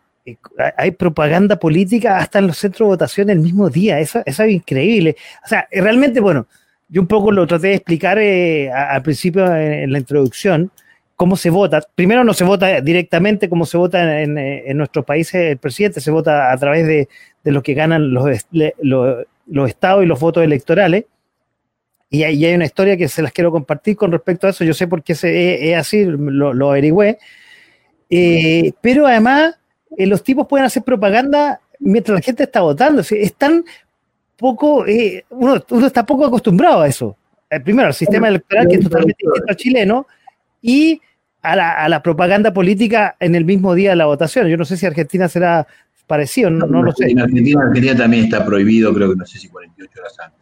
hay 0.77 0.91
propaganda 0.91 1.57
política 1.57 2.19
hasta 2.19 2.39
en 2.39 2.47
los 2.47 2.57
centros 2.57 2.87
de 2.87 2.91
votación 2.91 3.29
el 3.29 3.39
mismo 3.39 3.69
día. 3.69 3.99
Eso, 3.99 4.21
eso 4.25 4.43
es 4.43 4.51
increíble. 4.51 5.17
O 5.43 5.47
sea, 5.47 5.67
realmente, 5.71 6.21
bueno, 6.21 6.47
yo 6.91 7.01
un 7.01 7.07
poco 7.07 7.31
lo 7.31 7.47
traté 7.47 7.67
de 7.67 7.75
explicar 7.75 8.19
eh, 8.19 8.69
al 8.69 9.01
principio 9.01 9.55
en, 9.55 9.91
la 9.91 9.97
introducción, 9.97 10.71
cómo 11.21 11.37
se 11.37 11.51
vota. 11.51 11.83
Primero 11.93 12.23
no 12.23 12.33
se 12.33 12.43
vota 12.43 12.81
directamente 12.81 13.47
como 13.47 13.67
se 13.67 13.77
vota 13.77 14.23
en, 14.23 14.39
en 14.39 14.75
nuestros 14.75 15.05
países 15.05 15.35
el 15.35 15.57
presidente, 15.59 16.01
se 16.01 16.09
vota 16.09 16.51
a 16.51 16.57
través 16.57 16.87
de, 16.87 17.09
de 17.43 17.51
lo 17.51 17.61
que 17.61 17.75
ganan 17.75 18.11
los, 18.11 18.25
los, 18.81 19.69
estados 19.69 20.03
y 20.03 20.07
los 20.07 20.19
votos 20.19 20.43
electorales. 20.43 21.05
Y 22.09 22.23
hay, 22.23 22.43
hay, 22.43 22.55
una 22.55 22.65
historia 22.65 22.97
que 22.97 23.07
se 23.07 23.21
las 23.21 23.31
quiero 23.33 23.51
compartir 23.51 23.97
con 23.97 24.11
respecto 24.11 24.47
a 24.47 24.49
eso. 24.49 24.63
Yo 24.63 24.73
sé 24.73 24.87
por 24.87 25.03
qué 25.03 25.13
es, 25.13 25.77
así, 25.77 26.05
lo, 26.05 26.55
lo 26.55 26.71
averigüé. 26.71 27.19
Eh, 28.09 28.73
pero 28.81 29.05
además, 29.05 29.59
eh, 29.95 30.07
los 30.07 30.23
tipos 30.23 30.47
pueden 30.47 30.65
hacer 30.65 30.81
propaganda 30.81 31.61
mientras 31.77 32.15
la 32.15 32.21
gente 32.21 32.45
está 32.45 32.61
votando. 32.61 33.03
están 33.11 33.63
poco, 34.37 34.87
eh, 34.87 35.23
uno, 35.29 35.63
uno, 35.69 35.85
está 35.85 36.03
poco 36.03 36.25
acostumbrado 36.25 36.81
a 36.81 36.87
eso. 36.87 37.15
Primero, 37.63 37.89
al 37.89 37.93
sistema 37.93 38.27
electoral 38.27 38.67
que 38.67 38.77
es 38.77 38.83
totalmente 38.83 39.23
distinto 39.23 39.53
chileno 39.53 40.07
y 40.63 40.99
a 41.41 41.55
la, 41.55 41.71
a 41.71 41.89
la, 41.89 42.03
propaganda 42.03 42.53
política 42.53 43.15
en 43.19 43.35
el 43.35 43.45
mismo 43.45 43.73
día 43.73 43.91
de 43.91 43.95
la 43.95 44.05
votación. 44.05 44.47
Yo 44.47 44.57
no 44.57 44.65
sé 44.65 44.77
si 44.77 44.85
Argentina 44.85 45.27
será 45.27 45.67
parecido, 46.07 46.49
no, 46.49 46.65
no, 46.67 46.83
lo 46.83 46.91
sé. 46.91 47.09
En 47.09 47.19
Argentina, 47.19 47.61
Argentina 47.61 47.95
también 47.95 48.25
está 48.25 48.45
prohibido, 48.45 48.93
creo 48.93 49.11
que 49.11 49.15
no 49.15 49.25
sé 49.25 49.39
si 49.39 49.47
48 49.47 49.99
horas 49.99 50.15
antes. 50.19 50.41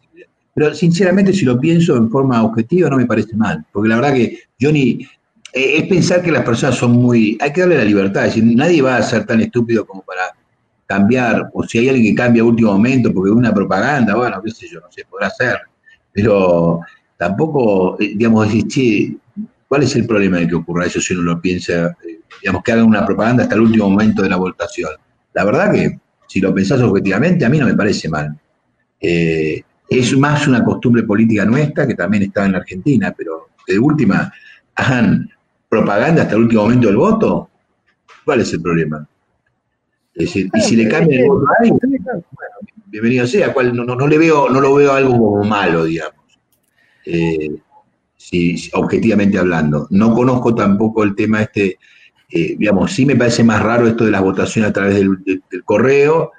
Pero 0.60 0.74
sinceramente, 0.74 1.32
si 1.32 1.46
lo 1.46 1.60
pienso 1.60 1.96
en 1.96 2.10
forma 2.10 2.44
objetiva, 2.44 2.90
no 2.90 2.98
me 2.98 3.06
parece 3.06 3.36
mal. 3.36 3.66
Porque 3.72 3.88
la 3.88 3.96
verdad 3.96 4.14
que 4.14 4.40
ni. 4.60 5.08
Eh, 5.54 5.78
es 5.78 5.84
pensar 5.88 6.22
que 6.22 6.32
las 6.32 6.44
personas 6.44 6.76
son 6.76 6.92
muy. 6.92 7.38
Hay 7.40 7.54
que 7.54 7.62
darle 7.62 7.78
la 7.78 7.86
libertad. 7.86 8.26
Es 8.26 8.36
decir, 8.36 8.56
nadie 8.56 8.82
va 8.82 8.98
a 8.98 9.02
ser 9.02 9.26
tan 9.26 9.40
estúpido 9.42 9.86
como 9.86 10.02
para 10.02 10.24
cambiar, 10.86 11.50
o 11.54 11.64
si 11.64 11.78
hay 11.78 11.90
alguien 11.90 12.14
que 12.14 12.22
cambia 12.22 12.42
a 12.42 12.46
último 12.46 12.74
momento 12.74 13.14
porque 13.14 13.30
una 13.30 13.54
propaganda, 13.54 14.16
bueno, 14.16 14.42
qué 14.44 14.50
sé 14.50 14.68
yo, 14.70 14.80
no 14.80 14.88
sé, 14.92 15.04
podrá 15.08 15.28
hacer. 15.28 15.60
Pero 16.12 16.82
tampoco, 17.16 17.96
eh, 18.02 18.14
digamos, 18.16 18.48
decir, 18.48 18.68
che, 18.68 19.16
¿cuál 19.70 19.84
es 19.84 19.96
el 19.96 20.06
problema 20.06 20.38
de 20.40 20.48
que 20.48 20.56
ocurra 20.56 20.88
eso 20.88 21.00
si 21.00 21.14
uno 21.14 21.22
lo 21.22 21.40
piensa? 21.40 21.96
Eh, 22.06 22.20
digamos, 22.42 22.64
que 22.64 22.72
hagan 22.74 22.86
una 22.86 23.06
propaganda 23.06 23.44
hasta 23.44 23.56
el 23.56 23.62
último 23.62 23.90
momento 23.90 24.24
de 24.24 24.30
la 24.30 24.36
votación. 24.36 24.92
La 25.34 25.46
verdad 25.46 25.72
que, 25.72 26.00
si 26.28 26.42
lo 26.42 26.54
pensás 26.54 26.82
objetivamente, 26.82 27.46
a 27.46 27.50
mí 27.50 27.60
no 27.60 27.68
me 27.68 27.76
parece 27.76 28.10
mal. 28.10 28.38
Eh, 29.00 29.62
es 29.88 30.18
más 30.18 30.48
una 30.48 30.64
costumbre 30.64 31.04
política 31.04 31.46
nuestra 31.46 31.88
que 31.88 31.96
también 31.96 32.24
está 32.24 32.46
en 32.46 32.54
la 32.54 32.58
Argentina, 32.60 33.14
pero 33.16 33.50
de 33.68 33.80
última, 33.80 34.32
hagan 34.76 35.30
propaganda 35.70 36.24
hasta 36.24 36.36
el 36.36 36.42
último 36.42 36.64
momento 36.64 36.88
del 36.88 36.98
voto. 36.98 37.50
¿Cuál 38.26 38.42
es 38.42 38.52
el 38.54 38.62
problema? 38.62 39.08
Es 40.16 40.26
decir, 40.26 40.50
y 40.54 40.62
si 40.62 40.76
le 40.76 40.90
cambia 40.90 41.22
el 41.22 41.28
voto 41.28 41.46
a 41.48 41.54
alguien, 41.60 41.80
bueno, 42.04 42.56
bienvenido 42.88 43.28
sea, 43.28 43.54
cual 43.54 43.76
no, 43.76 43.84
no, 43.84 44.08
le 44.08 44.18
veo, 44.18 44.50
no 44.50 44.60
lo 44.60 44.74
veo 44.74 44.92
algo 44.94 45.12
como 45.12 45.44
malo, 45.44 45.86
digamos. 45.86 46.20
Eh, 47.06 47.56
objetivamente 48.74 49.38
hablando. 49.38 49.88
No 49.90 50.14
conozco 50.14 50.54
tampoco 50.54 51.04
el 51.04 51.16
tema 51.16 51.42
este, 51.42 51.78
eh, 52.30 52.56
digamos, 52.58 52.92
sí 52.92 53.06
me 53.06 53.16
parece 53.16 53.44
más 53.44 53.62
raro 53.62 53.88
esto 53.88 54.06
de 54.06 54.12
las 54.12 54.22
votaciones 54.22 54.70
a 54.70 54.74
través 54.74 54.96
del, 54.96 55.42
correo, 55.66 56.32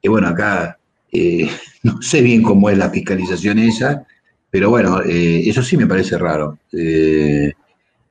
que 0.00 0.08
bueno, 0.08 0.28
acá 0.28 0.78
eh, 1.12 1.48
no 1.82 2.00
sé 2.02 2.22
bien 2.22 2.42
cómo 2.42 2.70
es 2.70 2.78
la 2.78 2.90
fiscalización 2.90 3.58
esa, 3.58 4.06
pero 4.50 4.70
bueno, 4.70 5.02
eso 5.04 5.62
sí 5.62 5.76
me 5.76 5.86
parece 5.86 6.16
raro. 6.16 6.58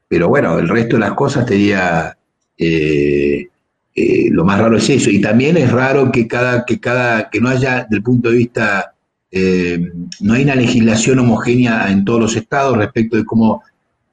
pero 0.07 0.29
bueno, 0.29 0.59
el 0.59 0.69
resto 0.69 0.95
de 0.95 0.99
las 0.99 1.13
cosas 1.13 1.47
sería 1.47 2.15
eh, 3.97 4.29
lo 4.29 4.45
más 4.45 4.59
raro 4.59 4.77
es 4.77 4.89
eso. 4.89 5.09
Y 5.09 5.19
también 5.19 5.57
es 5.57 5.71
raro 5.71 6.11
que 6.11 6.27
cada, 6.27 6.63
que 6.65 6.79
cada, 6.79 7.29
que 7.31 7.41
no 7.41 7.49
haya, 7.49 7.87
del 7.89 8.03
punto 8.03 8.29
de 8.29 8.37
vista, 8.37 8.93
eh, 9.31 9.91
no 10.21 10.33
hay 10.33 10.43
una 10.43 10.55
legislación 10.55 11.19
homogénea 11.19 11.89
en 11.91 12.05
todos 12.05 12.19
los 12.19 12.35
estados 12.35 12.77
respecto 12.77 13.17
de 13.17 13.25
cómo 13.25 13.61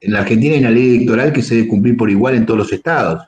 en 0.01 0.13
la 0.13 0.19
Argentina 0.19 0.53
hay 0.53 0.59
una 0.59 0.71
ley 0.71 0.95
electoral 0.95 1.33
que 1.33 1.41
se 1.41 1.55
debe 1.55 1.67
cumplir 1.67 1.97
por 1.97 2.09
igual 2.09 2.35
en 2.35 2.45
todos 2.45 2.59
los 2.59 2.73
estados. 2.73 3.23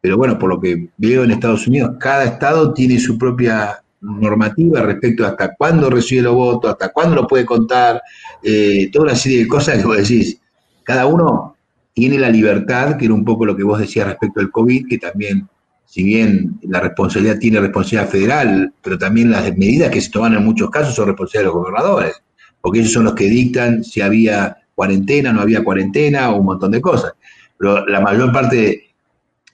Pero 0.00 0.16
bueno, 0.16 0.38
por 0.38 0.50
lo 0.50 0.60
que 0.60 0.88
veo 0.96 1.24
en 1.24 1.32
Estados 1.32 1.66
Unidos, 1.66 1.96
cada 1.98 2.24
estado 2.24 2.72
tiene 2.72 2.98
su 2.98 3.18
propia 3.18 3.82
normativa 4.00 4.82
respecto 4.82 5.24
a 5.24 5.30
hasta 5.30 5.54
cuándo 5.56 5.90
recibe 5.90 6.22
los 6.22 6.34
votos, 6.34 6.70
hasta 6.70 6.90
cuándo 6.90 7.16
lo 7.16 7.26
puede 7.26 7.44
contar, 7.44 8.00
eh, 8.42 8.88
toda 8.92 9.06
una 9.06 9.16
serie 9.16 9.40
de 9.40 9.48
cosas 9.48 9.78
que 9.78 9.84
vos 9.84 9.96
decís. 9.96 10.40
Cada 10.84 11.06
uno 11.06 11.56
tiene 11.92 12.18
la 12.18 12.30
libertad, 12.30 12.96
que 12.96 13.06
era 13.06 13.14
un 13.14 13.24
poco 13.24 13.44
lo 13.44 13.56
que 13.56 13.64
vos 13.64 13.78
decías 13.78 14.06
respecto 14.06 14.40
al 14.40 14.50
COVID, 14.50 14.86
que 14.88 14.98
también 14.98 15.48
si 15.96 16.02
bien 16.02 16.58
la 16.60 16.80
responsabilidad 16.80 17.38
tiene 17.38 17.58
responsabilidad 17.58 18.10
federal, 18.10 18.74
pero 18.82 18.98
también 18.98 19.30
las 19.30 19.56
medidas 19.56 19.88
que 19.90 20.02
se 20.02 20.10
toman 20.10 20.34
en 20.34 20.44
muchos 20.44 20.68
casos 20.68 20.94
son 20.94 21.06
responsabilidad 21.06 21.40
de 21.40 21.54
los 21.54 21.54
gobernadores, 21.54 22.22
porque 22.60 22.80
ellos 22.80 22.92
son 22.92 23.04
los 23.04 23.14
que 23.14 23.24
dictan 23.24 23.82
si 23.82 24.02
había 24.02 24.58
cuarentena, 24.74 25.32
no 25.32 25.40
había 25.40 25.64
cuarentena 25.64 26.32
o 26.32 26.40
un 26.40 26.44
montón 26.44 26.72
de 26.72 26.82
cosas. 26.82 27.14
Pero 27.56 27.86
la 27.86 28.02
mayor 28.02 28.30
parte, 28.30 28.90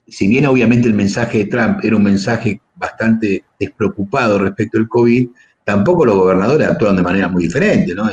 si 0.08 0.26
bien 0.26 0.44
obviamente 0.46 0.88
el 0.88 0.94
mensaje 0.94 1.38
de 1.38 1.44
Trump 1.44 1.78
era 1.80 1.94
un 1.94 2.02
mensaje 2.02 2.60
bastante 2.74 3.44
despreocupado 3.60 4.40
respecto 4.40 4.78
al 4.78 4.88
COVID, 4.88 5.28
tampoco 5.62 6.04
los 6.04 6.16
gobernadores 6.16 6.66
actuaron 6.66 6.96
de 6.96 7.02
manera 7.04 7.28
muy 7.28 7.44
diferente, 7.44 7.94
¿no? 7.94 8.10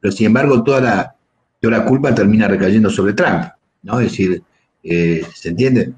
pero 0.00 0.10
sin 0.10 0.26
embargo, 0.26 0.64
toda 0.64 0.80
la, 0.80 1.14
toda 1.60 1.78
la 1.78 1.84
culpa 1.84 2.12
termina 2.12 2.48
recayendo 2.48 2.90
sobre 2.90 3.12
Trump, 3.12 3.44
¿no? 3.84 4.00
Es 4.00 4.10
decir, 4.10 4.42
eh, 4.82 5.24
¿se 5.32 5.50
entiende? 5.50 5.94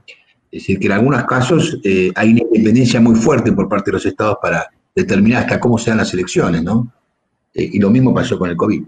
Es 0.51 0.63
decir, 0.63 0.79
que 0.79 0.87
en 0.87 0.93
algunos 0.93 1.25
casos 1.25 1.79
eh, 1.85 2.11
hay 2.15 2.33
una 2.33 2.43
independencia 2.43 3.01
muy 3.01 3.15
fuerte 3.15 3.53
por 3.53 3.69
parte 3.69 3.91
de 3.91 3.97
los 3.97 4.07
estados 4.07 4.37
para 4.41 4.71
determinar 4.95 5.43
hasta 5.43 5.61
cómo 5.61 5.77
sean 5.79 5.99
las 5.99 6.13
elecciones, 6.15 6.63
¿no? 6.63 6.91
Eh, 7.55 7.71
y 7.73 7.79
lo 7.79 7.91
mismo 7.91 8.15
pasó 8.15 8.39
con 8.39 8.51
el 8.51 8.57
COVID. 8.57 8.85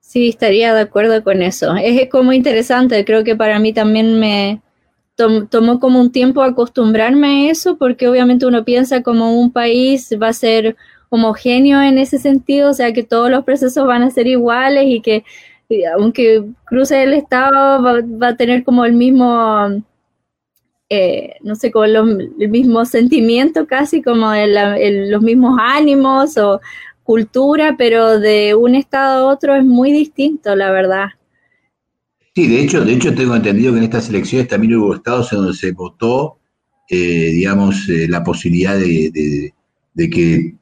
Sí, 0.00 0.30
estaría 0.30 0.72
de 0.72 0.80
acuerdo 0.80 1.22
con 1.22 1.42
eso. 1.42 1.74
Es 1.76 2.08
como 2.08 2.32
interesante, 2.32 3.04
creo 3.04 3.24
que 3.24 3.36
para 3.36 3.58
mí 3.58 3.72
también 3.72 4.18
me 4.18 4.62
tomó 5.50 5.80
como 5.80 6.00
un 6.00 6.12
tiempo 6.12 6.42
acostumbrarme 6.42 7.26
a 7.26 7.50
eso, 7.50 7.76
porque 7.76 8.08
obviamente 8.08 8.46
uno 8.46 8.64
piensa 8.64 9.02
como 9.02 9.38
un 9.38 9.52
país 9.52 10.16
va 10.20 10.28
a 10.28 10.32
ser 10.32 10.76
homogéneo 11.10 11.82
en 11.82 11.98
ese 11.98 12.18
sentido, 12.18 12.70
o 12.70 12.74
sea 12.74 12.92
que 12.92 13.02
todos 13.02 13.30
los 13.30 13.44
procesos 13.44 13.86
van 13.86 14.02
a 14.02 14.10
ser 14.10 14.26
iguales 14.26 14.84
y 14.86 15.00
que 15.00 15.24
aunque 15.94 16.44
cruce 16.64 17.02
el 17.02 17.14
estado 17.14 17.82
va, 17.82 18.28
a 18.28 18.36
tener 18.36 18.64
como 18.64 18.84
el 18.84 18.94
mismo, 18.94 19.82
eh, 20.88 21.34
no 21.42 21.54
sé, 21.54 21.70
como 21.70 21.84
el 21.84 22.48
mismo 22.48 22.84
sentimiento 22.84 23.66
casi, 23.66 24.02
como 24.02 24.32
los 24.34 25.22
mismos 25.22 25.58
ánimos 25.60 26.38
o 26.38 26.60
cultura, 27.02 27.74
pero 27.76 28.18
de 28.18 28.54
un 28.54 28.74
estado 28.74 29.28
a 29.28 29.32
otro 29.32 29.54
es 29.54 29.64
muy 29.64 29.92
distinto, 29.92 30.54
la 30.54 30.70
verdad. 30.70 31.08
Sí, 32.34 32.46
de 32.46 32.62
hecho, 32.62 32.84
de 32.84 32.92
hecho 32.92 33.14
tengo 33.14 33.34
entendido 33.34 33.72
que 33.72 33.78
en 33.78 33.84
estas 33.84 34.08
elecciones 34.08 34.48
también 34.48 34.76
hubo 34.76 34.94
estados 34.94 35.32
en 35.32 35.38
donde 35.38 35.54
se 35.54 35.72
votó, 35.72 36.38
eh, 36.88 37.30
digamos, 37.32 37.88
eh, 37.88 38.06
la 38.08 38.22
posibilidad 38.22 38.78
de 38.78 39.52
que, 40.08 40.54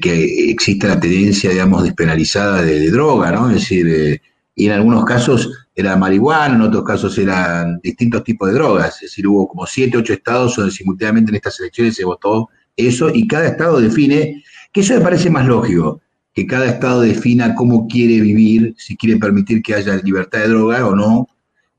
que 0.00 0.50
exista 0.50 0.86
la 0.86 1.00
tendencia, 1.00 1.50
digamos, 1.50 1.82
despenalizada 1.82 2.62
de, 2.62 2.90
droga, 2.90 3.32
¿no? 3.32 3.48
Es 3.50 3.56
decir, 3.56 3.88
eh, 3.88 4.20
y 4.54 4.66
en 4.66 4.72
algunos 4.72 5.04
casos 5.04 5.50
era 5.74 5.96
marihuana, 5.96 6.54
en 6.54 6.62
otros 6.62 6.84
casos 6.84 7.18
eran 7.18 7.80
distintos 7.82 8.22
tipos 8.24 8.48
de 8.48 8.54
drogas. 8.54 8.94
Es 8.96 9.10
decir, 9.10 9.26
hubo 9.26 9.48
como 9.48 9.66
siete, 9.66 9.98
ocho 9.98 10.12
estados 10.12 10.56
donde 10.56 10.72
simultáneamente 10.72 11.30
en 11.30 11.36
estas 11.36 11.58
elecciones 11.60 11.96
se 11.96 12.04
votó 12.04 12.48
eso 12.76 13.10
y 13.12 13.26
cada 13.26 13.48
estado 13.48 13.80
define, 13.80 14.42
que 14.72 14.80
eso 14.80 14.94
me 14.94 15.00
parece 15.00 15.28
más 15.28 15.46
lógico, 15.46 16.00
que 16.32 16.46
cada 16.46 16.66
estado 16.66 17.00
defina 17.00 17.54
cómo 17.54 17.88
quiere 17.88 18.20
vivir, 18.20 18.74
si 18.78 18.96
quiere 18.96 19.18
permitir 19.18 19.62
que 19.62 19.74
haya 19.74 19.96
libertad 19.96 20.40
de 20.40 20.48
droga 20.48 20.86
o 20.86 20.94
no, 20.94 21.28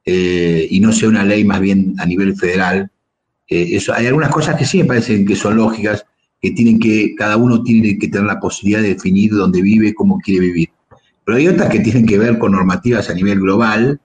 eh, 0.06 0.68
y 0.69 0.80
no 0.80 0.91
sea 0.91 1.10
una 1.10 1.23
ley 1.23 1.44
más 1.44 1.60
bien 1.60 1.94
a 1.98 2.06
nivel 2.06 2.35
federal. 2.35 2.91
Eh, 3.48 3.69
eso, 3.72 3.94
hay 3.94 4.07
algunas 4.07 4.31
cosas 4.31 4.56
que 4.56 4.65
sí 4.65 4.80
me 4.80 4.85
parecen 4.85 5.26
que 5.26 5.35
son 5.35 5.57
lógicas, 5.57 6.06
que 6.42 6.52
tienen 6.52 6.80
que, 6.80 7.16
cada 7.16 7.38
uno 7.38 7.64
tiene 7.64 7.98
que 7.98 8.08
tener 8.08 8.28
la 8.28 8.40
posibilidad 8.40 8.82
de 8.82 8.94
definir 8.94 9.32
dónde 9.32 9.62
vive, 9.62 9.94
cómo 9.94 10.20
quiere 10.20 10.42
vivir. 10.42 10.70
Pero 11.26 11.38
hay 11.38 11.48
otras 11.48 11.70
que 11.70 11.80
tienen 11.80 12.06
que 12.06 12.18
ver 12.18 12.38
con 12.38 12.52
normativas 12.52 13.10
a 13.10 13.14
nivel 13.14 13.40
global, 13.40 14.00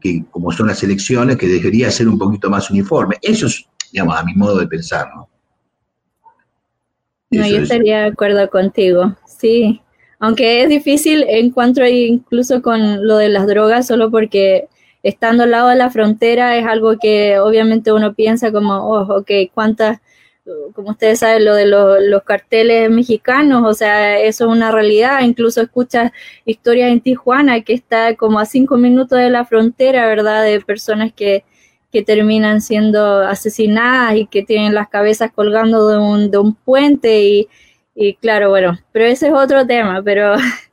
que 0.00 0.24
como 0.30 0.50
son 0.50 0.68
las 0.68 0.82
elecciones, 0.82 1.36
que 1.36 1.46
debería 1.46 1.90
ser 1.90 2.08
un 2.08 2.18
poquito 2.18 2.50
más 2.50 2.70
uniforme. 2.70 3.16
Eso 3.22 3.46
es, 3.46 3.64
digamos, 3.92 4.16
a 4.16 4.24
mi 4.24 4.34
modo 4.34 4.58
de 4.58 4.66
pensar, 4.66 5.08
¿no? 5.14 5.28
no, 7.30 7.46
yo 7.48 7.58
estaría 7.58 8.00
de 8.00 8.06
acuerdo 8.06 8.48
contigo, 8.48 9.16
sí. 9.26 9.80
Aunque 10.18 10.62
es 10.62 10.68
difícil, 10.68 11.24
encuentro 11.28 11.86
incluso 11.86 12.62
con 12.62 13.06
lo 13.06 13.16
de 13.18 13.28
las 13.28 13.46
drogas, 13.46 13.86
solo 13.86 14.10
porque 14.10 14.68
estando 15.02 15.44
al 15.44 15.50
lado 15.50 15.68
de 15.68 15.76
la 15.76 15.90
frontera 15.90 16.56
es 16.56 16.66
algo 16.66 16.96
que 16.98 17.38
obviamente 17.38 17.92
uno 17.92 18.14
piensa 18.14 18.50
como, 18.52 18.74
oh, 18.74 19.18
ok, 19.18 19.30
¿cuántas 19.52 20.00
como 20.74 20.90
ustedes 20.90 21.20
saben, 21.20 21.44
lo 21.44 21.54
de 21.54 21.66
los, 21.66 22.22
carteles 22.24 22.90
mexicanos, 22.90 23.64
o 23.64 23.74
sea, 23.74 24.18
eso 24.20 24.44
es 24.44 24.50
una 24.50 24.70
realidad. 24.70 25.20
Incluso 25.22 25.62
escuchas 25.62 26.12
historias 26.44 26.90
en 26.90 27.00
Tijuana, 27.00 27.62
que 27.62 27.72
está 27.72 28.14
como 28.16 28.38
a 28.38 28.44
cinco 28.44 28.76
minutos 28.76 29.18
de 29.18 29.30
la 29.30 29.44
frontera, 29.44 30.06
¿verdad? 30.06 30.44
De 30.44 30.60
personas 30.60 31.12
que, 31.12 31.44
que 31.92 32.02
terminan 32.02 32.60
siendo 32.60 33.20
asesinadas 33.22 34.16
y 34.16 34.26
que 34.26 34.42
tienen 34.42 34.74
las 34.74 34.88
cabezas 34.88 35.32
colgando 35.32 35.88
de 35.88 35.98
un, 35.98 36.30
de 36.30 36.38
un 36.38 36.54
puente 36.54 37.22
y, 37.22 37.48
y 37.94 38.14
claro, 38.16 38.50
bueno, 38.50 38.78
pero 38.92 39.06
ese 39.06 39.28
es 39.28 39.34
otro 39.34 39.66
tema, 39.66 40.02
pero 40.02 40.34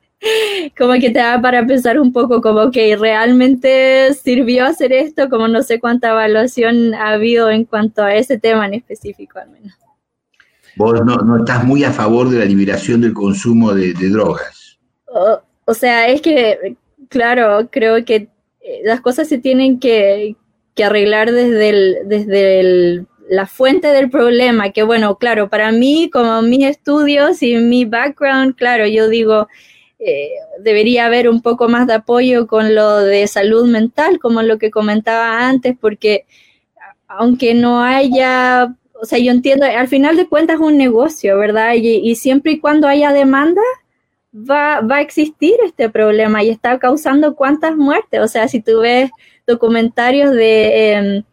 como 0.78 0.94
que 0.94 1.10
te 1.10 1.20
da 1.20 1.42
para 1.42 1.66
pensar 1.66 2.00
un 2.00 2.14
poco 2.14 2.42
como 2.42 2.72
que 2.72 2.96
realmente 2.96 4.14
sirvió 4.14 4.66
hacer 4.66 4.94
esto, 4.94 5.30
como 5.30 5.48
no 5.48 5.64
sé 5.64 5.80
cuánta 5.80 6.10
evaluación 6.10 6.94
ha 6.94 7.12
habido 7.14 7.50
en 7.50 7.66
cuanto 7.66 8.04
a 8.04 8.16
ese 8.16 8.38
tema 8.38 8.66
en 8.66 8.76
específico 8.76 9.40
al 9.40 9.50
menos. 9.50 9.74
Vos 10.76 11.02
no, 11.06 11.38
estás 11.38 11.64
muy 11.64 11.84
a 11.84 11.92
favor 11.92 12.30
de 12.30 12.40
la 12.40 12.46
liberación 12.46 13.02
del 13.02 13.14
consumo 13.14 13.74
de, 13.74 13.94
drogas. 13.94 14.80
O, 15.66 15.74
sea, 15.74 16.08
es 16.08 16.22
que, 16.22 16.78
claro, 17.10 17.68
creo 17.70 18.06
que 18.06 18.30
eh, 18.62 18.82
las 18.86 19.02
cosas 19.02 19.28
se 19.28 19.38
tienen 19.38 19.80
que, 19.80 20.36
arreglar 20.84 21.32
desde, 21.32 21.70
el, 21.70 21.98
desde 22.06 23.06
la 23.30 23.46
fuente 23.46 23.90
del 23.90 24.10
problema, 24.10 24.72
que 24.72 24.82
bueno, 24.82 25.18
claro, 25.18 25.50
para 25.50 25.72
mí, 25.72 26.10
como 26.12 26.42
mis 26.42 26.66
estudios 26.66 27.44
y 27.44 27.58
mi 27.58 27.86
background, 27.86 28.56
claro, 28.56 28.88
yo 28.88 29.08
digo, 29.10 29.48
eh, 30.04 30.32
debería 30.60 31.06
haber 31.06 31.30
un 31.30 31.44
poco 31.44 31.70
más 31.70 31.86
de 31.86 31.94
apoyo 31.94 32.48
con 32.48 32.74
lo 32.74 32.98
de 33.02 33.28
salud 33.28 33.68
mental, 33.70 34.18
como 34.18 34.42
lo 34.42 34.58
que 34.58 34.72
comentaba 34.72 35.48
antes, 35.48 35.76
porque 35.80 36.26
aunque 37.08 37.54
no 37.54 37.84
haya, 37.84 38.76
o 39.00 39.06
sea, 39.06 39.20
yo 39.20 39.32
entiendo, 39.32 39.66
al 39.66 39.88
final 39.88 40.18
de 40.18 40.28
cuentas 40.28 40.56
es 40.56 40.62
un 40.62 40.78
negocio, 40.78 41.38
¿verdad? 41.38 41.74
Y, 41.76 42.16
siempre 42.16 42.54
y 42.54 42.60
cuando 42.60 42.88
haya 42.88 43.14
demanda, 43.14 43.62
va, 44.34 44.82
va, 44.82 44.98
a 44.98 45.02
existir 45.02 45.54
este 45.64 45.88
problema 45.90 46.44
y 46.44 46.50
está 46.50 46.80
causando 46.80 47.36
cuántas 47.36 47.76
muertes. 47.76 48.22
O 48.22 48.28
sea, 48.28 48.48
si 48.48 48.60
tú 48.60 48.80
ves 48.80 49.12
documentarios 49.46 50.32
de, 50.32 50.94
em, 50.94 51.24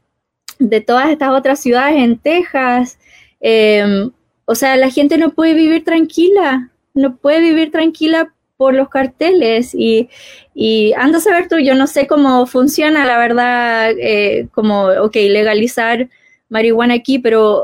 de 0.59 0.81
todas 0.83 1.09
estas 1.09 1.31
otras 1.31 1.61
ciudades 1.61 1.97
en 2.03 2.19
Texas, 2.19 2.99
em, 3.41 4.11
o 4.45 4.55
sea, 4.55 4.77
la 4.77 4.91
gente 4.91 5.17
no 5.17 5.31
puede 5.31 5.55
vivir 5.55 5.85
tranquila, 5.85 6.71
no 6.93 7.17
puede 7.17 7.41
vivir 7.41 7.71
tranquila 7.71 8.35
por 8.59 8.75
los 8.75 8.89
carteles 8.89 9.73
y, 9.73 10.11
y 10.53 10.93
anda 10.95 11.19
a 11.19 11.21
saber 11.21 11.49
tú, 11.49 11.59
yo 11.59 11.77
no 11.77 11.87
sé 11.87 12.09
cómo 12.09 12.45
funciona, 12.45 13.07
la 13.07 13.17
verdad, 13.17 13.93
eh, 13.97 14.49
como, 14.53 14.87
ok, 14.87 15.15
legalizar 15.15 16.09
marihuana 16.51 16.95
aquí, 16.95 17.21
pero, 17.21 17.63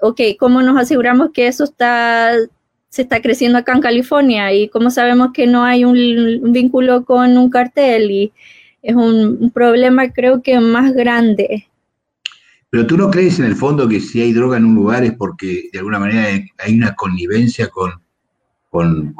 ok, 0.00 0.20
¿cómo 0.38 0.62
nos 0.62 0.78
aseguramos 0.78 1.30
que 1.34 1.48
eso 1.48 1.64
está, 1.64 2.32
se 2.88 3.02
está 3.02 3.20
creciendo 3.20 3.58
acá 3.58 3.72
en 3.72 3.80
California? 3.80 4.52
Y 4.52 4.68
cómo 4.68 4.90
sabemos 4.90 5.30
que 5.34 5.48
no 5.48 5.64
hay 5.64 5.84
un, 5.84 6.52
vínculo 6.52 7.04
con 7.04 7.36
un 7.36 7.50
cartel 7.50 8.12
y 8.12 8.32
es 8.82 8.94
un, 8.94 9.50
problema 9.50 10.12
creo 10.12 10.42
que 10.42 10.60
más 10.60 10.92
grande. 10.94 11.66
Pero 12.70 12.86
tú 12.86 12.96
no 12.96 13.10
crees 13.10 13.40
en 13.40 13.46
el 13.46 13.56
fondo 13.56 13.88
que 13.88 13.98
si 13.98 14.20
hay 14.20 14.32
droga 14.32 14.58
en 14.58 14.66
un 14.66 14.76
lugar 14.76 15.02
es 15.02 15.14
porque 15.14 15.70
de 15.72 15.78
alguna 15.80 15.98
manera 15.98 16.28
hay 16.58 16.76
una 16.76 16.94
connivencia 16.94 17.68
con, 17.68 18.00
con 18.70 19.12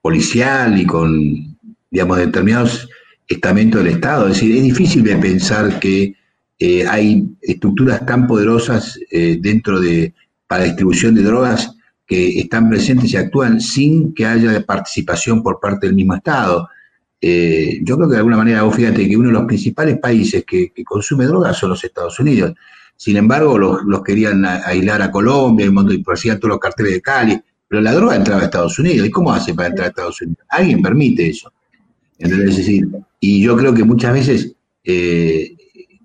policial 0.00 0.80
y 0.80 0.86
con, 0.86 1.56
digamos, 1.90 2.18
determinados 2.18 2.88
estamentos 3.26 3.82
del 3.82 3.94
Estado. 3.94 4.28
Es 4.28 4.34
decir, 4.34 4.56
es 4.56 4.62
difícil 4.62 5.02
de 5.02 5.16
pensar 5.16 5.78
que 5.78 6.14
eh, 6.58 6.86
hay 6.86 7.24
estructuras 7.40 8.04
tan 8.04 8.26
poderosas 8.26 8.98
eh, 9.10 9.38
dentro 9.40 9.80
de, 9.80 10.14
para 10.46 10.64
distribución 10.64 11.14
de 11.14 11.22
drogas 11.22 11.74
que 12.06 12.40
están 12.40 12.70
presentes 12.70 13.12
y 13.12 13.16
actúan 13.16 13.60
sin 13.60 14.14
que 14.14 14.26
haya 14.26 14.64
participación 14.64 15.42
por 15.42 15.60
parte 15.60 15.86
del 15.86 15.94
mismo 15.94 16.14
Estado. 16.14 16.68
Eh, 17.20 17.80
yo 17.82 17.96
creo 17.96 18.08
que 18.08 18.14
de 18.14 18.18
alguna 18.18 18.38
manera, 18.38 18.62
vos 18.62 18.74
fíjate 18.74 19.08
que 19.08 19.16
uno 19.16 19.28
de 19.28 19.34
los 19.34 19.44
principales 19.44 19.98
países 19.98 20.44
que, 20.44 20.72
consume 20.84 21.26
drogas 21.26 21.56
son 21.56 21.70
los 21.70 21.84
Estados 21.84 22.18
Unidos. 22.18 22.54
Sin 22.96 23.16
embargo, 23.16 23.58
los, 23.58 24.02
querían 24.02 24.44
aislar 24.44 25.02
a 25.02 25.10
Colombia, 25.10 25.66
y 25.66 25.98
por 25.98 26.18
todos 26.18 26.44
los 26.44 26.58
carteles 26.58 26.94
de 26.94 27.02
Cali. 27.02 27.40
Pero 27.68 27.82
la 27.82 27.92
droga 27.92 28.16
entraba 28.16 28.42
a 28.42 28.44
Estados 28.44 28.78
Unidos. 28.78 29.06
¿Y 29.06 29.10
cómo 29.10 29.32
hace 29.32 29.54
para 29.54 29.68
entrar 29.68 29.86
a 29.86 29.90
Estados 29.90 30.20
Unidos? 30.22 30.44
Alguien 30.48 30.82
permite 30.82 31.28
eso. 31.28 31.52
Es 32.18 32.30
decir, 32.56 32.88
y 33.20 33.42
yo 33.42 33.56
creo 33.56 33.72
que 33.72 33.84
muchas 33.84 34.12
veces 34.12 34.52
eh, 34.82 35.56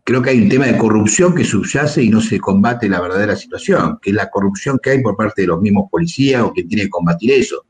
creo 0.04 0.22
que 0.22 0.32
hay 0.32 0.42
un 0.42 0.50
tema 0.50 0.66
de 0.66 0.78
corrupción 0.78 1.34
que 1.34 1.44
subyace 1.44 2.04
y 2.04 2.10
no 2.10 2.22
se 2.22 2.40
combate 2.40 2.90
la 2.90 3.02
verdadera 3.02 3.36
situación, 3.36 3.98
que 4.02 4.12
es 4.12 4.16
la 4.16 4.30
corrupción 4.30 4.80
que 4.82 4.92
hay 4.92 5.02
por 5.02 5.16
parte 5.16 5.44
de 5.44 5.48
los 5.48 5.62
mismos 5.62 5.90
policías 5.90 6.44
o 6.44 6.54
que 6.54 6.64
tiene 6.64 6.84
que 6.84 6.90
combatir 6.90 7.32
eso, 7.32 7.66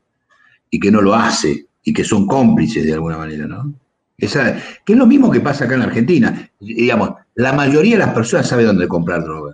y 0.68 0.78
que 0.80 0.90
no 0.90 1.00
lo 1.00 1.14
hace, 1.14 1.66
y 1.84 1.92
que 1.92 2.04
son 2.04 2.26
cómplices 2.26 2.84
de 2.84 2.92
alguna 2.92 3.16
manera, 3.16 3.46
¿no? 3.46 3.72
Que 4.16 4.26
es 4.26 4.98
lo 4.98 5.06
mismo 5.06 5.30
que 5.30 5.40
pasa 5.40 5.64
acá 5.64 5.74
en 5.74 5.80
la 5.80 5.86
Argentina. 5.86 6.50
Digamos, 6.60 7.10
la 7.34 7.52
mayoría 7.52 7.98
de 7.98 8.04
las 8.04 8.14
personas 8.14 8.48
sabe 8.48 8.64
dónde 8.64 8.88
comprar 8.88 9.22
droga. 9.22 9.53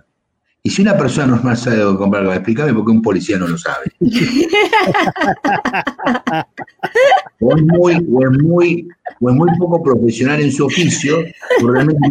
Y 0.63 0.69
si 0.69 0.83
una 0.83 0.95
persona 0.95 1.35
no 1.35 1.41
más 1.41 1.61
sabe 1.61 1.77
dónde 1.77 1.97
comprarlo, 1.97 2.31
explícame 2.33 2.71
por 2.73 2.85
qué 2.85 2.91
un 2.91 3.01
policía 3.01 3.39
no 3.39 3.47
lo 3.47 3.57
sabe. 3.57 3.91
o, 7.39 7.55
es 7.55 7.63
muy, 7.63 8.07
o, 8.11 8.23
es 8.23 8.29
muy, 8.43 8.87
o 9.19 9.31
es 9.31 9.35
muy 9.35 9.49
poco 9.57 9.81
profesional 9.81 10.39
en 10.39 10.51
su 10.51 10.63
oficio, 10.65 11.17
o 11.63 11.67
realmente 11.67 12.07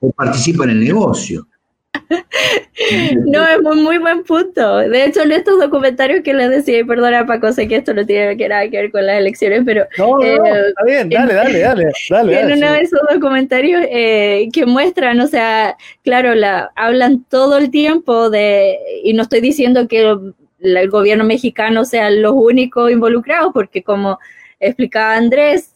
o 0.00 0.10
participa 0.10 0.64
en 0.64 0.70
el 0.70 0.80
negocio. 0.80 1.46
No, 3.26 3.46
es 3.46 3.58
un 3.58 3.82
muy 3.82 3.98
buen 3.98 4.24
punto. 4.24 4.78
De 4.78 5.04
hecho, 5.04 5.22
en 5.22 5.32
estos 5.32 5.58
documentarios 5.60 6.22
que 6.22 6.34
les 6.34 6.50
decía, 6.50 6.80
y 6.80 6.84
perdona 6.84 7.26
Paco, 7.26 7.52
sé 7.52 7.68
que 7.68 7.76
esto 7.76 7.94
no 7.94 8.04
tiene 8.04 8.34
nada 8.48 8.68
que 8.68 8.76
ver 8.76 8.90
con 8.90 9.06
las 9.06 9.18
elecciones, 9.18 9.62
pero... 9.64 9.86
No, 9.96 10.18
no, 10.18 10.24
eh, 10.24 10.68
está 10.68 10.84
bien, 10.84 11.08
dale, 11.08 11.34
dale, 11.34 11.58
dale, 11.60 11.92
dale. 12.10 12.40
En 12.40 12.52
uno 12.52 12.72
de 12.72 12.80
esos 12.80 13.00
documentarios 13.10 13.82
eh, 13.88 14.48
que 14.52 14.66
muestran, 14.66 15.20
o 15.20 15.26
sea, 15.26 15.76
claro, 16.02 16.34
la, 16.34 16.70
hablan 16.74 17.24
todo 17.24 17.58
el 17.58 17.70
tiempo 17.70 18.30
de, 18.30 18.78
y 19.02 19.12
no 19.14 19.22
estoy 19.22 19.40
diciendo 19.40 19.88
que 19.88 20.16
el 20.60 20.90
gobierno 20.90 21.24
mexicano 21.24 21.84
sean 21.84 22.22
los 22.22 22.32
únicos 22.34 22.90
involucrados, 22.90 23.52
porque 23.52 23.82
como 23.82 24.18
explicaba 24.60 25.16
Andrés, 25.16 25.73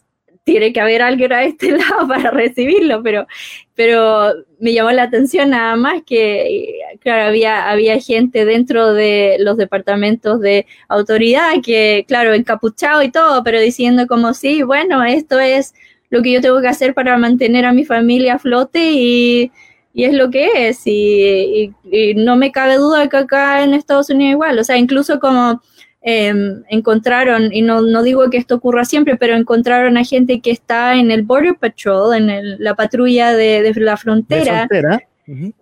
tiene 0.48 0.72
que 0.72 0.80
haber 0.80 1.02
alguien 1.02 1.30
a 1.30 1.44
este 1.44 1.72
lado 1.78 2.08
para 2.08 2.30
recibirlo, 2.30 3.02
pero, 3.02 3.26
pero 3.74 4.32
me 4.58 4.72
llamó 4.72 4.90
la 4.92 5.02
atención 5.02 5.50
nada 5.50 5.76
más 5.76 6.02
que, 6.06 6.80
claro, 7.00 7.24
había, 7.24 7.68
había 7.68 8.00
gente 8.00 8.46
dentro 8.46 8.94
de 8.94 9.36
los 9.40 9.58
departamentos 9.58 10.40
de 10.40 10.64
autoridad 10.88 11.52
que, 11.62 12.06
claro, 12.08 12.32
encapuchado 12.32 13.02
y 13.02 13.10
todo, 13.10 13.44
pero 13.44 13.60
diciendo 13.60 14.06
como, 14.06 14.32
sí, 14.32 14.62
bueno, 14.62 15.04
esto 15.04 15.38
es 15.38 15.74
lo 16.08 16.22
que 16.22 16.32
yo 16.32 16.40
tengo 16.40 16.62
que 16.62 16.68
hacer 16.68 16.94
para 16.94 17.18
mantener 17.18 17.66
a 17.66 17.74
mi 17.74 17.84
familia 17.84 18.36
a 18.36 18.38
flote 18.38 18.92
y, 18.92 19.52
es 19.92 20.14
lo 20.14 20.30
que 20.30 20.68
es. 20.68 20.80
y, 20.86 21.74
no 22.16 22.36
me 22.36 22.52
cabe 22.52 22.76
duda 22.76 23.08
que 23.10 23.18
acá 23.18 23.64
en 23.64 23.74
Estados 23.74 24.08
Unidos 24.08 24.32
igual, 24.32 24.58
o 24.58 24.64
sea, 24.64 24.78
incluso 24.78 25.20
como 25.20 25.60
Em, 26.00 26.62
encontraron, 26.68 27.52
y 27.52 27.60
no, 27.60 27.82
no, 27.82 28.02
digo 28.04 28.30
que 28.30 28.36
esto 28.36 28.54
ocurra 28.54 28.84
siempre, 28.84 29.16
pero 29.16 29.34
encontraron 29.34 29.96
a 29.96 30.04
gente 30.04 30.40
que 30.40 30.52
está 30.52 30.94
en 30.94 31.10
el 31.10 31.22
Border 31.22 31.56
Patrol, 31.56 32.14
en 32.14 32.62
la 32.62 32.74
patrulla 32.76 33.34
de, 33.34 33.72
la 33.74 33.96
frontera, 33.96 34.68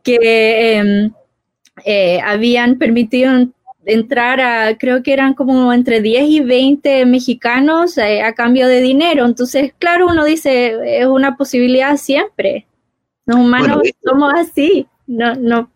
que 0.03 0.77
em, 0.77 1.11
eh, 1.85 2.21
habían 2.23 2.77
permitido 2.77 3.33
entrar 3.87 4.41
a, 4.41 4.77
creo 4.77 5.03
que 5.03 5.13
eran 5.13 5.33
como 5.33 5.73
entre 5.73 6.03
10 6.03 6.29
y 6.29 6.41
20 6.41 7.07
mexicanos 7.07 7.97
eh, 7.97 8.23
a 8.23 8.35
cambio 8.35 8.69
de 8.69 8.83
dinero. 8.83 9.25
Entonces, 9.25 9.73
claro, 9.79 10.07
uno 10.07 10.25
dice, 10.25 11.01
es 11.01 11.07
una 11.07 11.37
posibilidad 11.37 11.97
siempre. 11.97 12.67
Los 13.25 13.39
humanos 13.39 13.83
somos 14.05 14.35
así. 14.35 14.87
No, 15.07 15.35
no, 15.35 15.71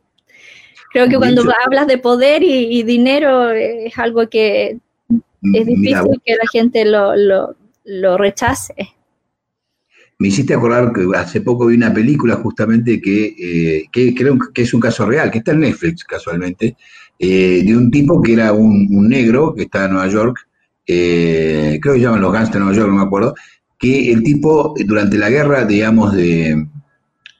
Creo 0.90 1.08
que 1.08 1.16
cuando 1.16 1.42
hablas 1.64 1.86
de 1.86 1.98
poder 1.98 2.42
y, 2.42 2.82
dinero 2.82 3.50
es 3.50 3.96
algo 3.96 4.28
que 4.28 4.78
es 5.42 5.66
difícil 5.66 6.20
que 6.24 6.34
la 6.34 6.48
gente 6.52 6.84
lo, 6.84 8.16
rechace. 8.18 8.74
Me 10.18 10.28
hiciste 10.28 10.52
acordar 10.52 10.92
que 10.92 11.06
hace 11.16 11.40
poco 11.40 11.66
vi 11.66 11.76
una 11.76 11.94
película 11.94 12.36
justamente 12.36 13.00
que, 13.00 13.34
eh, 13.38 14.12
creo 14.14 14.36
que 14.52 14.62
es 14.62 14.74
un 14.74 14.80
caso 14.80 15.06
real, 15.06 15.30
que 15.30 15.38
está 15.38 15.52
en 15.52 15.60
Netflix 15.60 16.04
casualmente, 16.04 16.76
eh, 17.18 17.62
de 17.64 17.76
un 17.76 17.90
tipo 17.90 18.20
que 18.20 18.34
era 18.34 18.52
un, 18.52 19.08
negro 19.08 19.54
que 19.54 19.62
está 19.62 19.86
en 19.86 19.92
Nueva 19.92 20.08
York, 20.08 20.46
eh, 20.86 21.78
creo 21.80 21.94
que 21.94 22.00
llaman 22.00 22.20
los 22.20 22.32
Gangsters 22.32 22.54
de 22.54 22.60
Nueva 22.60 22.76
York, 22.76 22.88
no 22.90 22.96
me 22.96 23.06
acuerdo, 23.06 23.34
que 23.78 24.12
el 24.12 24.22
tipo 24.22 24.74
durante 24.84 25.16
la 25.16 25.30
guerra, 25.30 25.64
digamos, 25.64 26.12
de, 26.14 26.66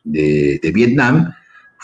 de 0.05 0.73
Vietnam, 0.73 1.35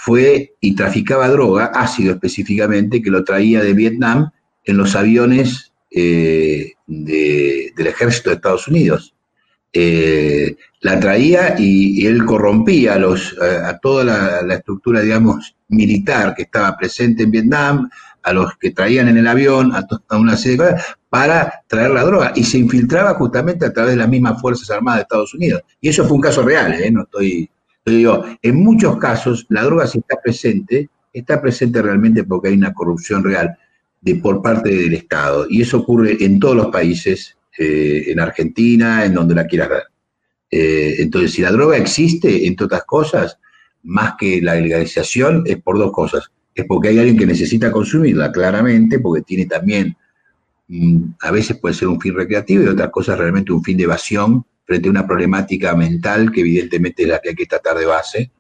fue 0.07 0.55
y 0.61 0.77
traficaba 0.77 1.28
droga, 1.28 1.73
ácido 1.74 2.12
específicamente, 2.12 3.03
que 3.03 3.11
lo 3.11 3.24
traía 3.24 3.61
de 3.61 3.73
Vietnam 3.73 4.31
en 4.62 4.77
los 4.77 4.95
aviones 4.95 5.73
eh, 5.91 6.74
del 6.87 7.87
ejército 7.89 8.31
de 8.31 8.37
Estados 8.37 8.69
Unidos. 8.69 9.16
Eh, 9.73 10.55
la 10.83 11.01
traía 11.01 11.57
y, 11.59 12.07
él 12.07 12.24
corrompía 12.24 12.95
a, 12.95 12.99
los, 13.01 13.37
a, 13.41 13.77
toda 13.78 14.05
la, 14.45 14.55
estructura, 14.55 15.01
digamos, 15.01 15.57
militar 15.66 16.37
que 16.37 16.43
estaba 16.43 16.77
presente 16.77 17.24
en 17.24 17.33
Vietnam, 17.33 17.91
a 18.23 18.33
los 18.33 18.57
que 18.59 18.70
traían 18.70 19.09
en 19.09 19.16
el 19.16 19.27
avión, 19.27 19.73
a, 19.74 20.16
una 20.16 20.37
serie 20.37 20.57
de 20.57 20.70
cosas, 20.70 20.87
para 21.11 21.65
traer 21.66 21.91
la 21.91 22.05
droga. 22.05 22.33
Y 22.37 22.45
se 22.45 22.59
infiltraba 22.59 23.15
justamente 23.15 23.66
a 23.66 23.73
través 23.73 23.95
de 23.95 23.99
las 23.99 24.09
mismas 24.09 24.41
Fuerzas 24.41 24.70
Armadas 24.70 24.99
de 24.99 25.03
Estados 25.03 25.35
Unidos. 25.35 25.62
Y 25.81 25.89
eso 25.89 26.05
fue 26.05 26.15
un 26.15 26.23
caso 26.23 26.43
real, 26.43 26.74
¿eh? 26.74 26.93
no 26.93 27.03
estoy 27.03 27.51
digo, 27.93 28.25
en 28.43 28.57
muchos 28.57 28.99
casos 28.99 29.47
la 29.49 29.63
droga 29.63 29.87
si 29.87 29.99
está 29.99 30.21
presente, 30.21 30.89
está 31.13 31.41
presente 31.41 31.81
realmente 31.81 32.25
porque 32.25 32.49
hay 32.49 32.55
una 32.55 32.75
corrupción 32.75 33.23
real 33.25 33.57
de, 34.01 34.17
por 34.17 34.43
parte 34.43 34.71
del 34.71 34.95
Estado. 34.95 35.47
Y 35.49 35.63
eso 35.63 35.79
ocurre 35.79 36.17
en 36.21 36.39
todos 36.41 36.57
los 36.57 36.67
países, 36.69 37.37
eh, 37.59 38.05
en 38.09 38.21
Argentina, 38.21 39.05
en 39.05 39.15
donde 39.15 39.35
la 39.35 39.47
quieras 39.47 39.69
ver. 39.69 39.83
Eh, 40.51 40.97
entonces, 40.99 41.33
si 41.33 41.43
la 41.43 41.53
droga 41.53 41.77
existe, 41.77 42.47
entre 42.47 42.67
otras 42.67 42.85
cosas, 42.85 43.39
más 43.83 44.15
que 44.19 44.41
la 44.43 44.55
legalización, 44.57 45.45
es 45.47 45.63
por 45.63 45.79
dos 45.79 45.93
cosas. 45.93 46.31
Es 46.55 46.65
porque 46.67 46.89
hay 46.89 46.99
alguien 46.99 47.19
que 47.19 47.27
necesita 47.27 47.71
consumirla, 47.71 48.33
claramente, 48.33 48.99
porque 48.99 49.23
tiene 49.23 49.47
también, 49.47 49.97
mm, 50.69 51.03
a 51.21 51.31
veces 51.31 51.59
puede 51.59 51.75
ser 51.75 51.89
un 51.89 52.01
fin 52.01 52.15
recreativo 52.15 52.65
y 52.65 52.69
otras 52.69 52.91
cosas 52.91 53.19
realmente 53.19 53.53
un 53.53 53.63
fin 53.63 53.77
de 53.77 53.85
evasión 53.85 54.45
frente 54.67 54.89
a 54.89 54.91
una 54.91 55.07
problemática 55.07 55.75
mental 55.77 56.33
que 56.33 56.41
evidentemente 56.41 57.05
es 57.05 57.09
la 57.09 57.21
que 57.21 57.31
hay 57.31 57.35
que 57.35 57.47
tratar 57.47 57.79
de 57.79 57.87
base. 57.87 58.33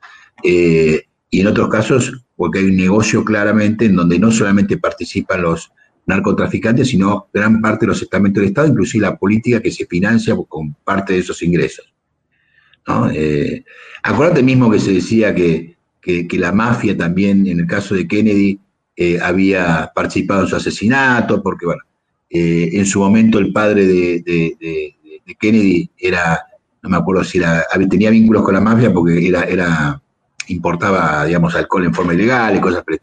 Eh, 0.42 1.02
y 1.30 1.40
en 1.40 1.46
otros 1.46 1.68
casos, 1.68 2.24
porque 2.34 2.58
hay 2.58 2.66
un 2.66 2.76
negocio 2.76 3.24
claramente 3.24 3.86
en 3.86 3.96
donde 3.96 4.18
no 4.18 4.30
solamente 4.30 4.76
participan 4.76 5.42
los 5.42 5.72
narcotraficantes, 6.06 6.88
sino 6.88 7.28
gran 7.32 7.60
parte 7.60 7.86
de 7.86 7.88
los 7.88 8.02
estamentos 8.02 8.40
del 8.40 8.50
Estado, 8.50 8.68
inclusive 8.68 9.02
la 9.02 9.16
política 9.16 9.60
que 9.60 9.70
se 9.70 9.86
financia 9.86 10.36
con 10.48 10.74
parte 10.84 11.14
de 11.14 11.20
esos 11.20 11.42
ingresos. 11.42 11.92
Eh, 13.12 13.64
acuérdate 14.02 14.42
mismo 14.42 14.70
que 14.70 14.78
se 14.78 14.92
decía 14.92 15.34
que, 15.34 15.74
la 16.38 16.52
mafia 16.52 16.96
también, 16.96 17.46
en 17.46 17.60
el 17.60 17.66
caso 17.66 17.94
de 17.94 18.06
Kennedy, 18.06 18.60
eh, 18.96 19.18
había 19.20 19.90
participado 19.94 20.42
en 20.42 20.48
su 20.48 20.56
asesinato, 20.56 21.42
porque 21.42 21.66
bueno, 21.66 21.82
en 22.30 22.86
su 22.86 23.00
momento 23.00 23.38
el 23.38 23.52
padre 23.52 23.86
de, 23.86 24.22
de 24.24 24.96
Kennedy 25.34 25.90
era, 25.98 26.46
no 26.82 26.90
me 26.90 26.96
acuerdo 26.96 27.24
si 27.24 27.38
era, 27.38 27.64
tenía 27.90 28.10
vínculos 28.10 28.44
con 28.44 28.54
la 28.54 28.60
mafia 28.60 28.92
porque 28.92 29.26
era, 29.26 29.42
era 29.42 30.00
importaba, 30.48 31.24
digamos, 31.24 31.54
alcohol 31.54 31.86
en 31.86 31.94
forma 31.94 32.14
ilegal 32.14 32.56
y 32.56 32.60
cosas 32.60 32.84
por 32.84 32.98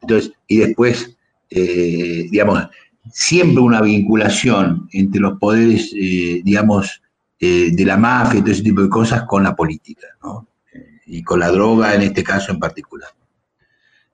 Entonces, 0.00 0.32
y 0.46 0.58
después, 0.58 1.16
eh, 1.50 2.26
digamos, 2.30 2.68
siempre 3.12 3.60
una 3.60 3.82
vinculación 3.82 4.88
entre 4.92 5.20
los 5.20 5.38
poderes, 5.38 5.92
eh, 5.94 6.40
digamos, 6.42 7.02
eh, 7.38 7.70
de 7.72 7.84
la 7.84 7.96
mafia 7.96 8.38
y 8.38 8.42
todo 8.42 8.52
ese 8.52 8.62
tipo 8.62 8.80
de 8.80 8.88
cosas 8.88 9.24
con 9.24 9.42
la 9.42 9.54
política, 9.54 10.06
¿no? 10.22 10.48
y 11.06 11.22
con 11.22 11.38
la 11.38 11.50
droga 11.50 11.94
en 11.94 12.02
este 12.02 12.24
caso 12.24 12.52
en 12.52 12.58
particular. 12.58 13.10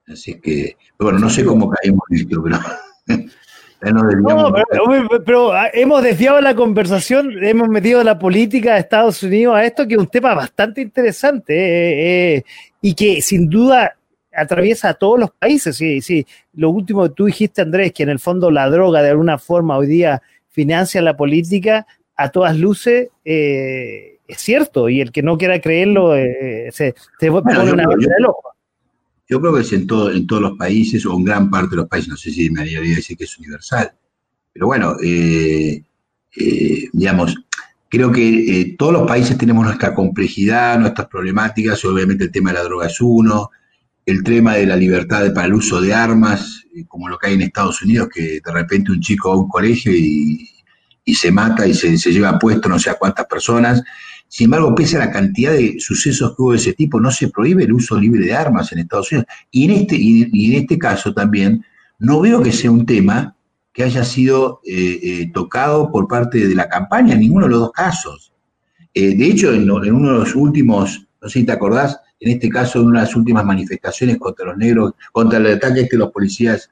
Así 0.07 0.39
que, 0.39 0.77
bueno, 0.99 1.17
no 1.19 1.29
sé 1.29 1.43
cómo 1.43 1.69
caímos 1.69 2.03
en 2.09 2.17
esto, 2.17 2.43
pero... 2.43 2.59
No, 3.91 4.53
pero, 5.25 5.51
ah, 5.51 5.69
hemos 5.73 6.03
desviado 6.03 6.39
la 6.39 6.55
conversación, 6.55 7.43
hemos 7.43 7.67
metido 7.67 8.03
la 8.03 8.17
política 8.17 8.73
de 8.73 8.79
Estados 8.79 9.21
Unidos 9.23 9.55
a 9.55 9.65
esto, 9.65 9.87
que 9.87 9.95
es 9.95 9.99
un 9.99 10.07
tema 10.07 10.33
bastante 10.33 10.81
interesante 10.81 11.53
eh, 11.53 12.35
eh, 12.35 12.43
y 12.81 12.93
que 12.93 13.21
sin 13.21 13.49
duda 13.49 13.97
atraviesa 14.33 14.89
a 14.89 14.93
todos 14.93 15.19
los 15.19 15.31
países. 15.31 15.75
Sí, 15.75 16.01
sí. 16.01 16.25
Lo 16.53 16.69
último 16.69 17.03
que 17.03 17.09
tú 17.09 17.25
dijiste, 17.25 17.61
Andrés, 17.61 17.91
que 17.91 18.03
en 18.03 18.09
el 18.09 18.19
fondo 18.19 18.49
la 18.51 18.69
droga 18.69 19.01
de 19.01 19.09
alguna 19.09 19.37
forma 19.37 19.77
hoy 19.77 19.87
día 19.87 20.21
financia 20.49 21.01
la 21.01 21.17
política, 21.17 21.85
a 22.15 22.29
todas 22.29 22.57
luces 22.57 23.09
eh, 23.25 24.19
es 24.27 24.37
cierto, 24.37 24.87
y 24.87 25.01
el 25.01 25.11
que 25.11 25.23
no 25.23 25.37
quiera 25.37 25.59
creerlo 25.59 26.13
se, 26.13 26.71
se 26.71 27.31
pone 27.31 27.71
una 27.71 27.87
vez 27.87 27.97
del 27.97 28.25
ojo. 28.27 28.53
Yo 29.33 29.41
creo 29.41 29.55
que 29.55 29.61
es 29.61 29.73
en, 29.73 29.87
todo, 29.87 30.11
en 30.11 30.27
todos 30.27 30.43
los 30.43 30.57
países, 30.59 31.03
o 31.07 31.17
en 31.17 31.23
gran 31.23 31.49
parte 31.49 31.71
de 31.71 31.77
los 31.77 31.87
países, 31.87 32.07
no 32.07 32.15
sé 32.15 32.29
si 32.29 32.51
me 32.51 32.61
haría 32.61 32.79
decir 32.79 33.17
que 33.17 33.23
es 33.23 33.35
universal. 33.39 33.91
Pero 34.53 34.67
bueno, 34.67 34.95
eh, 35.03 35.83
eh, 36.37 36.89
digamos, 36.93 37.35
creo 37.89 38.11
que 38.11 38.61
eh, 38.61 38.75
todos 38.77 38.93
los 38.93 39.07
países 39.07 39.35
tenemos 39.35 39.65
nuestra 39.65 39.95
complejidad, 39.95 40.77
nuestras 40.77 41.07
problemáticas, 41.07 41.83
obviamente 41.83 42.25
el 42.25 42.31
tema 42.31 42.51
de 42.51 42.59
la 42.59 42.63
droga 42.65 42.85
es 42.85 43.01
uno, 43.01 43.49
el 44.05 44.23
tema 44.23 44.53
de 44.53 44.67
la 44.67 44.75
libertad 44.75 45.33
para 45.33 45.47
el 45.47 45.55
uso 45.55 45.81
de 45.81 45.95
armas, 45.95 46.65
como 46.87 47.09
lo 47.09 47.17
que 47.17 47.29
hay 47.29 47.33
en 47.33 47.41
Estados 47.41 47.81
Unidos, 47.81 48.09
que 48.13 48.39
de 48.39 48.51
repente 48.51 48.91
un 48.91 49.01
chico 49.01 49.29
va 49.29 49.33
a 49.33 49.39
un 49.39 49.49
colegio 49.49 49.91
y, 49.91 50.47
se 51.15 51.31
mata 51.31 51.65
y 51.65 51.73
se, 51.73 51.97
se, 51.97 52.11
lleva 52.11 52.37
puesto 52.37 52.69
no 52.69 52.77
sé 52.77 52.91
a 52.91 52.99
cuántas 52.99 53.25
personas, 53.25 53.81
sin 54.27 54.45
embargo, 54.45 54.73
pese 54.73 54.95
a 54.95 54.99
la 54.99 55.11
cantidad 55.11 55.51
de 55.51 55.75
sucesos 55.79 56.35
que 56.35 56.41
hubo 56.41 56.51
de 56.53 56.57
ese 56.57 56.73
tipo, 56.73 56.99
no 56.99 57.11
se 57.11 57.29
prohíbe 57.29 57.65
el 57.65 57.73
uso 57.73 57.99
libre 57.99 58.25
de 58.25 58.33
armas 58.33 58.71
en 58.71 58.79
Estados 58.79 59.11
Unidos. 59.11 59.27
Y 59.51 59.65
en 59.65 59.71
este, 59.71 59.95
y, 59.95 60.53
en 60.53 60.61
este 60.61 60.77
caso 60.79 61.13
también, 61.13 61.63
no 61.99 62.19
veo 62.19 62.41
que 62.41 62.51
sea 62.51 62.71
un 62.71 62.85
tema 62.85 63.35
que 63.71 63.83
haya 63.83 64.03
sido 64.03 64.61
eh, 64.65 64.99
eh, 65.03 65.31
tocado 65.31 65.91
por 65.91 66.07
parte 66.07 66.47
de 66.47 66.55
la 66.55 66.67
campaña 66.67 67.13
en 67.13 67.19
ninguno 67.19 67.45
de 67.45 67.51
los 67.51 67.59
dos 67.59 67.71
casos. 67.73 68.33
Eh, 68.93 69.15
de 69.15 69.25
hecho, 69.25 69.53
en, 69.53 69.63
en, 69.63 69.93
uno 69.93 70.13
de 70.13 70.19
los 70.19 70.35
últimos, 70.35 71.07
no 71.21 71.29
sé 71.29 71.39
si 71.39 71.45
te 71.45 71.51
acordás, 71.51 71.99
en 72.19 72.31
este 72.31 72.49
caso, 72.49 72.79
en 72.79 72.87
una 72.87 73.01
de 73.01 73.05
las 73.05 73.15
últimas 73.15 73.45
manifestaciones 73.45 74.17
contra 74.17 74.47
los 74.47 74.57
negros, 74.57 74.93
contra 75.11 75.37
el 75.37 75.45
ataque 75.45 75.81
este 75.81 75.95
de 75.95 75.99
los 75.99 76.11
policías 76.11 76.71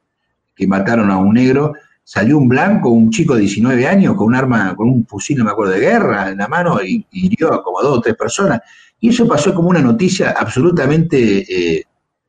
que 0.55 0.65
mataron 0.65 1.11
a 1.11 1.17
un 1.17 1.35
negro, 1.35 1.73
salió 2.13 2.37
un 2.37 2.49
blanco, 2.49 2.89
un 2.89 3.09
chico 3.09 3.35
de 3.35 3.41
19 3.43 3.87
años, 3.87 4.15
con 4.15 4.27
un 4.27 4.35
arma, 4.35 4.75
con 4.75 4.89
un 4.89 5.07
fusil, 5.07 5.37
no 5.37 5.45
me 5.45 5.51
acuerdo, 5.51 5.71
de 5.71 5.79
guerra 5.79 6.31
en 6.31 6.39
la 6.39 6.49
mano 6.49 6.83
y, 6.83 7.05
hirió 7.09 7.53
a 7.53 7.63
como 7.63 7.81
dos 7.81 7.99
o 7.99 8.01
tres 8.01 8.17
personas. 8.17 8.59
Y 8.99 9.07
eso 9.07 9.25
pasó 9.25 9.55
como 9.55 9.69
una 9.69 9.79
noticia 9.79 10.31
absolutamente, 10.31 11.45
eh, 11.47 11.85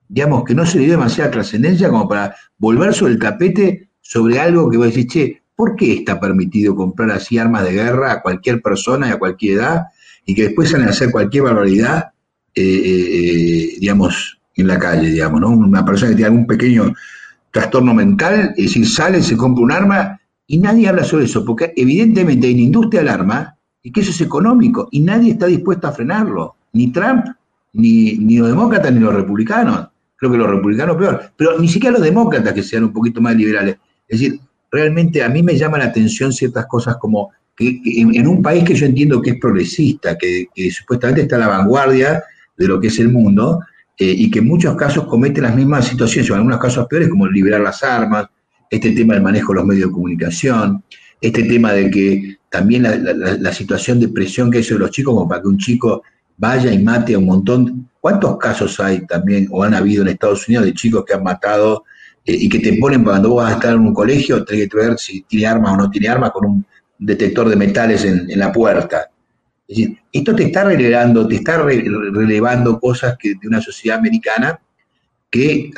digamos, 0.06 0.44
que 0.44 0.54
no 0.54 0.64
se 0.64 0.78
le 0.78 0.84
dio 0.84 0.92
demasiada 0.92 1.32
trascendencia 1.32 1.88
como 1.88 2.08
para 2.08 2.32
volver 2.58 2.94
sobre 2.94 3.14
el 3.14 3.18
tapete 3.18 3.88
sobre 4.00 4.38
algo 4.38 4.70
que 4.70 4.76
vos 4.76 4.86
decís, 4.86 5.08
che, 5.08 5.42
¿por 5.56 5.74
qué 5.74 5.94
está 5.94 6.20
permitido 6.20 6.76
comprar 6.76 7.10
así 7.10 7.36
armas 7.38 7.64
de 7.64 7.72
guerra 7.72 8.12
a 8.12 8.22
cualquier 8.22 8.62
persona 8.62 9.08
y 9.08 9.10
a 9.10 9.18
cualquier 9.18 9.58
edad 9.58 9.86
y 10.24 10.36
que 10.36 10.44
después 10.44 10.70
salen 10.70 10.86
a 10.86 10.90
hacer 10.90 11.10
cualquier 11.10 11.42
barbaridad, 11.42 12.12
eh, 12.54 12.62
eh, 12.62 13.76
digamos, 13.80 14.38
en 14.54 14.68
la 14.68 14.78
calle, 14.78 15.10
digamos, 15.10 15.40
¿no? 15.40 15.48
Una 15.48 15.84
persona 15.84 16.10
que 16.10 16.16
tiene 16.18 16.28
algún 16.28 16.46
pequeño 16.46 16.94
trastorno 17.52 17.94
mental, 17.94 18.54
es 18.56 18.64
decir, 18.64 18.88
sale, 18.88 19.22
se 19.22 19.36
compra 19.36 19.62
un 19.62 19.70
arma 19.70 20.20
y 20.48 20.58
nadie 20.58 20.88
habla 20.88 21.04
sobre 21.04 21.26
eso, 21.26 21.44
porque 21.44 21.72
evidentemente 21.76 22.48
hay 22.48 22.54
una 22.54 22.62
industria 22.62 23.02
del 23.02 23.10
arma 23.10 23.56
y 23.82 23.92
que 23.92 24.00
eso 24.00 24.10
es 24.10 24.20
económico 24.20 24.88
y 24.90 25.00
nadie 25.00 25.32
está 25.32 25.46
dispuesto 25.46 25.86
a 25.86 25.92
frenarlo, 25.92 26.56
ni 26.72 26.90
Trump, 26.90 27.26
ni, 27.74 28.14
ni 28.14 28.38
los 28.38 28.48
demócratas, 28.48 28.92
ni 28.92 28.98
los 28.98 29.14
republicanos. 29.14 29.88
Creo 30.16 30.32
que 30.32 30.38
los 30.38 30.50
republicanos 30.50 30.96
peor, 30.96 31.32
pero 31.36 31.58
ni 31.58 31.68
siquiera 31.68 31.94
los 31.94 32.02
demócratas 32.02 32.52
que 32.52 32.62
sean 32.62 32.84
un 32.84 32.92
poquito 32.92 33.20
más 33.20 33.36
liberales. 33.36 33.76
Es 34.08 34.20
decir, 34.20 34.40
realmente 34.70 35.22
a 35.22 35.28
mí 35.28 35.42
me 35.42 35.56
llama 35.56 35.78
la 35.78 35.84
atención 35.84 36.32
ciertas 36.32 36.66
cosas 36.66 36.96
como 36.96 37.30
que, 37.54 37.80
en, 37.84 38.26
un 38.26 38.42
país 38.42 38.64
que 38.64 38.74
yo 38.74 38.86
entiendo 38.86 39.20
que 39.20 39.30
es 39.30 39.36
progresista, 39.38 40.16
que, 40.16 40.48
supuestamente 40.70 41.22
está 41.22 41.36
a 41.36 41.40
la 41.40 41.48
vanguardia 41.48 42.22
de 42.56 42.66
lo 42.66 42.80
que 42.80 42.88
es 42.88 42.98
el 42.98 43.10
mundo, 43.10 43.60
eh, 43.98 44.14
y 44.16 44.30
que 44.30 44.40
en 44.40 44.48
muchos 44.48 44.74
casos 44.76 45.06
comete 45.06 45.40
las 45.40 45.54
mismas 45.54 45.86
situaciones, 45.86 46.30
o 46.30 46.34
en 46.34 46.38
algunos 46.40 46.60
casos 46.60 46.86
peores, 46.86 47.08
como 47.08 47.26
liberar 47.26 47.60
las 47.60 47.82
armas, 47.82 48.26
este 48.70 48.92
tema 48.92 49.14
del 49.14 49.22
manejo 49.22 49.52
de 49.52 49.56
los 49.56 49.66
medios 49.66 49.88
de 49.88 49.92
comunicación, 49.92 50.82
este 51.20 51.44
tema 51.44 51.72
de 51.72 51.90
que 51.90 52.36
también 52.50 52.82
la, 52.82 53.52
situación 53.52 54.00
de 54.00 54.08
presión 54.08 54.50
que 54.50 54.58
hay 54.58 54.64
sobre 54.64 54.80
los 54.80 54.90
chicos, 54.90 55.14
como 55.14 55.28
para 55.28 55.40
que 55.40 55.48
un 55.48 55.58
chico 55.58 56.02
vaya 56.36 56.72
y 56.72 56.82
mate 56.82 57.14
a 57.14 57.18
un 57.18 57.26
montón. 57.26 57.88
¿Cuántos 58.00 58.36
casos 58.38 58.80
hay 58.80 59.06
también, 59.06 59.46
o 59.50 59.62
han 59.62 59.74
habido 59.74 60.02
en 60.02 60.08
Estados 60.08 60.48
Unidos, 60.48 60.66
de 60.66 60.74
chicos 60.74 61.04
que 61.06 61.14
han 61.14 61.22
matado 61.22 61.84
eh, 62.24 62.36
y 62.38 62.48
que 62.48 62.58
te 62.58 62.76
ponen 62.78 63.04
cuando 63.04 63.30
vos 63.30 63.44
vas 63.44 63.52
a 63.52 63.56
estar 63.56 63.74
en 63.74 63.80
un 63.80 63.94
colegio, 63.94 64.44
tenés 64.44 64.68
que 64.68 64.76
ver 64.76 64.98
si 64.98 65.22
tiene 65.22 65.46
armas 65.46 65.74
o 65.74 65.76
no 65.76 65.90
tiene 65.90 66.08
armas 66.08 66.32
con 66.32 66.46
un 66.46 66.66
detector 66.98 67.48
de 67.48 67.56
metales 67.56 68.04
en, 68.04 68.28
la 68.38 68.52
puerta. 68.52 69.08
Decir, 69.74 69.98
esto 70.12 70.34
te 70.34 70.44
está 70.44 70.64
relevando, 70.64 71.26
te 71.26 71.36
está 71.36 71.58
relevando 71.62 72.78
cosas 72.78 73.16
que, 73.18 73.34
de 73.40 73.48
una 73.48 73.60
sociedad 73.60 73.98
americana 73.98 74.60
que, 75.30 75.70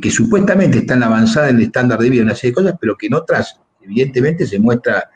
que, 0.00 0.10
supuestamente 0.10 0.78
están 0.78 1.02
avanzada 1.04 1.50
en 1.50 1.56
el 1.56 1.62
estándar 1.62 2.00
de 2.00 2.10
vida, 2.10 2.24
una 2.24 2.34
serie 2.34 2.50
de 2.50 2.54
cosas, 2.54 2.74
pero 2.80 2.96
que 2.96 3.06
en 3.06 3.14
otras, 3.14 3.60
evidentemente, 3.80 4.44
se 4.44 4.58
muestra 4.58 5.08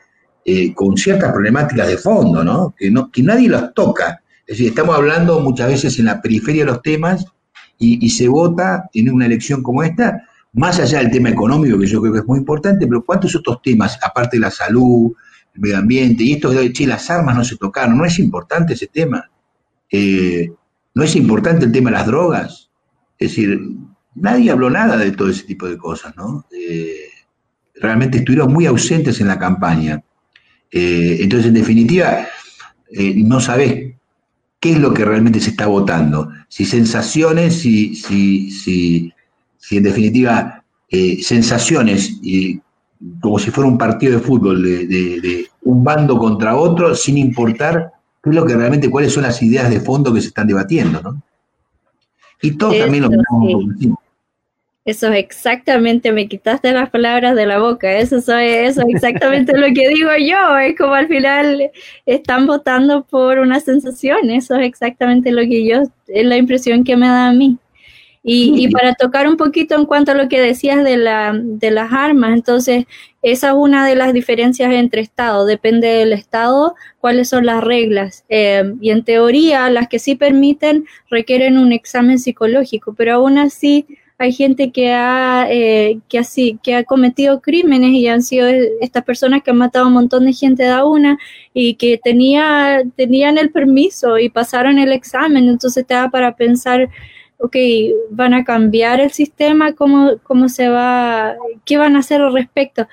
eh, 0.45 0.73
con 0.73 0.95
ciertas 0.95 1.33
problemáticas 1.33 1.87
de 1.87 1.97
fondo, 1.97 2.43
¿no? 2.45 2.73
Que, 2.77 2.89
¿no? 2.89 3.11
que 3.11 3.21
nadie 3.21 3.49
las 3.49 3.73
toca. 3.73 4.21
Es 4.45 4.57
decir, 4.57 4.69
estamos 4.69 4.95
hablando 4.95 5.41
muchas 5.41 5.67
veces 5.67 5.99
en 5.99 6.05
la 6.05 6.21
periferia 6.21 6.63
de 6.63 6.71
los 6.71 6.81
temas 6.81 7.25
y, 7.77 8.09
se 8.09 8.29
vota 8.29 8.89
en 8.93 9.11
una 9.11 9.25
elección 9.25 9.61
como 9.61 9.83
esta 9.83 10.23
más 10.53 10.79
allá 10.79 10.99
del 10.99 11.11
tema 11.11 11.29
económico, 11.29 11.77
que 11.77 11.85
yo 11.85 12.01
creo 12.01 12.13
que 12.13 12.19
es 12.19 12.25
muy 12.25 12.39
importante, 12.39 12.87
pero 12.87 13.03
¿cuántos 13.03 13.35
otros 13.35 13.61
temas, 13.61 13.99
aparte 14.01 14.37
de 14.37 14.41
la 14.41 14.49
salud, 14.49 15.11
medio 15.57 15.77
ambiente, 15.77 16.23
y 16.23 16.33
esto 16.33 16.49
de, 16.49 16.71
che, 16.71 16.87
las 16.87 17.09
armas 17.09 17.35
no 17.35 17.43
se 17.43 17.57
tocaron, 17.57 17.97
¿no 17.97 18.05
es 18.05 18.19
importante 18.19 18.73
ese 18.73 18.87
tema? 18.87 19.29
Eh, 19.91 20.51
¿No 20.93 21.03
es 21.03 21.15
importante 21.15 21.65
el 21.65 21.71
tema 21.71 21.89
de 21.89 21.97
las 21.97 22.07
drogas? 22.07 22.69
Es 23.19 23.29
decir, 23.29 23.59
nadie 24.15 24.51
habló 24.51 24.69
nada 24.69 24.97
de 24.97 25.11
todo 25.11 25.29
ese 25.29 25.43
tipo 25.43 25.67
de 25.67 25.77
cosas, 25.77 26.15
¿no? 26.15 26.45
Eh, 26.51 27.07
realmente 27.75 28.17
estuvieron 28.19 28.51
muy 28.51 28.65
ausentes 28.65 29.21
en 29.21 29.27
la 29.27 29.37
campaña. 29.37 30.03
Eh, 30.71 31.17
entonces, 31.21 31.47
en 31.47 31.53
definitiva, 31.53 32.27
no 33.15 33.39
sabes 33.39 33.93
qué 34.59 34.71
es 34.71 34.79
lo 34.79 34.93
que 34.93 35.05
realmente 35.05 35.39
se 35.39 35.51
está 35.51 35.67
votando. 35.67 36.31
Si 36.47 36.65
sensaciones, 36.65 37.59
si, 37.59 37.95
si, 37.95 38.49
si 38.51 39.13
en 39.77 39.83
definitiva 39.83 40.63
sensaciones, 41.21 42.17
y 42.23 42.59
como 43.21 43.39
si 43.39 43.51
fuera 43.51 43.69
un 43.69 43.77
partido 43.77 44.13
de 44.13 44.19
fútbol 44.19 44.61
de, 44.63 45.47
un 45.63 45.83
bando 45.83 46.17
contra 46.17 46.55
otro, 46.55 46.95
sin 46.95 47.17
importar 47.17 47.91
qué 48.23 48.29
es 48.29 48.35
lo 48.35 48.45
que 48.45 48.55
realmente, 48.55 48.89
cuáles 48.89 49.13
son 49.13 49.23
las 49.23 49.41
ideas 49.41 49.69
de 49.69 49.79
fondo 49.79 50.13
que 50.13 50.21
se 50.21 50.27
están 50.27 50.47
debatiendo, 50.47 51.01
¿no? 51.01 51.21
Y 52.41 52.51
todos 52.51 52.77
también 52.77 53.03
lo 53.03 53.09
mismo. 53.09 53.99
Eso 54.87 55.07
es 55.07 55.17
exactamente, 55.17 56.13
me 56.13 56.29
quitaste 56.29 56.71
las 56.71 56.89
palabras 56.89 57.35
de 57.35 57.45
la 57.45 57.59
boca, 57.59 57.91
eso, 57.91 58.15
eso 58.15 58.37
es 58.39 58.77
exactamente 58.77 59.51
lo 59.57 59.67
que 59.73 59.89
digo 59.89 60.11
yo, 60.17 60.57
es 60.59 60.77
como 60.77 60.93
al 60.93 61.09
final 61.09 61.71
están 62.05 62.47
votando 62.47 63.03
por 63.03 63.39
una 63.39 63.59
sensación, 63.59 64.29
eso 64.29 64.55
es 64.55 64.65
exactamente 64.65 65.33
lo 65.33 65.41
que 65.41 65.67
yo, 65.67 65.83
es 66.07 66.25
la 66.25 66.37
impresión 66.37 66.85
que 66.85 66.95
me 66.95 67.05
da 67.05 67.27
a 67.27 67.33
mí. 67.33 67.57
Y, 68.29 68.67
para 68.71 68.93
tocar 68.93 69.27
un 69.27 69.37
poquito 69.37 69.75
en 69.75 69.85
cuanto 69.85 70.11
a 70.11 70.15
lo 70.15 70.27
que 70.27 70.41
decías 70.41 70.83
de, 70.83 70.97
la, 70.97 71.33
de 71.33 71.71
las 71.71 71.93
armas, 71.93 72.33
entonces 72.33 72.85
esa 73.21 73.49
es 73.49 73.53
una 73.55 73.87
de 73.87 73.95
las 73.95 74.13
diferencias 74.13 74.71
entre 74.73 75.01
estados, 75.01 75.47
depende 75.47 75.87
del 75.87 76.13
estado 76.13 76.75
cuáles 76.99 77.29
son 77.29 77.45
las 77.45 77.63
reglas. 77.63 78.25
Eh, 78.29 78.73
y 78.81 78.91
en 78.91 79.03
teoría 79.03 79.69
las 79.69 79.87
que 79.87 79.99
sí 79.99 80.15
permiten 80.15 80.85
requieren 81.09 81.57
un 81.57 81.71
examen 81.71 82.19
psicológico, 82.19 82.93
pero 82.93 83.15
aún 83.15 83.37
así 83.37 83.85
hay 84.19 84.33
gente 84.33 84.71
que 84.71 84.91
ha, 84.93 85.47
eh, 85.49 85.99
que, 86.09 86.17
así, 86.19 86.59
que 86.63 86.75
ha 86.75 86.83
cometido 86.83 87.39
crímenes 87.39 87.91
y 87.91 88.07
han 88.07 88.23
sido 88.23 88.47
estas 88.81 89.03
personas 89.03 89.43
que 89.43 89.51
han 89.51 89.57
matado 89.57 89.85
a 89.85 89.87
un 89.89 89.93
montón 89.93 90.25
de 90.25 90.33
gente 90.33 90.63
de 90.63 90.83
una 90.83 91.19
y 91.53 91.75
que 91.75 91.99
tenía, 92.03 92.81
tenían 92.95 93.37
el 93.37 93.51
permiso 93.51 94.17
y 94.17 94.29
pasaron 94.29 94.79
el 94.79 94.91
examen, 94.91 95.47
entonces 95.47 95.85
te 95.85 95.93
da 95.93 96.09
para 96.09 96.35
pensar 96.35 96.89
ok, 97.39 97.55
van 98.11 98.33
a 98.33 98.43
cambiar 98.43 98.99
el 98.99 99.11
sistema, 99.11 99.73
cómo, 99.73 100.17
cómo 100.23 100.49
se 100.49 100.69
va, 100.69 101.35
qué 101.65 101.77
van 101.77 101.95
a 101.95 101.99
hacer 101.99 102.21
al 102.21 102.33
respecto. 102.33 102.87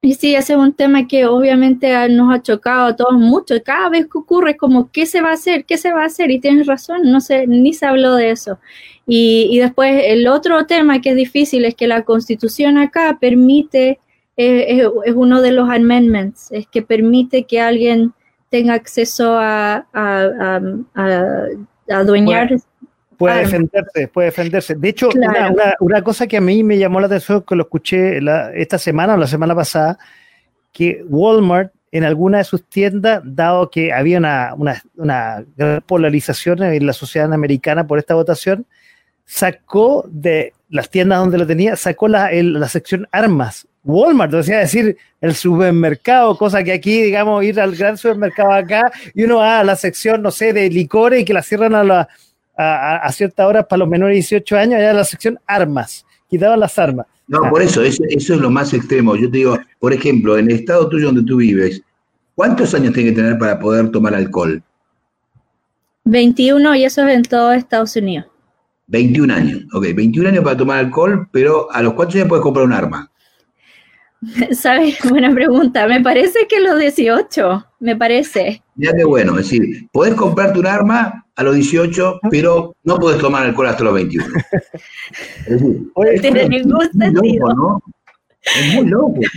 Y 0.00 0.14
sí, 0.14 0.34
ese 0.36 0.52
es 0.52 0.58
un 0.58 0.72
tema 0.74 1.08
que 1.08 1.26
obviamente 1.26 2.08
nos 2.08 2.32
ha 2.32 2.40
chocado 2.40 2.86
a 2.86 2.96
todos 2.96 3.14
mucho. 3.14 3.60
Cada 3.64 3.88
vez 3.88 4.06
que 4.06 4.18
ocurre, 4.18 4.56
como, 4.56 4.90
¿qué 4.92 5.06
se 5.06 5.20
va 5.20 5.30
a 5.30 5.32
hacer? 5.34 5.64
¿Qué 5.64 5.76
se 5.76 5.92
va 5.92 6.02
a 6.02 6.06
hacer? 6.06 6.30
Y 6.30 6.38
tienes 6.38 6.68
razón, 6.68 7.02
no 7.10 7.20
sé, 7.20 7.48
ni 7.48 7.74
se 7.74 7.86
habló 7.86 8.14
de 8.14 8.30
eso. 8.30 8.60
Y, 9.06 9.48
y 9.50 9.58
después 9.58 10.02
el 10.04 10.28
otro 10.28 10.66
tema 10.66 11.00
que 11.00 11.10
es 11.10 11.16
difícil 11.16 11.64
es 11.64 11.74
que 11.74 11.88
la 11.88 12.04
constitución 12.04 12.78
acá 12.78 13.18
permite, 13.20 13.98
es, 14.36 14.86
uno 15.16 15.42
de 15.42 15.52
los 15.52 15.68
amendments, 15.68 16.52
es 16.52 16.68
que 16.68 16.82
permite 16.82 17.44
que 17.44 17.60
alguien 17.60 18.12
tenga 18.50 18.74
acceso 18.74 19.36
a, 19.36 19.86
a, 19.92 20.60
a, 20.94 21.46
adueñar 21.88 22.50
Puede 23.18 23.40
defenderse, 23.40 24.08
puede 24.08 24.26
defenderse. 24.26 24.74
De 24.76 24.88
hecho, 24.88 25.08
una, 25.80 26.02
cosa 26.02 26.28
que 26.28 26.36
a 26.36 26.40
mí 26.40 26.62
me 26.62 26.78
llamó 26.78 27.00
la 27.00 27.06
atención, 27.06 27.42
que 27.42 27.56
lo 27.56 27.64
escuché 27.64 28.20
esta 28.54 28.78
semana 28.78 29.14
o 29.14 29.16
la 29.16 29.26
semana 29.26 29.56
pasada, 29.56 29.98
que 30.72 31.04
Walmart 31.08 31.72
en 31.90 32.04
alguna 32.04 32.38
de 32.38 32.44
sus 32.44 32.64
tiendas, 32.68 33.22
dado 33.24 33.70
que 33.70 33.92
había 33.92 34.18
una, 34.18 34.54
una, 34.96 35.44
gran 35.56 35.80
polarización 35.82 36.62
en 36.62 36.86
la 36.86 36.92
sociedad 36.92 37.32
americana 37.32 37.86
por 37.86 37.98
esta 37.98 38.14
votación, 38.14 38.66
sacó 39.24 40.04
de 40.08 40.52
las 40.68 40.90
tiendas 40.90 41.18
donde 41.18 41.38
lo 41.38 41.46
tenía, 41.46 41.76
sacó 41.76 42.06
la, 42.08 42.30
la 42.32 42.68
sección 42.68 43.08
armas. 43.10 43.66
Walmart, 43.84 44.34
o 44.34 44.42
sea, 44.42 44.58
decir, 44.58 44.96
el 45.20 45.34
supermercado, 45.34 46.36
cosa 46.36 46.62
que 46.62 46.72
aquí, 46.72 47.02
digamos, 47.02 47.42
ir 47.42 47.58
al 47.58 47.74
gran 47.74 47.96
supermercado 47.96 48.52
acá 48.52 48.92
y 49.14 49.24
uno 49.24 49.36
va 49.36 49.60
a 49.60 49.64
la 49.64 49.76
sección, 49.76 50.20
no 50.20 50.30
sé, 50.30 50.52
de 50.52 50.68
licores 50.68 51.22
y 51.22 51.24
que 51.24 51.32
la 51.32 51.42
cierran 51.42 51.74
a 51.74 51.84
la 51.84 52.08
a, 52.58 53.12
cierta 53.12 53.46
hora 53.46 53.66
para 53.66 53.78
los 53.78 53.88
menores 53.88 54.14
de 54.14 54.36
18 54.38 54.56
años, 54.56 54.74
allá 54.74 54.92
la 54.92 55.04
sección 55.04 55.38
armas, 55.46 56.04
quitaban 56.28 56.58
las 56.58 56.78
armas. 56.78 57.06
No, 57.28 57.40
por 57.50 57.62
eso, 57.62 57.82
eso, 57.82 58.02
es 58.08 58.28
lo 58.30 58.50
más 58.50 58.72
extremo. 58.74 59.14
Yo 59.14 59.30
te 59.30 59.38
digo, 59.38 59.58
por 59.78 59.92
ejemplo, 59.92 60.38
en 60.38 60.50
el 60.50 60.56
estado 60.56 60.88
tuyo 60.88 61.06
donde 61.06 61.22
tú 61.22 61.36
vives, 61.36 61.82
¿cuántos 62.34 62.74
años 62.74 62.94
tiene 62.94 63.10
que 63.10 63.16
tener 63.16 63.38
para 63.38 63.58
poder 63.58 63.90
tomar 63.90 64.14
alcohol? 64.14 64.62
21 66.04 66.74
y 66.74 66.84
eso 66.84 67.06
es 67.06 67.14
en 67.14 67.22
todo 67.22 67.52
Estados 67.52 67.94
Unidos. 67.96 68.26
21 68.86 69.34
años, 69.34 69.64
ok, 69.74 69.88
21 69.94 70.30
años 70.30 70.44
para 70.44 70.56
tomar 70.56 70.78
alcohol, 70.78 71.28
pero 71.30 71.70
a 71.70 71.82
los 71.82 71.92
cuántos 71.92 72.16
años 72.16 72.28
puedes 72.28 72.42
comprar 72.42 72.64
un 72.64 72.72
arma. 72.72 73.10
¿Sabes? 74.52 74.98
Buena 75.08 75.32
pregunta. 75.32 75.86
Me 75.86 76.00
parece 76.00 76.46
que 76.48 76.60
los 76.60 76.78
18, 76.78 77.66
me 77.80 77.94
parece. 77.94 78.62
Ya 78.78 78.92
que 78.94 79.04
bueno, 79.04 79.32
es 79.32 79.50
decir, 79.50 79.88
podés 79.92 80.14
comprarte 80.14 80.58
un 80.58 80.66
arma 80.66 81.26
a 81.34 81.42
los 81.42 81.54
18, 81.54 82.20
pero 82.30 82.74
no 82.84 82.96
podés 82.96 83.20
tomar 83.20 83.44
alcohol 83.44 83.66
hasta 83.66 83.84
los 83.84 83.94
21. 83.94 84.26
Es 86.06 86.20
tiene 86.20 86.48
ningún 86.48 86.90
sentido. 86.92 87.48
¿no? 87.54 87.82
Es 88.42 88.74
muy 88.74 88.86
loco. 88.86 89.20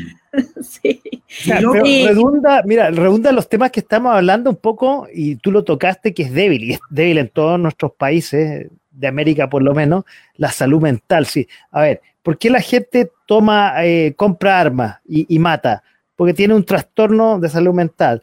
Sí. 0.61 1.01
redunda, 1.45 2.63
mira, 2.63 2.89
redunda 2.89 3.33
los 3.33 3.49
temas 3.49 3.69
que 3.69 3.81
estamos 3.81 4.15
hablando 4.15 4.49
un 4.49 4.55
poco, 4.55 5.09
y 5.13 5.35
tú 5.35 5.51
lo 5.51 5.65
tocaste, 5.65 6.13
que 6.13 6.23
es 6.23 6.31
débil, 6.31 6.63
y 6.63 6.73
es 6.75 6.79
débil 6.89 7.17
en 7.17 7.27
todos 7.27 7.59
nuestros 7.59 7.91
países, 7.91 8.69
de 8.91 9.07
América 9.07 9.49
por 9.49 9.63
lo 9.63 9.73
menos, 9.73 10.05
la 10.35 10.51
salud 10.51 10.81
mental, 10.81 11.25
sí. 11.25 11.47
A 11.71 11.81
ver, 11.81 12.01
¿por 12.21 12.37
qué 12.37 12.49
la 12.49 12.61
gente 12.61 13.11
toma, 13.25 13.73
eh, 13.83 14.13
compra 14.15 14.59
armas 14.59 14.99
y, 15.05 15.37
mata? 15.39 15.83
Porque 16.15 16.33
tiene 16.33 16.53
un 16.53 16.63
trastorno 16.63 17.39
de 17.39 17.49
salud 17.49 17.73
mental. 17.73 18.21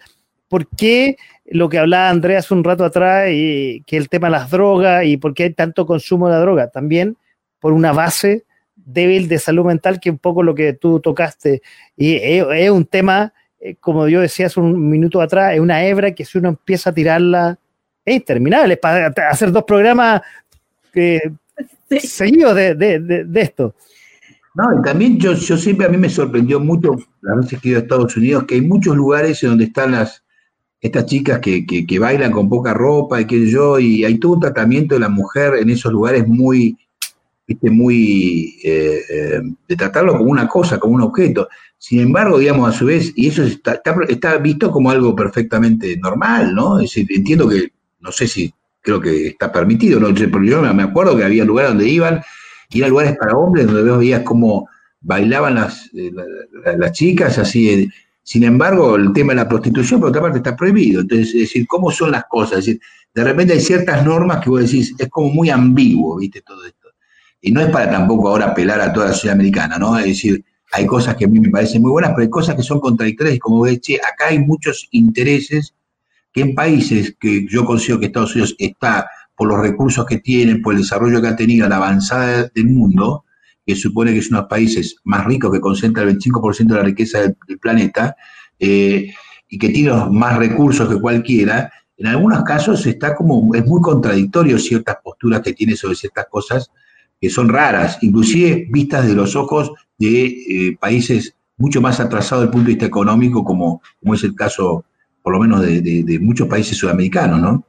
¿Por 0.49 0.67
qué 0.69 1.17
lo 1.47 1.69
que 1.69 1.79
hablaba 1.79 2.11
Andrea 2.11 2.39
hace 2.39 2.55
un 2.55 2.65
rato 2.65 2.85
atrás, 2.85 3.29
y, 3.31 3.83
que 3.87 3.97
el 3.97 4.09
tema 4.09 4.29
de 4.29 4.33
las 4.33 4.51
drogas 4.51 5.05
y 5.05 5.17
por 5.17 5.35
qué 5.35 5.45
hay 5.45 5.55
tanto 5.55 5.87
consumo 5.87 6.29
de 6.29 6.41
droga? 6.41 6.69
También 6.69 7.17
por 7.61 7.73
una 7.73 7.93
base 7.93 8.45
débil 8.77 9.29
de 9.29 9.39
salud 9.39 9.67
mental, 9.67 10.01
que 10.01 10.11
un 10.11 10.19
poco 10.19 10.43
lo 10.43 10.55
que 10.55 10.73
tú 10.73 11.01
tocaste. 11.01 11.63
Y 11.97 12.15
es, 12.15 12.71
un 12.71 12.87
tema, 12.87 13.33
eh, 13.61 13.75
como 13.81 14.09
yo 14.09 14.21
decía 14.21 14.47
hace 14.47 14.61
un 14.61 14.89
minuto 14.89 15.21
atrás, 15.21 15.55
es 15.55 15.61
una 15.61 15.85
hebra 15.85 16.13
que 16.13 16.25
si 16.25 16.39
uno 16.39 16.51
empieza 16.51 16.91
a 16.91 16.95
tirarla, 16.95 17.59
es 18.05 18.17
interminable. 18.17 18.77
Para 18.77 19.09
hacer 19.31 19.53
dos 19.53 19.65
programas 19.65 20.23
seguido 22.01 22.55
de, 22.55 23.27
esto. 23.35 23.75
No, 24.55 24.65
y 24.79 24.83
también 24.83 25.19
yo, 25.19 25.35
yo 25.35 25.57
siempre 25.57 25.87
a 25.87 25.89
mí 25.89 25.97
me 25.97 26.09
sorprendió 26.09 26.59
mucho, 26.59 26.97
las 27.21 27.37
veces 27.37 27.61
que 27.61 27.69
he 27.69 27.71
ido 27.73 27.81
a 27.81 27.83
Estados 27.83 28.17
Unidos, 28.17 28.45
que 28.45 28.57
hay 28.57 28.63
muchos 28.63 28.97
lugares 28.97 29.43
en 29.43 29.51
donde 29.51 29.65
están 29.65 29.93
las 29.93 30.25
estas 30.81 31.07
chicas 31.07 31.41
que, 31.41 31.67
que, 31.67 31.99
bailan 31.99 32.31
con 32.31 32.49
poca 32.49 32.73
ropa 32.73 33.21
y 33.21 33.27
que 33.27 33.51
yo, 33.51 33.79
y 33.79 34.05
hay 34.05 34.19
todo 34.19 34.35
un 34.35 34.41
tratamiento 34.41 34.95
de 34.95 35.01
la 35.01 35.09
mujer 35.09 35.55
en 35.57 35.71
esos 35.71 35.93
lugares 35.93 36.27
muy, 36.29 36.77
viste, 37.47 37.71
muy, 37.71 38.57
eh, 38.63 39.01
eh, 39.11 39.41
de 39.67 39.77
tratarlo 39.77 40.17
como 40.17 40.31
una 40.31 40.47
cosa, 40.47 40.79
como 40.79 40.95
un 40.95 41.03
objeto. 41.03 41.49
Sin 41.77 42.01
embargo, 42.01 42.39
digamos, 42.39 42.69
a 42.69 42.79
su 42.79 42.87
vez, 42.87 43.13
y 43.17 43.29
eso 43.29 43.43
está, 43.43 43.81
está, 44.09 44.39
visto 44.39 44.71
como 44.71 44.91
algo 44.91 45.17
perfectamente 45.17 45.97
normal, 45.97 46.55
¿no? 46.55 46.79
Es 46.79 46.97
entiendo 46.97 47.49
que, 47.49 47.73
no 48.01 48.13
sé 48.13 48.29
si 48.29 48.53
creo 48.81 49.01
que 49.01 49.29
está 49.29 49.51
permitido, 49.51 49.99
¿no? 49.99 50.15
Pero 50.15 50.45
yo 50.45 50.63
me 50.75 50.83
acuerdo 50.83 51.17
que 51.17 51.25
había 51.25 51.45
lugares 51.45 51.73
donde 51.73 51.89
iban, 51.89 52.23
y 52.71 52.79
eran 52.79 52.91
lugares 52.91 53.17
para 53.19 53.37
hombres, 53.37 53.67
donde 53.67 53.97
veías 53.97 54.23
cómo 54.23 54.69
bailaban 55.01 55.57
las, 55.57 55.91
eh, 55.95 56.13
las 56.77 56.93
chicas, 56.93 57.39
así. 57.39 57.89
Sin 58.29 58.45
embargo, 58.45 58.97
el 58.97 59.11
tema 59.15 59.33
de 59.33 59.37
la 59.37 59.49
prostitución, 59.49 60.01
por 60.01 60.11
otra 60.11 60.21
parte, 60.21 60.37
está 60.37 60.55
prohibido. 60.55 61.01
Entonces, 61.01 61.29
es 61.29 61.41
decir, 61.41 61.67
¿cómo 61.67 61.91
son 61.91 62.11
las 62.11 62.25
cosas? 62.29 62.59
Es 62.59 62.67
decir, 62.67 62.81
de 63.15 63.25
repente 63.25 63.55
hay 63.55 63.61
ciertas 63.61 64.05
normas 64.05 64.45
que 64.45 64.51
vos 64.51 64.61
decís, 64.61 64.95
es 64.99 65.09
como 65.09 65.31
muy 65.31 65.49
ambiguo, 65.49 66.19
¿viste? 66.19 66.43
Todo 66.43 66.67
esto. 66.67 66.89
Y 67.41 67.53
no 67.53 67.63
es 67.63 67.71
para 67.71 67.91
tampoco 67.91 68.29
ahora 68.29 68.49
apelar 68.49 68.83
a 68.83 68.93
toda 68.93 69.07
la 69.07 69.13
sociedad 69.15 69.35
americana, 69.35 69.79
¿no? 69.79 69.99
Es 69.99 70.05
decir, 70.05 70.45
hay 70.73 70.85
cosas 70.85 71.17
que 71.17 71.25
a 71.25 71.29
mí 71.29 71.41
me 71.41 71.49
parecen 71.49 71.81
muy 71.81 71.91
buenas, 71.91 72.11
pero 72.11 72.21
hay 72.21 72.29
cosas 72.29 72.55
que 72.55 72.63
son 72.63 72.81
contradictorias 72.81 73.37
y 73.37 73.39
como 73.39 73.63
ves, 73.63 73.81
che, 73.81 73.95
acá 73.95 74.27
hay 74.29 74.41
muchos 74.41 74.89
intereses 74.91 75.75
que 76.31 76.43
en 76.43 76.55
países 76.55 77.17
que 77.19 77.47
yo 77.49 77.65
considero 77.65 77.99
que 77.99 78.07
Estados 78.07 78.35
Unidos 78.35 78.55
está 78.59 79.09
por 79.35 79.49
los 79.49 79.59
recursos 79.59 80.05
que 80.05 80.19
tienen, 80.19 80.61
por 80.61 80.75
el 80.75 80.83
desarrollo 80.83 81.23
que 81.23 81.29
ha 81.29 81.37
tenido, 81.37 81.67
la 81.67 81.77
avanzada 81.77 82.51
del 82.55 82.67
mundo, 82.67 83.25
que 83.69 83.77
supone 83.77 84.15
que 84.15 84.21
es 84.21 84.31
uno 84.31 84.39
de 84.39 84.43
los 84.45 84.49
países 84.49 84.97
más 85.05 85.27
ricos 85.27 85.53
que 85.53 85.61
concentra 85.61 86.03
el 86.03 86.17
25% 86.17 86.69
de 86.69 86.75
la 86.75 86.83
riqueza 86.83 87.21
del, 87.21 87.37
planeta, 87.61 88.17
eh, 88.59 89.13
y 89.47 89.59
que 89.59 89.69
tiene 89.69 89.93
más 90.11 90.39
recursos 90.39 90.89
que 90.89 90.99
cualquiera, 90.99 91.71
en 91.99 92.07
algunos 92.07 92.45
casos 92.45 92.87
está 92.87 93.15
como, 93.15 93.55
es 93.55 93.67
muy 93.67 93.83
contradictorio 93.83 94.59
ciertas 94.59 94.97
posturas 95.05 95.43
que 95.43 95.53
tiene 95.53 95.77
sobre 95.77 95.97
ciertas 95.97 96.25
cosas 96.31 96.71
que 97.21 97.29
son 97.29 97.51
raras, 97.51 97.99
inclusive 98.01 98.69
vistas 98.71 99.07
de 99.07 99.15
los 99.15 99.37
ojos 99.37 99.71
de 99.99 100.25
eh, 100.25 100.79
países 100.81 101.37
mucho 101.59 101.83
más 101.83 102.01
atrasados 102.01 102.45
desde 102.45 102.49
el 102.49 102.53
punto 102.53 102.69
de 102.69 102.73
vista 102.73 102.87
económico, 102.87 103.45
como, 103.45 103.83
como 104.01 104.15
es 104.15 104.25
el 104.25 104.35
caso, 104.35 104.87
por 105.23 105.35
lo 105.35 105.41
menos, 105.41 105.61
de, 105.61 106.19
muchos 106.23 106.49
países 106.49 106.79
sudamericanos, 106.79 107.39
¿no? 107.39 107.67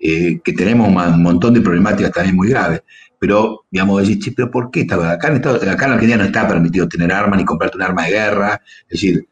Eh, 0.00 0.40
que 0.42 0.54
tenemos 0.54 0.88
un 0.88 1.22
montón 1.22 1.52
de 1.52 1.60
problemáticas 1.60 2.10
también 2.10 2.36
muy 2.36 2.48
graves. 2.48 2.82
Pero, 3.22 3.66
digamos, 3.70 4.08
decir, 4.08 4.34
pero 4.34 4.50
¿por 4.50 4.72
qué 4.72 4.80
está? 4.80 5.12
Acá 5.12 5.28
en, 5.28 5.36
acá 5.36 5.86
en 5.86 5.92
Argentina 5.92 6.16
no 6.16 6.24
está 6.24 6.48
permitido 6.48 6.88
tener 6.88 7.12
armas 7.12 7.38
ni 7.38 7.44
comprarte 7.44 7.76
un 7.76 7.84
arma 7.84 8.06
de 8.06 8.10
guerra. 8.10 8.60
Es 8.88 9.00
decir, 9.00 9.28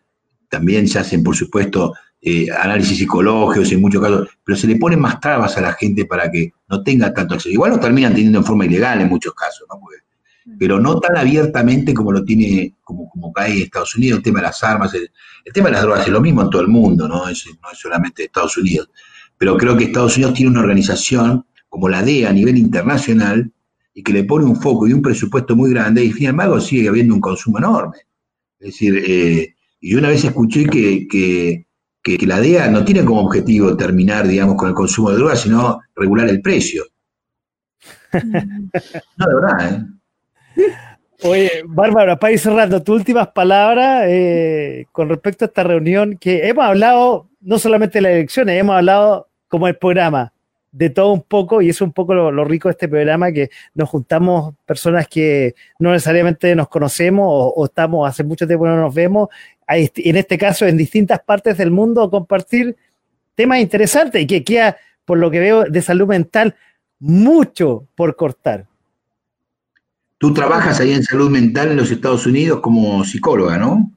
también 0.49 0.87
se 0.87 1.01
hacen, 1.01 1.25
por 1.25 1.35
supuesto, 1.35 1.95
eh, 2.23 2.47
análisis 2.53 2.99
psicológicos 2.99 3.73
en 3.73 3.81
muchos 3.81 4.01
casos, 4.01 4.29
pero 4.45 4.57
se 4.57 4.69
le 4.69 4.77
ponen 4.77 5.01
más 5.01 5.19
trabas 5.19 5.57
a 5.57 5.61
la 5.61 5.73
gente 5.73 6.05
para 6.05 6.31
que 6.31 6.53
no 6.69 6.85
tenga 6.85 7.13
tanto 7.13 7.35
acceso. 7.35 7.53
Igual 7.53 7.73
lo 7.73 7.81
terminan 7.81 8.15
teniendo 8.15 8.39
en 8.39 8.45
forma 8.45 8.65
ilegal 8.65 9.01
en 9.01 9.09
muchos 9.09 9.35
casos, 9.35 9.67
¿no? 9.69 9.81
pero 10.57 10.79
no 10.79 11.01
tan 11.01 11.17
abiertamente 11.17 11.93
como 11.93 12.13
lo 12.13 12.25
tiene, 12.25 12.77
como, 12.85 13.11
como 13.11 13.33
cae 13.33 13.55
en 13.55 13.63
Estados 13.63 13.97
Unidos, 13.97 14.19
el 14.19 14.23
tema 14.23 14.39
de 14.39 14.47
las 14.47 14.63
armas, 14.63 14.95
el, 14.95 15.11
tema 15.53 15.67
de 15.69 15.73
las 15.73 15.83
drogas 15.83 16.07
es 16.07 16.13
lo 16.13 16.21
mismo 16.21 16.43
en 16.43 16.51
todo 16.51 16.63
el 16.63 16.69
mundo, 16.69 17.09
¿no? 17.09 17.29
Es, 17.29 17.45
no 17.61 17.73
es 17.73 17.79
solamente 17.79 18.23
Estados 18.23 18.57
Unidos. 18.57 18.89
Pero 19.37 19.57
creo 19.57 19.77
que 19.77 19.85
Estados 19.85 20.17
Unidos 20.17 20.35
tiene 20.35 20.53
una 20.53 20.61
organización 20.61 21.45
como 21.69 21.89
la 21.89 22.03
DEA 22.05 22.31
a 22.31 22.33
nivel 22.33 22.57
internacional 22.57 23.51
y 24.01 24.03
que 24.03 24.15
le 24.15 24.25
pone 24.25 24.47
un 24.47 24.57
foco 24.57 24.89
y 24.89 24.95
un 24.95 25.03
presupuesto 25.03 25.55
muy 25.55 25.71
grande 25.71 26.03
y 26.03 26.13
sin 26.13 26.29
embargo 26.29 26.59
sigue 26.59 26.89
habiendo 26.89 27.15
un 27.15 27.21
consumo 27.21 27.59
enorme. 27.59 27.99
Es 28.59 28.69
decir, 28.69 29.03
eh, 29.07 29.55
yo 29.83 29.99
una 29.99 30.09
vez 30.09 30.25
escuché 30.25 30.65
que, 30.65 31.07
que, 31.07 31.67
que, 32.03 32.27
la 32.27 32.41
DEA 32.41 32.71
no 32.71 32.83
tiene 32.83 33.05
como 33.05 33.21
objetivo 33.21 33.77
terminar, 33.77 34.27
digamos, 34.27 34.57
con 34.57 34.71
el 34.71 34.75
consumo 34.75 35.11
de 35.11 35.17
drogas, 35.17 35.43
sino 35.43 35.81
regular 35.95 36.31
el 36.31 36.41
precio. 36.41 36.85
no, 38.13 39.27
de 39.27 39.35
verdad, 39.35 39.87
¿eh? 40.57 40.75
Oye, 41.23 41.51
Bárbara, 41.67 42.19
para 42.19 42.33
ir 42.33 42.39
cerrando, 42.39 42.83
tus 42.83 42.97
últimas 42.97 43.29
palabras 43.29 44.05
eh, 44.09 44.87
con 44.93 45.11
respecto 45.11 45.45
a 45.45 45.49
esta 45.49 45.63
reunión 45.63 46.17
que 46.17 46.49
hemos 46.49 46.65
hablado 46.65 47.29
no 47.43 47.59
solamente 47.59 47.99
de 47.99 48.03
las 48.03 48.13
elecciones, 48.13 48.59
hemos 48.59 48.77
hablado 48.77 49.29
como 49.49 49.69
el 49.69 49.77
programa, 49.77 50.33
de 50.73 50.91
todo 50.91 51.13
un 51.13 51.23
poco, 51.23 51.63
y 51.63 51.69
es 51.69 51.81
un 51.81 51.93
poco 51.93 52.15
lo, 52.15 52.45
rico 52.45 52.69
de 52.69 52.73
este 52.73 52.89
programa, 52.89 53.33
que 53.33 53.51
nos 53.75 53.89
juntamos 53.89 54.55
personas 54.65 55.09
que 55.09 55.55
no 55.79 55.93
necesariamente 55.93 56.55
nos 56.55 56.69
conocemos 56.69 57.27
o, 57.29 57.65
estamos 57.65 58.09
hace 58.09 58.23
mucho 58.23 58.47
tiempo 58.47 58.67
no 58.67 58.77
nos 58.77 58.95
vemos, 58.95 59.29
en 59.69 60.17
este 60.17 60.39
caso 60.39 60.67
en 60.67 60.77
distintas 60.77 61.21
partes 61.21 61.57
del 61.59 61.71
mundo, 61.71 62.11
compartir 62.11 62.77
temas 63.35 63.61
interesantes 63.61 64.23
y 64.23 64.27
que 64.27 64.45
queda, 64.45 64.77
por 65.05 65.19
lo 65.19 65.31
que 65.31 65.41
veo, 65.41 65.65
de 65.65 65.83
salud 65.83 66.07
mental 66.07 66.55
mucho 66.99 67.87
por 67.95 68.15
cortar. 68.15 68.67
Tú 70.19 70.35
trabajas 70.35 70.81
ahí 70.81 70.93
en 70.93 71.03
salud 71.03 71.31
mental 71.31 71.71
en 71.71 71.79
los 71.79 71.91
Estados 71.91 72.27
Unidos 72.27 72.61
como 72.61 73.03
psicóloga, 73.05 73.57
¿no? 73.57 73.91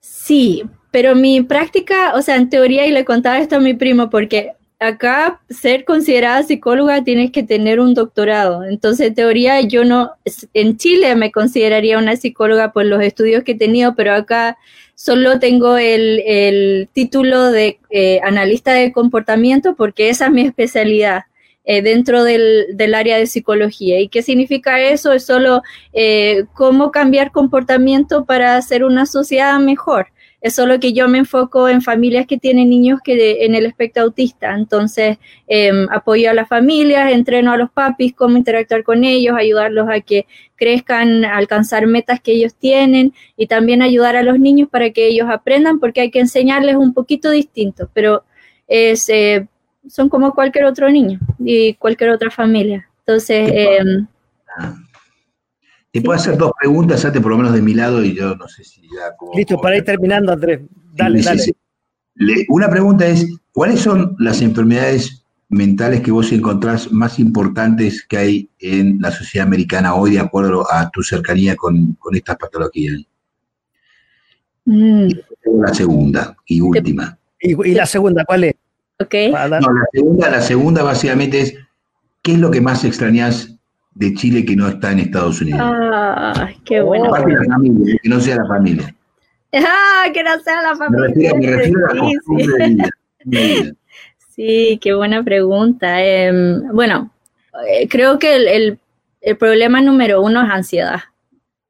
Sí, 0.00 0.62
pero 0.92 1.16
mi 1.16 1.42
práctica, 1.42 2.14
o 2.14 2.22
sea, 2.22 2.36
en 2.36 2.48
teoría, 2.48 2.86
y 2.86 2.92
le 2.92 3.04
contaba 3.04 3.38
esto 3.38 3.56
a 3.56 3.60
mi 3.60 3.74
primo, 3.74 4.08
porque 4.08 4.52
acá 4.86 5.40
ser 5.50 5.84
considerada 5.84 6.42
psicóloga 6.42 7.04
tienes 7.04 7.30
que 7.30 7.42
tener 7.42 7.80
un 7.80 7.94
doctorado. 7.94 8.64
Entonces, 8.64 9.08
en 9.08 9.14
teoría, 9.14 9.60
yo 9.60 9.84
no, 9.84 10.12
en 10.52 10.76
Chile 10.76 11.14
me 11.16 11.32
consideraría 11.32 11.98
una 11.98 12.16
psicóloga 12.16 12.72
por 12.72 12.84
los 12.86 13.02
estudios 13.02 13.44
que 13.44 13.52
he 13.52 13.58
tenido, 13.58 13.94
pero 13.94 14.14
acá 14.14 14.56
solo 14.94 15.38
tengo 15.38 15.76
el, 15.76 16.88
título 16.92 17.50
de 17.50 17.78
eh, 17.90 18.20
analista 18.24 18.72
de 18.72 18.92
comportamiento 18.92 19.74
porque 19.74 20.08
esa 20.08 20.26
es 20.26 20.32
mi 20.32 20.42
especialidad. 20.42 21.24
Eh, 21.66 21.80
dentro 21.80 22.24
del, 22.24 22.66
del, 22.74 22.94
área 22.94 23.16
de 23.16 23.26
psicología. 23.26 23.98
¿Y 23.98 24.08
qué 24.08 24.20
significa 24.20 24.82
eso? 24.82 25.14
Es 25.14 25.24
solo 25.24 25.62
eh, 25.94 26.44
cómo 26.52 26.90
cambiar 26.90 27.32
comportamiento 27.32 28.26
para 28.26 28.58
hacer 28.58 28.84
una 28.84 29.06
sociedad 29.06 29.58
mejor. 29.58 30.08
Es 30.44 30.56
solo 30.56 30.78
que 30.78 30.92
yo 30.92 31.08
me 31.08 31.16
enfoco 31.16 31.70
en 31.70 31.80
familias 31.80 32.26
que 32.26 32.36
tienen 32.36 32.68
niños 32.68 33.00
que 33.02 33.46
en 33.46 33.54
el 33.54 33.64
espectro 33.64 34.02
autista. 34.02 34.54
Entonces, 34.54 35.16
em, 35.46 35.88
apoyo 35.90 36.28
a 36.30 36.34
las 36.34 36.46
familias, 36.46 37.10
entreno 37.12 37.50
a 37.50 37.56
los 37.56 37.70
papis 37.70 38.12
cómo 38.14 38.36
interactuar 38.36 38.84
con 38.84 39.04
ellos, 39.04 39.34
ayudarlos 39.38 39.88
a 39.88 40.02
que 40.02 40.26
crezcan, 40.54 41.24
a 41.24 41.38
alcanzar 41.38 41.86
metas 41.86 42.20
que 42.20 42.32
ellos 42.32 42.54
tienen 42.54 43.14
y 43.38 43.46
también 43.46 43.80
ayudar 43.80 44.16
a 44.16 44.22
los 44.22 44.38
niños 44.38 44.68
para 44.68 44.90
que 44.90 45.06
ellos 45.06 45.28
aprendan 45.30 45.80
porque 45.80 46.02
hay 46.02 46.10
que 46.10 46.20
enseñarles 46.20 46.76
un 46.76 46.92
poquito 46.92 47.30
distinto. 47.30 47.88
Pero 47.94 48.24
es 48.68 49.08
eh, 49.08 49.48
son 49.88 50.10
como 50.10 50.34
cualquier 50.34 50.66
otro 50.66 50.90
niño 50.90 51.20
y 51.38 51.72
cualquier 51.74 52.10
otra 52.10 52.30
familia. 52.30 52.86
Entonces... 52.98 53.50
Eh, 53.50 53.78
te 55.94 56.02
puedo 56.02 56.18
hacer 56.18 56.36
dos 56.36 56.50
preguntas, 56.58 57.04
antes 57.04 57.22
por 57.22 57.30
lo 57.30 57.36
menos 57.36 57.52
de 57.52 57.62
mi 57.62 57.72
lado, 57.72 58.04
y 58.04 58.16
yo 58.16 58.34
no 58.34 58.48
sé 58.48 58.64
si 58.64 58.80
ya... 58.82 59.14
Listo, 59.32 59.60
para 59.60 59.76
ir 59.76 59.84
terminando, 59.84 60.32
Andrés. 60.32 60.62
Dale, 60.92 61.22
dale. 61.22 61.54
una 62.48 62.68
pregunta 62.68 63.06
es, 63.06 63.24
¿cuáles 63.52 63.78
son 63.78 64.16
las 64.18 64.42
enfermedades 64.42 65.24
mentales 65.50 66.00
que 66.00 66.10
vos 66.10 66.32
encontrás 66.32 66.90
más 66.90 67.20
importantes 67.20 68.04
que 68.04 68.16
hay 68.16 68.50
en 68.58 68.98
la 69.00 69.12
sociedad 69.12 69.46
americana 69.46 69.94
hoy 69.94 70.14
de 70.14 70.18
acuerdo 70.18 70.66
a 70.68 70.90
tu 70.90 71.00
cercanía 71.04 71.54
con, 71.54 71.96
estas 72.12 72.38
patologías? 72.38 73.00
Mm. 74.64 75.10
La 75.60 75.72
segunda 75.72 76.36
y 76.44 76.60
última. 76.60 77.16
¿Y, 77.38 77.72
la 77.72 77.86
segunda 77.86 78.24
cuál 78.24 78.42
es? 78.42 78.54
No, 78.98 79.48
la 79.48 79.60
segunda, 79.92 80.28
la 80.28 80.40
segunda 80.40 80.82
básicamente 80.82 81.40
es, 81.40 81.54
¿qué 82.20 82.32
es 82.32 82.38
lo 82.40 82.50
que 82.50 82.60
más 82.60 82.82
extrañas 82.82 83.53
de 83.94 84.14
Chile 84.14 84.44
que 84.44 84.56
no 84.56 84.68
está 84.68 84.92
en 84.92 85.00
Estados 85.00 85.40
Unidos? 85.40 85.60
Ah, 85.62 86.50
qué 86.64 86.80
bueno. 86.80 87.10
que 88.02 88.08
no 88.08 88.20
sea 88.20 88.36
la 88.36 88.46
familia. 88.46 88.94
Ah, 89.52 90.06
que 90.12 90.22
no 90.22 90.38
sea 90.40 90.62
la 90.62 90.76
familia. 90.76 91.34
Me 91.34 91.50
refiero, 91.50 91.88
a 91.88 91.94
la 91.94 92.90
sí, 93.24 93.72
sí. 94.34 94.78
qué 94.82 94.94
buena 94.94 95.22
pregunta. 95.22 96.02
Em, 96.04 96.68
bueno, 96.72 97.10
eh, 97.68 97.88
creo 97.88 98.18
que 98.18 98.36
el, 98.36 98.78
problema 99.38 99.80
número 99.80 100.20
uno 100.20 100.42
es 100.44 100.50
ansiedad. 100.50 101.00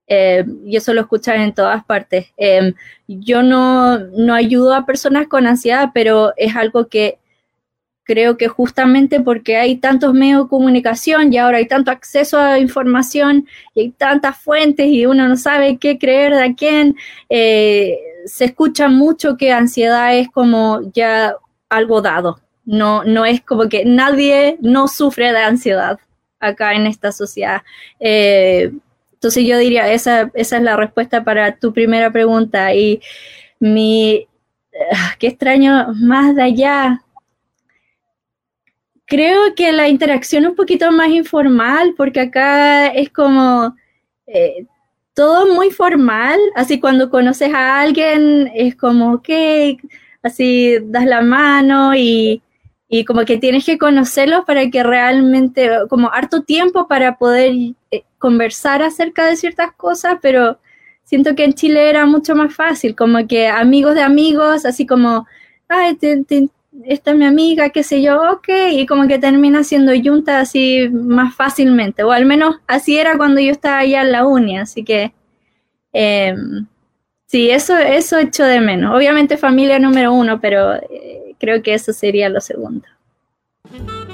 Eh, 0.07 0.45
y 0.67 0.77
eso 0.77 0.93
lo 0.93 1.03
escuchan 1.03 1.41
en 1.41 1.55
todas 1.55 1.85
partes. 1.85 2.27
Em, 2.37 2.75
yo 3.07 3.43
no, 3.43 3.99
no 3.99 4.35
ayudo 4.35 4.75
a 4.75 4.87
personas 4.87 5.29
con 5.29 5.47
ansiedad, 5.47 5.91
pero 5.95 6.33
es 6.37 6.57
algo 6.57 6.89
que 6.89 7.19
creo 8.05 8.36
que 8.36 8.48
justamente 8.48 9.20
porque 9.20 9.56
hay 9.56 9.76
tantos 9.76 10.14
medios 10.14 10.44
de 10.44 10.48
comunicación 10.48 11.32
y 11.32 11.39
ahora 11.39 11.59
hay 11.59 11.66
tanto 11.66 11.90
acceso 11.90 12.39
a 12.39 12.59
información 12.59 13.47
y 13.74 13.81
hay 13.81 13.90
tantas 13.93 14.39
fuentes 14.39 14.86
y 14.89 15.06
uno 15.06 15.26
no 15.28 15.36
sabe 15.36 15.78
qué 15.78 15.98
creer 15.98 16.35
de 16.35 16.55
quién, 16.55 16.97
eh, 17.28 17.98
se 18.26 18.47
escucha 18.47 18.89
mucho 18.89 19.36
que 19.36 19.52
ansiedad 19.52 20.16
es 20.16 20.28
como 20.31 20.81
ya 20.93 21.35
algo 21.68 22.01
dado. 22.02 22.40
No, 22.64 23.05
no 23.05 23.24
es 23.26 23.43
como 23.43 23.68
que 23.68 23.85
nadie 23.85 24.56
no 24.60 24.89
sufre 24.89 25.32
de 25.32 25.39
ansiedad 25.39 25.98
acá 26.40 26.74
en 26.74 26.86
esta 26.86 27.12
sociedad. 27.12 27.62
Eh, 28.01 28.72
Entonces 29.14 29.47
yo 29.47 29.59
diría, 29.59 29.90
esa, 29.93 30.31
esa 30.35 30.56
es 30.59 30.62
la 30.62 30.76
respuesta 30.76 31.24
para 31.24 31.56
tu 31.56 31.72
primera 31.72 32.10
pregunta. 32.12 32.74
Y 32.74 33.01
mi, 33.60 34.26
ah, 34.93 35.14
qué 35.18 35.28
extraño, 35.28 35.89
más 35.94 36.35
de 36.36 36.43
allá. 36.43 37.03
Creo 39.06 39.55
que 39.55 39.72
la 39.72 39.89
interacción 39.89 40.47
un 40.47 40.55
poquito 40.55 40.90
más 40.93 41.09
informal, 41.09 41.94
porque 41.97 42.20
acá 42.20 42.86
es 42.89 43.10
como 43.10 43.74
eh, 44.26 44.66
todo 45.14 45.52
muy 45.55 45.70
formal, 45.70 46.40
así 46.56 46.81
cuando 46.81 47.10
conoces 47.10 47.52
a 47.55 47.81
alguien 47.81 48.51
es 48.55 48.74
como, 48.76 49.14
ok, 49.14 49.28
así 50.22 50.78
das 50.85 51.05
la 51.06 51.20
mano 51.20 51.94
y, 51.94 52.43
y 52.89 53.05
como 53.05 53.24
que 53.24 53.36
tienes 53.39 53.64
que 53.64 53.78
conocerlos 53.78 54.44
para 54.44 54.70
que 54.70 54.82
realmente, 54.82 55.70
como 55.90 56.10
harto 56.10 56.43
tiempo 56.43 56.89
para 56.89 57.16
poder 57.18 57.52
eh, 57.90 58.05
conversar 58.18 58.82
acerca 58.82 59.26
de 59.26 59.36
ciertas 59.36 59.72
cosas, 59.72 60.18
pero 60.22 60.59
siento 61.05 61.35
que 61.35 61.44
en 61.44 61.55
Chile 61.55 61.90
era 61.90 62.06
mucho 62.06 62.35
más 62.35 62.55
fácil, 62.55 62.97
como 62.97 63.26
que 63.28 63.48
amigos 63.48 63.94
de 63.94 64.02
amigos, 64.02 64.64
así 64.64 64.86
como, 64.86 65.26
ay, 65.68 65.98
esta 66.85 67.13
es 67.13 67.17
mi 67.17 67.25
amiga, 67.25 67.71
qué 67.71 67.83
sé 67.83 68.03
yo, 68.03 68.21
ok, 68.33 68.49
y 68.73 68.87
como 68.87 69.07
que 69.07 69.19
termina 69.19 69.63
siendo 69.65 69.93
junta 70.03 70.41
así 70.41 70.89
más 70.91 71.35
fácilmente, 71.35 72.03
o 72.03 72.11
al 72.11 72.27
menos 72.27 72.57
así 72.67 72.99
era 72.99 73.17
cuando 73.17 73.41
yo 73.41 73.53
estaba 73.53 73.79
allá 73.79 74.03
en 74.03 74.13
la 74.13 74.27
uni, 74.27 74.59
así 74.59 74.85
que 74.85 75.13
em, 75.93 76.67
sí, 77.27 77.51
eso, 77.51 77.77
eso 77.77 78.19
echo 78.19 78.45
de 78.45 78.61
menos. 78.61 78.95
Obviamente 78.95 79.37
familia 79.37 79.79
número 79.79 80.13
uno, 80.13 80.41
pero 80.41 80.75
eh, 80.75 81.35
creo 81.39 81.63
que 81.63 81.75
eso 81.75 81.93
sería 81.93 82.29
lo 82.29 82.41
segundo. 82.41 82.87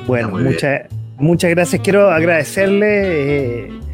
Bueno, 0.06 0.30
muchas, 0.30 0.82
muchas 1.16 1.50
gracias. 1.50 1.82
Quiero 1.82 2.10
agradecerle. 2.10 3.66
Eh, 3.66 3.89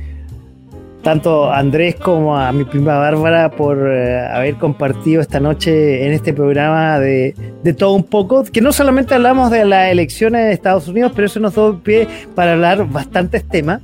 tanto 1.07 1.45
a 1.45 1.61
Andrés 1.61 1.95
como 1.95 2.37
a 2.37 2.51
mi 2.51 2.65
prima 2.65 2.99
Bárbara 2.99 3.49
por 3.49 3.78
eh, 3.78 4.27
haber 4.27 4.57
compartido 4.57 5.23
esta 5.23 5.39
noche 5.39 6.05
en 6.05 6.12
este 6.12 6.33
programa 6.33 6.99
de, 6.99 7.33
todo 7.78 7.93
un 7.93 8.03
poco, 8.03 8.43
que 8.43 8.61
no 8.61 8.73
solamente 8.73 9.15
hablamos 9.15 9.53
de 9.53 9.65
las 9.65 9.93
elecciones 9.93 10.47
de 10.47 10.53
Estados 10.53 10.89
Unidos, 10.89 11.12
pero 11.15 11.27
eso 11.27 11.39
nos 11.39 11.55
da 11.55 11.78
pie 11.78 12.09
para 12.35 12.55
hablar 12.55 12.89
bastantes 12.89 13.45
temas. 13.45 13.83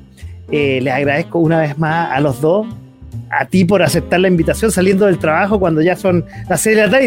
Eh, 0.50 0.80
les 0.82 0.92
agradezco 0.92 1.38
una 1.38 1.60
vez 1.60 1.78
más 1.78 2.10
a 2.10 2.18
los 2.18 2.40
dos, 2.40 2.66
a 3.30 3.44
ti 3.44 3.64
por 3.64 3.84
aceptar 3.84 4.18
la 4.18 4.26
invitación 4.26 4.72
saliendo 4.72 5.06
del 5.06 5.18
trabajo 5.18 5.60
cuando 5.60 5.80
ya 5.80 5.94
son 5.94 6.24
las 6.48 6.60
6 6.60 6.76
de 6.76 6.82
la 6.82 6.90
tarde 6.90 7.04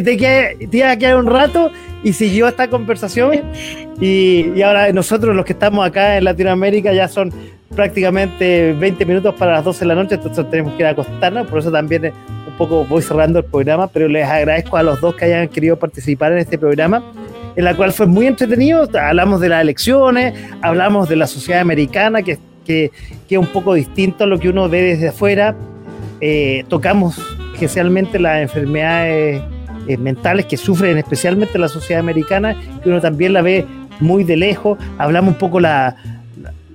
y 0.61 0.67
te, 0.67 0.83
a 0.85 0.97
quedar 0.97 1.17
un 1.17 1.25
rato 1.25 1.71
y 2.05 2.13
siguió 2.13 2.47
esta 2.47 2.69
conversación. 2.69 3.41
Y, 3.97 4.51
y 4.53 4.61
ahora 4.61 4.91
nosotros 4.91 5.33
los 5.33 5.45
que 5.45 5.53
estamos 5.53 5.87
acá 5.87 6.17
en 6.17 6.25
Latinoamérica 6.25 6.91
ya 6.91 7.07
son 7.07 7.31
prácticamente 7.75 8.73
20 8.73 9.05
minutos 9.05 9.35
para 9.35 9.53
las 9.53 9.63
12 9.63 9.79
de 9.81 9.85
la 9.85 9.95
noche, 9.95 10.15
entonces 10.15 10.49
tenemos 10.49 10.73
que 10.73 10.79
ir 10.79 10.85
a 10.87 10.91
acostarnos, 10.91 11.47
por 11.47 11.59
eso 11.59 11.71
también 11.71 12.05
un 12.05 12.57
poco 12.57 12.85
voy 12.85 13.01
cerrando 13.01 13.39
el 13.39 13.45
programa, 13.45 13.87
pero 13.87 14.07
les 14.07 14.27
agradezco 14.27 14.77
a 14.77 14.83
los 14.83 15.01
dos 15.01 15.15
que 15.15 15.25
hayan 15.25 15.47
querido 15.49 15.77
participar 15.77 16.31
en 16.31 16.39
este 16.39 16.57
programa, 16.57 17.03
en 17.55 17.63
la 17.63 17.75
cual 17.75 17.91
fue 17.91 18.05
muy 18.05 18.27
entretenido, 18.27 18.89
hablamos 18.99 19.41
de 19.41 19.49
las 19.49 19.61
elecciones, 19.61 20.33
hablamos 20.61 21.09
de 21.09 21.15
la 21.17 21.27
sociedad 21.27 21.61
americana, 21.61 22.21
que, 22.21 22.37
que, 22.65 22.91
que 23.27 23.35
es 23.35 23.39
un 23.39 23.47
poco 23.47 23.73
distinto 23.73 24.23
a 24.23 24.27
lo 24.27 24.39
que 24.39 24.49
uno 24.49 24.67
ve 24.69 24.81
desde 24.81 25.09
afuera, 25.09 25.55
eh, 26.21 26.63
tocamos 26.69 27.19
especialmente 27.53 28.19
las 28.19 28.41
enfermedades 28.41 29.41
eh, 29.87 29.97
mentales 29.97 30.45
que 30.45 30.57
sufren 30.57 30.97
especialmente 30.97 31.57
la 31.59 31.67
sociedad 31.67 31.99
americana, 31.99 32.55
que 32.83 32.89
uno 32.89 33.01
también 33.01 33.33
la 33.33 33.41
ve 33.41 33.65
muy 33.99 34.23
de 34.23 34.35
lejos, 34.35 34.77
hablamos 34.97 35.33
un 35.33 35.39
poco 35.39 35.59
la 35.59 35.95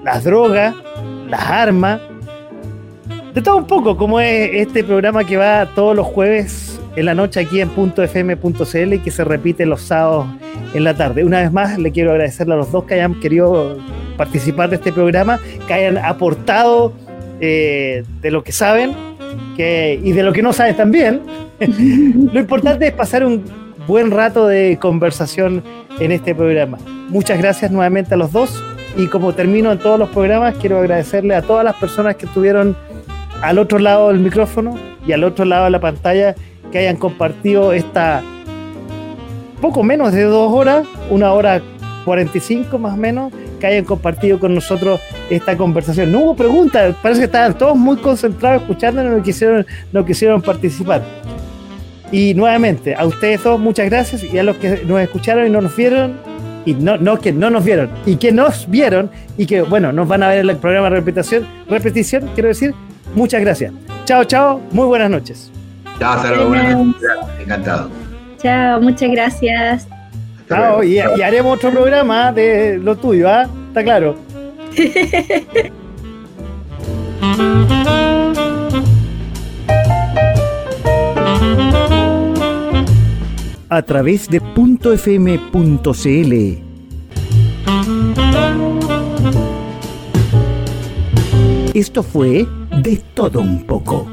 las 0.05 0.25
drogas, 0.25 0.75
las 1.29 1.43
armas, 1.43 2.01
de 3.35 3.43
todo 3.43 3.59
un 3.59 3.67
poco, 3.67 3.97
como 3.97 4.21
es 4.21 4.51
este 4.55 4.83
programa 4.83 5.25
que 5.25 5.37
va 5.37 5.67
todos 5.75 5.95
los 5.95 6.07
jueves 6.07 6.81
en 6.97 7.07
la 7.07 7.15
noche 7.15 7.41
aquí 7.41 7.61
en 7.61 7.71
.fm.cl 7.71 8.93
y 8.95 8.99
que 8.99 9.11
se 9.11 9.25
repite 9.25 9.65
los 9.67 9.83
sábados 9.83 10.27
en 10.75 10.85
la 10.85 10.95
tarde. 10.95 11.25
Una 11.25 11.41
vez 11.41 11.53
más, 11.53 11.79
le 11.79 11.93
quiero 11.93 12.11
agradecerle 12.11 12.55
a 12.55 12.57
los 12.57 12.73
dos 12.73 12.85
que 12.85 12.95
hayan 12.95 13.21
querido 13.21 13.79
participar 14.17 14.71
de 14.71 14.77
este 14.77 14.93
programa, 14.93 15.39
que 15.67 15.75
hayan 15.75 15.99
aportado 15.99 16.93
eh, 17.41 18.03
de 18.21 18.31
lo 18.31 18.43
que 18.43 18.53
saben 18.53 18.95
y 19.57 20.13
de 20.13 20.23
lo 20.23 20.33
que 20.33 20.43
no 20.43 20.53
saben 20.53 20.77
también. 20.77 21.21
lo 21.61 22.41
importante 22.41 22.87
es 22.87 22.93
pasar 22.93 23.25
un 23.25 23.45
buen 23.87 24.11
rato 24.11 24.47
de 24.47 24.79
conversación 24.81 25.63
en 25.99 26.13
este 26.13 26.35
programa. 26.35 26.79
Muchas 27.09 27.39
gracias 27.39 27.71
nuevamente 27.71 28.15
a 28.15 28.17
los 28.17 28.33
dos 28.33 28.63
y 28.97 29.07
como 29.07 29.33
termino 29.35 29.73
en 29.73 29.79
todos 29.79 29.99
los 29.99 30.09
programas, 30.11 30.57
quiero 30.57 30.79
agradecerle 30.79 31.35
a 31.35 31.43
todas 31.43 31.65
las 31.65 31.77
personas 31.77 32.17
que 32.17 32.27
estuvieron 32.27 32.77
al 33.43 33.59
otro 33.59 33.79
lado 33.79 34.09
del 34.09 34.19
micrófono 34.19 34.79
y 35.07 35.13
al 35.13 35.25
otro 35.25 35.45
lado 35.45 35.65
de 35.65 35.71
la 35.71 35.81
pantalla 35.81 36.35
que 36.71 36.79
hayan 36.79 36.97
compartido 36.97 37.73
esta 37.73 38.23
poco 39.61 39.83
menos 39.83 40.13
de 40.13 40.23
dos 40.25 40.53
horas, 40.53 40.87
una 41.11 41.33
hora 41.33 41.61
45 42.05 42.79
más 42.79 42.95
o 42.95 42.97
menos, 42.97 43.33
que 43.61 43.67
hayan 43.67 43.85
compartido 43.85 44.39
con 44.39 44.55
nosotros 44.55 45.01
esta 45.29 45.57
conversación. 45.57 46.11
No 46.11 46.21
hubo 46.21 46.37
preguntas, 46.37 46.95
parece 47.03 47.21
que 47.21 47.27
estaban 47.27 47.57
todos 47.57 47.77
muy 47.77 47.99
concentrados 47.99 48.63
escuchando 48.63 49.03
y 49.03 49.09
no 49.09 49.23
quisieron, 49.23 49.67
no 49.93 50.05
quisieron 50.05 50.41
participar. 50.41 51.03
Y 52.11 52.35
nuevamente, 52.35 52.95
a 52.95 53.07
ustedes 53.07 53.43
dos, 53.45 53.61
muchas 53.61 53.89
gracias 53.89 54.25
y 54.25 54.39
a 54.39 54.43
los 54.43 54.57
que 54.57 54.83
nos 54.87 55.01
escucharon 55.01 55.47
y 55.47 55.51
no 55.51 55.61
nos 55.61 55.77
vieron, 55.77 56.19
y 56.65 56.75
no, 56.75 56.97
no 56.97 57.19
que 57.19 57.33
no 57.33 57.51
nos 57.51 57.65
vieron, 57.65 57.91
y 58.07 58.17
que 58.17 58.33
nos 58.33 58.69
vieron 58.69 59.11
y 59.37 59.47
que, 59.47 59.63
bueno, 59.63 59.93
nos 59.93 60.09
van 60.09 60.23
a 60.23 60.29
ver 60.29 60.41
en 60.41 60.51
el 60.51 60.57
programa 60.57 60.91
de 60.91 60.97
repetición, 60.97 61.47
repetición, 61.69 62.31
quiero 62.35 62.49
decir, 62.49 62.75
muchas 63.15 63.41
gracias. 63.41 63.73
Chao, 64.05 64.25
chao, 64.25 64.61
muy 64.73 64.87
buenas 64.87 65.11
noches. 65.11 65.51
Chao, 65.99 66.15
hasta 66.15 66.31
luego, 66.31 66.49
buenas 66.49 66.79
noches. 66.79 67.03
Encantado. 67.41 67.91
Chao, 68.39 68.81
muchas 68.81 69.11
gracias. 69.11 69.89
Chao, 70.49 70.83
y, 70.83 70.97
y, 70.97 71.23
haremos 71.23 71.57
otro 71.57 71.71
programa 71.71 72.33
de 72.33 72.79
lo 72.79 72.97
tuyo, 72.97 73.29
¿ah? 73.29 73.49
Está 73.69 73.85
claro. 73.85 74.17
a 83.71 83.83
través 83.83 84.29
de 84.29 84.41
.fm.cl. 84.41 86.33
Esto 91.73 92.03
fue 92.03 92.47
De 92.83 93.01
Todo 93.15 93.41
Un 93.41 93.65
poco. 93.65 94.09